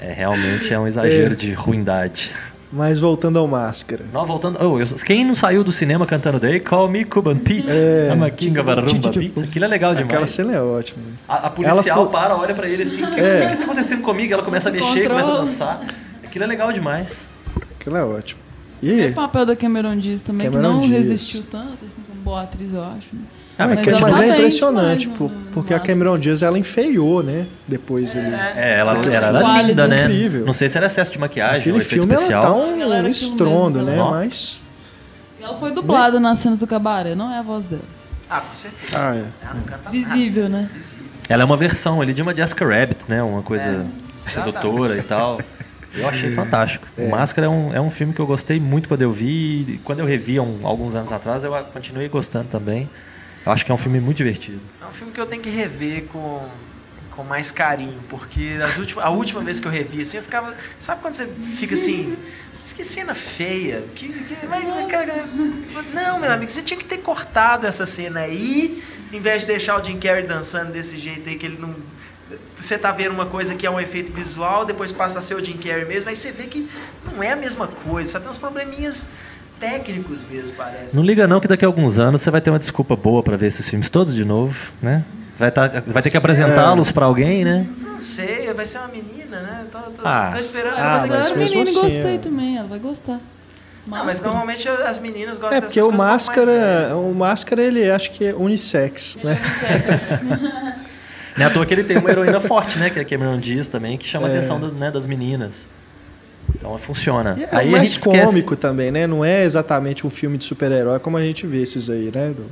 É, 0.00 0.12
realmente 0.12 0.72
é 0.72 0.78
um 0.78 0.86
exagero 0.86 1.36
de 1.36 1.52
ruindade. 1.52 2.34
Mas 2.70 2.98
voltando 2.98 3.38
ao 3.38 3.48
Máscara. 3.48 4.04
Não, 4.12 4.26
voltando. 4.26 4.58
Oh, 4.62 4.78
eu- 4.78 4.86
quem 5.06 5.24
não 5.24 5.34
saiu 5.34 5.64
do 5.64 5.72
cinema 5.72 6.04
cantando 6.04 6.38
They 6.38 6.60
Call 6.60 6.88
Me 6.90 7.02
Cuban 7.04 7.38
Pete? 7.38 7.64
É. 7.70 8.12
I'm 8.14 8.22
a 8.22 8.30
king 8.30 8.58
of 8.58 8.68
a 8.68 8.74
rumba 8.74 9.10
Tipo, 9.10 9.18
beats. 9.18 9.42
Aquilo 9.42 9.64
é 9.64 9.68
legal 9.68 9.92
demais. 9.94 10.10
Aquela 10.12 10.26
cena 10.26 10.52
é 10.54 10.60
ótima. 10.60 11.02
A, 11.26 11.46
a 11.46 11.50
policial 11.50 12.02
foi- 12.04 12.12
para, 12.12 12.36
olha 12.36 12.54
pra 12.54 12.68
ele 12.68 12.82
assim, 12.82 13.02
o 13.02 13.14
que, 13.14 13.20
É. 13.20 13.46
o 13.46 13.50
que 13.52 13.56
tá 13.56 13.64
acontecendo 13.64 14.02
comigo? 14.02 14.34
Ela 14.34 14.42
começa 14.42 14.68
a 14.68 14.72
mexer, 14.72 15.08
começa 15.08 15.30
a 15.32 15.36
dançar. 15.36 15.80
Aquilo 16.22 16.44
é 16.44 16.46
legal 16.46 16.70
demais. 16.70 17.24
Aquilo 17.80 17.96
é 17.96 18.04
ótimo. 18.04 18.40
E 18.82 18.90
E 18.90 19.06
o 19.08 19.14
papel 19.14 19.46
da 19.46 19.56
Cameron 19.56 19.96
Diaz 19.96 20.20
também, 20.20 20.50
Cameron 20.50 20.68
que 20.68 20.74
não 20.74 20.80
Diaz. 20.88 21.02
resistiu 21.08 21.42
tanto, 21.50 21.84
assim, 21.86 22.02
como 22.06 22.20
boa 22.20 22.42
atriz, 22.42 22.72
eu 22.74 22.82
acho. 22.82 23.06
né? 23.14 23.20
Ah, 23.58 23.66
mas, 23.66 23.80
ela 23.86 24.00
mas 24.00 24.16
tá 24.18 24.24
é 24.24 24.28
impressionante, 24.28 25.08
por- 25.08 25.30
porque 25.52 25.74
a 25.74 25.76
Máscara. 25.78 25.80
Cameron 25.94 26.18
Diaz 26.18 26.42
ela 26.42 26.56
enfeiou, 26.58 27.22
né? 27.24 27.46
Depois 27.66 28.14
ele. 28.14 28.28
É, 28.32 28.76
ela, 28.78 28.92
ela 28.94 29.14
era 29.14 29.62
linda, 29.62 29.88
né? 29.88 30.04
incrível. 30.04 30.46
Não 30.46 30.54
sei 30.54 30.68
se 30.68 30.76
era 30.78 30.86
excesso 30.86 31.10
de 31.10 31.18
maquiagem 31.18 31.58
Aquele 31.58 31.74
ou 31.74 31.80
efeito 31.80 32.02
filme 32.02 32.14
ela 32.14 32.22
especial. 32.22 32.42
tá 32.42 32.48
Ela 32.60 32.66
um 32.68 32.80
era 32.82 32.94
aquilo 32.98 33.08
estrondo, 33.08 33.82
né? 33.82 33.96
ela- 33.96 34.10
Mas. 34.12 34.60
Ela 35.42 35.54
foi 35.56 35.72
dublada 35.72 36.20
nas 36.20 36.38
cenas 36.38 36.60
do 36.60 36.66
cabaré, 36.68 37.14
não 37.16 37.32
é 37.34 37.38
a 37.38 37.42
voz 37.42 37.66
dela. 37.66 37.82
Ah, 38.30 38.40
com 38.40 38.54
certeza. 38.54 38.92
Ah, 38.96 39.16
é. 39.16 39.24
Ela 39.42 39.54
não 39.54 39.62
canta 39.62 39.78
nada. 39.84 39.90
Visível, 39.90 40.48
né? 40.48 40.70
Ela 41.28 41.42
é 41.42 41.44
uma 41.44 41.56
versão 41.56 42.00
ali 42.00 42.14
de 42.14 42.22
uma 42.22 42.34
Jessica 42.34 42.64
Rabbit, 42.64 43.00
né? 43.08 43.22
Uma 43.22 43.42
coisa 43.42 43.64
É, 43.68 44.30
sedutora 44.30 44.96
e 44.96 45.02
tal. 45.02 45.40
Eu 45.96 46.06
achei 46.08 46.30
fantástico. 46.34 46.86
O 46.96 47.08
Máscara 47.08 47.46
é 47.46 47.50
um, 47.50 47.74
é 47.74 47.80
um 47.80 47.90
filme 47.90 48.12
que 48.12 48.20
eu 48.20 48.26
gostei 48.26 48.60
muito 48.60 48.88
quando 48.88 49.02
eu 49.02 49.10
vi. 49.10 49.64
E 49.68 49.80
Quando 49.82 49.98
eu 50.00 50.06
revi 50.06 50.38
há 50.38 50.42
um- 50.42 50.60
alguns 50.64 50.94
anos 50.94 51.10
atrás, 51.10 51.42
eu 51.42 51.52
continuei 51.72 52.08
gostando 52.08 52.46
também. 52.50 52.88
Eu 53.46 53.52
acho 53.52 53.64
que 53.64 53.70
é 53.70 53.74
um 53.74 53.78
filme 53.78 54.00
muito 54.00 54.18
divertido. 54.18 54.60
É 54.82 54.86
um 54.86 54.92
filme 54.92 55.12
que 55.12 55.20
eu 55.20 55.26
tenho 55.26 55.42
que 55.42 55.48
rever 55.50 56.04
com, 56.04 56.46
com 57.10 57.24
mais 57.24 57.50
carinho, 57.50 57.98
porque 58.08 58.58
as 58.62 58.76
últimas, 58.78 59.04
a 59.04 59.10
última 59.10 59.40
vez 59.42 59.58
que 59.60 59.66
eu 59.66 59.72
revi, 59.72 60.02
assim, 60.02 60.18
eu 60.18 60.22
ficava. 60.22 60.54
Sabe 60.78 61.00
quando 61.00 61.14
você 61.14 61.26
fica 61.54 61.74
assim. 61.74 62.16
Mas 62.60 62.72
que 62.72 62.84
cena 62.84 63.14
feia. 63.14 63.82
Que, 63.94 64.08
que, 64.12 64.46
vai- 64.46 64.62
não, 65.94 66.18
meu 66.20 66.30
amigo, 66.32 66.50
você 66.50 66.62
tinha 66.62 66.78
que 66.78 66.84
ter 66.84 66.98
cortado 66.98 67.66
essa 67.66 67.86
cena 67.86 68.20
aí, 68.20 68.82
em 69.12 69.20
vez 69.20 69.42
de 69.42 69.48
deixar 69.48 69.80
o 69.80 69.84
Jim 69.84 69.98
Carrey 69.98 70.26
dançando 70.26 70.72
desse 70.72 70.98
jeito 70.98 71.28
aí 71.28 71.36
que 71.36 71.46
ele 71.46 71.56
não. 71.58 71.74
Você 72.60 72.76
tá 72.76 72.92
vendo 72.92 73.12
uma 73.12 73.24
coisa 73.24 73.54
que 73.54 73.66
é 73.66 73.70
um 73.70 73.80
efeito 73.80 74.12
visual, 74.12 74.66
depois 74.66 74.92
passa 74.92 75.18
a 75.20 75.22
ser 75.22 75.34
o 75.34 75.42
Jim 75.42 75.56
Carrey 75.56 75.86
mesmo, 75.86 76.10
aí 76.10 76.16
você 76.16 76.30
vê 76.30 76.42
que 76.44 76.68
não 77.14 77.22
é 77.22 77.30
a 77.32 77.36
mesma 77.36 77.66
coisa, 77.68 78.10
só 78.12 78.20
tem 78.20 78.28
uns 78.28 78.36
probleminhas 78.36 79.08
técnicos 79.60 80.20
mesmo, 80.30 80.54
parece. 80.56 80.96
Não 80.96 81.02
liga 81.02 81.26
não 81.26 81.40
que 81.40 81.48
daqui 81.48 81.64
a 81.64 81.68
alguns 81.68 81.98
anos 81.98 82.20
você 82.22 82.30
vai 82.30 82.40
ter 82.40 82.50
uma 82.50 82.58
desculpa 82.58 82.94
boa 82.96 83.22
pra 83.22 83.36
ver 83.36 83.46
esses 83.46 83.68
filmes 83.68 83.88
todos 83.90 84.14
de 84.14 84.24
novo, 84.24 84.56
né? 84.82 85.04
Você 85.34 85.40
vai, 85.44 85.50
tá- 85.50 85.82
vai 85.86 86.02
ter 86.02 86.10
que 86.10 86.16
apresentá-los 86.16 86.90
pra 86.90 87.06
alguém, 87.06 87.44
né? 87.44 87.66
Não 87.80 88.00
sei, 88.00 88.52
vai 88.52 88.64
ser 88.66 88.78
uma 88.78 88.88
menina, 88.88 89.40
né? 89.40 89.64
Tô, 89.70 89.78
tô, 89.78 90.02
Ah. 90.04 90.30
tô 90.32 90.38
esperando. 90.40 90.74
Ah, 90.76 91.02
era 91.04 91.18
mesmo 91.18 91.36
menina 91.36 91.58
e 91.58 91.62
assim, 91.62 91.74
gostei 91.80 92.14
é. 92.14 92.18
também, 92.18 92.56
ela 92.56 92.66
vai 92.68 92.78
gostar. 92.78 93.18
Não, 93.86 94.04
mas 94.04 94.20
normalmente 94.20 94.68
as 94.68 94.98
meninas 94.98 95.38
gostam 95.38 95.56
É 95.56 95.60
porque 95.62 95.80
o 95.80 95.90
máscara, 95.90 96.94
o 96.94 97.14
máscara 97.14 97.62
ele 97.62 97.90
acho 97.90 98.10
que 98.10 98.26
é 98.26 98.34
unissex, 98.34 99.16
né? 99.24 99.38
Não 101.36 101.44
é 101.44 101.46
à 101.46 101.50
toa 101.50 101.64
que 101.64 101.72
ele 101.72 101.84
tem 101.84 101.96
uma 101.96 102.10
heroína 102.10 102.38
forte, 102.40 102.78
né? 102.78 102.90
Que 102.90 102.98
é 102.98 103.02
a 103.02 103.04
Cameron 103.04 103.38
Diaz 103.38 103.68
também, 103.68 103.96
que 103.96 104.06
chama 104.06 104.26
a 104.26 104.30
É. 104.30 104.34
atenção 104.34 104.60
das, 104.60 104.72
né, 104.72 104.90
das 104.90 105.06
meninas. 105.06 105.66
Então 106.54 106.76
funciona. 106.78 107.34
E 107.38 107.44
é 107.44 107.48
Aí 107.52 107.68
a 107.68 107.70
mais 107.72 107.90
esquece. 107.92 108.26
cômico 108.26 108.56
também, 108.56 108.90
né? 108.90 109.06
Não 109.06 109.24
é 109.24 109.44
exatamente 109.44 110.06
um 110.06 110.10
filme 110.10 110.38
de 110.38 110.44
super-herói 110.44 110.98
como 110.98 111.16
a 111.16 111.22
gente 111.22 111.46
vê 111.46 111.62
esses 111.62 111.88
aí, 111.90 112.10
né? 112.14 112.30
Do- 112.36 112.46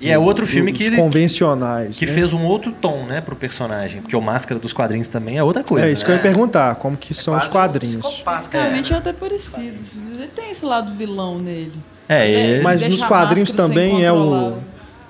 E 0.00 0.10
é 0.10 0.18
outro 0.18 0.46
filme 0.46 0.72
que, 0.72 0.90
convencionais. 0.96 1.96
que 1.98 2.04
né? 2.06 2.12
fez 2.12 2.32
um 2.32 2.44
outro 2.44 2.70
tom, 2.72 3.04
né, 3.04 3.20
pro 3.20 3.34
personagem. 3.36 4.02
Porque 4.02 4.14
o 4.16 4.20
Máscara 4.20 4.60
dos 4.60 4.72
quadrinhos 4.72 5.08
também 5.08 5.38
é 5.38 5.42
outra 5.42 5.62
coisa. 5.64 5.86
É 5.86 5.90
isso 5.92 6.04
que 6.04 6.10
eu 6.10 6.14
né? 6.16 6.20
ia 6.20 6.22
perguntar, 6.22 6.74
como 6.76 6.96
que 6.96 7.14
são 7.14 7.36
os 7.36 7.48
quadrinhos. 7.48 8.22
Basicamente 8.24 8.92
é 8.92 8.96
até 8.96 9.12
parecido. 9.12 9.76
Ele 10.14 10.28
tem 10.34 10.50
esse 10.50 10.64
lado 10.64 10.92
vilão 10.94 11.38
nele. 11.38 11.72
É, 12.08 12.30
Ele 12.30 12.62
Mas 12.62 12.86
nos 12.86 13.04
quadrinhos 13.04 13.52
também 13.52 14.04
é 14.04 14.12
o. 14.12 14.54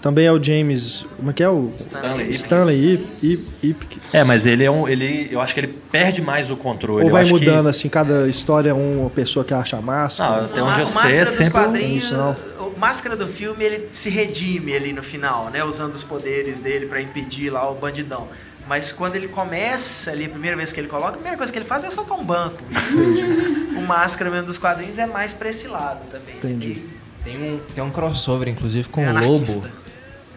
também 0.07 0.27
é 0.27 0.33
o 0.33 0.41
James, 0.43 1.05
como 1.16 1.31
é 1.31 1.33
que 1.33 1.43
é 1.43 1.49
o 1.49 1.73
Stanley 1.78 2.20
Ipkiss. 2.27 2.37
Stanley 2.37 2.93
Ip- 2.95 3.07
Ip- 3.24 3.49
Ipkiss. 3.65 4.15
É, 4.15 4.23
mas 4.23 4.47
ele 4.47 4.62
é 4.62 4.70
um. 4.70 4.87
Ele, 4.87 5.28
eu 5.33 5.41
acho 5.41 5.53
que 5.53 5.59
ele 5.61 5.74
perde 5.91 6.23
mais 6.23 6.49
o 6.51 6.57
controle. 6.57 7.03
ou 7.03 7.09
Eu 7.09 7.12
vai 7.12 7.23
acho 7.23 7.35
que- 7.35 7.41
mudando 7.41 7.69
assim, 7.69 7.89
cada 7.89 8.28
história 8.28 8.70
é 8.70 8.73
uma 8.73 9.11
pessoa 9.11 9.45
que 9.45 9.53
acha 9.53 9.77
a 9.77 9.83
máscara. 9.83 10.43
Não, 10.43 10.45
até 10.45 10.62
O 10.62 10.66
onde 10.66 10.78
eu 10.81 10.85
o 10.85 10.87
sei, 10.87 10.95
Máscara 10.95 11.15
é 11.16 11.24
sempre 11.24 11.61
um- 11.61 11.77
isso, 11.97 12.15
não. 12.16 12.37
O 12.61 12.78
Máscara 12.78 13.16
do 13.16 13.27
filme, 13.27 13.65
ele 13.65 13.89
se 13.91 14.09
redime 14.11 14.74
ali 14.77 14.93
no 14.93 15.03
final, 15.03 15.51
né? 15.51 15.65
Usando 15.65 15.95
os 15.95 16.05
poderes 16.05 16.61
dele 16.61 16.87
pra 16.87 17.01
impedir 17.01 17.51
lá 17.51 17.69
o 17.69 17.74
bandidão. 17.74 18.28
Mas 18.69 18.93
quando 18.93 19.16
ele 19.16 19.28
começa 19.28 20.11
ali, 20.11 20.27
a 20.27 20.28
primeira 20.28 20.57
vez 20.57 20.73
que 20.73 20.78
ele 20.81 20.89
coloca, 20.89 21.11
a 21.11 21.12
primeira 21.15 21.37
coisa 21.37 21.53
que 21.53 21.59
ele 21.59 21.65
faz 21.65 21.85
é 21.85 21.91
soltar 21.91 22.19
um 22.19 22.24
banco. 22.24 22.57
o 23.77 23.81
Máscara 23.83 24.31
mesmo 24.31 24.47
dos 24.47 24.59
quadrinhos 24.59 24.99
é 24.99 25.07
mais 25.07 25.33
pra 25.33 25.49
esse 25.49 25.66
lado 25.69 26.01
também. 26.11 26.37
Entendi. 26.37 26.83
Tem 27.24 27.37
um, 27.37 27.59
tem 27.74 27.83
um 27.83 27.91
crossover, 27.91 28.47
inclusive, 28.49 28.89
com 28.89 29.03
É 29.03 29.07
o 29.07 29.11
anarquista. 29.11 29.55
Lobo. 29.57 29.69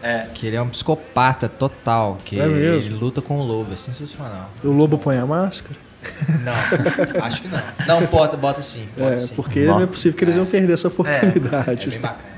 É. 0.02 0.26
Que 0.34 0.46
ele 0.46 0.56
é 0.56 0.62
um 0.62 0.68
psicopata 0.68 1.48
total. 1.48 2.18
Que 2.24 2.38
É 2.40 2.46
mesmo? 2.46 2.92
ele 2.92 2.98
luta 3.00 3.20
com 3.20 3.38
o 3.38 3.42
lobo. 3.44 3.72
É 3.72 3.76
sensacional. 3.76 4.50
O 4.64 4.68
lobo 4.70 4.96
põe 4.98 5.16
a 5.18 5.26
máscara? 5.26 5.76
Não, 6.42 7.22
acho 7.24 7.42
que 7.42 7.48
não. 7.48 7.60
Não, 7.86 8.06
bota, 8.06 8.36
bota 8.36 8.62
sim. 8.62 8.86
Bota 8.96 9.14
É, 9.14 9.20
sim. 9.20 9.34
porque 9.34 9.64
não 9.66 9.80
é 9.82 9.86
possível 9.86 10.16
que 10.16 10.24
eles 10.24 10.36
iam 10.36 10.46
perder 10.46 10.72
essa 10.72 10.86
É 10.86 10.90
oportunidade. 10.90 11.88
bem 11.90 12.00
bacana. 12.00 12.30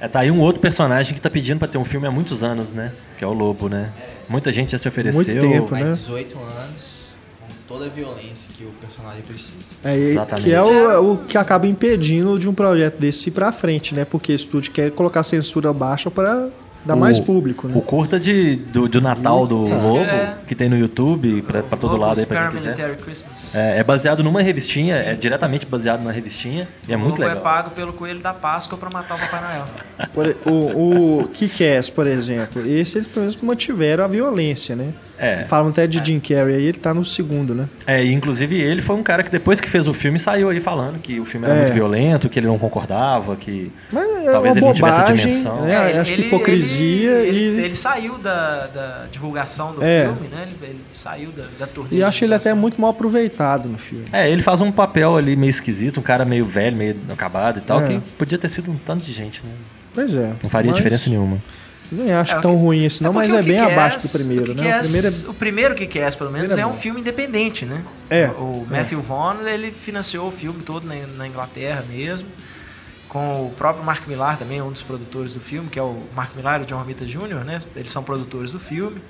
É, 0.00 0.08
tá 0.08 0.18
aí 0.20 0.30
um 0.32 0.40
outro 0.40 0.60
personagem 0.60 1.14
que 1.14 1.20
tá 1.20 1.30
pedindo 1.30 1.60
pra 1.60 1.68
ter 1.68 1.78
um 1.78 1.84
filme 1.84 2.08
há 2.08 2.10
muitos 2.10 2.42
anos, 2.42 2.72
né? 2.72 2.90
Que 3.16 3.22
é 3.22 3.26
o 3.26 3.32
Lobo, 3.32 3.68
né? 3.68 3.90
Muita 4.28 4.50
gente 4.50 4.72
já 4.72 4.78
se 4.78 4.88
ofereceu. 4.88 5.22
Muito 5.24 5.40
tempo. 5.40 5.70
Mais 5.70 5.88
né? 5.88 5.94
18 5.94 6.36
anos, 6.36 7.12
com 7.40 7.46
toda 7.68 7.86
a 7.86 7.88
violência 7.88 8.48
que 8.58 8.64
o 8.64 8.70
personagem 8.80 9.22
precisa. 9.22 9.54
É, 9.84 9.96
e- 9.96 10.02
Exatamente. 10.10 10.48
que 10.48 10.52
é 10.54 10.60
o, 10.60 11.12
o 11.12 11.18
que 11.18 11.38
acaba 11.38 11.68
impedindo 11.68 12.36
de 12.36 12.48
um 12.48 12.54
projeto 12.54 12.98
desse 12.98 13.28
ir 13.28 13.32
pra 13.32 13.52
frente, 13.52 13.94
né? 13.94 14.04
Porque 14.04 14.32
o 14.32 14.34
estúdio 14.34 14.72
quer 14.72 14.90
colocar 14.90 15.22
censura 15.22 15.72
baixa 15.72 16.10
para 16.10 16.48
dar 16.84 16.94
O- 16.94 16.98
mais 16.98 17.20
público, 17.20 17.68
né? 17.68 17.74
O 17.76 17.80
curta 17.80 18.18
de, 18.18 18.56
do, 18.56 18.88
do 18.88 19.00
Natal 19.00 19.46
do 19.46 19.64
Puta. 19.64 19.76
Lobo, 19.86 20.00
É. 20.00 20.34
que 20.46 20.54
tem 20.54 20.68
no 20.68 20.76
YouTube, 20.76 21.42
pra, 21.42 21.62
pra 21.62 21.78
todo 21.78 21.92
Lobos 21.92 22.06
lado 22.08 22.20
aí 22.20 22.26
pra 22.26 22.48
quem 22.48 22.58
quiser. 22.58 22.98
É, 23.54 23.78
é 23.78 23.84
baseado 23.84 24.22
numa 24.22 24.40
revistinha, 24.42 24.94
é 24.96 25.14
diretamente 25.14 25.66
baseado 25.66 26.02
na 26.02 26.10
revistinha, 26.10 26.68
e 26.88 26.92
é 26.92 26.96
o 26.96 26.98
muito 26.98 27.12
Lobo 27.20 27.24
é 27.24 27.28
legal. 27.28 27.42
pago 27.42 27.70
pelo 27.70 27.92
coelho 27.92 28.20
da 28.20 28.32
Páscoa 28.34 28.76
pra 28.78 28.90
matar 28.92 29.14
o 29.14 29.18
Papai 29.18 29.40
Noel. 29.40 29.66
Por 30.12 30.36
o, 30.50 31.20
o 31.22 31.28
Kick-Ass, 31.28 31.88
por 31.90 32.06
exemplo, 32.06 32.62
esse 32.66 32.98
eles 32.98 33.06
pelo 33.08 33.20
menos 33.26 33.36
mantiveram 33.42 34.04
a 34.04 34.06
violência, 34.06 34.74
né? 34.76 34.88
É. 35.18 35.44
Falam 35.44 35.70
até 35.70 35.86
de 35.86 36.04
Jim 36.04 36.18
Carrey 36.18 36.56
aí, 36.56 36.62
ele 36.64 36.78
tá 36.78 36.92
no 36.92 37.04
segundo, 37.04 37.54
né? 37.54 37.66
É, 37.86 38.02
e 38.04 38.12
inclusive 38.12 38.60
ele 38.60 38.82
foi 38.82 38.96
um 38.96 39.02
cara 39.02 39.22
que 39.22 39.30
depois 39.30 39.60
que 39.60 39.68
fez 39.70 39.86
o 39.86 39.94
filme 39.94 40.18
saiu 40.18 40.48
aí 40.48 40.58
falando 40.60 40.98
que 40.98 41.20
o 41.20 41.24
filme 41.24 41.46
era 41.46 41.54
É. 41.54 41.58
muito 41.62 41.72
violento, 41.74 42.28
que 42.28 42.38
ele 42.38 42.46
não 42.48 42.58
concordava, 42.58 43.36
que 43.36 43.70
Mas 43.92 44.26
é 44.26 44.32
Talvez 44.32 44.54
uma 44.56 44.58
ele 44.58 44.66
não 44.66 44.72
tivesse 44.74 44.98
a 44.98 45.02
bobagem, 45.02 45.26
dimensão. 45.26 45.62
né? 45.62 45.92
É, 45.94 45.98
Acho 46.00 46.12
que 46.12 46.20
ele- 46.20 46.26
hipocrisia 46.28 47.10
ele, 47.20 47.38
e... 47.38 47.42
ele, 47.44 47.64
ele 47.66 47.76
saiu 47.76 48.18
da, 48.18 48.66
da 48.66 49.04
divulgação 49.12 49.72
do 49.74 49.82
É. 49.84 50.04
filme, 50.06 50.28
né? 50.28 50.42
Ele, 50.46 50.56
ele 50.70 50.80
saiu 50.92 51.30
da, 51.30 51.44
da 51.58 51.66
turnê. 51.66 51.96
E 51.96 52.02
acho 52.02 52.24
ele 52.24 52.34
até 52.34 52.52
muito 52.54 52.80
mal 52.80 52.90
aproveitado 52.90 53.68
no 53.68 53.78
filme. 53.78 54.04
É, 54.12 54.28
ele 54.30 54.42
faz 54.42 54.60
um 54.60 54.72
papel 54.72 55.16
ali 55.16 55.36
meio 55.36 55.50
esquisito, 55.50 56.00
um 56.00 56.02
cara 56.02 56.24
meio 56.24 56.44
velho, 56.44 56.76
meio 56.76 56.96
acabado 57.12 57.58
e 57.58 57.62
tal, 57.62 57.80
É. 57.82 57.86
que 57.88 58.00
podia 58.18 58.38
ter 58.38 58.48
sido 58.48 58.70
um 58.70 58.76
tanto 58.76 59.04
de 59.04 59.12
gente, 59.12 59.40
né? 59.44 59.52
Pois 59.94 60.16
é. 60.16 60.32
Não 60.42 60.48
faria 60.50 60.70
mas 60.70 60.76
diferença 60.78 61.10
nenhuma. 61.10 61.36
Nem 61.92 62.12
acho 62.12 62.34
É, 62.34 62.38
o 62.38 62.40
tão 62.40 62.52
que- 62.52 62.56
ruim 62.62 62.84
esse 62.84 63.02
não, 63.02 63.12
mas 63.12 63.30
porque 63.30 63.38
é 63.38 63.40
o 63.42 63.44
bem 63.46 63.56
Kick-Ass- 63.60 63.72
abaixo 63.78 64.00
do 64.00 64.08
primeiro, 64.08 64.44
o 64.44 64.46
né? 64.48 64.52
O 64.54 64.56
Kick-Ass- 64.64 64.86
primeiro 64.90 65.06
é... 65.08 65.28
o 65.30 65.34
primeiro 65.34 65.74
que 65.74 65.86
pelo 66.18 66.30
menos, 66.30 66.56
é 66.56 66.60
é 66.62 66.66
um 66.66 66.72
filme 66.74 67.00
independente, 67.00 67.64
né? 67.66 67.82
É, 68.08 68.26
O 68.28 68.66
Matthew 68.70 69.00
Vaughn, 69.02 69.46
ele 69.46 69.70
financiou 69.70 70.28
o 70.28 70.30
filme 70.30 70.62
todo 70.62 70.86
na, 70.86 70.94
na 71.16 71.26
Inglaterra 71.28 71.84
mesmo, 71.88 72.28
com 73.08 73.46
o 73.46 73.50
próprio 73.58 73.84
Mark 73.84 74.06
Millar 74.08 74.38
também, 74.38 74.62
um 74.62 74.72
dos 74.72 74.80
produtores 74.80 75.34
do 75.34 75.40
filme, 75.40 75.68
que 75.68 75.78
é 75.78 75.82
o 75.82 76.02
Mark 76.16 76.34
Millar 76.34 76.60
e 76.60 76.62
o 76.64 76.66
John 76.66 76.78
Romita 76.78 77.04
Jr., 77.04 77.44
né? 77.44 77.60
Eles 77.76 77.90
são 77.90 78.02
produtores 78.02 78.52
do 78.52 78.58
filme. 78.58 79.00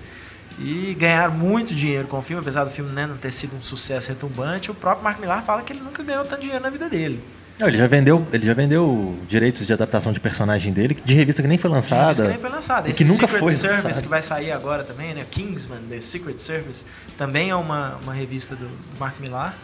E 0.59 0.95
ganharam 0.99 1.33
muito 1.33 1.75
dinheiro 1.75 2.07
com 2.09 2.19
o 2.19 2.23
filme, 2.23 2.43
apesar 2.43 2.65
do 2.65 2.71
filme 2.71 2.93
né, 2.93 3.07
não 3.07 3.17
ter 3.17 3.33
sido 3.33 3.57
um 3.57 3.63
sucesso 3.63 4.11
retumbante. 4.11 4.71
O 4.71 4.75
próprio 4.75 5.03
Mark 5.03 5.19
Millar 5.19 5.43
fala 5.45 5.63
que 5.63 5.73
ele 5.73 5.81
nunca 5.81 6.03
ganhou 6.03 6.25
tanto 6.25 6.43
dinheiro 6.43 6.63
na 6.63 6.69
vida 6.69 6.89
dele. 6.91 7.21
Não, 7.59 7.69
ele 7.69 7.79
já 7.79 7.87
vendeu, 7.87 8.27
ele 8.33 8.47
já 8.47 8.55
vendeu 8.55 9.17
direitos 9.29 9.67
de 9.67 9.73
adaptação 9.73 10.13
de 10.13 10.19
personagem 10.19 10.73
dele, 10.73 10.95
de 11.05 11.15
revista 11.15 11.43
que 11.43 11.49
nem 11.49 11.59
foi 11.59 11.71
lançada. 11.71 12.23
que 12.23 12.29
nem 12.29 12.39
foi 12.39 12.51
lançado. 12.51 12.89
E 12.89 12.91
Esse 12.91 13.05
que 13.05 13.09
nunca 13.09 13.27
Secret 13.27 13.39
foi 13.41 13.53
Service 13.53 13.87
lançado. 13.87 14.03
que 14.03 14.09
vai 14.09 14.23
sair 14.23 14.51
agora 14.53 14.83
também, 14.83 15.15
né? 15.15 15.25
Kingsman, 15.31 15.79
The 15.89 16.01
Secret 16.01 16.39
Service, 16.41 16.85
também 17.17 17.51
é 17.51 17.55
uma, 17.55 17.97
uma 18.03 18.13
revista 18.13 18.57
do, 18.57 18.67
do 18.67 18.99
Mark 18.99 19.21
Millar. 19.21 19.55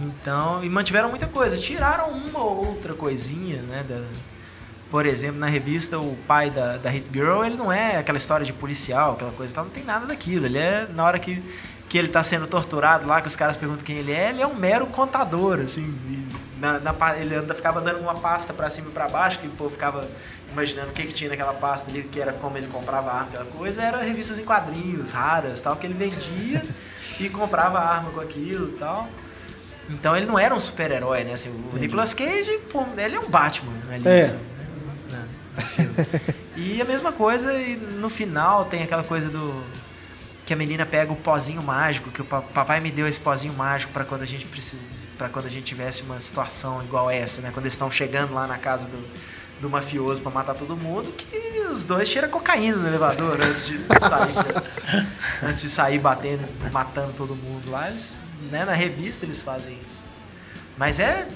Então, 0.00 0.62
e 0.62 0.68
mantiveram 0.68 1.08
muita 1.10 1.26
coisa. 1.26 1.56
Tiraram 1.56 2.10
uma 2.10 2.38
ou 2.40 2.66
outra 2.68 2.94
coisinha, 2.94 3.62
né? 3.62 3.84
da- 3.88 4.02
por 4.90 5.04
exemplo, 5.04 5.38
na 5.38 5.48
revista, 5.48 5.98
o 5.98 6.16
pai 6.26 6.48
da, 6.50 6.78
da 6.78 6.88
Hit 6.88 7.10
Girl, 7.12 7.44
ele 7.44 7.56
não 7.56 7.70
é 7.70 7.98
aquela 7.98 8.16
história 8.16 8.46
de 8.46 8.54
policial, 8.54 9.12
aquela 9.14 9.32
coisa 9.32 9.52
e 9.52 9.54
tal, 9.54 9.64
não 9.64 9.70
tem 9.70 9.84
nada 9.84 10.06
daquilo. 10.06 10.46
Ele 10.46 10.56
é, 10.56 10.86
na 10.94 11.04
hora 11.04 11.18
que, 11.18 11.42
que 11.90 11.98
ele 11.98 12.06
está 12.06 12.22
sendo 12.22 12.46
torturado 12.46 13.06
lá, 13.06 13.20
que 13.20 13.26
os 13.26 13.36
caras 13.36 13.54
perguntam 13.56 13.84
quem 13.84 13.96
ele 13.96 14.12
é, 14.12 14.30
ele 14.30 14.40
é 14.40 14.46
um 14.46 14.54
mero 14.54 14.86
contador, 14.86 15.60
assim. 15.60 15.82
e 16.08 16.47
na, 16.60 16.78
na 16.80 16.94
ele 17.18 17.34
anda, 17.34 17.54
ficava 17.54 17.80
dando 17.80 18.00
uma 18.00 18.14
pasta 18.14 18.52
para 18.52 18.68
cima 18.70 18.88
e 18.88 18.92
para 18.92 19.08
baixo, 19.08 19.38
que 19.38 19.46
o 19.46 19.50
povo 19.50 19.70
ficava 19.70 20.06
imaginando 20.52 20.90
o 20.90 20.92
que, 20.92 21.04
que 21.06 21.12
tinha 21.12 21.30
naquela 21.30 21.52
pasta 21.52 21.90
ali, 21.90 22.02
que 22.02 22.20
era 22.20 22.32
como 22.32 22.56
ele 22.56 22.66
comprava 22.68 23.10
arma, 23.12 23.28
aquela 23.28 23.44
coisa, 23.44 23.82
era 23.82 23.98
revistas 24.02 24.38
em 24.38 24.44
quadrinhos, 24.44 25.10
raras, 25.10 25.60
tal, 25.60 25.76
que 25.76 25.86
ele 25.86 25.94
vendia. 25.94 26.64
e 27.20 27.28
comprava 27.28 27.78
arma 27.78 28.10
com 28.10 28.20
aquilo 28.20 28.68
e 28.68 28.72
tal. 28.78 29.08
Então 29.90 30.16
ele 30.16 30.26
não 30.26 30.38
era 30.38 30.54
um 30.54 30.60
super-herói, 30.60 31.24
né? 31.24 31.32
Assim, 31.32 31.48
o 31.72 31.76
Nicolas 31.78 32.12
Cage, 32.14 32.58
pô, 32.70 32.84
ele 32.96 33.16
é 33.16 33.20
um 33.20 33.28
Batman 33.28 33.72
ali, 33.90 34.06
É. 34.08 34.20
assim, 34.20 34.38
né? 35.10 35.28
E 36.56 36.80
a 36.80 36.84
mesma 36.84 37.12
coisa, 37.12 37.52
e 37.54 37.76
no 37.76 38.08
final 38.08 38.64
tem 38.66 38.82
aquela 38.82 39.02
coisa 39.02 39.28
do. 39.28 39.62
Que 40.44 40.52
a 40.52 40.56
menina 40.56 40.86
pega 40.86 41.12
o 41.12 41.16
pozinho 41.16 41.62
mágico, 41.62 42.10
que 42.10 42.22
o 42.22 42.24
pa- 42.24 42.40
papai 42.40 42.80
me 42.80 42.90
deu 42.90 43.06
esse 43.06 43.20
pozinho 43.20 43.52
mágico 43.54 43.92
para 43.92 44.04
quando 44.04 44.22
a 44.22 44.26
gente 44.26 44.46
precisa. 44.46 44.84
Para 45.18 45.28
quando 45.28 45.46
a 45.46 45.50
gente 45.50 45.64
tivesse 45.64 46.02
uma 46.02 46.20
situação 46.20 46.82
igual 46.82 47.10
essa, 47.10 47.42
né? 47.42 47.50
Quando 47.52 47.64
eles 47.64 47.74
estão 47.74 47.90
chegando 47.90 48.32
lá 48.32 48.46
na 48.46 48.56
casa 48.56 48.86
do, 48.86 49.04
do 49.60 49.68
mafioso 49.68 50.22
para 50.22 50.30
matar 50.30 50.54
todo 50.54 50.76
mundo, 50.76 51.12
que 51.12 51.66
os 51.70 51.84
dois 51.84 52.08
cheiram 52.08 52.28
cocaína 52.28 52.76
no 52.76 52.86
elevador 52.86 53.38
antes 53.42 53.66
de 53.66 53.78
sair. 54.08 55.06
antes 55.42 55.60
de 55.60 55.68
sair 55.68 55.98
batendo, 55.98 56.44
matando 56.72 57.12
todo 57.16 57.34
mundo 57.34 57.68
lá. 57.70 57.88
Eles, 57.88 58.20
né, 58.50 58.64
na 58.64 58.72
revista 58.72 59.26
eles 59.26 59.42
fazem 59.42 59.76
isso. 59.90 60.06
Mas 60.78 61.00
é 61.00 61.26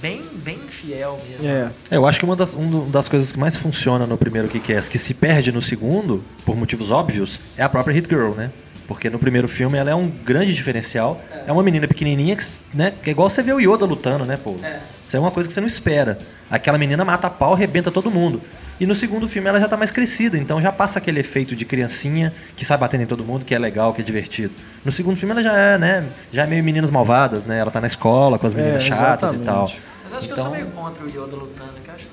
bem, 0.00 0.22
bem 0.34 0.58
fiel 0.68 1.20
mesmo. 1.28 1.46
É. 1.46 1.70
É, 1.90 1.96
Eu 1.96 2.06
acho 2.06 2.18
que 2.18 2.24
uma 2.24 2.34
das, 2.34 2.54
uma 2.54 2.86
das 2.86 3.08
coisas 3.08 3.30
que 3.30 3.38
mais 3.38 3.56
funciona 3.56 4.06
no 4.06 4.16
primeiro 4.16 4.48
Kick-Ass, 4.48 4.88
que 4.88 4.98
se 4.98 5.12
perde 5.12 5.52
no 5.52 5.60
segundo, 5.60 6.24
por 6.44 6.56
motivos 6.56 6.90
óbvios, 6.90 7.40
é 7.56 7.62
a 7.62 7.68
própria 7.68 7.92
Hit 7.92 8.08
Girl, 8.08 8.30
né? 8.30 8.50
Porque 8.86 9.10
no 9.10 9.18
primeiro 9.18 9.48
filme 9.48 9.76
ela 9.76 9.90
é 9.90 9.94
um 9.94 10.08
grande 10.08 10.54
diferencial. 10.54 11.20
É 11.46 11.50
uma 11.52 11.62
menina 11.62 11.88
pequenininha 11.88 12.36
que, 12.36 12.44
né, 12.72 12.92
que 13.02 13.10
é 13.10 13.12
igual 13.12 13.28
você 13.28 13.42
vê 13.42 13.52
o 13.52 13.58
Yoda 13.60 13.84
lutando, 13.84 14.24
né, 14.24 14.36
pô? 14.42 14.54
É. 14.62 14.80
Isso 15.04 15.16
é 15.16 15.20
uma 15.20 15.30
coisa 15.30 15.48
que 15.48 15.52
você 15.52 15.60
não 15.60 15.66
espera. 15.68 16.18
Aquela 16.50 16.78
menina 16.78 17.04
mata 17.04 17.26
a 17.26 17.30
pau, 17.30 17.54
arrebenta 17.54 17.90
todo 17.90 18.10
mundo. 18.10 18.40
E 18.78 18.86
no 18.86 18.94
segundo 18.94 19.26
filme 19.28 19.48
ela 19.48 19.58
já 19.58 19.66
tá 19.66 19.76
mais 19.76 19.90
crescida, 19.90 20.36
então 20.36 20.60
já 20.60 20.70
passa 20.70 20.98
aquele 20.98 21.18
efeito 21.20 21.56
de 21.56 21.64
criancinha 21.64 22.32
que 22.56 22.64
sai 22.64 22.76
batendo 22.76 23.02
em 23.02 23.06
todo 23.06 23.24
mundo, 23.24 23.44
que 23.44 23.54
é 23.54 23.58
legal, 23.58 23.94
que 23.94 24.02
é 24.02 24.04
divertido. 24.04 24.52
No 24.84 24.92
segundo 24.92 25.16
filme 25.16 25.32
ela 25.32 25.42
já 25.42 25.56
é, 25.56 25.78
né, 25.78 26.04
já 26.30 26.42
é 26.44 26.46
meio 26.46 26.62
meninas 26.62 26.90
malvadas, 26.90 27.46
né? 27.46 27.58
Ela 27.58 27.70
tá 27.70 27.80
na 27.80 27.86
escola 27.86 28.38
com 28.38 28.46
as 28.46 28.52
meninas 28.54 28.84
É, 28.84 28.86
chatas 28.88 29.32
e 29.34 29.38
tal. 29.38 29.70
Mas 30.04 30.12
acho 30.12 30.26
que 30.26 30.32
eu 30.32 30.34
Então- 30.34 30.44
sou 30.44 30.52
meio 30.52 30.66
contra 30.66 31.02
o 31.04 31.08
Yoda 31.08 31.34
lutando, 31.36 31.72
que 31.82 31.88
eu 31.90 31.94
acho 31.94 32.06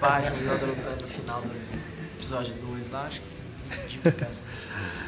bobagem 0.00 0.32
o 0.32 0.36
Yoda 0.42 0.66
lutando 0.66 0.96
no 1.02 1.06
final 1.08 1.40
do 1.42 1.50
episódio 2.18 2.54
2 2.66 2.90
lá, 2.90 3.06
acho 3.08 3.20
que 3.20 3.82
ridículo, 3.82 4.14
cara. 4.14 4.32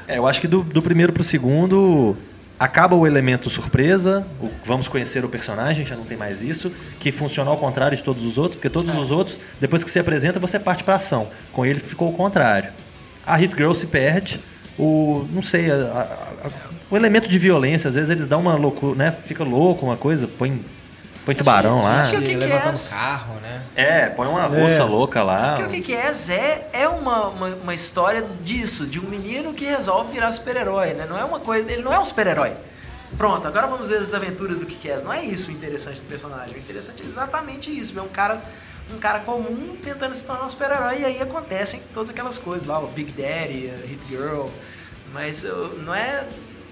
É, 0.08 0.16
eu 0.18 0.26
acho 0.26 0.40
que 0.40 0.48
do, 0.48 0.62
do 0.62 0.80
primeiro 0.82 1.12
pro 1.12 1.22
segundo 1.22 2.16
acaba 2.58 2.96
o 2.96 3.06
elemento 3.06 3.48
surpresa, 3.48 4.26
o 4.40 4.48
vamos 4.64 4.88
conhecer 4.88 5.24
o 5.24 5.28
personagem, 5.28 5.86
já 5.86 5.94
não 5.94 6.04
tem 6.04 6.16
mais 6.16 6.42
isso, 6.42 6.72
que 6.98 7.12
funciona 7.12 7.50
ao 7.50 7.56
contrário 7.56 7.96
de 7.96 8.02
todos 8.02 8.24
os 8.24 8.36
outros, 8.36 8.56
porque 8.56 8.68
todos 8.68 8.92
os 8.96 9.10
outros, 9.12 9.38
depois 9.60 9.84
que 9.84 9.90
se 9.90 9.98
apresenta, 9.98 10.40
você 10.40 10.58
parte 10.58 10.82
pra 10.82 10.96
ação. 10.96 11.28
Com 11.52 11.64
ele 11.64 11.78
ficou 11.78 12.08
o 12.08 12.12
contrário. 12.12 12.70
A 13.24 13.36
Hit 13.36 13.54
Girl 13.54 13.72
se 13.74 13.86
perde, 13.86 14.40
o. 14.78 15.24
não 15.32 15.42
sei, 15.42 15.70
a- 15.70 15.74
a- 15.74 16.46
a- 16.48 16.50
o 16.90 16.96
elemento 16.96 17.28
de 17.28 17.38
violência, 17.38 17.88
às 17.88 17.94
vezes 17.94 18.10
eles 18.10 18.26
dão 18.26 18.40
uma 18.40 18.54
loucura, 18.56 18.96
né? 18.96 19.12
Fica 19.12 19.44
louco, 19.44 19.84
uma 19.86 19.96
coisa, 19.96 20.26
põe, 20.26 20.60
põe 21.28 21.34
tubarão 21.34 21.82
lá. 21.82 22.00
acho 22.00 22.12
que 22.12 22.16
o 22.16 22.20
que 22.20 22.28
que 22.28 22.36
levantando 22.36 22.76
é? 22.76 22.90
carro, 22.90 23.34
né? 23.40 23.62
É, 23.76 24.08
põe 24.08 24.26
uma 24.26 24.44
russa 24.44 24.84
louca 24.84 25.22
lá. 25.22 25.56
Porque 25.56 25.62
o 25.64 25.70
que 25.70 25.80
que 25.82 25.94
é? 25.94 26.10
Zé 26.12 26.68
é 26.72 26.88
uma, 26.88 27.28
uma, 27.28 27.46
uma 27.48 27.74
história 27.74 28.24
disso, 28.42 28.86
de 28.86 28.98
um 28.98 29.02
menino 29.02 29.52
que 29.52 29.66
resolve 29.66 30.12
virar 30.12 30.32
super-herói, 30.32 30.94
né? 30.94 31.06
Não 31.08 31.18
é 31.18 31.24
uma 31.24 31.38
coisa. 31.38 31.70
Ele 31.70 31.82
não 31.82 31.92
é 31.92 31.98
um 31.98 32.04
super-herói. 32.04 32.52
Pronto, 33.16 33.46
agora 33.46 33.66
vamos 33.66 33.90
ver 33.90 33.98
as 33.98 34.14
aventuras 34.14 34.60
do 34.60 34.66
que 34.66 34.74
que 34.74 34.90
é. 34.90 34.98
Não 35.02 35.12
é 35.12 35.22
isso 35.22 35.50
o 35.50 35.52
interessante 35.52 36.00
do 36.00 36.08
personagem. 36.08 36.54
O 36.54 36.58
interessante 36.58 37.02
é 37.02 37.06
exatamente 37.06 37.78
isso. 37.78 37.92
Ver 37.92 38.00
um 38.00 38.08
cara, 38.08 38.42
um 38.90 38.98
cara 38.98 39.20
comum 39.20 39.76
tentando 39.82 40.14
se 40.14 40.24
tornar 40.24 40.46
um 40.46 40.48
super-herói 40.48 41.00
e 41.00 41.04
aí 41.04 41.20
acontecem 41.20 41.82
todas 41.92 42.08
aquelas 42.08 42.38
coisas 42.38 42.66
lá, 42.66 42.78
o 42.78 42.86
Big 42.88 43.12
Daddy, 43.12 43.70
a 43.70 43.86
Hit 43.86 44.00
Girl. 44.08 44.46
Mas 45.12 45.44
não 45.84 45.94
é. 45.94 46.24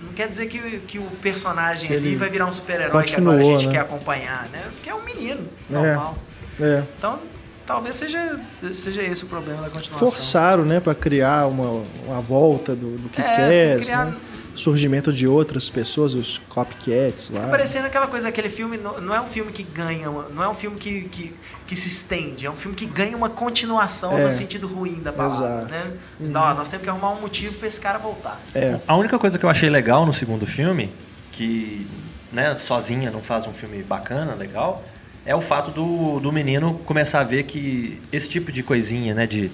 Não 0.07 0.13
quer 0.15 0.29
dizer 0.29 0.47
que, 0.47 0.59
que 0.81 0.99
o 0.99 1.03
personagem 1.23 1.91
ali 1.95 2.09
Ele 2.09 2.17
vai 2.17 2.29
virar 2.31 2.47
um 2.47 2.53
super-herói 2.53 3.05
que 3.05 3.17
agora 3.17 3.41
a 3.41 3.45
gente 3.45 3.67
né? 3.67 3.73
quer 3.73 3.81
acompanhar, 3.81 4.49
né? 4.53 4.63
Porque 4.73 4.89
é 4.89 4.95
um 4.95 5.03
menino, 5.03 5.41
É. 5.71 5.75
normal. 5.75 6.19
É. 6.61 6.83
Então, 6.99 7.19
talvez 7.67 7.97
seja, 7.97 8.39
seja 8.73 9.03
esse 9.03 9.25
o 9.25 9.27
problema 9.27 9.63
da 9.63 9.69
continuação. 9.71 10.09
Forçaram, 10.09 10.65
né, 10.65 10.81
pra 10.81 10.95
criar 10.95 11.47
uma, 11.49 11.85
uma 12.07 12.21
volta 12.21 12.75
do, 12.75 12.97
do 12.99 13.09
que 13.09 13.21
É, 13.21 13.25
quer, 13.25 13.81
criar- 13.81 14.05
né? 14.07 14.17
Surgimento 14.57 15.13
de 15.13 15.27
outras 15.29 15.69
pessoas, 15.71 16.15
os 16.15 16.39
copycats 16.49 17.31
lá. 17.31 17.41
Fica 17.41 17.51
parecendo 17.51 17.87
aquela 17.87 18.07
coisa, 18.07 18.29
aquele 18.29 18.49
filme 18.49 18.77
não, 18.77 19.01
não 19.01 19.15
é 19.15 19.21
um 19.21 19.27
filme 19.27 19.53
que 19.53 19.63
ganha, 19.63 20.07
não 20.09 20.43
é 20.43 20.49
um 20.49 20.55
filme 20.55 20.79
que, 20.79 21.03
que, 21.03 21.33
que 21.67 21.77
se 21.77 21.89
estende, 21.89 22.47
é 22.47 22.51
um 22.51 22.57
filme 22.57 22.77
que 22.77 22.87
ganha 22.87 23.17
uma 23.17 23.29
continuação 23.31 24.17
É. 24.17 24.25
no 24.25 24.33
sentido 24.33 24.67
ruim 24.67 25.01
da 25.03 25.13
palavra, 25.13 25.77
Exato. 25.77 25.89
né? 25.89 25.97
Então, 26.21 26.43
ó, 26.43 26.55
nós 26.55 26.69
temos 26.71 26.85
que 26.85 26.91
arrumar 26.91 27.11
um 27.13 27.21
motivo 27.21 27.55
pra 27.59 27.69
esse 27.69 27.81
cara 27.81 27.99
voltar. 27.99 28.41
É. 28.55 28.79
A 28.89 28.97
única 28.97 29.19
coisa 29.19 29.39
que 29.39 29.45
eu 29.45 29.51
achei 29.51 29.69
legal 29.69 30.05
no 30.07 30.13
segundo 30.13 30.47
filme, 30.47 30.91
que 31.33 31.87
né, 32.33 32.57
sozinha 32.59 33.11
não 33.11 33.21
faz 33.21 33.47
um 33.47 33.53
filme 33.53 33.83
bacana, 33.83 34.35
legal, 34.35 34.83
é 35.25 35.35
o 35.35 35.41
fato 35.41 35.71
do, 35.71 36.19
do 36.21 36.33
menino 36.33 36.81
começar 36.87 37.21
a 37.21 37.25
ver 37.25 37.43
que 37.45 38.01
esse 38.13 38.29
tipo 38.29 38.51
de 38.53 38.63
coisinha, 38.63 39.13
né, 39.15 39.27
de 39.27 39.51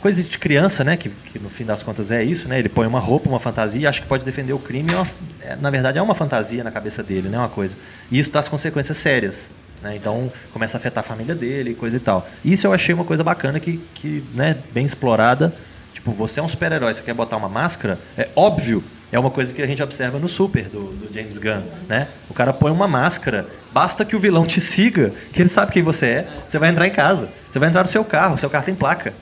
coisa 0.00 0.22
de 0.22 0.38
criança, 0.38 0.82
né, 0.82 0.96
que, 0.96 1.08
que 1.10 1.38
no 1.38 1.48
fim 1.50 1.64
das 1.64 1.82
contas 1.82 2.10
é 2.10 2.22
isso, 2.24 2.48
né, 2.48 2.58
ele 2.58 2.68
põe 2.68 2.86
uma 2.86 2.98
roupa, 3.00 3.28
uma 3.28 3.40
fantasia, 3.40 3.88
acha 3.88 4.00
que 4.00 4.06
pode 4.06 4.24
defender 4.24 4.52
o 4.52 4.58
crime, 4.58 4.92
é 4.92 4.96
uma- 4.96 5.06
é, 5.42 5.56
na 5.56 5.70
verdade 5.70 5.98
é 5.98 6.02
uma 6.02 6.14
fantasia 6.14 6.64
na 6.64 6.70
cabeça 6.70 7.02
dele, 7.02 7.28
né, 7.28 7.38
uma 7.38 7.48
coisa. 7.48 7.76
E 8.10 8.18
isso 8.18 8.30
traz 8.30 8.48
consequências 8.48 8.96
sérias. 8.96 9.50
Né, 9.82 9.94
então 9.96 10.30
começa 10.52 10.76
a 10.76 10.78
afetar 10.78 11.02
a 11.02 11.06
família 11.06 11.34
dele 11.34 11.74
coisa 11.74 11.96
e 11.96 12.00
tal. 12.00 12.28
Isso 12.44 12.66
eu 12.66 12.72
achei 12.72 12.94
uma 12.94 13.04
coisa 13.04 13.24
bacana 13.24 13.58
que, 13.58 13.78
que 13.94 14.22
né, 14.34 14.56
bem 14.72 14.84
explorada. 14.84 15.54
Tipo, 15.94 16.12
você 16.12 16.38
é 16.40 16.42
um 16.42 16.48
super-herói, 16.48 16.92
você 16.92 17.02
quer 17.02 17.14
botar 17.14 17.36
uma 17.36 17.48
máscara, 17.48 17.98
é 18.16 18.28
óbvio, 18.36 18.82
é 19.12 19.18
uma 19.18 19.30
coisa 19.30 19.52
que 19.52 19.60
a 19.62 19.66
gente 19.66 19.82
observa 19.82 20.18
no 20.18 20.28
Super, 20.28 20.64
do, 20.64 20.92
do 20.92 21.12
James 21.14 21.36
Gunn, 21.38 21.62
né? 21.88 22.08
O 22.28 22.34
cara 22.34 22.52
põe 22.52 22.70
uma 22.70 22.86
máscara, 22.86 23.46
basta 23.72 24.04
que 24.04 24.14
o 24.14 24.18
vilão 24.20 24.46
te 24.46 24.60
siga, 24.60 25.12
que 25.32 25.40
ele 25.42 25.48
sabe 25.48 25.72
quem 25.72 25.82
você 25.82 26.06
é, 26.06 26.28
você 26.48 26.58
vai 26.58 26.68
entrar 26.70 26.86
em 26.86 26.90
casa, 26.90 27.28
você 27.50 27.58
vai 27.58 27.68
entrar 27.68 27.82
no 27.82 27.88
seu 27.88 28.04
carro, 28.04 28.38
seu 28.38 28.48
carro 28.48 28.64
tem 28.64 28.74
placa, 28.74 29.12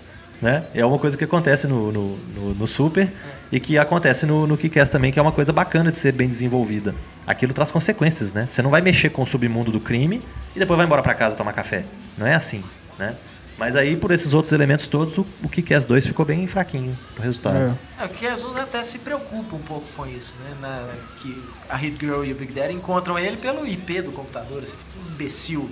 né? 0.40 0.64
É 0.74 0.84
uma 0.84 0.98
coisa 0.98 1.16
que 1.16 1.24
acontece 1.24 1.66
no, 1.66 1.90
no, 1.92 2.16
no- 2.16 2.54
no 2.54 2.66
Super 2.66 3.10
e 3.50 3.58
que 3.58 3.78
acontece 3.78 4.26
no, 4.26 4.46
no 4.46 4.56
Kick-Ass 4.56 4.88
também, 4.90 5.10
que 5.12 5.18
é 5.18 5.22
uma 5.22 5.32
coisa 5.32 5.52
bacana 5.52 5.90
de 5.90 5.98
ser 5.98 6.12
bem 6.12 6.28
desenvolvida. 6.28 6.94
Aquilo 7.26 7.52
traz 7.52 7.70
consequências, 7.70 8.32
né? 8.32 8.46
Você 8.48 8.62
não 8.62 8.70
vai 8.70 8.80
mexer 8.80 9.10
com 9.10 9.22
o 9.22 9.26
submundo 9.26 9.70
do 9.72 9.80
crime 9.80 10.22
e 10.54 10.58
depois 10.58 10.76
vai 10.76 10.86
embora 10.86 11.02
pra 11.02 11.14
casa 11.14 11.36
tomar 11.36 11.52
café. 11.52 11.84
Não 12.16 12.26
é 12.26 12.34
assim, 12.34 12.62
né? 12.98 13.14
Mas 13.58 13.74
aí, 13.74 13.96
por 13.96 14.12
esses 14.12 14.32
outros 14.34 14.52
elementos 14.52 14.86
todos, 14.86 15.18
o, 15.18 15.26
o 15.42 15.48
Kick-Ass 15.48 15.84
2 15.84 16.06
ficou 16.06 16.24
bem 16.24 16.46
fraquinho 16.46 16.96
no 17.16 17.24
resultado. 17.24 17.56
É. 17.98 18.02
É, 18.02 18.06
o 18.06 18.08
que 18.08 18.20
Jesus 18.24 18.56
até 18.56 18.80
se 18.84 19.00
preocupa 19.00 19.56
um 19.56 19.60
pouco 19.62 19.84
com 19.96 20.06
isso, 20.06 20.36
né? 20.44 20.50
Na- 20.60 20.86
que 21.20 21.42
a 21.68 21.76
Hit 21.76 21.98
Girl 21.98 22.22
e 22.22 22.30
o 22.32 22.36
Big 22.36 22.52
Daddy 22.52 22.74
encontram 22.74 23.18
ele 23.18 23.36
pelo 23.36 23.66
IP 23.66 24.00
do 24.02 24.12
computador, 24.12 24.62
esse 24.62 24.76
imbecil. 25.18 25.68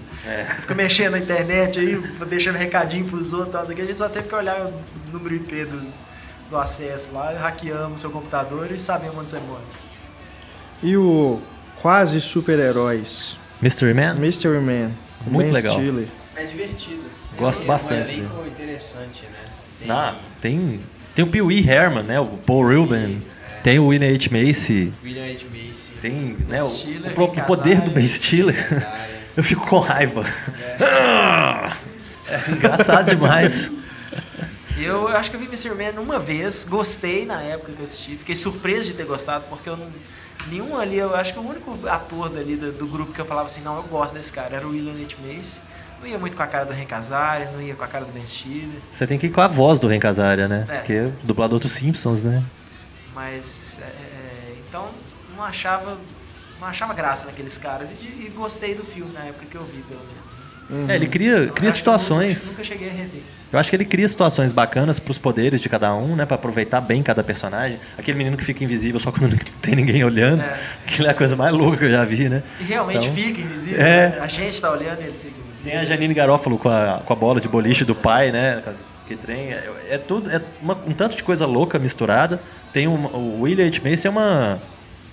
Fica 0.60 0.74
mexendo 0.74 1.12
na 1.12 1.18
internet 1.18 1.78
aí, 1.78 1.96
deixando 2.28 2.56
recadinho 2.56 3.04
pros 3.06 3.32
outros, 3.32 3.52
tal, 3.52 3.62
a 3.62 3.66
gente 3.74 3.94
só 3.94 4.08
teve 4.08 4.28
que 4.28 4.34
olhar 4.34 4.66
o 4.66 4.72
número 5.12 5.36
IP 5.36 5.64
do, 5.64 5.82
do 6.50 6.56
acesso 6.56 7.12
lá, 7.14 7.32
hackeamos 7.38 7.94
o 7.94 7.98
seu 8.00 8.10
computador 8.10 8.70
e 8.72 8.80
sabemos 8.80 9.16
onde 9.16 9.30
você 9.30 9.38
mora. 9.38 9.62
E 10.82 10.96
o 10.96 11.40
quase 11.80 12.20
super-heróis, 12.20 13.38
Mystery 13.62 13.94
Man? 13.94 14.14
Mystery 14.14 14.58
Man, 14.60 14.90
Muito 15.26 15.46
Ben 15.46 15.52
legal. 15.52 15.72
Stiller. 15.72 16.08
É 16.34 16.44
divertido. 16.44 17.04
Gosto 17.38 17.58
Tem 17.58 17.66
bastante 17.66 18.12
Um 18.14 18.18
elenco 18.18 18.46
interessante, 18.48 19.22
né? 19.24 19.38
Tem- 19.80 19.90
Ah, 19.90 20.14
tem, 20.40 20.80
tem 21.14 21.24
o 21.24 21.28
Pee 21.28 21.42
Wee 21.42 21.66
Herman, 21.68 22.02
né? 22.02 22.18
O 22.20 22.26
Paul 22.26 22.66
Rubin, 22.66 23.22
tem 23.62 23.78
o 23.78 23.86
William 23.86 24.08
H. 24.14 24.28
Macy, 24.30 24.92
William 25.04 25.24
H. 25.24 25.44
Macy. 25.52 25.90
tem 26.00 26.36
né, 26.48 26.62
o, 26.62 26.66
Stiller, 26.66 27.10
o 27.10 27.14
próprio 27.14 27.44
poder 27.44 27.80
do. 27.82 27.90
Ben 27.90 28.08
Stiller. 28.08 28.56
Eu 29.36 29.44
fico 29.44 29.66
com 29.66 29.78
raiva. 29.78 30.24
É 32.28 32.50
engraçado 32.50 33.10
demais. 33.10 33.70
Eu 34.78 35.08
acho 35.08 35.30
que 35.30 35.36
eu 35.36 35.40
vi 35.40 35.46
Mr. 35.46 35.74
Man 35.74 36.00
uma 36.00 36.18
vez, 36.18 36.64
gostei 36.64 37.24
na 37.24 37.40
época 37.42 37.72
que 37.72 37.78
eu 37.78 37.84
assisti, 37.84 38.16
fiquei 38.16 38.34
surpreso 38.34 38.84
de 38.84 38.94
ter 38.94 39.06
gostado, 39.06 39.44
porque 39.48 39.68
eu 39.68 39.76
não. 39.76 39.86
Nenhum 40.48 40.78
ali, 40.78 40.96
eu 40.96 41.14
acho 41.16 41.32
que 41.32 41.38
o 41.40 41.42
único 41.42 41.88
ator 41.88 42.28
dali 42.28 42.56
do, 42.56 42.70
do 42.70 42.86
grupo 42.86 43.12
que 43.12 43.20
eu 43.20 43.24
falava 43.24 43.46
assim, 43.46 43.62
não, 43.62 43.76
eu 43.76 43.82
gosto 43.84 44.14
desse 44.14 44.32
cara, 44.32 44.54
era 44.54 44.66
o 44.66 44.70
William 44.70 44.92
H. 44.92 45.16
Macy. 45.26 45.60
Não 46.00 46.06
ia 46.06 46.18
muito 46.18 46.36
com 46.36 46.42
a 46.42 46.46
cara 46.46 46.64
do 46.64 46.72
Hank 46.72 46.92
Azaria, 46.92 47.50
não 47.50 47.60
ia 47.60 47.74
com 47.74 47.82
a 47.82 47.88
cara 47.88 48.04
do 48.04 48.12
Ben 48.12 48.26
Stiller, 48.26 48.80
Você 48.92 49.06
tem 49.06 49.18
que 49.18 49.26
ir 49.26 49.30
com 49.30 49.40
a 49.40 49.48
voz 49.48 49.80
do 49.80 49.88
Ren 49.88 49.98
Casaria, 49.98 50.46
né? 50.46 50.66
É. 50.68 50.76
Porque 50.76 50.92
é 50.92 51.04
o 51.04 51.26
dublador 51.26 51.58
dos 51.58 51.72
Simpsons, 51.72 52.22
né? 52.22 52.44
mas. 53.16 53.80
é, 53.82 53.86
é, 53.86 54.56
então, 54.68 54.90
não 55.34 55.42
achava. 55.42 55.96
Não 56.60 56.68
achava 56.68 56.94
graça 56.94 57.26
naqueles 57.26 57.56
caras 57.58 57.90
e, 57.90 58.04
e 58.04 58.32
gostei 58.34 58.74
do 58.74 58.82
filme 58.84 59.12
na 59.12 59.24
época 59.24 59.46
que 59.50 59.56
eu 59.56 59.64
vi, 59.64 59.82
pelo 59.82 60.00
menos. 60.00 60.90
É, 60.90 60.96
ele 60.96 61.06
cria, 61.06 61.34
acho 61.34 61.42
que 61.52 61.58
eu 61.60 61.62
nunca- 61.62 61.72
situações. 61.72 62.46
Nunca 62.48 62.64
cheguei 62.64 62.88
a 62.88 62.92
rever. 62.92 63.22
Eu 63.52 63.58
acho 63.60 63.70
que 63.70 63.76
ele 63.76 63.84
cria 63.84 64.08
situações 64.08 64.52
bacanas 64.52 64.98
pros 64.98 65.16
poderes 65.16 65.60
de 65.60 65.68
cada 65.68 65.94
um, 65.94 66.16
né? 66.16 66.26
Pra 66.26 66.34
aproveitar 66.34 66.80
bem 66.80 67.00
cada 67.02 67.22
personagem. 67.22 67.78
Aquele 67.96 68.18
menino 68.18 68.36
que 68.36 68.44
fica 68.44 68.64
invisível 68.64 68.98
só 68.98 69.12
quando 69.12 69.30
não 69.36 69.38
tem 69.62 69.76
ninguém 69.76 70.02
olhando. 70.02 70.42
É. 70.42 70.58
Aquilo 70.84 71.06
é 71.06 71.10
a 71.12 71.14
coisa 71.14 71.36
mais 71.36 71.54
louca 71.54 71.76
que 71.78 71.84
eu 71.84 71.90
já 71.90 72.04
vi, 72.04 72.28
né? 72.28 72.42
E 72.60 72.64
realmente 72.64 73.06
Então, 73.06 73.14
fica 73.14 73.40
invisível. 73.40 73.80
é. 73.80 74.08
né? 74.10 74.18
A 74.20 74.26
gente 74.26 74.60
tá 74.60 74.72
olhando 74.72 75.00
e 75.00 75.04
ele 75.04 75.12
fica 75.22 75.34
invisível. 75.40 75.70
Tem 75.70 75.76
a 75.78 75.84
Janine 75.84 76.12
Garófalo 76.14 76.58
com 76.58 76.68
a, 76.68 77.00
com 77.04 77.12
a 77.12 77.16
bola 77.16 77.40
de 77.40 77.48
boliche 77.48 77.84
do 77.84 77.94
pai, 77.94 78.32
né? 78.32 78.60
Que 79.06 79.14
trem. 79.14 79.52
É, 79.52 79.70
é 79.90 79.98
tudo. 79.98 80.28
É 80.28 80.42
uma- 80.60 80.76
um 80.84 80.92
tanto 80.92 81.16
de 81.16 81.22
coisa 81.22 81.46
louca 81.46 81.78
misturada. 81.78 82.40
Tem 82.72 82.88
um, 82.88 83.06
o 83.06 83.42
William 83.42 83.66
H. 83.68 83.80
Macy 83.88 84.08
é 84.08 84.10
uma. 84.10 84.58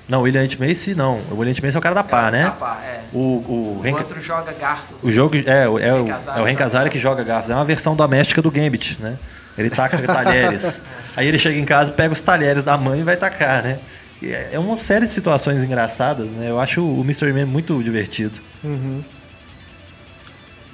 Não, 0.08 0.20
o 0.20 0.22
William 0.24 0.44
H. 0.44 0.58
Macy 0.60 0.94
não. 0.96 1.20
O 1.32 1.36
William 1.38 1.52
H. 1.54 1.62
Macy 1.66 1.76
é 1.78 1.80
o 1.80 1.82
cara 1.82 1.96
da 1.96 2.04
pá, 2.04 2.28
É, 2.28 2.32
né? 2.32 2.44
da 2.46 2.52
pá, 2.52 2.82
é. 2.84 3.02
O, 3.14 3.18
o, 3.20 3.82
O 3.84 3.92
outro 3.94 4.20
joga 4.22 4.52
garfos. 4.54 5.04
o 5.04 5.12
jogo 5.12 5.36
é, 5.46 5.68
o- 5.68 5.80
é, 5.80 5.94
o, 5.94 6.04
Ren 6.04 6.08
Casara 6.12 6.40
é 6.40 6.42
o 6.42 6.46
Ren 6.86 6.90
que 6.90 7.00
joga 7.00 7.24
garfos. 7.24 7.50
É 7.50 7.56
uma 7.56 7.64
versão 7.66 7.96
doméstica 7.96 8.42
do 8.42 8.52
Gambit, 8.52 9.02
né? 9.02 9.18
Ele 9.58 9.70
taca 9.70 9.98
talheres. 10.06 10.82
Aí 11.16 11.28
ele 11.28 11.40
chega 11.40 11.58
em 11.58 11.66
casa, 11.66 11.92
pega 11.92 12.12
os 12.12 12.22
talheres 12.22 12.64
da 12.64 12.78
mãe 12.78 13.00
e 13.00 13.04
vai 13.04 13.16
tacar, 13.16 13.64
né? 13.64 13.80
E 14.22 14.32
é 14.32 14.50
é 14.54 14.60
uma 14.60 14.78
série 14.78 15.06
de 15.06 15.14
situações 15.14 15.64
engraçadas, 15.64 16.32
né? 16.32 16.50
Eu 16.50 16.60
acho 16.60 16.84
o 16.84 17.04
Mystery 17.04 17.32
Man 17.34 17.46
muito 17.46 17.82
divertido. 17.84 18.40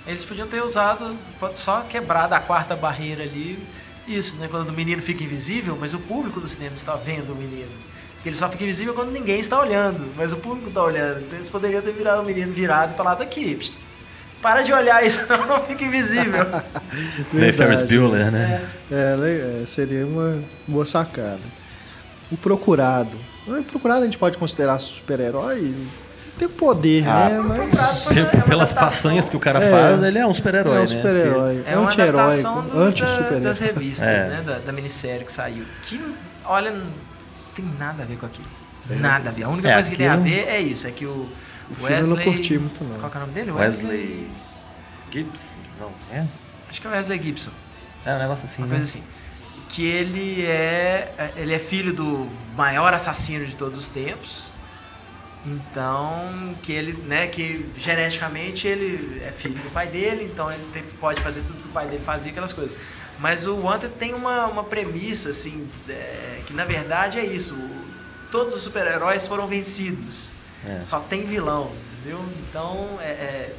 Eles 0.08 0.24
podiam 0.26 0.48
ter 0.48 0.64
usado, 0.64 1.16
só 1.54 1.82
quebrado 1.82 2.34
a 2.34 2.40
quarta 2.40 2.76
barreira 2.76 3.24
ali. 3.24 3.60
Isso, 4.08 4.38
né? 4.38 4.48
Quando 4.50 4.70
o 4.70 4.74
menino 4.74 5.02
fica 5.02 5.24
invisível, 5.24 5.78
mas 5.80 5.94
o 5.94 6.00
público 6.00 6.40
do 6.40 6.48
cinema 6.48 6.76
está 6.76 6.96
vendo 6.96 7.32
o 7.34 7.36
menino. 7.36 7.70
Porque 8.20 8.30
ele 8.30 8.36
só 8.36 8.50
fica 8.50 8.64
invisível 8.64 8.94
quando 8.94 9.12
ninguém 9.12 9.40
está 9.40 9.60
olhando, 9.62 10.06
mas 10.18 10.34
o 10.34 10.38
público 10.38 10.68
está 10.68 10.84
olhando. 10.84 11.20
Então 11.22 11.36
eles 11.38 11.48
poderiam 11.48 11.82
ter 11.82 11.94
virado 11.94 12.22
o 12.22 12.26
menino 12.26 12.52
virado 12.54 12.94
e 12.94 12.98
falado 12.98 13.22
aqui, 13.22 13.58
para 14.42 14.62
de 14.62 14.74
olhar 14.74 15.06
isso, 15.06 15.22
não 15.48 15.62
fica 15.64 15.84
invisível. 15.86 16.46
Meio 17.32 17.54
Ferris 17.54 17.82
Bueller, 17.82 18.30
né? 18.32 18.62
É, 18.92 19.16
le- 19.16 19.62
é, 19.62 19.66
seria 19.66 20.06
uma 20.06 20.38
boa 20.68 20.86
sacada. 20.86 21.40
O 22.32 22.36
Procurado. 22.38 23.18
O 23.48 23.64
Procurado 23.64 24.02
a 24.02 24.06
gente 24.06 24.18
pode 24.18 24.38
considerar 24.38 24.78
super-herói? 24.80 25.74
Tem 26.38 26.48
poder, 26.48 27.06
Ah, 27.08 27.30
né? 27.30 27.40
Mas 27.40 28.08
é 28.18 28.42
Pelas 28.44 28.72
faças 28.72 29.28
que 29.30 29.36
o 29.36 29.40
cara 29.40 29.64
É. 29.64 29.70
faz, 29.72 30.04
ele 30.04 30.18
é 30.20 30.26
um 30.28 30.34
super-herói, 30.34 30.76
é 30.76 30.78
um 30.78 30.82
né? 30.82 30.88
super-herói. 30.88 31.64
É 31.66 31.78
uma 31.78 31.86
Anti-herói. 31.88 32.14
da- 32.14 32.26
das 32.52 32.76
Anti-super-herói. 32.76 33.54
revistas, 33.62 34.08
É. 34.08 34.28
né? 34.28 34.44
Da, 34.46 34.60
da 34.60 34.72
minissérie 34.72 35.26
que 35.26 35.32
saiu. 35.34 35.64
Que, 35.84 36.00
olha, 36.46 36.74
tem 37.62 37.70
nada 37.78 38.04
a 38.04 38.06
ver 38.06 38.18
com 38.18 38.26
aquilo. 38.26 38.48
Nada 38.90 39.30
a 39.30 39.34
ver. 39.34 39.44
A 39.44 39.50
única 39.50 39.70
É, 39.70 39.74
coisa 39.74 39.90
que 39.92 39.98
tem 39.98 40.08
a 40.08 40.14
aquilo- 40.14 40.30
ver 40.30 40.48
é 40.48 40.60
isso, 40.62 40.88
é 40.88 40.92
que 40.92 41.06
o 41.06 41.10
O 41.70 41.84
Wesley... 41.84 41.88
filme 41.88 42.10
eu 42.12 42.16
não 42.16 42.24
curti 42.24 42.58
muito, 42.58 42.84
não. 42.84 43.00
Qual 43.00 43.12
que 43.12 43.18
é 43.18 43.20
o 43.20 43.22
nome 43.22 43.34
dele? 43.34 43.52
Wesley 43.52 44.28
Gibson? 45.12 45.52
Não, 45.80 45.92
é? 46.12 46.26
Acho 46.70 46.82
que 46.82 46.88
é 46.88 46.90
Wesley 46.92 47.22
Gibson. 47.22 47.52
É 48.06 48.14
um 48.16 48.20
negócio 48.20 48.46
assim, 48.46 48.62
Uma 48.62 48.68
né? 48.68 48.76
coisa 48.78 48.84
assim. 48.90 49.04
Que 49.70 49.86
ele 49.86 50.46
é, 50.46 51.32
ele 51.38 51.54
é 51.54 51.60
filho 51.60 51.94
do 51.94 52.28
maior 52.56 52.94
assassino 52.94 53.46
de 53.46 53.56
todos 53.56 53.78
os 53.78 53.90
tempos. 53.90 54.52
Então, 55.46 56.54
que 56.62 56.72
ele, 56.72 56.94
né, 57.08 57.28
que 57.28 57.66
geneticamente 57.78 58.68
ele 58.68 59.22
é 59.24 59.32
filho 59.32 59.56
do 59.56 59.70
pai 59.72 59.88
dele, 59.88 60.30
então 60.32 60.52
ele 60.52 60.66
tem- 60.74 60.84
pode 61.00 61.22
fazer 61.22 61.42
tudo 61.42 61.62
que 61.62 61.70
o 61.70 61.72
pai 61.72 61.88
dele 61.88 62.04
fazia, 62.04 62.32
aquelas 62.32 62.52
coisas. 62.52 62.78
Mas 63.20 63.46
o 63.46 63.56
Wanted 63.58 63.94
tem 64.00 64.14
uma, 64.14 64.46
uma 64.48 64.64
premissa, 64.64 65.30
assim, 65.32 65.68
é, 65.90 66.40
que 66.48 66.54
na 66.54 66.66
verdade 66.66 67.20
é 67.20 67.26
isso. 67.26 67.58
todos 68.32 68.54
os 68.54 68.62
super-heróis 68.62 69.26
foram 69.28 69.48
vencidos. 69.48 70.34
É. 70.68 70.82
Só 70.86 71.00
tem 71.00 71.26
vilão, 71.26 71.72
entendeu? 72.00 72.24
Então, 72.48 72.88
é, 73.02 73.10
é 73.10 73.56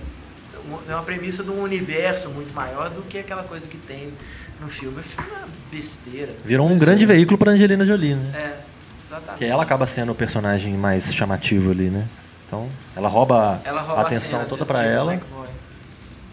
uma- 0.64 0.78
é 0.88 0.94
uma 0.94 1.02
premissa 1.02 1.42
de 1.42 1.50
um 1.50 1.60
universo 1.62 2.30
muito 2.30 2.54
maior 2.54 2.88
do 2.88 3.02
que 3.02 3.18
aquela 3.18 3.42
coisa 3.42 3.66
que 3.66 3.76
tem 3.76 4.12
no 4.60 4.68
filme. 4.68 5.00
O 5.00 5.02
filme 5.02 5.28
é 5.28 5.34
uma 5.38 5.48
besteira. 5.72 6.32
Virou 6.44 6.68
um 6.68 6.78
grande 6.78 7.04
veículo 7.04 7.36
pra 7.36 7.50
Angelina 7.50 7.84
Jolie, 7.84 8.14
né? 8.14 8.30
É, 8.32 8.60
exatamente. 9.06 9.38
Que 9.38 9.44
ela 9.44 9.62
acaba 9.64 9.86
sendo 9.86 10.12
o 10.12 10.14
personagem 10.14 10.72
mais 10.74 11.12
chamativo 11.12 11.72
ali, 11.72 11.90
né? 11.90 12.06
Então, 12.46 12.68
ela 12.94 13.08
rouba, 13.08 13.60
Ela 13.64 13.80
rouba 13.82 14.02
a 14.02 14.06
atenção 14.06 14.38
cena 14.38 14.44
toda 14.44 14.64
de 14.64 14.86
ela. 14.88 15.20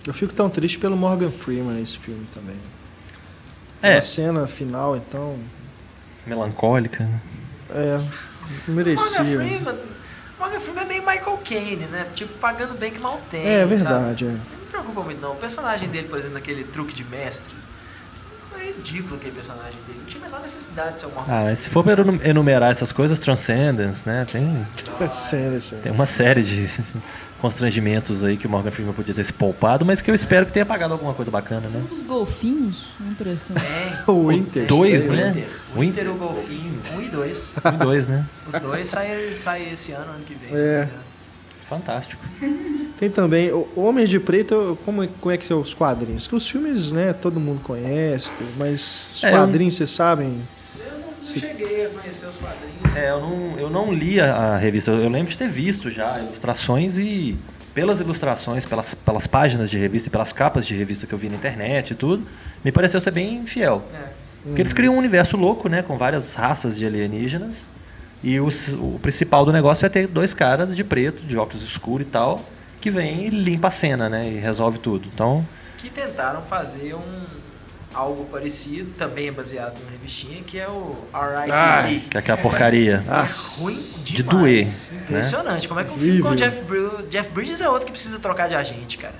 Eu 0.06 0.14
fico 0.14 0.32
tão 0.32 0.48
triste 0.50 0.78
pelo 0.78 0.96
Morgan 0.96 1.32
Freeman 1.32 1.74
nesse 1.76 1.98
filme 1.98 2.26
também. 2.34 2.56
É. 3.82 3.98
A 3.98 4.02
cena 4.02 4.48
final, 4.48 4.96
então. 4.96 5.38
Melancólica, 6.26 7.04
né? 7.04 7.20
É. 7.72 7.98
Morgan 7.98 8.12
Merecia. 8.68 9.24
Freeman, 9.24 9.76
Morgan 10.40 10.60
Freeman 10.60 10.84
é 10.84 10.88
meio 10.88 11.02
Michael 11.06 11.40
Caine, 11.48 11.86
né? 11.86 12.08
Tipo, 12.16 12.34
pagando 12.40 12.78
bem 12.78 12.92
que 12.92 13.00
mal 13.00 13.20
tem. 13.30 13.46
É 13.46 13.60
sabe? 13.62 13.76
verdade, 13.76 14.26
é. 14.26 14.28
Não 14.30 14.36
me 14.36 14.66
preocupa 14.72 15.02
muito, 15.02 15.22
não. 15.22 15.34
O 15.34 15.36
personagem 15.36 15.90
dele, 15.90 16.08
por 16.08 16.18
exemplo, 16.18 16.36
naquele 16.36 16.64
truque 16.64 16.94
de 16.94 17.04
mestre, 17.04 17.54
é 18.60 18.66
ridículo 18.68 19.16
aquele 19.16 19.34
personagem 19.36 19.80
dele. 19.86 20.00
Não 20.00 20.06
tinha 20.06 20.22
a 20.24 20.26
menor 20.26 20.42
necessidade 20.42 20.94
de 20.96 21.00
ser 21.02 21.06
o 21.08 21.12
Morgan 21.12 21.32
Ah, 21.52 21.56
se 21.56 21.70
for 21.70 21.88
enu- 21.88 22.20
enumerar 22.24 22.72
essas 22.72 22.92
coisas, 22.92 23.20
Transcendence, 23.20 24.08
né? 24.08 24.26
Tem, 24.30 24.66
Cena, 25.12 25.58
assim. 25.58 25.78
tem 25.80 25.92
uma 25.92 26.06
série 26.06 26.42
de 26.44 26.70
constrangimentos 27.40 28.24
aí 28.24 28.36
que 28.38 28.48
o 28.48 28.50
Morgan 28.50 28.72
Freeman 28.72 28.94
podia 28.94 29.14
ter 29.14 29.24
se 29.24 29.34
poupado, 29.34 29.86
mas 29.86 30.02
que 30.02 30.10
eu 30.10 30.16
espero 30.16 30.46
que 30.46 30.52
tenha 30.52 30.66
pagado 30.66 30.94
alguma 30.94 31.14
coisa 31.14 31.30
bacana, 31.32 31.68
né? 31.70 31.82
Um 31.92 31.96
dos 31.96 32.04
golfinhos, 32.06 32.86
uma 33.00 33.12
impressão. 33.12 33.56
Tem. 33.56 33.98
O 34.16 34.28
Winter. 34.30 34.66
dois, 34.68 35.08
O 35.08 35.12
né? 35.12 35.46
O 35.76 35.80
Winter 35.82 36.06
e 36.06 36.10
o 36.10 36.16
Golfinho. 36.16 36.82
Um 36.96 37.02
e 37.02 37.10
dois. 37.10 37.56
Um 37.64 37.70
e 37.70 37.78
dois, 37.78 38.08
né? 38.08 38.26
Os 38.54 38.60
dois 38.62 38.88
saem 38.88 39.34
sai 39.34 39.70
esse 39.72 39.92
ano, 39.92 40.12
ano 40.12 40.24
que 40.26 40.34
vem. 40.34 40.50
É. 40.58 40.88
Fantástico. 41.70 42.22
Tem 42.98 43.10
também 43.10 43.52
o 43.52 43.68
Homens 43.76 44.10
de 44.10 44.20
Preto, 44.20 44.78
como, 44.86 45.04
é- 45.04 45.10
como 45.20 45.32
é 45.32 45.38
que 45.38 45.46
são 45.46 45.60
os 45.60 45.74
quadrinhos? 45.74 46.28
Que 46.28 46.36
os 46.36 46.50
filmes, 46.50 46.92
né, 46.92 47.14
todo 47.14 47.40
mundo 47.40 47.62
conhece, 47.62 48.32
mas 48.58 49.12
os 49.18 49.24
É, 49.26 49.32
quadrinhos, 49.32 49.76
vocês 49.76 49.90
sabem? 49.92 50.42
Se- 51.20 51.40
cheguei 51.40 51.86
a 51.86 51.90
conhecer 51.90 52.28
os 52.28 52.38
quadrinhos. 52.38 52.96
É, 52.96 53.10
eu 53.12 53.20
não, 53.22 53.60
eu 53.60 53.70
não 53.70 53.94
li 53.94 54.20
a, 54.20 54.34
a 54.36 54.58
revista. 54.58 54.92
Eu 54.92 55.10
lembro 55.10 55.32
de 55.32 55.38
ter 55.38 55.50
visto 55.50 55.90
já 55.90 56.20
ilustrações 56.20 56.98
e 56.98 57.38
pelas 57.74 58.00
ilustrações, 58.00 58.66
pelas, 58.66 58.94
pelas 58.96 59.28
páginas 59.28 59.70
de 59.70 59.78
revista 59.78 60.08
e 60.10 60.12
pelas 60.12 60.34
capas 60.34 60.66
de 60.66 60.76
revista 60.76 61.06
que 61.06 61.14
eu 61.14 61.18
vi 61.18 61.30
na 61.30 61.36
internet 61.36 61.92
e 61.92 61.96
tudo, 61.96 62.26
me 62.64 62.72
pareceu 62.72 63.00
ser 63.00 63.12
bem 63.12 63.46
fiel. 63.46 63.84
É. 63.94 64.08
Porque 64.44 64.62
eles 64.62 64.74
criam 64.74 64.96
um 64.96 64.98
universo 64.98 65.36
louco, 65.38 65.68
né? 65.68 65.82
Com 65.84 65.98
várias 65.98 66.34
raças 66.34 66.78
de 66.78 66.86
alienígenas. 66.86 67.66
E 68.24 68.40
o, 68.40 68.48
o 68.80 69.00
principal 69.00 69.46
do 69.46 69.52
negócio 69.52 69.86
é 69.86 69.90
ter 69.90 70.08
dois 70.08 70.34
caras 70.34 70.76
de 70.76 70.84
preto, 70.84 71.24
de 71.24 71.38
óculos 71.38 71.64
escuros 71.64 72.08
e 72.08 72.10
tal, 72.10 72.44
que 72.82 72.90
vem 72.90 73.28
e 73.28 73.30
limpa 73.30 73.68
a 73.68 73.72
cena, 73.72 74.10
né? 74.10 74.28
E 74.28 74.40
resolve 74.40 74.80
tudo. 74.80 75.08
Então, 75.14 75.46
Que 75.78 75.90
tentaram 75.90 76.42
fazer 76.42 76.96
um 76.96 77.22
algo 77.94 78.26
parecido, 78.26 78.92
também 78.98 79.28
é 79.28 79.32
baseado 79.32 79.78
numa 79.80 79.92
revistinha, 79.92 80.42
que 80.44 80.60
é 80.60 80.68
o 80.68 80.96
R.I.P.D. 81.14 82.10
que 82.10 82.18
é 82.18 82.20
aquela 82.20 82.38
porcaria. 82.38 83.04
Ah, 83.08 83.26
ruim 83.60 83.76
de 84.04 84.14
demais. 84.14 84.36
doer, 84.38 84.66
né? 84.66 85.04
Impressionante. 85.10 85.68
Como 85.68 85.80
é 85.80 85.84
que 85.84 85.92
um 85.92 85.98
filme 85.98 86.22
com 86.22 86.30
o. 86.30 86.36
Jeff, 86.36 86.62
Bru- 86.62 87.04
Jeff 87.10 87.30
Bridges 87.32 87.62
é 87.62 87.70
outro 87.70 87.86
que 87.86 87.92
precisa 87.92 88.20
trocar 88.20 88.48
de 88.50 88.56
agente, 88.56 88.98
cara. 88.98 89.16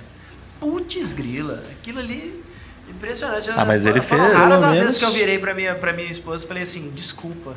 Putz, 0.60 1.12
grila. 1.12 1.62
Aquilo 1.70 1.98
ali, 1.98 2.42
impressionante. 2.88 3.50
Ah, 3.56 3.64
mas 3.64 3.86
ele 3.86 4.00
Foram 4.00 4.26
fez- 4.26 4.36
raras 4.38 4.52
as 4.52 4.60
menos- 4.62 4.78
vezes 4.78 4.98
que 4.98 5.04
eu 5.04 5.10
virei 5.10 5.38
pra 5.38 5.54
minha, 5.54 5.74
pra 5.74 5.92
minha 5.92 6.10
esposa 6.10 6.44
e 6.44 6.48
falei 6.48 6.62
assim, 6.62 6.90
desculpa. 6.94 7.54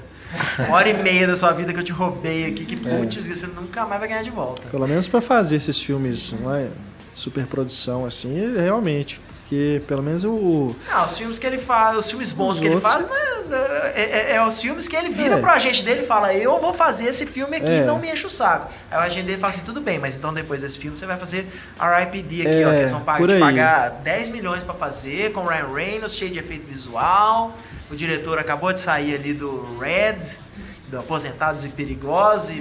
Uma 0.59 0.77
hora 0.77 0.89
e 0.89 0.93
meia 0.93 1.27
da 1.27 1.35
sua 1.35 1.51
vida 1.51 1.73
que 1.73 1.79
eu 1.79 1.83
te 1.83 1.91
roubei 1.91 2.45
aqui, 2.45 2.65
que 2.65 2.75
É. 2.87 2.97
putz, 2.97 3.27
você 3.27 3.47
nunca 3.47 3.85
mais 3.85 3.99
vai 3.99 4.07
ganhar 4.09 4.23
de 4.23 4.29
volta. 4.29 4.61
Pelo 4.69 4.87
menos 4.87 5.07
pra 5.07 5.19
fazer 5.19 5.57
esses 5.57 5.81
filmes, 5.81 6.31
não 6.39 6.53
é? 6.55 6.67
Superprodução, 7.13 8.05
assim, 8.05 8.55
é 8.57 8.61
realmente. 8.61 9.19
Porque 9.51 9.81
pelo 9.85 10.01
menos 10.01 10.23
o. 10.23 10.73
Ah, 10.89 11.03
os 11.03 11.17
filmes 11.17 11.37
que 11.37 11.45
ele 11.45 11.57
faz, 11.57 11.97
os 11.97 12.09
filmes 12.09 12.31
bons 12.31 12.53
Os 12.53 12.59
que 12.61 12.67
ele 12.67 12.75
outros- 12.75 12.93
faz, 12.93 13.05
né, 13.09 13.17
é, 13.93 14.01
é- 14.01 14.35
é 14.37 14.45
os 14.45 14.61
filmes 14.61 14.87
que 14.87 14.95
ele 14.95 15.09
vira 15.09 15.35
É. 15.35 15.41
pro 15.41 15.49
agente 15.49 15.83
dele 15.83 16.03
e 16.03 16.05
fala, 16.05 16.33
eu 16.33 16.57
vou 16.57 16.73
fazer 16.73 17.03
esse 17.07 17.25
filme 17.25 17.57
aqui, 17.57 17.67
É. 17.67 17.83
não 17.83 17.99
me 17.99 18.09
enche 18.09 18.25
o 18.25 18.29
saco. 18.29 18.71
Aí 18.89 18.97
o 18.97 19.01
agente 19.01 19.25
dele 19.25 19.41
fala 19.41 19.51
assim, 19.51 19.63
tudo 19.65 19.81
bem, 19.81 19.99
mas 19.99 20.15
então 20.15 20.33
depois 20.33 20.61
desse 20.61 20.77
filme 20.77 20.97
você 20.97 21.05
vai 21.05 21.17
fazer 21.17 21.45
R.I.P.D. 21.77 22.43
aqui, 22.47 22.49
É, 22.61 22.65
ó, 22.65 22.69
que 22.71 22.75
eles 22.77 22.91
vão 22.93 23.01
pagar, 23.01 23.39
pagar 23.41 23.89
10 24.01 24.29
milhões 24.29 24.63
pra 24.63 24.73
fazer, 24.73 25.33
com 25.33 25.43
Ryan 25.43 25.67
Reynolds, 25.73 26.15
cheio 26.15 26.31
de 26.31 26.39
efeito 26.39 26.65
visual. 26.65 27.51
O 27.91 27.95
diretor 27.95 28.39
acabou 28.39 28.71
de 28.71 28.79
sair 28.79 29.15
ali 29.15 29.33
do 29.33 29.77
Red, 29.77 30.15
do 30.87 30.97
Aposentados 30.97 31.65
e 31.65 31.67
Perigosos, 31.67 32.55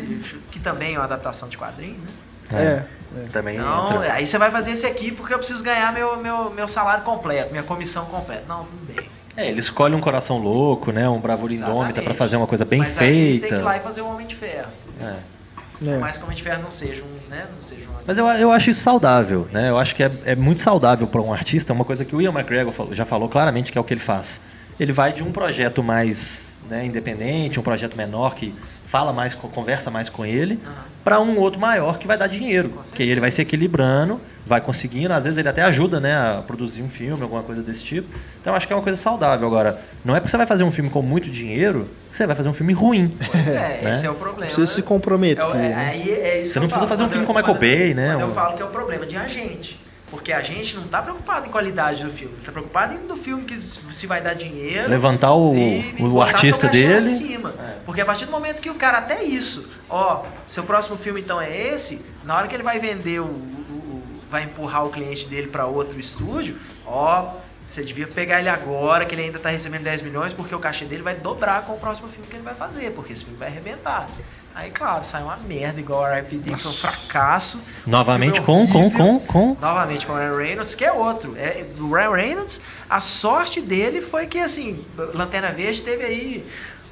que 0.50 0.58
também 0.58 0.96
é 0.96 0.98
uma 0.98 1.04
adaptação 1.04 1.48
de 1.48 1.56
quadrinho, 1.56 1.98
né? 2.00 2.08
É. 2.52 2.62
é. 2.62 2.84
Também 3.32 3.56
Então, 3.56 3.84
entra. 3.96 4.12
aí 4.12 4.24
você 4.26 4.38
vai 4.38 4.50
fazer 4.50 4.70
esse 4.72 4.86
aqui 4.86 5.10
porque 5.10 5.34
eu 5.34 5.38
preciso 5.38 5.62
ganhar 5.64 5.92
meu, 5.92 6.16
meu, 6.18 6.50
meu 6.50 6.68
salário 6.68 7.02
completo, 7.02 7.50
minha 7.50 7.62
comissão 7.64 8.04
completa. 8.06 8.44
Não, 8.48 8.64
tudo 8.64 8.94
bem. 8.94 9.08
É, 9.36 9.48
ele 9.48 9.60
escolhe 9.60 9.94
um 9.94 10.00
coração 10.00 10.38
louco, 10.38 10.92
né? 10.92 11.08
Um 11.08 11.18
bravura 11.18 11.52
indômita 11.52 12.02
pra 12.02 12.14
fazer 12.14 12.36
uma 12.36 12.46
coisa 12.46 12.64
bem 12.64 12.80
Mas 12.80 12.98
aí 12.98 13.38
feita. 13.40 13.46
tem 13.46 13.56
que 13.56 13.62
ir 13.62 13.64
lá 13.64 13.76
e 13.76 13.80
fazer 13.80 14.00
o 14.02 14.08
Homem 14.08 14.26
de 14.26 14.34
Ferro. 14.36 14.68
É. 15.00 15.04
é. 15.04 15.92
Por 15.92 15.98
mais 15.98 16.16
que 16.16 16.22
o 16.22 16.26
Homem 16.26 16.36
de 16.36 16.42
Ferro 16.42 16.62
não 16.62 16.70
seja 16.70 17.02
um, 17.02 17.30
né, 17.30 17.46
não 17.54 17.62
seja 17.62 17.82
uma... 17.88 18.00
Mas 18.06 18.18
eu, 18.18 18.26
eu 18.26 18.52
acho 18.52 18.70
isso 18.70 18.80
saudável, 18.80 19.48
né? 19.52 19.70
Eu 19.70 19.78
acho 19.78 19.94
que 19.94 20.02
é, 20.02 20.10
é 20.24 20.36
muito 20.36 20.60
saudável 20.60 21.06
para 21.06 21.20
um 21.20 21.32
artista, 21.32 21.72
uma 21.72 21.84
coisa 21.84 22.04
que 22.04 22.14
o 22.14 22.20
Ian 22.20 22.32
McGregor 22.32 22.72
falou- 22.72 22.94
já 22.94 23.04
falou 23.04 23.28
claramente 23.28 23.72
que 23.72 23.78
é 23.78 23.80
o 23.80 23.84
que 23.84 23.94
ele 23.94 24.00
faz. 24.00 24.40
Ele 24.78 24.92
vai 24.92 25.12
de 25.12 25.22
um 25.22 25.30
projeto 25.32 25.82
mais 25.82 26.58
né, 26.68 26.84
independente, 26.84 27.58
um 27.58 27.62
projeto 27.62 27.96
menor 27.96 28.34
que 28.34 28.54
fala 28.90 29.12
mais, 29.12 29.34
co- 29.34 29.48
conversa 29.48 29.88
mais 29.90 30.08
com 30.08 30.26
ele, 30.26 30.58
para 31.04 31.20
um 31.20 31.38
outro 31.38 31.60
maior 31.60 31.96
que 31.98 32.06
vai 32.08 32.18
dar 32.18 32.26
dinheiro. 32.26 32.72
Que 32.92 33.04
aí 33.04 33.08
ele 33.10 33.20
vai 33.20 33.30
se 33.30 33.40
equilibrando, 33.40 34.20
vai 34.44 34.60
conseguindo, 34.60 35.12
às 35.14 35.24
vezes 35.24 35.38
ele 35.38 35.48
até 35.48 35.62
ajuda 35.62 36.00
né, 36.00 36.12
a 36.12 36.42
produzir 36.44 36.82
um 36.82 36.88
filme, 36.88 37.22
alguma 37.22 37.42
coisa 37.42 37.62
desse 37.62 37.84
tipo. 37.84 38.08
Então 38.40 38.52
eu 38.52 38.56
acho 38.56 38.66
que 38.66 38.72
é 38.72 38.76
uma 38.76 38.82
coisa 38.82 39.00
saudável. 39.00 39.46
Agora, 39.46 39.80
não 40.04 40.16
é 40.16 40.18
porque 40.18 40.30
você 40.30 40.36
vai 40.36 40.46
fazer 40.46 40.64
um 40.64 40.72
filme 40.72 40.90
com 40.90 41.00
muito 41.02 41.30
dinheiro 41.30 41.88
que 42.10 42.16
você 42.16 42.26
vai 42.26 42.34
fazer 42.34 42.48
um 42.48 42.52
filme 42.54 42.72
ruim. 42.72 43.08
Pois 43.30 43.46
é, 43.48 43.80
né? 43.84 43.92
esse 43.92 44.06
é 44.06 44.10
o 44.10 44.14
problema. 44.14 44.46
Precisa 44.46 44.66
se 44.66 44.82
comprometer. 44.82 45.44
É 45.44 45.48
é- 45.48 45.54
né? 45.68 45.74
aí 45.92 46.10
é 46.10 46.40
isso 46.40 46.52
Você 46.52 46.58
não 46.58 46.66
eu 46.66 46.68
precisa 46.70 46.86
falo. 46.86 46.88
fazer 46.88 47.02
um 47.02 47.06
Quando 47.06 47.10
filme 47.12 47.24
eu- 47.24 47.26
com 47.32 47.38
Michael 47.38 47.58
Bay, 47.78 47.94
né? 47.94 48.18
Eu 48.20 48.26
Um- 48.26 48.34
falo 48.34 48.56
que 48.56 48.62
é 48.62 48.64
o 48.64 48.68
problema 48.68 49.06
de 49.06 49.16
agente. 49.16 49.78
Porque 50.10 50.32
a 50.32 50.40
gente 50.42 50.74
não 50.76 50.88
tá 50.88 51.00
preocupado 51.00 51.46
em 51.46 51.50
qualidade 51.50 52.02
do 52.04 52.10
filme, 52.10 52.34
tá 52.44 52.50
preocupado 52.50 52.94
em 52.94 53.06
do 53.06 53.16
filme 53.16 53.44
que 53.44 53.62
se 53.62 54.06
vai 54.06 54.20
dar 54.20 54.34
dinheiro. 54.34 54.88
Levantar 54.90 55.34
o, 55.34 55.54
e 55.54 56.02
o 56.02 56.20
artista 56.20 56.68
dele. 56.68 57.08
cima. 57.08 57.54
Porque 57.86 58.00
a 58.00 58.04
partir 58.04 58.24
do 58.26 58.32
momento 58.32 58.60
que 58.60 58.68
o 58.70 58.74
cara 58.74 58.98
até 58.98 59.22
isso, 59.22 59.68
ó, 59.88 60.24
seu 60.46 60.64
próximo 60.64 60.96
filme 60.96 61.20
então 61.20 61.40
é 61.40 61.56
esse, 61.74 62.04
na 62.24 62.36
hora 62.36 62.48
que 62.48 62.54
ele 62.56 62.62
vai 62.64 62.78
vender 62.80 63.20
o, 63.20 63.24
o- 63.24 64.02
vai 64.28 64.44
empurrar 64.44 64.84
o 64.84 64.90
cliente 64.90 65.26
dele 65.28 65.46
para 65.48 65.66
outro 65.66 65.98
estúdio, 65.98 66.56
ó, 66.86 67.34
você 67.64 67.84
devia 67.84 68.06
pegar 68.06 68.40
ele 68.40 68.48
agora 68.48 69.04
que 69.04 69.14
ele 69.14 69.22
ainda 69.22 69.38
tá 69.38 69.48
recebendo 69.50 69.82
10 69.84 70.02
milhões, 70.02 70.32
porque 70.32 70.52
o 70.54 70.58
cachê 70.58 70.84
dele 70.86 71.02
vai 71.02 71.14
dobrar 71.14 71.62
com 71.66 71.74
o 71.74 71.78
próximo 71.78 72.08
filme 72.08 72.26
que 72.26 72.34
ele 72.34 72.42
vai 72.42 72.54
fazer, 72.54 72.90
porque 72.92 73.12
esse 73.12 73.22
filme 73.24 73.38
vai 73.38 73.46
arrebentar. 73.48 74.08
Aí, 74.54 74.70
claro, 74.70 75.04
sai 75.04 75.22
uma 75.22 75.36
merda 75.36 75.80
igual 75.80 76.04
a 76.04 76.20
que 76.22 76.38
foi 76.38 76.52
um 76.52 76.58
fracasso. 76.58 77.60
Novamente 77.86 78.40
Um 78.40 78.44
com, 78.44 78.66
com, 78.66 78.90
com, 78.90 79.20
com. 79.20 79.56
Novamente 79.60 80.06
com 80.06 80.12
o 80.12 80.16
Ryan 80.16 80.36
Reynolds, 80.36 80.74
que 80.74 80.84
é 80.84 80.92
outro. 80.92 81.34
É, 81.36 81.64
do 81.76 81.90
Ryan 81.90 82.10
Reynolds, 82.10 82.60
a 82.88 83.00
sorte 83.00 83.60
dele 83.60 84.00
foi 84.00 84.26
que, 84.26 84.38
assim, 84.38 84.84
Lanterna 85.14 85.52
Verde 85.52 85.82
teve 85.82 86.04
aí 86.04 86.46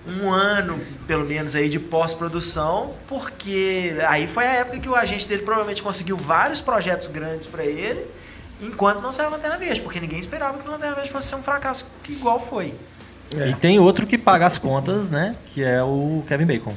um 0.06 0.30
ano, 0.30 0.80
pelo 1.06 1.26
menos, 1.26 1.55
aí 1.55 1.68
de 1.68 1.78
pós-produção, 1.78 2.94
porque 3.09 3.94
aí 4.09 4.26
foi 4.26 4.47
a 4.47 4.55
época 4.55 4.78
que 4.78 4.89
o 4.89 4.94
agente 4.94 5.28
dele 5.28 5.43
provavelmente 5.43 5.82
conseguiu 5.82 6.16
vários 6.16 6.60
projetos 6.60 7.09
grandes 7.09 7.47
pra 7.47 7.64
ele, 7.64 8.06
enquanto 8.62 9.02
não 9.02 9.12
saiu 9.12 9.30
Lanterna 9.30 9.59
Verde, 9.59 9.80
porque 9.82 10.01
ninguém 10.01 10.18
esperava 10.18 10.59
que 10.59 10.66
o 10.66 10.70
Lanterna 10.70 10.94
Verde 10.94 11.10
fosse 11.10 11.28
ser 11.28 11.35
um 11.35 11.43
fracasso 11.43 11.90
que 12.02 12.12
igual 12.12 12.40
foi. 12.40 12.72
É. 13.36 13.51
E 13.51 13.55
tem 13.55 13.78
outro 13.78 14.06
que 14.06 14.16
paga 14.16 14.47
as 14.47 14.56
contas, 14.56 15.10
né? 15.10 15.36
Que 15.52 15.62
é 15.62 15.82
o 15.82 16.24
Kevin 16.26 16.47
Bacon. 16.47 16.74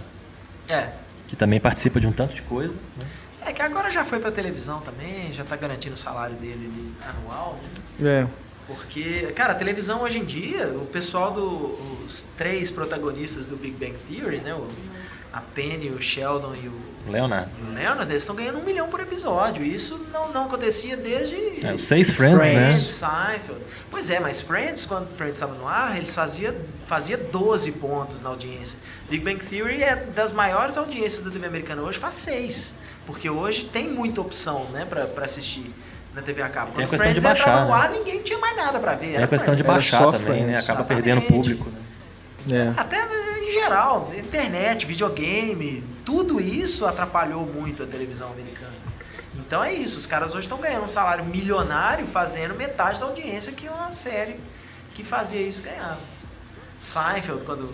É. 0.71 0.93
Que 1.27 1.35
também 1.35 1.59
participa 1.59 1.99
de 1.99 2.07
um 2.07 2.11
tanto 2.11 2.33
de 2.33 2.41
coisa. 2.41 2.73
né? 2.73 3.07
É 3.45 3.51
que 3.53 3.61
agora 3.61 3.89
já 3.89 4.05
foi 4.05 4.19
pra 4.19 4.31
televisão 4.31 4.79
também, 4.81 5.33
já 5.33 5.43
tá 5.43 5.55
garantindo 5.55 5.95
o 5.95 5.97
salário 5.97 6.35
dele 6.35 6.71
ali 6.71 6.93
anual, 7.09 7.59
né? 7.99 8.21
É. 8.23 8.27
Porque, 8.67 9.31
cara, 9.35 9.53
a 9.53 9.55
televisão 9.55 10.01
hoje 10.03 10.19
em 10.19 10.23
dia, 10.23 10.67
o 10.67 10.85
pessoal 10.85 11.33
dos 11.33 12.27
três 12.37 12.71
protagonistas 12.71 13.47
do 13.47 13.55
Big 13.57 13.75
Bang 13.75 13.97
Theory, 14.07 14.37
né? 14.37 14.53
O, 14.53 14.67
a 15.33 15.39
Penny, 15.39 15.89
o 15.89 16.01
Sheldon 16.01 16.53
e 16.61 16.67
o, 16.67 17.11
Leonardo. 17.11 17.49
e 17.59 17.71
o 17.71 17.73
Leonard, 17.73 18.11
eles 18.11 18.23
estão 18.23 18.35
ganhando 18.35 18.59
um 18.59 18.63
milhão 18.63 18.87
por 18.89 18.99
episódio. 18.99 19.63
E 19.63 19.73
Isso 19.73 20.05
não, 20.11 20.31
não 20.31 20.45
acontecia 20.45 20.97
desde 20.97 21.65
É, 21.65 21.73
os 21.73 21.83
seis 21.85 22.09
Friends, 22.11 22.37
Friends, 22.37 22.55
né? 22.55 22.67
Seinfeld. 22.69 23.61
Pois 23.89 24.09
é, 24.09 24.19
mas 24.19 24.41
Friends, 24.41 24.85
quando 24.85 25.07
Friends 25.07 25.37
estava 25.37 25.53
no 25.55 25.67
ar, 25.67 25.95
eles 25.95 26.13
fazia, 26.13 26.53
fazia 26.85 27.17
12 27.17 27.71
pontos 27.73 28.21
na 28.21 28.29
audiência. 28.29 28.77
Big 29.09 29.23
Bang 29.23 29.43
Theory 29.43 29.83
é 29.83 29.95
das 29.95 30.31
maiores 30.33 30.77
audiências 30.77 31.23
da 31.23 31.31
TV 31.31 31.45
americana 31.47 31.81
hoje, 31.81 31.97
faz 31.97 32.15
6. 32.15 32.75
Porque 33.05 33.29
hoje 33.29 33.65
tem 33.71 33.89
muita 33.89 34.21
opção, 34.21 34.65
né, 34.65 34.85
pra 34.85 35.07
assistir 35.23 35.69
na 36.13 36.21
TV 36.21 36.41
a 36.41 36.49
cabo. 36.49 36.71
Tem 36.73 36.83
a 36.83 36.87
Quando 36.87 36.99
questão 36.99 37.13
de 37.13 37.19
Friends 37.21 37.39
entrava 37.41 37.61
baixar, 37.61 37.65
no 37.65 37.71
né? 37.71 37.97
ar, 37.97 37.99
ninguém 38.05 38.21
tinha 38.21 38.37
mais 38.37 38.55
nada 38.57 38.79
pra 38.79 38.93
ver. 38.93 39.07
Tem 39.07 39.15
era 39.15 39.25
a 39.25 39.27
questão 39.27 39.55
de 39.55 39.63
Friends. 39.63 39.93
Era 39.93 40.01
baixar 40.05 40.19
também, 40.19 40.43
né? 40.45 40.57
Acaba 40.57 40.81
Exatamente. 40.81 40.87
perdendo 40.87 41.21
público. 41.23 41.69
Né? 41.69 41.80
É. 42.49 42.73
Até 42.77 43.05
em 43.41 43.51
geral, 43.51 44.11
internet, 44.17 44.85
videogame, 44.85 45.83
tudo 46.05 46.39
isso 46.39 46.85
atrapalhou 46.85 47.45
muito 47.45 47.83
a 47.83 47.85
televisão 47.85 48.31
americana. 48.31 48.71
Então 49.35 49.63
é 49.63 49.73
isso, 49.73 49.97
os 49.97 50.07
caras 50.07 50.31
hoje 50.33 50.41
estão 50.45 50.57
ganhando 50.59 50.83
um 50.85 50.87
salário 50.87 51.25
milionário 51.25 52.05
fazendo 52.07 52.53
metade 52.55 52.99
da 52.99 53.05
audiência 53.05 53.51
que 53.51 53.67
uma 53.67 53.91
série 53.91 54.39
que 54.93 55.03
fazia 55.03 55.41
isso 55.41 55.63
ganhava. 55.63 55.99
Seinfeld, 56.79 57.43
quando 57.45 57.71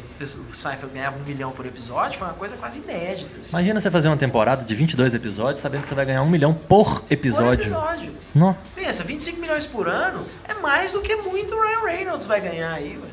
o 0.52 0.54
Seinfeld 0.56 0.94
ganhava 0.94 1.18
um 1.18 1.24
milhão 1.24 1.52
por 1.52 1.66
episódio, 1.66 2.20
foi 2.20 2.28
uma 2.28 2.34
coisa 2.34 2.58
quase 2.58 2.80
inédita. 2.80 3.40
assim. 3.40 3.52
Imagina 3.52 3.80
você 3.80 3.90
fazer 3.90 4.10
uma 4.10 4.18
temporada 4.18 4.66
de 4.66 4.76
22 4.76 5.14
episódios 5.14 5.62
sabendo 5.62 5.84
que 5.84 5.88
você 5.88 5.96
vai 5.96 6.06
ganhar 6.06 6.22
um 6.24 6.30
milhão 6.30 6.54
por 6.54 7.00
Por 7.02 7.06
episódio. 7.14 7.64
episódio. 7.64 8.12
Nó. 8.36 8.54
Pensa, 8.76 9.06
25 9.06 9.40
milhões 9.40 9.66
por 9.66 9.88
ano 9.88 10.26
é 10.46 10.54
mais 10.56 10.92
do 10.92 11.00
que 11.02 11.16
muito 11.16 11.56
o 11.56 11.62
Ryan 11.62 11.86
Reynolds 11.86 12.26
vai 12.28 12.42
ganhar 12.42 12.74
aí, 12.74 12.98
ué. 13.02 13.08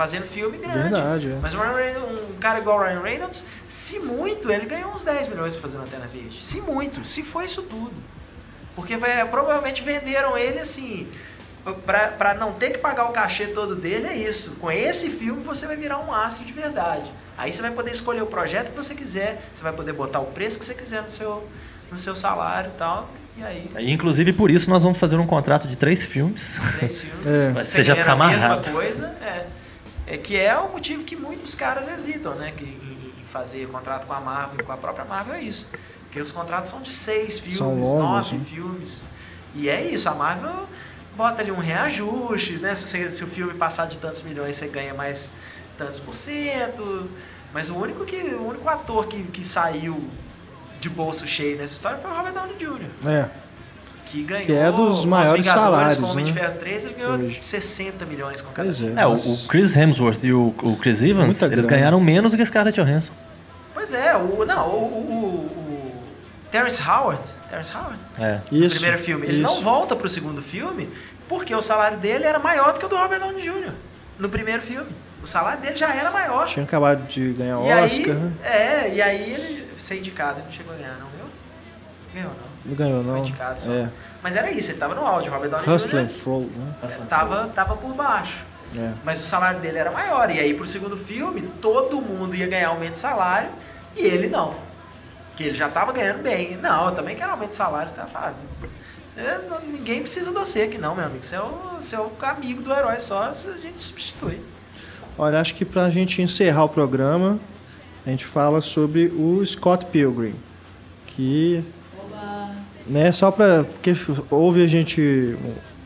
Fazendo 0.00 0.24
filme 0.24 0.56
grande. 0.56 0.78
Verdade, 0.78 1.30
é. 1.30 1.38
Mas 1.42 1.52
o 1.52 1.58
Ryan 1.58 1.74
Reynolds, 1.76 2.20
um 2.30 2.38
cara 2.40 2.58
igual 2.58 2.78
o 2.78 2.82
Ryan 2.82 3.02
Reynolds, 3.02 3.44
se 3.68 3.98
muito, 3.98 4.50
ele 4.50 4.64
ganhou 4.64 4.90
uns 4.94 5.02
10 5.02 5.28
milhões 5.28 5.52
pra 5.54 5.60
fazer 5.62 5.76
Lanterna 5.76 6.06
Verde. 6.06 6.42
Se 6.42 6.62
muito, 6.62 7.04
se 7.06 7.22
foi 7.22 7.44
isso 7.44 7.60
tudo. 7.64 7.92
Porque 8.74 8.96
vai- 8.96 9.22
provavelmente 9.28 9.82
venderam 9.82 10.38
ele 10.38 10.58
assim. 10.58 11.06
Pra, 11.84 12.06
pra 12.08 12.32
não 12.32 12.52
ter 12.54 12.70
que 12.70 12.78
pagar 12.78 13.04
o 13.10 13.12
cachê 13.12 13.48
todo 13.48 13.76
dele, 13.76 14.06
é 14.06 14.16
isso. 14.16 14.52
Com 14.52 14.72
esse 14.72 15.10
filme 15.10 15.42
você 15.42 15.66
vai 15.66 15.76
virar 15.76 15.98
um 15.98 16.14
astro 16.14 16.46
de 16.46 16.52
verdade. 16.54 17.12
Aí 17.36 17.52
você 17.52 17.60
vai 17.60 17.70
poder 17.70 17.90
escolher 17.90 18.22
o 18.22 18.26
projeto 18.26 18.70
que 18.70 18.76
você 18.78 18.94
quiser, 18.94 19.42
você 19.54 19.62
vai 19.62 19.72
poder 19.74 19.92
botar 19.92 20.20
o 20.20 20.24
preço 20.26 20.58
que 20.58 20.64
você 20.64 20.72
quiser 20.72 21.02
no 21.02 21.10
seu, 21.10 21.46
no 21.92 21.98
seu 21.98 22.14
salário 22.14 22.70
e 22.74 22.78
tal. 22.78 23.06
E 23.36 23.44
aí, 23.44 23.70
E, 23.78 23.90
inclusive 23.92 24.32
por 24.32 24.50
isso 24.50 24.70
nós 24.70 24.82
vamos 24.82 24.96
fazer 24.98 25.16
um 25.16 25.26
contrato 25.26 25.68
de 25.68 25.76
três 25.76 26.06
filmes. 26.06 26.56
três 26.78 27.02
filmes. 27.02 27.26
É. 27.28 27.52
Você 27.52 27.64
você 27.64 27.84
já 27.84 27.94
fica 27.94 28.12
a 28.12 28.16
mesma 28.16 28.46
amarrado. 28.46 28.70
coisa, 28.70 29.06
é. 29.20 29.44
É 30.12 30.16
que 30.18 30.36
é 30.36 30.56
o 30.58 30.72
motivo 30.72 31.04
que 31.04 31.14
muitos 31.14 31.54
caras 31.54 31.86
hesitam, 31.88 32.34
né? 32.34 32.52
Que, 32.56 32.64
em, 32.64 33.12
em 33.20 33.24
fazer 33.32 33.68
contrato 33.68 34.06
com 34.06 34.12
a 34.12 34.20
Marvel, 34.20 34.64
com 34.66 34.72
a 34.72 34.76
própria 34.76 35.04
Marvel, 35.04 35.34
é 35.34 35.42
isso. 35.42 35.68
Porque 36.02 36.20
os 36.20 36.32
contratos 36.32 36.68
são 36.70 36.82
de 36.82 36.90
seis 36.92 37.38
filmes, 37.38 37.60
longos, 37.60 37.88
nove 38.32 38.34
né? 38.36 38.44
filmes. 38.44 39.04
E 39.54 39.68
é 39.68 39.84
isso, 39.84 40.08
a 40.08 40.14
Marvel 40.14 40.66
bota 41.16 41.40
ali 41.42 41.52
um 41.52 41.58
reajuste, 41.60 42.54
né? 42.54 42.74
Se, 42.74 42.86
você- 42.88 43.10
se 43.10 43.22
o 43.22 43.26
filme 43.28 43.54
passar 43.54 43.86
de 43.86 43.98
tantos 43.98 44.22
milhões, 44.22 44.56
você 44.56 44.66
ganha 44.66 44.92
mais 44.94 45.30
tantos 45.78 46.00
por 46.00 46.16
cento. 46.16 47.08
Mas 47.54 47.68
o 47.70 47.76
único, 47.76 48.04
que, 48.04 48.16
o 48.16 48.48
único 48.48 48.68
ator 48.68 49.06
que, 49.06 49.22
que 49.24 49.44
saiu 49.46 50.08
de 50.80 50.88
bolso 50.88 51.26
cheio 51.26 51.56
nessa 51.58 51.74
história 51.74 51.98
foi 51.98 52.10
o 52.10 52.14
Robert 52.14 52.32
Downey 52.32 52.56
Jr. 52.56 53.08
É. 53.08 53.28
Que 54.10 54.22
ganhou 54.24 54.46
Que 54.46 54.52
é 54.52 54.72
dos 54.72 55.00
os 55.00 55.04
maiores 55.04 55.44
Vingadores 55.44 55.72
salários, 55.74 55.98
com 55.98 56.06
o 56.06 56.10
Homem 56.10 56.24
de 56.24 56.32
né? 56.32 56.40
Ferro 56.40 56.58
3, 56.58 56.84
ele 56.86 56.94
ganhou 56.94 57.12
Hoje. 57.14 57.38
60 57.42 58.04
milhões 58.06 58.40
com 58.40 58.52
cada 58.52 58.68
Pois 58.68 58.80
é. 58.80 58.84
filme. 58.84 59.00
É, 59.00 59.06
o, 59.06 59.10
Nossa. 59.10 59.44
o 59.44 59.48
Chris 59.48 59.76
Hemsworth 59.76 60.24
e 60.24 60.32
o, 60.32 60.54
o 60.62 60.76
Chris 60.76 61.02
Evans, 61.02 61.26
Muita 61.40 61.46
eles 61.46 61.66
ganharam 61.66 62.00
menos 62.00 62.32
do 62.32 62.38
que 62.38 62.44
Scarlett 62.44 62.80
Johansson. 62.80 63.12
Pois 63.72 63.92
é, 63.94 64.16
o, 64.16 64.44
não, 64.44 64.68
o, 64.68 64.72
o, 64.72 65.24
o 65.46 65.92
Terrence 66.50 66.82
Howard, 66.82 67.20
Terrence 67.48 67.72
Howard, 67.74 67.98
É. 68.18 68.40
no 68.50 68.58
Isso. 68.66 68.76
primeiro 68.80 68.98
filme, 69.02 69.26
ele 69.26 69.40
não 69.42 69.52
isso. 69.52 69.62
volta 69.62 69.94
pro 69.94 70.08
segundo 70.08 70.42
filme 70.42 70.88
porque 71.28 71.54
o 71.54 71.62
salário 71.62 71.96
dele 71.98 72.24
era 72.24 72.38
maior 72.40 72.72
do 72.72 72.80
que 72.80 72.86
o 72.86 72.88
do 72.88 72.96
Robert 72.96 73.20
Downey 73.20 73.40
Jr. 73.40 73.70
no 74.18 74.28
primeiro 74.28 74.60
filme. 74.60 74.90
O 75.22 75.26
salário 75.26 75.60
dele 75.60 75.76
já 75.76 75.94
era 75.94 76.10
maior. 76.10 76.46
Tinha 76.46 76.64
acabado 76.64 77.06
de 77.06 77.32
ganhar 77.34 77.56
e 77.64 77.84
Oscar, 77.84 78.14
aí, 78.14 78.14
né? 78.14 78.32
é, 78.42 78.94
e 78.94 79.00
aí 79.02 79.32
ele 79.34 79.70
ser 79.78 79.98
indicado, 79.98 80.38
ele 80.38 80.46
não 80.46 80.52
chegou 80.52 80.74
a 80.74 80.76
ganhar, 80.76 80.94
não, 80.98 81.06
viu? 81.16 81.26
Ganhou, 82.14 82.30
não. 82.30 82.49
Não 82.64 82.74
ganhou, 82.74 83.02
não. 83.02 83.24
É. 83.24 83.88
Mas 84.22 84.36
era 84.36 84.50
isso, 84.50 84.70
ele 84.70 84.78
tava 84.78 84.94
no 84.94 85.06
áudio, 85.06 85.30
o 85.30 85.34
Robert 85.34 85.50
Downey 85.50 85.68
Hustler 85.68 86.06
Jr. 86.06 86.12
Flow, 86.12 86.50
né? 86.54 86.88
Tava, 87.08 87.48
tava 87.48 87.76
por 87.76 87.94
baixo. 87.94 88.44
É. 88.76 88.92
Mas 89.04 89.20
o 89.20 89.24
salário 89.24 89.60
dele 89.60 89.78
era 89.78 89.90
maior. 89.90 90.30
E 90.30 90.38
aí, 90.38 90.54
pro 90.54 90.66
segundo 90.66 90.96
filme, 90.96 91.42
todo 91.60 92.00
mundo 92.00 92.34
ia 92.36 92.46
ganhar 92.46 92.68
aumento 92.68 92.92
de 92.92 92.98
salário 92.98 93.50
e 93.96 94.02
ele 94.02 94.28
não. 94.28 94.54
Que 95.36 95.44
ele 95.44 95.54
já 95.54 95.68
tava 95.68 95.92
ganhando 95.92 96.22
bem. 96.22 96.56
Não, 96.56 96.88
eu 96.88 96.94
também 96.94 97.16
quero 97.16 97.32
aumento 97.32 97.50
de 97.50 97.56
salário. 97.56 97.88
Você 97.88 97.96
tá 97.96 98.06
falando. 98.06 98.36
Você, 99.06 99.22
ninguém 99.66 100.02
precisa 100.02 100.30
de 100.30 100.36
você 100.36 100.62
aqui, 100.62 100.78
não, 100.78 100.94
meu 100.94 101.04
amigo. 101.04 101.24
Você 101.24 101.34
é 101.34 101.40
o, 101.40 101.48
você 101.80 101.96
é 101.96 101.98
o 101.98 102.12
amigo 102.22 102.62
do 102.62 102.72
herói 102.72 103.00
só, 103.00 103.24
a 103.24 103.34
gente 103.34 103.82
substitui. 103.82 104.40
Olha, 105.18 105.40
acho 105.40 105.54
que 105.56 105.64
pra 105.64 105.90
gente 105.90 106.22
encerrar 106.22 106.64
o 106.64 106.68
programa, 106.68 107.38
a 108.06 108.10
gente 108.10 108.24
fala 108.24 108.60
sobre 108.60 109.06
o 109.08 109.44
Scott 109.44 109.86
Pilgrim. 109.86 110.34
Que. 111.08 111.64
Né, 112.90 113.12
só 113.12 113.30
pra. 113.30 113.64
Porque 113.64 113.94
houve 114.30 114.62
a 114.62 114.66
gente. 114.66 115.36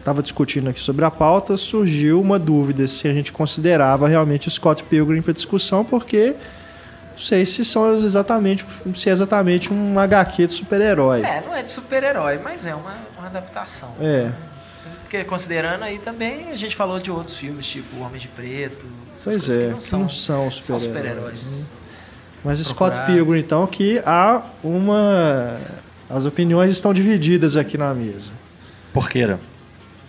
Tava 0.05 0.23
discutindo 0.23 0.69
aqui 0.69 0.79
sobre 0.79 1.03
a 1.03 1.11
pauta, 1.11 1.57
surgiu 1.57 2.21
uma 2.21 2.39
dúvida 2.39 2.87
se 2.87 3.09
a 3.09 3.15
gente 3.15 3.33
considerava 3.33 4.07
realmente 4.07 4.49
o 4.49 4.51
Scott 4.51 4.85
Pilgrim 4.85 5.23
para 5.23 5.33
discussão, 5.33 5.83
porque 5.83 6.35
não 7.13 7.17
sei 7.17 7.47
se 7.47 7.65
são 7.65 8.05
exatamente 8.05 8.67
se 8.95 9.09
é 9.09 9.13
exatamente 9.13 9.73
um 9.73 9.99
HQ 9.99 10.47
de 10.47 10.53
super-herói. 10.53 11.23
É, 11.23 11.43
não 11.47 11.55
é 11.55 11.63
de 11.63 11.73
super-herói, 11.73 12.39
mas 12.45 12.67
é 12.67 12.75
uma, 12.75 12.99
uma 13.17 13.29
adaptação. 13.29 13.95
É. 13.99 14.31
Porque 15.01 15.25
considerando 15.25 15.85
aí 15.85 15.99
também, 15.99 16.51
a 16.51 16.57
gente 16.57 16.77
falou 16.77 17.01
de 17.01 17.11
outros 17.11 17.37
filmes, 17.37 17.67
tipo 17.67 17.99
Homem 18.01 18.21
de 18.21 18.29
Preto. 18.29 18.87
Pois 19.23 19.49
é, 19.49 19.69
que 19.69 19.73
não 19.73 19.81
são, 19.81 20.09
são 20.09 20.51
são 20.51 20.79
super-heróis. 20.79 20.83
super-heróis. 20.83 21.61
né? 21.61 21.67
Mas 22.45 22.59
Scott. 22.59 23.01
Pilgrim, 23.07 23.39
então, 23.39 23.67
que 23.67 24.03
há 24.05 24.43
uma. 24.63 25.59
As 26.15 26.25
opiniões 26.25 26.71
estão 26.71 26.93
divididas 26.93 27.57
aqui 27.57 27.77
na 27.77 27.93
mesa. 27.93 28.31
Porqueira. 28.93 29.41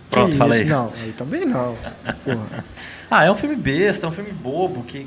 Pronto, 0.08 0.30
Que 0.30 0.38
falei. 0.38 0.60
isso? 0.60 0.70
Não, 0.70 0.92
aí 1.02 1.12
também 1.12 1.44
não. 1.44 1.76
Porra. 2.24 2.64
Ah, 3.08 3.24
é 3.24 3.30
um 3.30 3.36
filme 3.36 3.54
besta, 3.54 4.04
é 4.04 4.08
um 4.08 4.12
filme 4.12 4.32
bobo 4.32 4.82
que. 4.82 5.06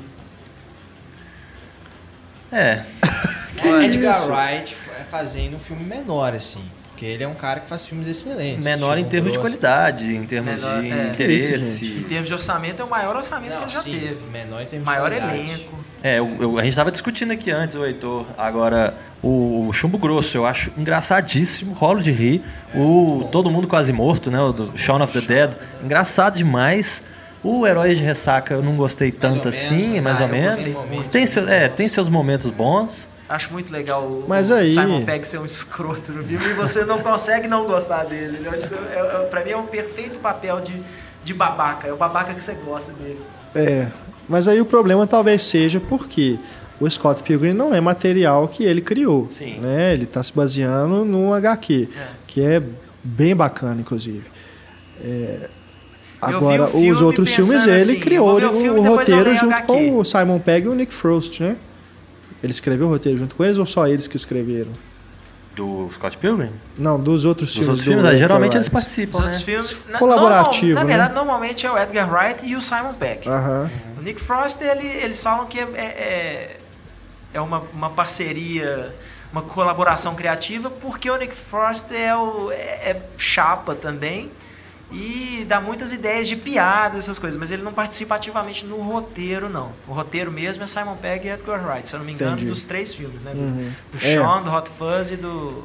É. 2.50 2.84
É 3.62 3.84
Edgar 3.84 4.16
isso? 4.16 4.32
Wright 4.32 4.76
fazendo 5.10 5.56
um 5.56 5.60
filme 5.60 5.84
menor, 5.84 6.32
assim. 6.34 6.64
Porque 7.00 7.12
ele 7.14 7.24
é 7.24 7.28
um 7.28 7.32
cara 7.34 7.60
que 7.60 7.66
faz 7.66 7.86
filmes 7.86 8.06
excelentes. 8.06 8.62
Menor 8.62 8.92
em 8.98 8.98
Tipo, 8.98 9.10
termos 9.10 9.32
de 9.32 9.38
Grosso. 9.38 9.56
qualidade, 9.56 10.14
em 10.14 10.26
termos 10.26 10.60
Menor- 10.60 10.80
de 10.82 10.92
é. 10.92 11.04
interesse. 11.06 11.86
Em 11.98 12.02
termos 12.02 12.28
de 12.28 12.34
orçamento, 12.34 12.82
é 12.82 12.84
o 12.84 12.90
maior 12.90 13.16
orçamento 13.16 13.52
que 13.52 13.56
Não, 13.56 13.62
ele 13.62 13.70
já 13.70 13.80
sim, 13.82 13.92
teve. 13.92 14.16
Menor 14.30 14.60
em 14.60 14.66
termos 14.66 14.84
Maior 14.84 15.10
de 15.10 15.16
qualidade. 15.16 15.48
elenco. 15.50 15.78
É, 16.02 16.18
eu- 16.18 16.36
eu- 16.38 16.58
a 16.58 16.62
gente 16.62 16.72
estava 16.72 16.90
discutindo 16.90 17.30
aqui 17.32 17.50
antes, 17.50 17.74
o 17.74 17.86
Heitor. 17.86 18.26
Agora, 18.36 18.92
o, 19.22 19.66
o 19.66 19.72
Chumbo 19.72 19.96
Grosso 19.96 20.36
eu 20.36 20.44
acho 20.44 20.70
engraçadíssimo, 20.76 21.72
rolo 21.72 22.02
de 22.02 22.10
rir. 22.12 22.42
O 22.74 23.26
Todo 23.32 23.50
Mundo 23.50 23.66
Quase 23.66 23.94
Morto, 23.94 24.30
né? 24.30 24.38
O 24.38 24.52
do 24.52 24.76
Shaun 24.78 25.00
of 25.02 25.10
the 25.18 25.22
Dead. 25.26 25.52
Engraçado 25.82 26.36
demais. 26.36 27.02
O 27.42 27.66
Herói 27.66 27.94
de 27.94 28.02
Ressaca 28.02 28.52
eu 28.52 28.62
não 28.62 28.76
gostei 28.76 29.10
tanto 29.10 29.44
ou 29.44 29.48
assim, 29.48 29.88
menos. 29.92 30.04
mais 30.04 30.20
Ah, 30.20 30.24
ou 30.24 30.28
menos. 30.28 30.58
Tem, 31.10 31.24
seu, 31.24 31.48
é, 31.48 31.66
tem 31.66 31.88
seus 31.88 32.10
momentos 32.10 32.50
bons. 32.50 33.08
Acho 33.30 33.52
muito 33.52 33.72
legal 33.72 34.02
o, 34.02 34.24
Mas 34.26 34.50
aí- 34.50 34.74
Simon 34.74 35.04
Pegg 35.04 35.24
ser 35.24 35.38
um 35.38 35.44
escroto 35.44 36.12
no 36.12 36.24
filme 36.24 36.44
e 36.50 36.52
você 36.54 36.84
não 36.84 36.98
consegue 36.98 37.46
não 37.46 37.64
gostar 37.64 38.02
dele. 38.04 38.38
Ele 38.38 38.48
é, 38.48 38.50
é, 38.50 38.98
é, 39.22 39.26
pra 39.30 39.44
mim 39.44 39.50
é 39.52 39.56
um 39.56 39.66
perfeito 39.66 40.18
papel 40.18 40.60
de, 40.60 40.74
de 41.22 41.32
babaca. 41.32 41.86
É 41.86 41.92
o 41.92 41.96
babaca 41.96 42.34
que 42.34 42.42
você 42.42 42.54
gosta 42.54 42.92
dele. 42.92 43.20
É, 43.54 43.86
mas 44.28 44.48
aí 44.48 44.60
o 44.60 44.64
problema 44.64 45.06
talvez 45.06 45.44
seja 45.44 45.78
porque 45.78 46.40
o 46.80 46.90
Scott 46.90 47.22
Pilgrim 47.22 47.52
não 47.52 47.72
é 47.72 47.80
material 47.80 48.48
que 48.48 48.64
ele 48.64 48.80
criou. 48.80 49.28
Sim. 49.30 49.60
Né? 49.60 49.92
Ele 49.92 50.04
está 50.04 50.20
se 50.24 50.32
baseando 50.34 51.04
num 51.04 51.32
HQ, 51.32 51.88
É. 51.96 52.06
que 52.26 52.42
é 52.42 52.60
bem 53.04 53.36
bacana, 53.36 53.80
inclusive. 53.80 54.24
É, 55.04 55.48
agora, 56.20 56.64
os 56.76 57.00
outros 57.00 57.32
filmes, 57.32 57.64
ele 57.66 57.76
assim, 57.80 57.94
eu 57.94 58.00
criou 58.00 58.28
o 58.28 58.44
o, 58.44 58.78
o 58.80 58.82
roteiro 58.82 59.32
junto 59.36 59.52
HQ. 59.54 59.66
com 59.66 59.98
o 59.98 60.04
Simon 60.04 60.38
Pegg 60.40 60.66
e 60.66 60.68
o 60.68 60.74
Nick 60.74 60.92
Frost, 60.92 61.40
né? 61.40 61.56
Ele 62.42 62.50
escreveu 62.52 62.86
o 62.86 62.90
roteiro 62.90 63.18
junto 63.18 63.34
com 63.34 63.44
eles 63.44 63.58
ou 63.58 63.66
só 63.66 63.86
eles 63.86 64.06
que 64.08 64.16
escreveram? 64.16 64.70
Do 65.54 65.90
Scott 65.94 66.16
Pilgrim? 66.16 66.50
Não, 66.78 66.98
dos 66.98 67.24
outros 67.24 67.48
Dos 67.48 67.54
filmes. 67.56 67.68
outros 67.68 67.84
do 67.84 67.90
filmes, 67.90 68.04
Edgar 68.04 68.18
geralmente 68.18 68.56
eles 68.56 68.66
Wright. 68.68 68.76
Os 68.76 68.82
participam, 68.82 69.20
né? 69.26 69.38
filmes. 69.38 69.76
na- 69.88 69.98
Colaborativo, 69.98 70.74
normal- 70.74 70.74
Na 70.74 70.84
né? 70.84 70.92
verdade, 70.96 71.14
normalmente 71.14 71.66
é 71.66 71.70
o 71.72 71.78
Edgar 71.78 72.10
Wright 72.12 72.46
e 72.46 72.56
o 72.56 72.62
Simon 72.62 72.94
Pegg. 72.94 73.28
Aham. 73.28 73.70
O 73.98 74.02
Nick 74.02 74.20
Frost, 74.20 74.60
ele, 74.62 74.86
eles 74.86 75.22
falam 75.22 75.46
que 75.46 75.58
é, 75.58 75.62
é, 75.74 75.84
é- 75.84 76.56
é 77.34 77.40
uma, 77.40 77.62
uma 77.74 77.90
parceria, 77.90 78.94
uma 79.32 79.42
colaboração 79.42 80.14
criativa, 80.14 80.70
porque 80.70 81.10
o 81.10 81.16
Nick 81.16 81.34
Frost 81.34 81.90
é, 81.92 82.16
o, 82.16 82.50
é, 82.52 82.54
é 82.92 83.02
chapa 83.18 83.74
também 83.74 84.30
e 84.92 85.44
dá 85.48 85.60
muitas 85.60 85.92
ideias 85.92 86.26
de 86.26 86.34
piada, 86.36 86.98
essas 86.98 87.18
coisas, 87.18 87.38
mas 87.38 87.50
ele 87.50 87.62
não 87.62 87.72
participa 87.72 88.16
ativamente 88.16 88.66
no 88.66 88.76
roteiro, 88.80 89.48
não. 89.48 89.70
O 89.86 89.92
roteiro 89.92 90.30
mesmo 90.32 90.64
é 90.64 90.66
Simon 90.66 90.96
Pegg 90.96 91.26
e 91.26 91.30
Edgar 91.30 91.64
Wright, 91.66 91.88
se 91.88 91.94
eu 91.94 91.98
não 91.98 92.06
me 92.06 92.12
engano, 92.12 92.32
Entendi. 92.32 92.48
dos 92.50 92.64
três 92.64 92.92
filmes, 92.92 93.22
né? 93.22 93.32
Do, 93.32 93.38
Uhum. 93.40 93.70
do 93.92 93.98
É. 93.98 94.00
Sean, 94.00 94.42
do 94.42 94.50
Hot 94.52 94.68
Fuzz 94.70 95.10
e 95.12 95.16
do... 95.16 95.64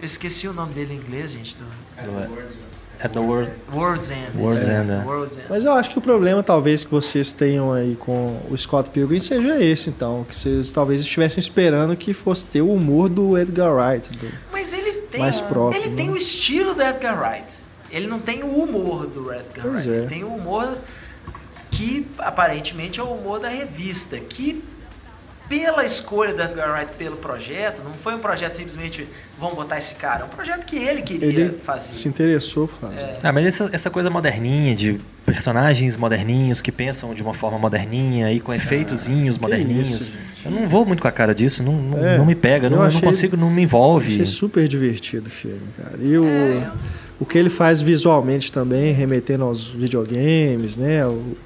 Eu 0.00 0.06
esqueci 0.06 0.48
o 0.48 0.52
nome 0.52 0.72
dele 0.72 0.94
em 0.94 0.96
inglês, 0.96 1.30
gente. 1.30 1.56
Do 1.56 1.64
At 3.02 3.12
the 3.12 3.18
World. 3.18 3.50
World's 3.72 4.10
End. 4.10 4.36
World's 4.36 4.68
É, 4.68 4.80
End, 4.82 4.90
é. 4.90 5.02
World's 5.04 5.36
End. 5.36 5.46
Mas 5.48 5.64
eu 5.64 5.72
acho 5.72 5.90
que 5.90 5.98
o 5.98 6.02
problema, 6.02 6.42
talvez, 6.42 6.84
que 6.84 6.90
vocês 6.90 7.32
tenham 7.32 7.72
aí 7.72 7.96
com 7.96 8.38
o 8.50 8.56
Scott 8.58 8.90
Pilgrim 8.90 9.20
seja 9.20 9.62
esse, 9.62 9.88
então. 9.88 10.24
Que 10.28 10.36
vocês 10.36 10.70
talvez 10.72 11.00
estivessem 11.00 11.38
esperando 11.38 11.96
que 11.96 12.12
fosse 12.12 12.44
ter 12.44 12.60
o 12.60 12.70
humor 12.72 13.08
do 13.08 13.38
Edgar 13.38 13.72
Wright. 13.74 14.10
do- 14.18 14.28
Mas 14.52 14.72
ele 14.74 14.92
tem, 15.10 15.20
Mais 15.20 15.40
próprio, 15.40 15.80
ele 15.82 15.94
tem 15.96 16.08
né? 16.08 16.12
o 16.12 16.16
estilo 16.16 16.74
do 16.74 16.82
Edgar 16.82 17.18
Wright. 17.18 17.54
Ele 17.90 18.06
não 18.06 18.18
tem 18.20 18.42
o 18.42 18.48
humor 18.48 19.06
do 19.06 19.32
Edgar 19.32 19.62
Pois 19.66 19.86
Wright. 19.86 19.90
é. 19.90 19.96
Ele 20.02 20.06
tem 20.08 20.24
o 20.24 20.28
humor 20.34 20.78
que 21.70 22.06
aparentemente 22.18 23.00
é 23.00 23.02
o 23.02 23.06
humor 23.06 23.40
da 23.40 23.48
revista, 23.48 24.18
que 24.18 24.62
pela 25.48 25.84
escolha 25.84 26.32
do 26.32 26.40
Edgar 26.40 26.72
Wright 26.72 26.92
pelo 26.96 27.16
projeto, 27.16 27.82
não 27.82 27.92
foi 27.94 28.14
um 28.14 28.20
projeto 28.20 28.54
simplesmente 28.54 29.08
vamos 29.38 29.56
botar 29.56 29.78
esse 29.78 29.96
cara, 29.96 30.20
é 30.22 30.24
um 30.24 30.28
projeto 30.28 30.64
que 30.64 30.76
ele 30.76 31.02
queria 31.02 31.26
Ele 31.28 31.58
fazer. 31.64 31.94
se 31.94 32.06
interessou 32.08 32.68
por 32.68 32.88
fazer. 32.88 33.00
É. 33.00 33.18
Ah, 33.22 33.32
mas 33.32 33.46
essa, 33.46 33.68
essa 33.72 33.90
coisa 33.90 34.08
moderninha, 34.08 34.76
de 34.76 35.00
personagens 35.26 35.96
moderninhos 35.96 36.60
que 36.60 36.70
pensam 36.70 37.14
de 37.14 37.22
uma 37.22 37.34
forma 37.34 37.58
moderninha 37.58 38.32
e 38.32 38.38
com 38.38 38.54
efeitozinhos 38.54 39.38
moderninhos. 39.38 39.90
isso, 39.90 40.12
eu 40.44 40.52
não 40.52 40.68
vou 40.68 40.84
muito 40.86 41.02
com 41.02 41.08
a 41.08 41.12
cara 41.12 41.34
disso, 41.34 41.64
não, 41.64 41.72
não, 41.72 41.98
É, 42.06 42.16
não 42.18 42.24
me 42.26 42.36
pega, 42.36 42.66
eu 42.66 42.70
não, 42.70 42.76
eu 42.76 42.82
não 42.82 42.86
achei- 42.88 43.00
consigo, 43.00 43.36
não 43.36 43.50
me 43.50 43.62
envolve. 43.62 44.06
Achei 44.12 44.26
super 44.26 44.68
divertido 44.68 45.26
o 45.26 45.30
filme, 45.30 45.62
cara. 45.82 45.96
E 46.00 46.16
o, 46.16 46.24
É. 46.26 46.70
o 47.20 47.24
que 47.26 47.36
ele 47.38 47.50
faz 47.50 47.80
visualmente 47.82 48.50
também, 48.50 48.92
remetendo 48.92 49.44
aos 49.44 49.68
videogames, 49.68 50.76
né? 50.76 51.06
O- 51.06 51.36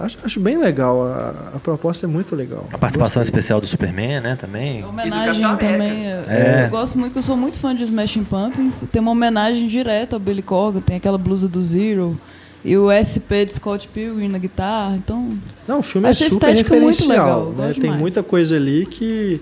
acho, 0.00 0.18
acho 0.24 0.40
bem 0.40 0.56
legal. 0.58 1.06
A, 1.06 1.52
a 1.56 1.58
proposta 1.58 2.06
é 2.06 2.08
muito 2.08 2.34
legal. 2.34 2.66
A 2.72 2.78
participação 2.78 3.20
Gostei. 3.20 3.22
especial 3.22 3.60
do 3.60 3.66
Superman, 3.66 4.20
né, 4.20 4.36
também. 4.40 4.82
Homenagem 4.84 5.42
Capitão 5.42 5.68
também. 5.68 6.04
Eu, 6.06 6.20
É. 6.28 6.64
eu 6.66 6.70
gosto 6.70 6.98
muito, 6.98 7.14
eu 7.16 7.22
sou 7.22 7.36
muito 7.36 7.58
fã 7.60 7.74
de 7.74 7.82
Smashing 7.84 8.24
Pumpkins. 8.24 8.84
Tem 8.90 9.02
uma 9.02 9.10
homenagem 9.10 9.68
direta 9.68 10.16
ao 10.16 10.20
Billy 10.20 10.42
Corgan, 10.42 10.80
tem 10.80 10.96
aquela 10.96 11.18
blusa 11.18 11.46
do 11.46 11.62
Zero. 11.62 12.18
E 12.64 12.76
o 12.76 12.90
SP 12.90 13.44
de 13.46 13.52
Scott 13.54 13.86
Pilgrim 13.86 14.28
na 14.28 14.38
guitarra, 14.38 14.96
então... 14.96 15.30
Não, 15.66 15.78
o 15.78 15.82
filme 15.82 16.08
é 16.08 16.10
a 16.10 16.14
super 16.14 16.48
referencial. 16.54 17.08
legal, 17.08 17.52
né? 17.52 17.72
Tem 17.72 17.82
demais. 17.82 18.00
muita 18.00 18.22
coisa 18.22 18.56
ali 18.56 18.84
que 18.84 19.40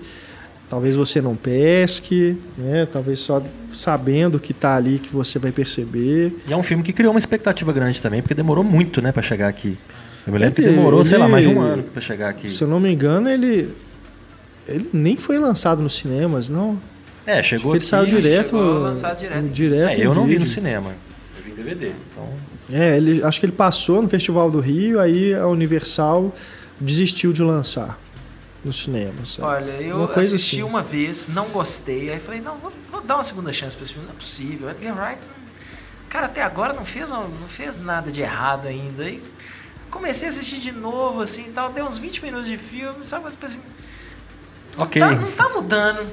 talvez 0.69 0.95
você 0.95 1.21
não 1.21 1.35
pesque, 1.35 2.37
né? 2.57 2.87
Talvez 2.91 3.19
só 3.19 3.41
sabendo 3.71 4.39
que 4.39 4.53
tá 4.53 4.75
ali 4.75 4.99
que 4.99 5.09
você 5.13 5.37
vai 5.39 5.51
perceber. 5.51 6.33
E 6.47 6.53
é 6.53 6.57
um 6.57 6.63
filme 6.63 6.83
que 6.83 6.91
criou 6.93 7.13
uma 7.13 7.19
expectativa 7.19 7.71
grande 7.73 8.01
também, 8.01 8.21
porque 8.21 8.33
demorou 8.33 8.63
muito, 8.63 9.01
né, 9.01 9.11
pra 9.11 9.21
chegar 9.21 9.47
aqui. 9.47 9.77
Eu 10.25 10.33
me 10.33 10.39
lembro 10.39 10.55
que 10.55 10.61
Ele- 10.61 10.71
demorou, 10.75 11.05
sei 11.05 11.17
lá, 11.17 11.25
ele- 11.25 11.31
mais 11.31 11.45
de 11.47 11.53
um 11.53 11.61
ano 11.61 11.83
pra 11.83 12.01
chegar 12.01 12.29
aqui. 12.29 12.49
Se 12.49 12.61
eu 12.63 12.67
não 12.67 12.79
me 12.79 12.91
engano, 12.91 13.29
ele 13.29 13.69
ele 14.67 14.89
nem 14.91 15.15
foi 15.15 15.39
lançado 15.39 15.81
nos 15.81 15.95
cinemas, 15.95 16.49
não. 16.49 16.77
É, 17.25 17.39
Acho 17.39 17.49
chegou 17.49 17.71
que 17.71 17.77
ele 17.77 17.77
aqui. 17.77 17.85
saiu 17.85 18.05
direto, 18.05 18.57
direto. 18.57 19.49
direto 19.53 19.89
É, 20.01 20.05
eu 20.05 20.13
não 20.13 20.25
vi 20.25 20.33
no 20.33 20.39
vídeo. 20.41 20.49
cinema. 20.53 20.89
Eu 21.37 21.43
vi 21.45 21.51
em 21.51 21.55
DVD. 21.63 21.91
Então, 22.11 22.27
É, 22.77 22.97
ele, 22.97 23.23
acho 23.23 23.39
que 23.39 23.45
ele 23.45 23.53
passou 23.53 24.01
no 24.01 24.09
Festival 24.09 24.51
do 24.51 24.59
Rio, 24.59 24.99
aí 24.99 25.33
a 25.33 25.47
Universal 25.47 26.35
desistiu 26.81 27.31
de 27.31 27.41
lançar 27.41 27.97
nos 28.63 28.83
cinemas. 28.83 29.33
sabe? 29.33 29.47
Olha, 29.47 29.71
eu 29.81 29.97
Uma 29.97 30.13
assisti 30.15 30.55
assim. 30.57 30.63
uma 30.63 30.81
vez, 30.81 31.27
não 31.29 31.47
gostei, 31.49 32.11
aí 32.11 32.19
falei, 32.19 32.41
não, 32.41 32.57
vou, 32.57 32.71
vou 32.91 33.01
dar 33.01 33.15
uma 33.15 33.23
segunda 33.23 33.51
chance 33.53 33.75
pra 33.75 33.83
esse 33.83 33.93
filme, 33.93 34.07
não 34.07 34.15
é 34.15 34.17
possível. 34.17 34.69
Edgar 34.69 34.95
Wright, 34.97 35.21
cara, 36.09 36.25
até 36.25 36.41
agora 36.41 36.73
não 36.73 36.85
fez, 36.85 37.09
não 37.09 37.29
fez 37.47 37.79
nada 37.79 38.11
de 38.11 38.21
errado 38.21 38.67
ainda. 38.67 39.03
Aí 39.03 39.23
comecei 39.91 40.27
a 40.27 40.31
assistir 40.31 40.57
de 40.59 40.71
novo, 40.71 41.21
assim, 41.21 41.47
e 41.47 41.51
tal, 41.51 41.71
deu 41.71 41.85
uns 41.85 41.97
20 41.97 42.23
minutos 42.23 42.47
de 42.47 42.57
filme, 42.57 43.05
sabe, 43.05 43.23
mas 43.25 43.37
assim, 43.41 43.61
não, 44.77 44.83
Ok. 44.85 45.01
tá, 45.01 45.11
não 45.11 45.31
tá 45.31 45.49
mudando. 45.49 46.07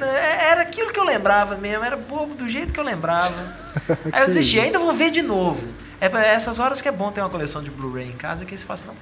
É- 0.00 0.50
Era 0.50 0.62
aquilo 0.62 0.90
que 0.92 0.98
eu 0.98 1.04
lembrava 1.04 1.56
mesmo, 1.56 1.84
era 1.84 1.96
bobo 1.96 2.34
do 2.34 2.48
jeito 2.48 2.72
que 2.72 2.80
eu 2.80 2.84
lembrava. 2.84 3.34
Aí 4.10 4.22
eu 4.22 4.26
desisti, 4.26 4.56
isso. 4.56 4.66
ainda 4.66 4.78
vou 4.78 4.92
ver 4.92 5.10
de 5.10 5.22
novo. 5.22 5.62
É 6.00 6.06
essas 6.34 6.58
horas 6.58 6.80
que 6.80 6.88
é 6.88 6.92
bom 6.92 7.12
ter 7.12 7.20
uma 7.20 7.28
coleção 7.28 7.62
de 7.62 7.68
Blu-ray 7.70 8.08
em 8.08 8.16
casa, 8.16 8.46
que 8.46 8.54
aí 8.54 8.58
você 8.58 8.64
fala 8.64 8.78
assim, 8.78 8.88
não, 8.88 8.94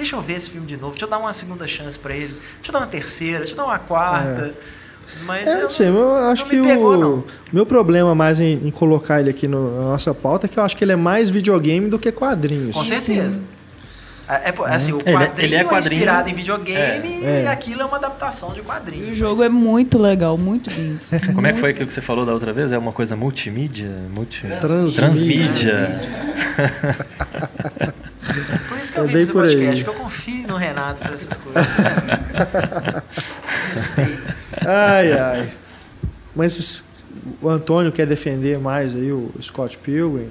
deixa 0.00 0.16
eu 0.16 0.20
ver 0.20 0.34
esse 0.34 0.50
filme 0.50 0.66
de 0.66 0.76
novo, 0.76 0.90
deixa 0.92 1.04
eu 1.06 1.10
dar 1.10 1.18
uma 1.18 1.32
segunda 1.32 1.66
chance 1.66 1.98
pra 1.98 2.14
ele, 2.14 2.28
deixa 2.56 2.68
eu 2.68 2.72
dar 2.72 2.78
uma 2.80 2.86
terceira, 2.86 3.38
deixa 3.38 3.52
eu 3.52 3.56
dar 3.56 3.64
uma 3.64 3.78
quarta. 3.78 4.52
Mas 5.24 5.48
É, 5.48 5.54
eu 5.56 5.60
não 5.62 5.68
sei, 5.68 5.88
eu 5.88 6.14
acho 6.16 6.44
que 6.46 6.60
pegou, 6.62 6.94
o 6.94 6.96
não. 6.98 7.24
meu 7.52 7.66
problema 7.66 8.14
mais 8.14 8.40
em, 8.40 8.52
em 8.66 8.70
colocar 8.70 9.18
ele 9.20 9.30
aqui 9.30 9.48
no- 9.48 9.74
na 9.76 9.88
nossa 9.88 10.14
pauta 10.14 10.46
é 10.46 10.48
que 10.48 10.56
eu 10.58 10.62
acho 10.62 10.76
que 10.76 10.84
ele 10.84 10.92
é 10.92 10.96
mais 10.96 11.28
videogame 11.28 11.88
do 11.88 11.98
que 11.98 12.12
quadrinhos. 12.12 12.72
Com 12.72 12.84
certeza. 12.84 13.40
É, 14.28 14.50
é, 14.50 14.54
assim, 14.72 14.92
o 14.92 14.98
Ele 15.04 15.10
é- 15.10 15.26
quadrinho 15.26 15.44
ele 15.46 15.54
é 15.56 15.58
é, 15.58 15.64
quadrinho. 15.64 15.98
inspirado 15.98 16.28
em 16.30 16.34
videogame 16.34 17.24
É. 17.24 17.42
e 17.42 17.46
aquilo 17.48 17.82
é 17.82 17.84
uma 17.84 17.96
adaptação 17.96 18.52
de 18.54 18.62
quadrinho. 18.62 19.08
E 19.08 19.10
o 19.10 19.14
jogo 19.16 19.42
é 19.42 19.48
muito 19.48 19.98
legal, 19.98 20.38
muito 20.38 20.70
lindo. 20.70 21.00
como 21.34 21.44
é 21.48 21.52
que 21.52 21.58
foi 21.58 21.70
aquilo 21.70 21.88
que 21.88 21.92
você 21.92 22.00
falou 22.00 22.24
da 22.24 22.32
outra 22.32 22.52
vez? 22.52 22.70
É 22.70 22.78
uma 22.78 22.92
coisa 22.92 23.16
multimídia? 23.16 23.90
Multi... 24.14 24.46
Transmídia. 24.60 25.00
Transmídia. 25.00 26.00
Por 28.68 28.78
isso 28.78 28.92
que 28.92 28.98
eu 28.98 29.04
É 29.04 29.06
vim 29.08 29.16
aí. 29.18 29.26
podcast, 29.26 29.84
que 29.84 29.90
eu 29.90 29.94
confio 29.94 30.46
no 30.46 30.56
Renato 30.56 31.00
para 31.00 31.14
essas 31.14 31.38
coisas. 31.38 31.66
Respeito. 33.72 34.34
Ai, 34.66 35.12
ai. 35.12 35.52
Mas 36.34 36.84
o 37.40 37.48
Antônio 37.48 37.92
quer 37.92 38.06
defender 38.06 38.58
mais 38.58 38.94
aí 38.94 39.12
o 39.12 39.30
Scott 39.40 39.78
Pilgrim. 39.78 40.28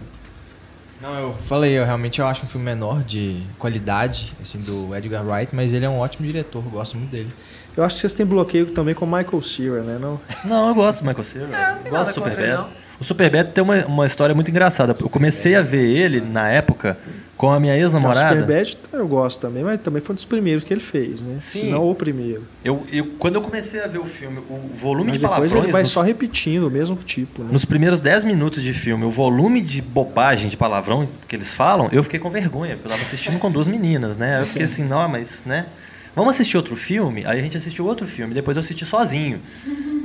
Não, 1.01 1.17
eu 1.17 1.33
falei, 1.33 1.77
eu 1.77 1.85
realmente 1.85 2.19
eu 2.19 2.27
acho 2.27 2.45
um 2.45 2.49
filme 2.49 2.65
menor 2.65 3.01
de 3.03 3.41
qualidade, 3.57 4.33
assim, 4.41 4.59
do 4.59 4.93
Edgar 4.95 5.25
Wright, 5.25 5.55
mas 5.55 5.71
ele 5.71 5.85
é 5.85 5.89
um 5.89 5.97
ótimo 5.99 6.25
diretor, 6.27 6.61
eu 6.63 6.69
gosto 6.71 6.97
muito 6.97 7.09
dele. 7.09 7.31
Eu 7.77 7.85
acho 7.85 7.95
que 7.95 8.01
vocês 8.01 8.11
têm 8.13 8.25
bloqueio 8.25 8.65
também 8.65 8.93
com 8.93 9.05
o 9.05 9.07
Michael 9.07 9.41
Cera, 9.41 9.81
né? 9.81 9.97
Não? 9.99 10.19
Não, 10.43 10.67
eu 10.69 10.75
gosto 10.75 10.99
do 11.01 11.05
Michael 11.07 11.23
Cera. 11.23 11.47
É, 11.55 11.87
eu 11.87 11.91
gosto 11.91 12.09
do 12.09 12.13
Superbad. 12.15 12.65
O 12.99 13.03
Superbad 13.03 13.51
tem 13.51 13.63
uma, 13.63 13.85
uma 13.85 14.05
história 14.05 14.35
muito 14.35 14.51
engraçada. 14.51 14.95
Eu 14.99 15.09
comecei 15.09 15.55
a 15.55 15.61
ver 15.61 15.85
ele 15.85 16.19
na 16.19 16.49
época 16.49 16.97
com 17.37 17.49
a 17.49 17.57
minha 17.57 17.73
O 17.73 17.77
ex-namorada. 17.77 18.41
Superbad 18.41 18.77
eu 18.91 19.07
gosto 19.07 19.39
também, 19.39 19.63
mas 19.63 19.79
também 19.79 20.01
foi 20.01 20.11
um 20.13 20.17
dos 20.17 20.25
primeiros 20.25 20.65
que 20.65 20.73
ele 20.73 20.81
fez, 20.81 21.21
né? 21.21 21.39
Sim. 21.41 21.59
Se 21.59 21.65
não 21.67 21.89
o 21.89 21.95
primeiro. 21.95 22.43
Eu, 22.65 22.85
eu, 22.91 23.05
quando 23.17 23.35
eu 23.35 23.41
comecei 23.41 23.81
a 23.81 23.87
ver 23.87 23.99
o 23.99 24.03
filme, 24.03 24.39
o 24.49 24.75
volume 24.75 25.11
Mas 25.11 25.13
de 25.13 25.21
depois 25.21 25.37
palavrões 25.37 25.63
ele 25.63 25.71
vai 25.71 25.85
só 25.85 26.01
repetindo 26.01 26.67
o 26.67 26.69
mesmo 26.69 26.97
tipo, 26.97 27.41
né? 27.41 27.49
Nos 27.49 27.63
primeiros 27.63 28.01
10 28.01 28.25
minutos 28.25 28.61
de 28.61 28.73
filme, 28.73 29.05
o 29.05 29.09
volume 29.09 29.61
de 29.61 29.81
bobagem, 29.81 30.49
de 30.49 30.57
palavrão 30.57 31.07
que 31.29 31.35
eles 31.35 31.53
falam, 31.53 31.87
eu 31.93 32.03
fiquei 32.03 32.19
com 32.19 32.29
vergonha, 32.29 32.75
porque 32.75 32.87
eu 32.87 32.91
tava 32.91 33.03
assistindo 33.03 33.39
com 33.39 33.49
duas 33.49 33.69
meninas, 33.69 34.17
né? 34.17 34.41
Eu 34.41 34.45
fiquei 34.45 34.63
assim, 34.63 34.83
não, 34.83 35.07
mas, 35.07 35.43
né? 35.45 35.65
Vamos 36.13 36.35
assistir 36.35 36.57
outro 36.57 36.75
filme? 36.75 37.25
Aí 37.25 37.39
a 37.39 37.41
gente 37.41 37.55
assistiu 37.55 37.85
outro 37.85 38.05
filme, 38.05 38.33
depois 38.33 38.57
eu 38.57 38.61
assisti 38.61 38.85
sozinho. 38.85 39.39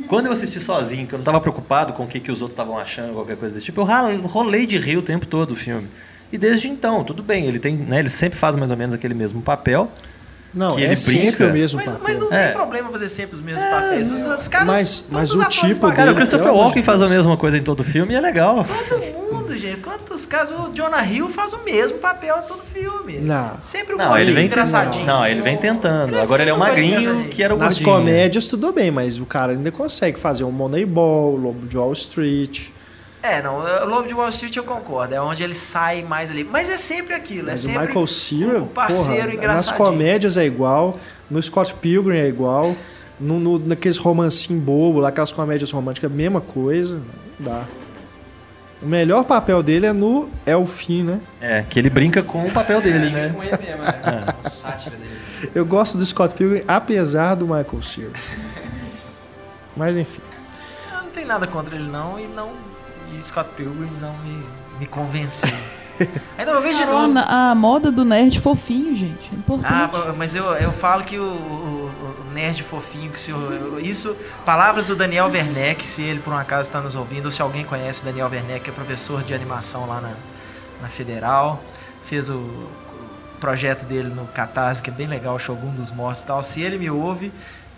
Quando 0.08 0.26
eu 0.26 0.32
assisti 0.32 0.60
sozinho, 0.60 1.06
que 1.06 1.12
eu 1.14 1.18
não 1.18 1.24
tava 1.24 1.40
preocupado 1.40 1.92
com 1.92 2.04
o 2.04 2.06
que, 2.06 2.20
que 2.20 2.30
os 2.30 2.40
outros 2.42 2.54
estavam 2.54 2.78
achando, 2.78 3.14
qualquer 3.14 3.36
coisa 3.36 3.54
desse 3.54 3.66
tipo, 3.66 3.80
eu 3.80 4.20
rolei 4.26 4.66
de 4.66 4.76
rir 4.78 4.96
o 4.96 5.02
tempo 5.02 5.26
todo 5.26 5.52
o 5.52 5.56
filme. 5.56 5.88
E 6.32 6.38
desde 6.38 6.68
então, 6.68 7.04
tudo 7.04 7.22
bem, 7.22 7.46
ele 7.46 7.58
tem, 7.58 7.76
né, 7.76 7.98
ele 8.00 8.08
sempre 8.08 8.38
faz 8.38 8.56
mais 8.56 8.70
ou 8.70 8.76
menos 8.76 8.94
aquele 8.94 9.14
mesmo 9.14 9.40
papel. 9.42 9.90
Não, 10.52 10.78
é 10.78 10.82
ele 10.82 10.96
sempre 10.96 11.26
brinca. 11.30 11.46
o 11.46 11.52
mesmo 11.52 11.76
Mas, 11.78 11.86
papel. 11.92 12.02
mas 12.04 12.18
não 12.20 12.32
É. 12.32 12.46
tem 12.46 12.54
problema 12.56 12.88
fazer 12.90 13.08
sempre 13.08 13.34
os 13.34 13.42
mesmos 13.42 13.68
papéis. 13.68 14.12
Os, 14.12 14.24
os 14.24 14.46
caras, 14.48 14.66
Mas- 14.68 15.06
mas 15.10 15.34
o 15.34 15.44
tipo. 15.46 15.92
Cara, 15.92 16.12
o 16.12 16.14
Christopher 16.14 16.52
Walken 16.54 16.82
faz 16.82 17.02
a 17.02 17.08
mesma 17.08 17.36
coisa 17.36 17.58
em 17.58 17.62
todo 17.62 17.82
filme 17.82 18.12
e 18.12 18.16
é 18.16 18.20
legal. 18.20 18.64
Todo 18.88 19.00
mundo, 19.00 19.23
gente. 19.56 19.80
Quantos 19.80 20.26
casos 20.26 20.56
o 20.58 20.72
Jonah 20.72 21.04
Hill 21.04 21.28
faz 21.28 21.52
o 21.52 21.58
mesmo 21.64 21.98
papel 21.98 22.36
em 22.44 22.48
todo 22.48 22.62
filme? 22.62 23.18
Não. 23.18 23.56
Sempre 23.60 23.94
o 23.94 23.98
Não, 23.98 24.16
ele 24.18 24.32
vem 24.32 24.46
engraçadinho. 24.46 25.04
Não, 25.06 25.26
ele 25.26 25.40
vem 25.42 25.56
tentando. 25.56 26.10
Ele 26.10 26.16
é 26.18 26.22
Agora 26.22 26.42
ele 26.42 26.50
é 26.50 26.52
o 26.52 26.56
o 26.56 26.58
magrinho 26.60 27.28
que 27.28 27.42
era 27.42 27.54
o 27.54 27.58
Nas 27.58 27.78
gordinho. 27.78 27.96
comédias 27.98 28.46
tudo 28.46 28.72
bem, 28.72 28.90
mas 28.90 29.18
o 29.18 29.26
cara 29.26 29.52
ainda 29.52 29.70
consegue 29.70 30.18
fazer 30.18 30.44
um 30.44 30.50
Moneyball, 30.50 31.36
Lobo 31.36 31.66
de 31.66 31.76
Wall 31.76 31.92
Street. 31.92 32.68
É, 33.22 33.40
não, 33.40 33.58
o 33.58 33.86
Lobo 33.88 34.06
de 34.06 34.12
Wall 34.12 34.28
Street 34.28 34.54
eu 34.56 34.64
concordo, 34.64 35.14
é 35.14 35.20
onde 35.20 35.42
ele 35.42 35.54
sai 35.54 36.02
mais 36.02 36.30
ali. 36.30 36.44
Mas 36.44 36.68
é 36.68 36.76
sempre 36.76 37.14
aquilo, 37.14 37.46
Mas 37.46 37.64
é 37.64 37.68
o 37.70 37.72
sempre 37.72 37.86
Michael 37.88 38.06
Cera, 38.06 38.58
o 38.62 38.66
parceiro 38.66 39.32
porra, 39.32 39.46
nas 39.48 39.72
comédias 39.72 40.36
é 40.36 40.44
igual, 40.44 40.98
no 41.30 41.42
Scott 41.42 41.72
Pilgrim 41.74 42.18
é 42.18 42.28
igual, 42.28 42.76
no, 43.18 43.38
no- 43.40 43.58
naqueles 43.58 43.96
romancinhos 43.96 44.62
bobo, 44.62 45.00
lá 45.00 45.08
aquelas 45.08 45.32
comédias 45.32 45.70
românticas, 45.70 46.10
mesma 46.12 46.42
coisa, 46.42 47.00
dá. 47.38 47.62
O 48.82 48.86
melhor 48.86 49.24
papel 49.24 49.62
dele 49.62 49.86
é 49.86 49.92
no 49.92 50.28
Elfim, 50.46 51.02
né? 51.02 51.20
É, 51.40 51.62
que 51.62 51.78
ele 51.78 51.88
brinca 51.88 52.22
com 52.22 52.46
o 52.46 52.50
papel 52.50 52.80
dele, 52.80 53.10
né? 53.10 53.30
Com 53.34 53.42
ele 53.42 53.52
mesmo, 53.52 53.82
é. 53.82 54.34
Uma 54.40 54.50
sátira 54.50 54.96
dele. 54.96 55.18
Eu 55.54 55.64
gosto 55.64 55.96
do 55.96 56.04
Scott 56.04 56.34
Pilgrim, 56.34 56.62
apesar 56.66 57.34
do 57.34 57.46
Michael 57.46 57.82
Cera. 57.82 58.12
Mas 59.76 59.96
enfim. 59.96 60.20
Eu 60.92 61.02
não 61.02 61.10
tem 61.10 61.24
nada 61.24 61.46
contra 61.46 61.74
ele 61.74 61.88
não, 61.88 62.18
e 62.18 62.26
não 62.26 62.52
e 63.12 63.22
Scott 63.22 63.50
Pilgrim 63.56 63.90
não 64.00 64.16
me, 64.18 64.44
me 64.78 64.86
convenceu. 64.86 65.83
Ainda 66.38 66.52
uma 66.52 66.60
vez 66.60 66.76
de 66.76 66.82
Carol, 66.82 67.08
novo. 67.08 67.18
a, 67.28 67.54
moda 67.54 67.90
do 67.90 68.04
nerd 68.04 68.40
fofinho, 68.40 68.94
gente. 68.96 69.30
É 69.32 69.36
importante. 69.36 69.72
Ah, 69.72 70.14
mas 70.16 70.34
eu, 70.34 70.44
eu 70.54 70.72
falo 70.72 71.04
que 71.04 71.18
o, 71.18 71.22
o- 71.22 71.90
o 72.28 72.32
nerd 72.34 72.62
fofinho, 72.62 73.10
que 73.12 73.18
se 73.20 73.32
o- 73.32 73.78
isso, 73.80 74.16
palavras 74.44 74.86
do 74.88 74.96
Daniel 74.96 75.26
Werneck, 75.28 75.86
se 75.86 76.02
ele 76.02 76.20
por 76.20 76.32
um 76.32 76.36
acaso 76.38 76.68
está 76.68 76.80
nos 76.80 76.96
ouvindo, 76.96 77.26
ou 77.26 77.32
se 77.32 77.40
alguém 77.42 77.64
conhece 77.64 78.02
o 78.02 78.04
Daniel 78.04 78.28
Werneck, 78.30 78.60
que 78.64 78.70
é 78.70 78.72
professor 78.72 79.22
de 79.22 79.32
animação 79.34 79.86
lá 79.86 80.00
na, 80.00 80.10
na 80.82 80.88
Federal, 80.88 81.62
fez 82.04 82.28
o, 82.28 82.34
o 82.34 82.68
projeto 83.40 83.84
dele 83.84 84.08
no 84.08 84.26
Catarse, 84.26 84.82
que 84.82 84.90
é 84.90 84.92
bem 84.92 85.06
legal, 85.06 85.34
o 85.36 85.38
Shogun 85.38 85.70
dos 85.74 85.90
Mortos 85.90 86.22
e 86.22 86.26
tal. 86.26 86.42
Se 86.42 86.60
ele 86.62 86.78
me 86.78 86.90
ouve, 86.90 87.32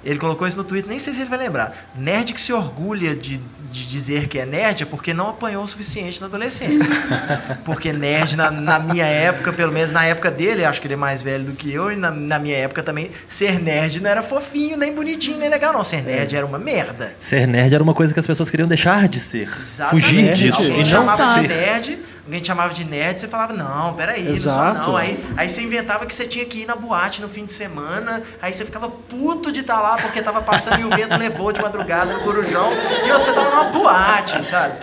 ele 0.07 0.21
colocou 0.21 0.47
isso 0.47 0.57
no 0.57 0.63
Twitter, 0.63 0.89
nem 0.89 1.01
sei 1.01 1.13
se 1.13 1.21
ele 1.21 1.29
vai 1.29 1.39
lembrar. 1.39 1.91
Nerd 1.97 2.33
que 2.33 2.41
se 2.41 2.53
orgulha 2.53 3.15
de, 3.17 3.39
de 3.39 3.87
dizer 3.87 4.29
que 4.29 4.39
é 4.39 4.47
nerd 4.47 4.85
é 4.85 4.87
porque 4.87 5.13
não 5.13 5.31
apanhou 5.31 5.65
o 5.65 5.67
suficiente 5.67 6.21
na 6.21 6.29
adolescência. 6.29 6.87
Porque 7.65 7.93
nerd, 7.93 8.37
na, 8.37 8.51
na 8.51 8.79
minha 8.79 9.05
época, 9.05 9.53
pelo 9.53 9.73
menos 9.73 9.91
na 9.91 10.05
época 10.05 10.31
dele, 10.31 10.65
acho 10.65 10.81
que 10.81 10.87
ele 10.87 10.95
é 10.95 10.97
mais 10.97 11.23
velho 11.23 11.45
do 11.45 11.53
que 11.53 11.73
eu, 11.73 11.91
e 11.91 11.97
na, 11.97 12.11
na 12.11 12.39
minha 12.39 12.57
época 12.57 12.83
também, 12.83 13.11
ser 13.29 13.59
nerd 13.59 14.01
não 14.01 14.09
era 14.09 14.23
fofinho, 14.23 14.77
nem 14.77 14.95
bonitinho, 14.95 15.39
nem 15.39 15.49
legal, 15.49 15.73
não. 15.73 15.83
Ser 15.83 16.03
nerd 16.03 16.37
era 16.37 16.47
uma 16.47 16.59
merda. 16.59 17.13
Ser 17.19 17.49
nerd 17.49 17.75
era 17.75 17.83
uma 17.83 17.95
coisa 17.95 18.15
que 18.15 18.21
as 18.21 18.27
pessoas 18.27 18.49
queriam 18.49 18.69
deixar 18.69 19.09
de 19.09 19.19
ser. 19.19 19.49
Exatamente. 19.61 20.07
Fugir 20.07 20.35
disso 20.35 20.59
Alguém 20.63 20.77
e 20.77 20.79
não 20.79 20.85
chamava 20.85 21.35
ser. 21.35 21.49
nerd, 21.49 21.99
alguém 22.27 22.41
te 22.41 22.49
chamava 22.49 22.75
de 22.75 22.85
nerd, 22.85 23.21
você 23.21 23.29
falava, 23.29 23.53
não, 23.53 23.95
peraí, 23.95 24.27
Exato. 24.29 24.75
não 24.75 24.85
sou 24.85 24.93
não. 24.93 24.99
Aí, 24.99 25.25
aí 25.37 25.49
você 25.49 25.63
inventava 25.63 26.05
que 26.05 26.15
você 26.15 26.27
tinha 26.27 26.45
que 26.45 26.63
ir 26.63 26.67
na 26.67 26.75
boate 26.75 27.23
no 27.23 27.29
fim 27.29 27.45
de 27.45 27.53
semana, 27.53 28.23
aí 28.43 28.53
você 28.53 28.65
ficava 28.65 28.89
puto 28.89 29.53
de 29.53 29.61
estar 29.61 29.81
lá 29.81 29.97
porque 29.97 30.21
tava 30.21 30.43
passando 30.43 30.81
e 30.81 30.85
o 30.85 30.91
vento 30.91 31.17
levou 31.17 31.53
de 31.53 31.63
madrugada 31.63 32.13
no 32.13 32.21
Corujão, 32.21 32.71
e 33.07 33.13
você 33.13 33.33
tava 33.33 33.51
numa 33.51 33.65
boate, 33.65 34.45
sabe? 34.45 34.75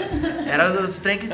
Era 0.48 0.72
os 0.82 0.98
trem 0.98 1.18
que 1.18 1.28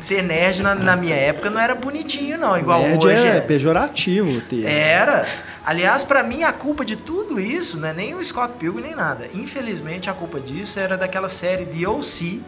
ser 0.00 0.22
nerd 0.22 0.62
na, 0.62 0.74
na 0.74 0.96
minha 0.96 1.16
época 1.16 1.50
não 1.50 1.60
era 1.60 1.74
bonitinho, 1.74 2.38
não, 2.38 2.56
igual 2.56 2.80
Nerd 2.82 3.06
hoje. 3.06 3.16
é 3.16 3.36
é. 3.36 3.40
pejorativo 3.40 4.30
o 4.30 4.40
termo. 4.40 4.68
Era. 4.68 5.26
Aliás, 5.64 6.04
pra 6.04 6.22
mim 6.22 6.42
a 6.42 6.52
culpa 6.52 6.84
de 6.84 6.96
tudo 6.96 7.40
isso 7.40 7.78
não 7.78 7.88
é 7.88 7.92
nem 7.92 8.14
o 8.14 8.24
Scott 8.24 8.54
Pilgrim 8.58 8.82
nem 8.82 8.94
nada. 8.94 9.26
Infelizmente 9.34 10.08
a 10.08 10.12
culpa 10.12 10.40
disso 10.40 10.78
era 10.78 10.96
daquela 10.96 11.28
série 11.28 11.64
de 11.64 11.86
O.C., 11.86 12.40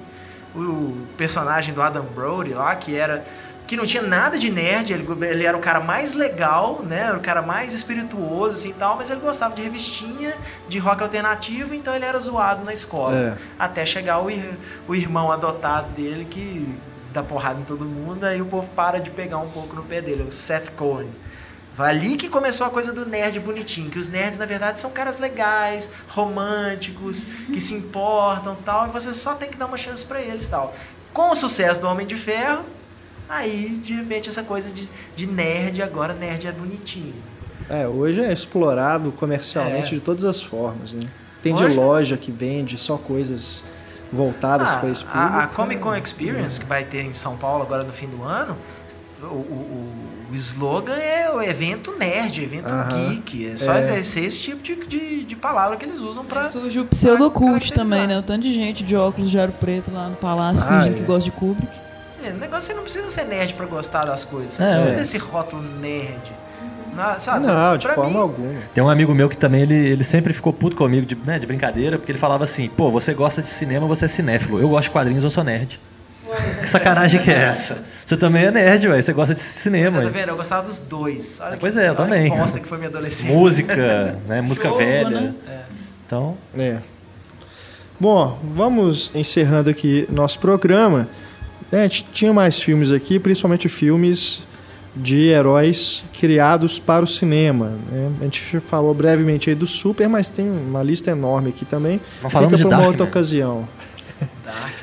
o 0.54 1.06
personagem 1.16 1.74
do 1.74 1.82
Adam 1.82 2.04
Brody 2.04 2.52
lá, 2.52 2.74
que 2.74 2.96
era 2.96 3.24
que 3.66 3.76
não 3.76 3.86
tinha 3.86 4.02
nada 4.02 4.38
de 4.38 4.50
nerd, 4.50 4.92
ele, 4.92 5.06
ele 5.24 5.46
era 5.46 5.56
o 5.56 5.60
cara 5.60 5.80
mais 5.80 6.12
legal, 6.12 6.82
né? 6.82 7.06
Era 7.06 7.16
o 7.16 7.20
cara 7.20 7.40
mais 7.40 7.72
espirituoso 7.72 8.56
assim 8.56 8.70
e 8.70 8.74
tal, 8.74 8.96
mas 8.96 9.10
ele 9.10 9.20
gostava 9.20 9.54
de 9.54 9.62
revistinha, 9.62 10.34
de 10.68 10.78
rock 10.78 11.02
alternativo, 11.02 11.74
então 11.74 11.94
ele 11.94 12.04
era 12.04 12.18
zoado 12.18 12.64
na 12.64 12.72
escola. 12.74 13.16
É. 13.16 13.38
Até 13.58 13.86
chegar 13.86 14.20
o, 14.20 14.28
o 14.86 14.94
irmão 14.94 15.32
adotado 15.32 15.88
dele 15.90 16.26
que 16.26 16.68
dá 17.12 17.22
porrada 17.22 17.60
em 17.60 17.64
todo 17.64 17.84
mundo, 17.84 18.24
aí 18.24 18.42
o 18.42 18.46
povo 18.46 18.68
para 18.76 18.98
de 18.98 19.08
pegar 19.10 19.38
um 19.38 19.48
pouco 19.48 19.74
no 19.74 19.82
pé 19.82 20.02
dele, 20.02 20.22
o 20.22 20.32
Seth 20.32 20.70
Cohen. 20.76 21.08
Foi 21.76 21.86
ali 21.88 22.16
que 22.16 22.28
começou 22.28 22.66
a 22.66 22.70
coisa 22.70 22.92
do 22.92 23.06
nerd 23.06 23.40
bonitinho, 23.40 23.90
que 23.90 23.98
os 23.98 24.08
nerds 24.08 24.38
na 24.38 24.44
verdade 24.44 24.78
são 24.78 24.90
caras 24.90 25.18
legais, 25.18 25.90
românticos, 26.08 27.24
que 27.46 27.60
se 27.60 27.74
importam 27.74 28.54
tal, 28.64 28.86
e 28.88 28.90
você 28.90 29.14
só 29.14 29.34
tem 29.34 29.48
que 29.48 29.56
dar 29.56 29.66
uma 29.66 29.76
chance 29.78 30.04
pra 30.04 30.20
eles 30.20 30.46
tal. 30.48 30.74
Com 31.14 31.30
o 31.30 31.34
sucesso 31.34 31.80
do 31.80 31.88
Homem 31.88 32.06
de 32.06 32.16
Ferro, 32.16 32.62
aí 33.28 33.68
de 33.82 33.94
repente 33.94 34.28
essa 34.28 34.42
coisa 34.42 34.70
de, 34.70 34.88
de 35.16 35.26
nerd, 35.26 35.82
agora 35.82 36.12
nerd 36.12 36.46
é 36.46 36.52
bonitinho. 36.52 37.14
É, 37.70 37.86
hoje 37.88 38.20
é 38.20 38.30
explorado 38.32 39.12
comercialmente 39.12 39.92
É. 39.94 39.98
de 39.98 40.00
todas 40.00 40.24
as 40.24 40.42
formas, 40.42 40.92
né? 40.92 41.00
Tem 41.42 41.54
de 41.54 41.64
Hoje- 41.64 41.76
loja 41.76 42.16
que 42.16 42.30
vende 42.30 42.76
só 42.76 42.96
coisas 42.98 43.64
voltadas 44.12 44.72
Ah, 44.74 44.76
para 44.78 44.90
esse 44.90 45.04
público. 45.04 45.26
a, 45.34 45.42
a 45.44 45.46
Comic 45.46 45.80
Con 45.80 45.96
Experience, 45.96 46.60
que 46.60 46.66
vai 46.66 46.84
ter 46.84 47.02
em 47.02 47.14
São 47.14 47.36
Paulo 47.36 47.62
agora 47.62 47.82
no 47.82 47.92
fim 47.92 48.06
do 48.08 48.22
ano, 48.22 48.56
o, 49.22 49.26
o- 49.26 49.92
o 50.32 50.34
slogan 50.34 50.94
é 50.96 51.30
o 51.30 51.40
evento 51.42 51.94
nerd, 51.98 52.42
evento 52.42 52.66
Aham. 52.68 53.10
geek. 53.10 53.50
É 53.52 53.56
só 53.56 53.74
É. 53.74 54.00
esse, 54.00 54.20
esse 54.20 54.40
tipo 54.40 54.62
de, 54.62 54.74
de, 54.86 55.24
de 55.24 55.36
palavra 55.36 55.76
que 55.76 55.84
eles 55.84 56.00
usam 56.00 56.24
pra. 56.24 56.44
Surge 56.44 56.80
o 56.80 56.84
pseudocult 56.86 57.72
também, 57.72 58.06
né? 58.06 58.18
O 58.18 58.22
tanto 58.22 58.42
de 58.42 58.52
gente 58.52 58.82
de 58.82 58.96
óculos 58.96 59.30
de 59.30 59.38
aro 59.38 59.52
preto 59.52 59.90
lá 59.92 60.08
no 60.08 60.16
palácio 60.16 60.64
Ah, 60.66 60.78
fingindo 60.80 60.96
é. 60.96 60.98
que 61.00 61.04
gosta 61.04 61.24
de 61.24 61.30
Kubrick. 61.32 61.72
É, 62.24 62.30
o 62.30 62.34
negócio 62.34 62.68
você 62.68 62.74
não 62.74 62.82
precisa 62.82 63.08
ser 63.08 63.24
nerd 63.24 63.54
pra 63.54 63.66
gostar 63.66 64.04
das 64.06 64.24
coisas. 64.24 64.50
Você 64.52 64.62
É. 64.62 64.66
não 64.66 64.72
precisa 64.72 64.92
É. 64.94 64.96
desse 64.98 65.18
rótulo 65.18 65.62
nerd. 65.80 66.42
Na- 66.94 67.18
sabe? 67.18 67.46
Não, 67.46 67.76
de 67.78 67.86
Pra 67.86 67.94
forma 67.94 68.10
mim, 68.10 68.16
alguma. 68.18 68.60
Tem 68.74 68.84
um 68.84 68.88
amigo 68.90 69.14
meu 69.14 69.26
que 69.28 69.36
também, 69.36 69.62
ele, 69.62 69.74
ele 69.74 70.04
sempre 70.04 70.32
ficou 70.34 70.52
puto 70.52 70.76
comigo, 70.76 71.06
de, 71.06 71.16
né, 71.16 71.38
de 71.38 71.46
brincadeira, 71.46 71.96
porque 71.98 72.12
ele 72.12 72.18
falava 72.18 72.44
assim, 72.44 72.68
pô, 72.68 72.90
você 72.90 73.14
gosta 73.14 73.40
de 73.40 73.48
cinema, 73.48 73.86
você 73.86 74.04
é 74.04 74.08
cinéfilo. 74.08 74.60
Eu 74.60 74.68
gosto 74.68 74.84
de 74.84 74.90
quadrinhos, 74.90 75.24
eu 75.24 75.30
sou 75.30 75.42
nerd. 75.42 75.80
Que 76.60 76.68
sacanagem 76.68 77.20
que 77.22 77.30
é 77.30 77.34
essa? 77.44 77.78
Você 78.12 78.16
também 78.18 78.44
é 78.44 78.50
nerd, 78.50 78.86
velho. 78.88 79.02
Você 79.02 79.12
gosta 79.14 79.32
de 79.32 79.40
cinema. 79.40 80.00
Você 80.00 80.06
tá 80.06 80.12
vendo? 80.12 80.28
Eu 80.28 80.36
gostava 80.36 80.66
dos 80.68 80.80
dois. 80.80 81.40
Olha 81.40 81.56
Pois 81.58 81.72
que- 81.72 81.80
é, 81.80 81.84
eu 81.84 81.88
olha 81.88 81.96
também. 81.96 82.30
Que 82.30 82.36
bosta 82.36 82.60
que 82.60 82.68
foi 82.68 82.76
minha 82.76 82.90
adolescência. 82.90 83.34
Música, 83.34 84.18
né? 84.28 84.40
Música 84.44 84.68
Jogo, 84.68 84.78
velha. 84.80 85.08
né? 85.08 85.34
Então, 86.06 86.36
É. 86.58 86.78
Bom, 87.98 88.38
vamos 88.54 89.10
encerrando 89.14 89.70
aqui 89.70 90.06
nosso 90.10 90.38
programa. 90.40 91.08
É, 91.70 91.78
a 91.80 91.82
gente 91.84 92.04
tinha 92.12 92.34
mais 92.34 92.60
filmes 92.60 92.92
aqui, 92.92 93.18
principalmente 93.18 93.66
filmes 93.68 94.42
de 94.94 95.28
heróis 95.28 96.04
criados 96.20 96.78
para 96.78 97.02
o 97.02 97.06
cinema. 97.06 97.72
né? 97.90 98.10
A 98.20 98.24
gente 98.24 98.60
falou 98.60 98.92
brevemente 98.92 99.48
aí 99.48 99.56
do 99.56 99.66
Super, 99.66 100.06
mas 100.06 100.28
tem 100.28 100.50
uma 100.50 100.82
lista 100.82 101.10
enorme 101.10 101.48
aqui 101.48 101.64
também. 101.64 101.98
Não 102.22 102.28
falamos 102.28 102.58
Fica 102.58 102.64
de 102.64 102.68
para 102.68 102.78
uma 102.78 102.86
outra 102.88 103.04
ocasião. 103.04 103.66
Dark. 104.44 104.74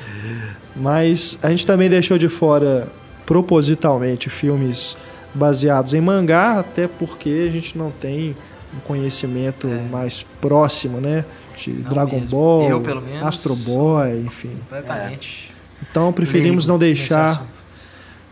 Mas 0.74 1.38
a 1.42 1.50
gente 1.50 1.64
também 1.66 1.88
deixou 1.88 2.18
de 2.18 2.28
fora 2.28 2.88
propositalmente 3.30 4.28
filmes 4.28 4.96
baseados 5.32 5.94
em 5.94 6.00
mangá, 6.00 6.58
até 6.58 6.88
porque 6.88 7.46
a 7.48 7.52
gente 7.52 7.78
não 7.78 7.92
tem 7.92 8.34
um 8.76 8.80
conhecimento 8.80 9.68
É. 9.68 9.88
mais 9.88 10.24
próximo, 10.40 11.00
né? 11.00 11.24
De 11.56 11.70
Não 11.70 11.90
Dragon 11.90 12.18
mesmo. 12.18 12.36
Ball, 12.36 12.68
Eu, 12.70 12.80
pelo 12.80 13.00
menos, 13.00 13.22
Astro 13.22 13.54
Boy, 13.54 14.22
enfim. 14.26 14.50
Completamente. 14.68 15.52
Então 15.88 16.12
preferimos 16.12 16.66
não 16.66 16.76
deixar 16.76 17.46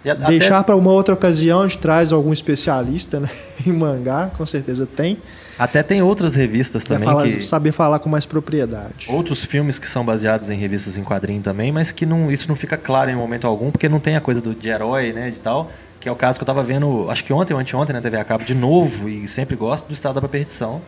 a- 0.04 0.10
até- 0.12 0.26
deixar 0.26 0.64
para 0.64 0.74
uma 0.74 0.90
outra 0.90 1.14
ocasião, 1.14 1.60
a 1.62 1.68
gente 1.68 1.78
traz 1.78 2.12
algum 2.12 2.32
especialista 2.32 3.20
né? 3.20 3.28
em 3.64 3.72
mangá, 3.72 4.30
com 4.36 4.44
certeza 4.44 4.84
tem, 4.84 5.16
Até 5.58 5.82
tem 5.82 6.00
outras 6.02 6.36
revistas 6.36 6.84
também 6.84 7.04
falar, 7.08 7.24
que... 7.24 7.40
saber 7.42 7.72
falar 7.72 7.98
com 7.98 8.08
mais 8.08 8.24
propriedade. 8.24 9.06
Outros 9.08 9.44
filmes 9.44 9.78
que 9.78 9.90
são 9.90 10.04
baseados 10.04 10.50
em 10.50 10.56
revistas 10.56 10.96
em 10.96 11.02
quadrinho 11.02 11.42
também, 11.42 11.72
mas 11.72 11.90
que 11.90 12.06
não, 12.06 12.30
isso 12.30 12.48
não 12.48 12.54
fica 12.56 12.76
claro 12.76 13.10
em 13.10 13.16
momento 13.16 13.46
algum, 13.46 13.70
porque 13.70 13.88
não 13.88 13.98
tem 13.98 14.14
a 14.16 14.20
coisa 14.20 14.40
do, 14.40 14.54
de 14.54 14.68
herói, 14.68 15.12
né, 15.12 15.30
de 15.30 15.40
tal, 15.40 15.70
que 16.00 16.08
é 16.08 16.12
o 16.12 16.16
caso 16.16 16.38
que 16.38 16.42
eu 16.44 16.46
tava 16.46 16.62
vendo, 16.62 17.10
acho 17.10 17.24
que 17.24 17.32
ontem 17.32 17.54
ou 17.54 17.58
anteontem 17.60 17.92
na 17.94 18.00
TV 18.00 18.16
a 18.18 18.24
cabo, 18.24 18.44
de 18.44 18.54
novo, 18.54 19.08
e 19.08 19.26
sempre 19.26 19.56
gosto, 19.56 19.86
do 19.88 19.94
Estado 19.94 20.20
da 20.20 20.28
Perdição, 20.28 20.80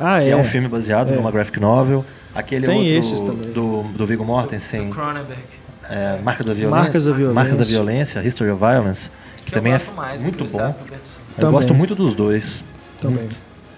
Ah, 0.00 0.18
que 0.20 0.26
é. 0.28 0.30
é, 0.32 0.36
um 0.36 0.42
filme 0.44 0.66
baseado 0.68 1.12
É. 1.12 1.16
numa 1.16 1.30
graphic 1.30 1.60
novel. 1.60 2.04
Aquele 2.34 2.66
Tem 2.66 2.76
outro 2.78 2.92
esses 2.98 3.20
também. 3.20 3.50
do, 3.52 3.82
do 3.84 4.04
Viggo 4.06 4.24
Mortensen, 4.24 4.88
Do 4.88 4.94
Cronenberg. 4.94 5.40
é, 5.88 6.18
Marcas 6.22 6.44
da 6.46 6.52
Violência. 6.52 6.82
Marcas 6.82 7.04
da 7.04 7.12
Violência. 7.12 7.34
Marcas 7.34 7.58
da 7.58 7.64
Violência, 7.64 8.22
History 8.26 8.50
of 8.50 8.58
Violence, 8.60 9.08
que, 9.38 9.44
Que 9.46 9.52
também 9.52 9.72
eu 9.72 9.76
é 9.76 9.78
gosto 9.78 9.94
mais 9.96 10.20
muito 10.22 10.38
bom. 10.38 10.44
Estado 10.44 10.66
da 10.78 10.84
Perdição. 10.84 11.22
Eu 11.28 11.40
Também. 11.40 11.52
gosto 11.52 11.74
muito 11.74 11.94
dos 11.94 12.14
dois. 12.14 12.64
Também. 12.98 13.28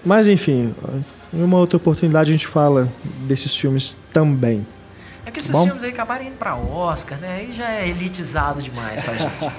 Mas 0.05 0.27
enfim, 0.27 0.73
Em 1.33 1.43
uma 1.43 1.57
outra 1.57 1.77
oportunidade 1.77 2.31
a 2.31 2.33
gente 2.33 2.47
fala 2.47 2.89
desses 3.27 3.55
filmes 3.55 3.97
também. 4.11 4.65
É 5.25 5.25
porque 5.25 5.39
esses 5.39 5.51
Bom. 5.51 5.65
filmes 5.65 5.83
aí 5.83 5.91
acabaram 5.91 6.23
indo 6.25 6.37
pra 6.37 6.55
Oscar, 6.55 7.19
né? 7.19 7.35
Aí 7.35 7.53
já 7.55 7.69
é 7.71 7.87
elitizado 7.87 8.61
demais 8.61 9.01
pra 9.01 9.13
gente. 9.15 9.53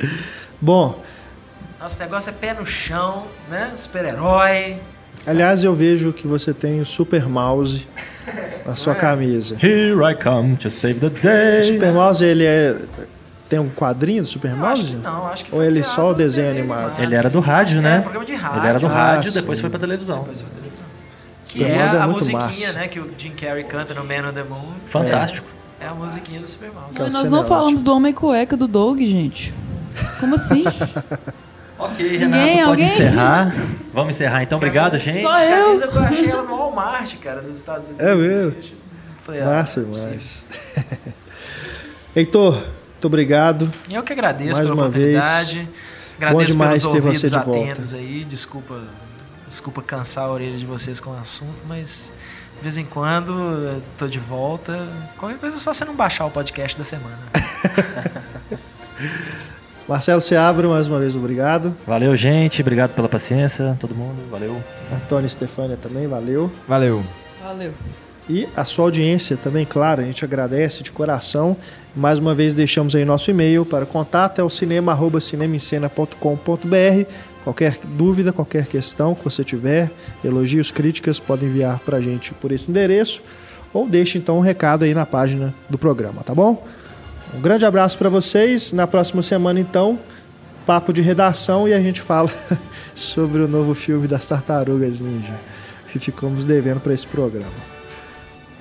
Bom, 0.60 1.00
Nosso 1.80 1.96
negócio 2.00 2.30
é 2.30 2.32
pé 2.32 2.52
no 2.54 2.66
chão, 2.66 3.26
né? 3.48 3.70
Super-herói. 3.76 4.78
aliás, 5.24 5.62
eu 5.62 5.72
vejo 5.72 6.12
que 6.12 6.26
você 6.26 6.52
tem 6.52 6.80
o 6.80 6.84
Super 6.84 7.28
Mouse 7.28 7.86
na 8.66 8.74
sua 8.74 8.94
É. 8.94 8.96
camisa. 8.96 9.54
Here 9.62 9.94
I 10.10 10.14
come 10.20 10.56
to 10.56 10.68
save 10.70 10.98
the 10.98 11.06
O 11.06 11.10
day. 11.10 11.62
Super 11.62 11.92
Mouse, 11.92 12.24
ele 12.24 12.44
é. 12.44 12.76
Tem 13.48 13.58
um 13.58 13.68
quadrinho 13.70 14.22
do 14.22 14.28
Super 14.28 14.54
Mouse? 14.54 14.96
que 14.96 15.02
não, 15.02 15.26
acho 15.28 15.44
que 15.44 15.50
Ou 15.52 15.58
foi 15.58 15.66
ele 15.66 15.80
criado 15.80 15.94
só 15.94 16.04
o 16.06 16.08
no 16.08 16.14
desenho 16.14 16.50
animado? 16.50 17.02
Ele 17.02 17.14
era 17.14 17.30
do 17.30 17.40
rádio, 17.40 17.78
É, 17.78 17.82
né? 17.82 18.00
programa 18.02 18.26
de 18.26 18.34
rádio. 18.34 18.58
Ele 18.60 18.66
era 18.68 18.78
do 18.78 18.86
Ah, 18.86 18.90
rádio, 18.90 19.30
sim. 19.32 19.40
depois 19.40 19.58
foi 19.60 19.70
pra 19.70 19.78
televisão. 19.78 20.18
Depois 20.20 20.42
foi 20.42 20.50
televisão. 20.50 20.86
Que 21.46 21.58
Super 21.60 21.70
é 21.70 21.78
Mouse 21.78 21.96
é 21.96 21.98
a 21.98 22.02
muito 22.06 22.18
musiquinha, 22.18 22.40
massa. 22.44 22.72
né? 22.74 22.88
Que 22.88 23.00
o 23.00 23.10
Jim 23.16 23.30
Carrey 23.30 23.64
canta 23.64 23.94
no 23.94 24.04
Man 24.04 24.28
on 24.28 24.32
the 24.34 24.42
Moon. 24.42 24.72
Fantástico. 24.86 25.46
É 25.80 25.86
a 25.86 25.94
musiquinha 25.94 26.40
do 26.40 26.46
Super 26.46 26.70
Mouse. 26.72 26.88
Mas 26.98 27.12
nós 27.14 27.22
cena 27.22 27.30
não 27.36 27.42
é 27.44 27.46
falamos 27.46 27.82
do 27.82 27.94
Homem 27.94 28.12
Cueca 28.12 28.56
do 28.56 28.68
Doug, 28.68 28.98
gente. 29.00 29.54
Como 30.20 30.34
assim? 30.34 30.64
Ok, 31.80 32.04
Ninguém, 32.04 32.18
Renato, 32.18 32.48
pode 32.56 32.68
alguém? 32.70 32.86
encerrar. 32.86 33.54
Vamos 33.94 34.14
encerrar 34.16 34.42
então. 34.42 34.56
Obrigado, 34.58 34.98
gente. 34.98 35.22
Só 35.22 35.38
eu. 35.40 35.64
camisa 35.66 35.86
que 35.86 35.96
eu 35.96 36.02
achei 36.02 36.28
ela 36.28 36.42
no 36.42 36.56
Walmart, 36.56 37.14
cara, 37.18 37.40
nos 37.40 37.54
Estados 37.54 37.86
Unidos. 37.90 38.04
É 38.04 38.14
mesmo? 38.16 38.52
Falei, 39.24 39.40
ah, 39.42 39.44
Massa 39.44 39.78
é 39.78 39.84
demais. 39.84 40.44
Heitor, 42.16 42.60
muito 42.98 43.06
obrigado. 43.06 43.72
E 43.88 43.94
Eu 43.94 44.02
que 44.02 44.12
agradeço 44.12 44.54
Mais 44.54 44.68
pela 44.68 44.74
uma 44.74 44.88
vez. 44.90 45.16
oportunidade. 45.16 45.68
Agradeço 46.16 46.46
demais 46.46 46.80
pelos 46.80 46.92
ter 46.92 46.98
ouvidos 46.98 47.20
você 47.20 47.28
de 47.28 47.34
volta. 47.44 47.50
atentos 47.72 47.94
aí. 47.94 48.24
Desculpa, 48.24 48.80
desculpa 49.46 49.82
cansar 49.82 50.24
a 50.24 50.30
orelha 50.32 50.58
de 50.58 50.66
vocês 50.66 50.98
com 50.98 51.10
o 51.10 51.16
assunto, 51.16 51.62
mas 51.68 52.12
de 52.56 52.62
vez 52.62 52.76
em 52.76 52.84
quando 52.84 53.80
tô 53.96 54.08
de 54.08 54.18
volta. 54.18 54.88
Qualquer 55.16 55.38
coisa 55.38 55.56
é 55.56 55.60
só 55.60 55.72
você 55.72 55.84
não 55.84 55.94
baixar 55.94 56.26
o 56.26 56.30
podcast 56.30 56.76
da 56.76 56.82
semana. 56.82 57.16
Marcelo 59.88 60.20
Seabra, 60.20 60.66
mais 60.68 60.88
uma 60.88 60.98
vez, 60.98 61.14
obrigado. 61.14 61.74
Valeu, 61.86 62.14
gente. 62.16 62.60
Obrigado 62.60 62.94
pela 62.94 63.08
paciência, 63.08 63.76
todo 63.80 63.94
mundo. 63.94 64.28
Valeu. 64.28 64.60
Antônio 64.92 65.30
Stefânia 65.30 65.76
também, 65.76 66.08
valeu. 66.08 66.50
Valeu. 66.66 67.02
Valeu. 67.42 67.72
E 68.28 68.46
a 68.54 68.64
sua 68.66 68.84
audiência 68.84 69.38
também, 69.38 69.64
claro, 69.64 70.02
a 70.02 70.04
gente 70.04 70.22
agradece 70.22 70.82
de 70.82 70.90
coração. 70.92 71.56
Mais 71.94 72.18
uma 72.18 72.34
vez 72.34 72.54
deixamos 72.54 72.94
aí 72.94 73.04
nosso 73.04 73.30
e-mail 73.30 73.64
para 73.64 73.86
contato, 73.86 74.40
é 74.40 74.44
o 74.44 74.50
cinema.cinemencena.com.br. 74.50 77.10
Qualquer 77.44 77.78
dúvida, 77.96 78.32
qualquer 78.32 78.66
questão 78.66 79.14
que 79.14 79.24
você 79.24 79.42
tiver, 79.42 79.90
elogios, 80.24 80.70
críticas, 80.70 81.18
pode 81.18 81.44
enviar 81.44 81.78
para 81.80 81.96
a 81.96 82.00
gente 82.00 82.32
por 82.34 82.52
esse 82.52 82.70
endereço 82.70 83.22
ou 83.72 83.88
deixe 83.88 84.18
então 84.18 84.38
um 84.38 84.40
recado 84.40 84.84
aí 84.84 84.94
na 84.94 85.06
página 85.06 85.54
do 85.68 85.78
programa, 85.78 86.22
tá 86.22 86.34
bom? 86.34 86.64
Um 87.34 87.40
grande 87.40 87.66
abraço 87.66 87.98
para 87.98 88.08
vocês. 88.08 88.72
Na 88.72 88.86
próxima 88.86 89.22
semana, 89.22 89.60
então, 89.60 89.98
papo 90.66 90.92
de 90.92 91.02
redação 91.02 91.68
e 91.68 91.74
a 91.74 91.80
gente 91.80 92.00
fala 92.00 92.30
sobre 92.94 93.42
o 93.42 93.48
novo 93.48 93.74
filme 93.74 94.06
das 94.06 94.26
Tartarugas 94.26 95.00
Ninja 95.00 95.34
que 95.90 95.98
ficamos 95.98 96.44
devendo 96.44 96.80
para 96.80 96.92
esse 96.92 97.06
programa. 97.06 97.46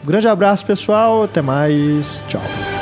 Um 0.03 0.07
grande 0.07 0.27
abraço, 0.27 0.65
pessoal. 0.65 1.23
Até 1.23 1.41
mais. 1.41 2.23
Tchau. 2.27 2.76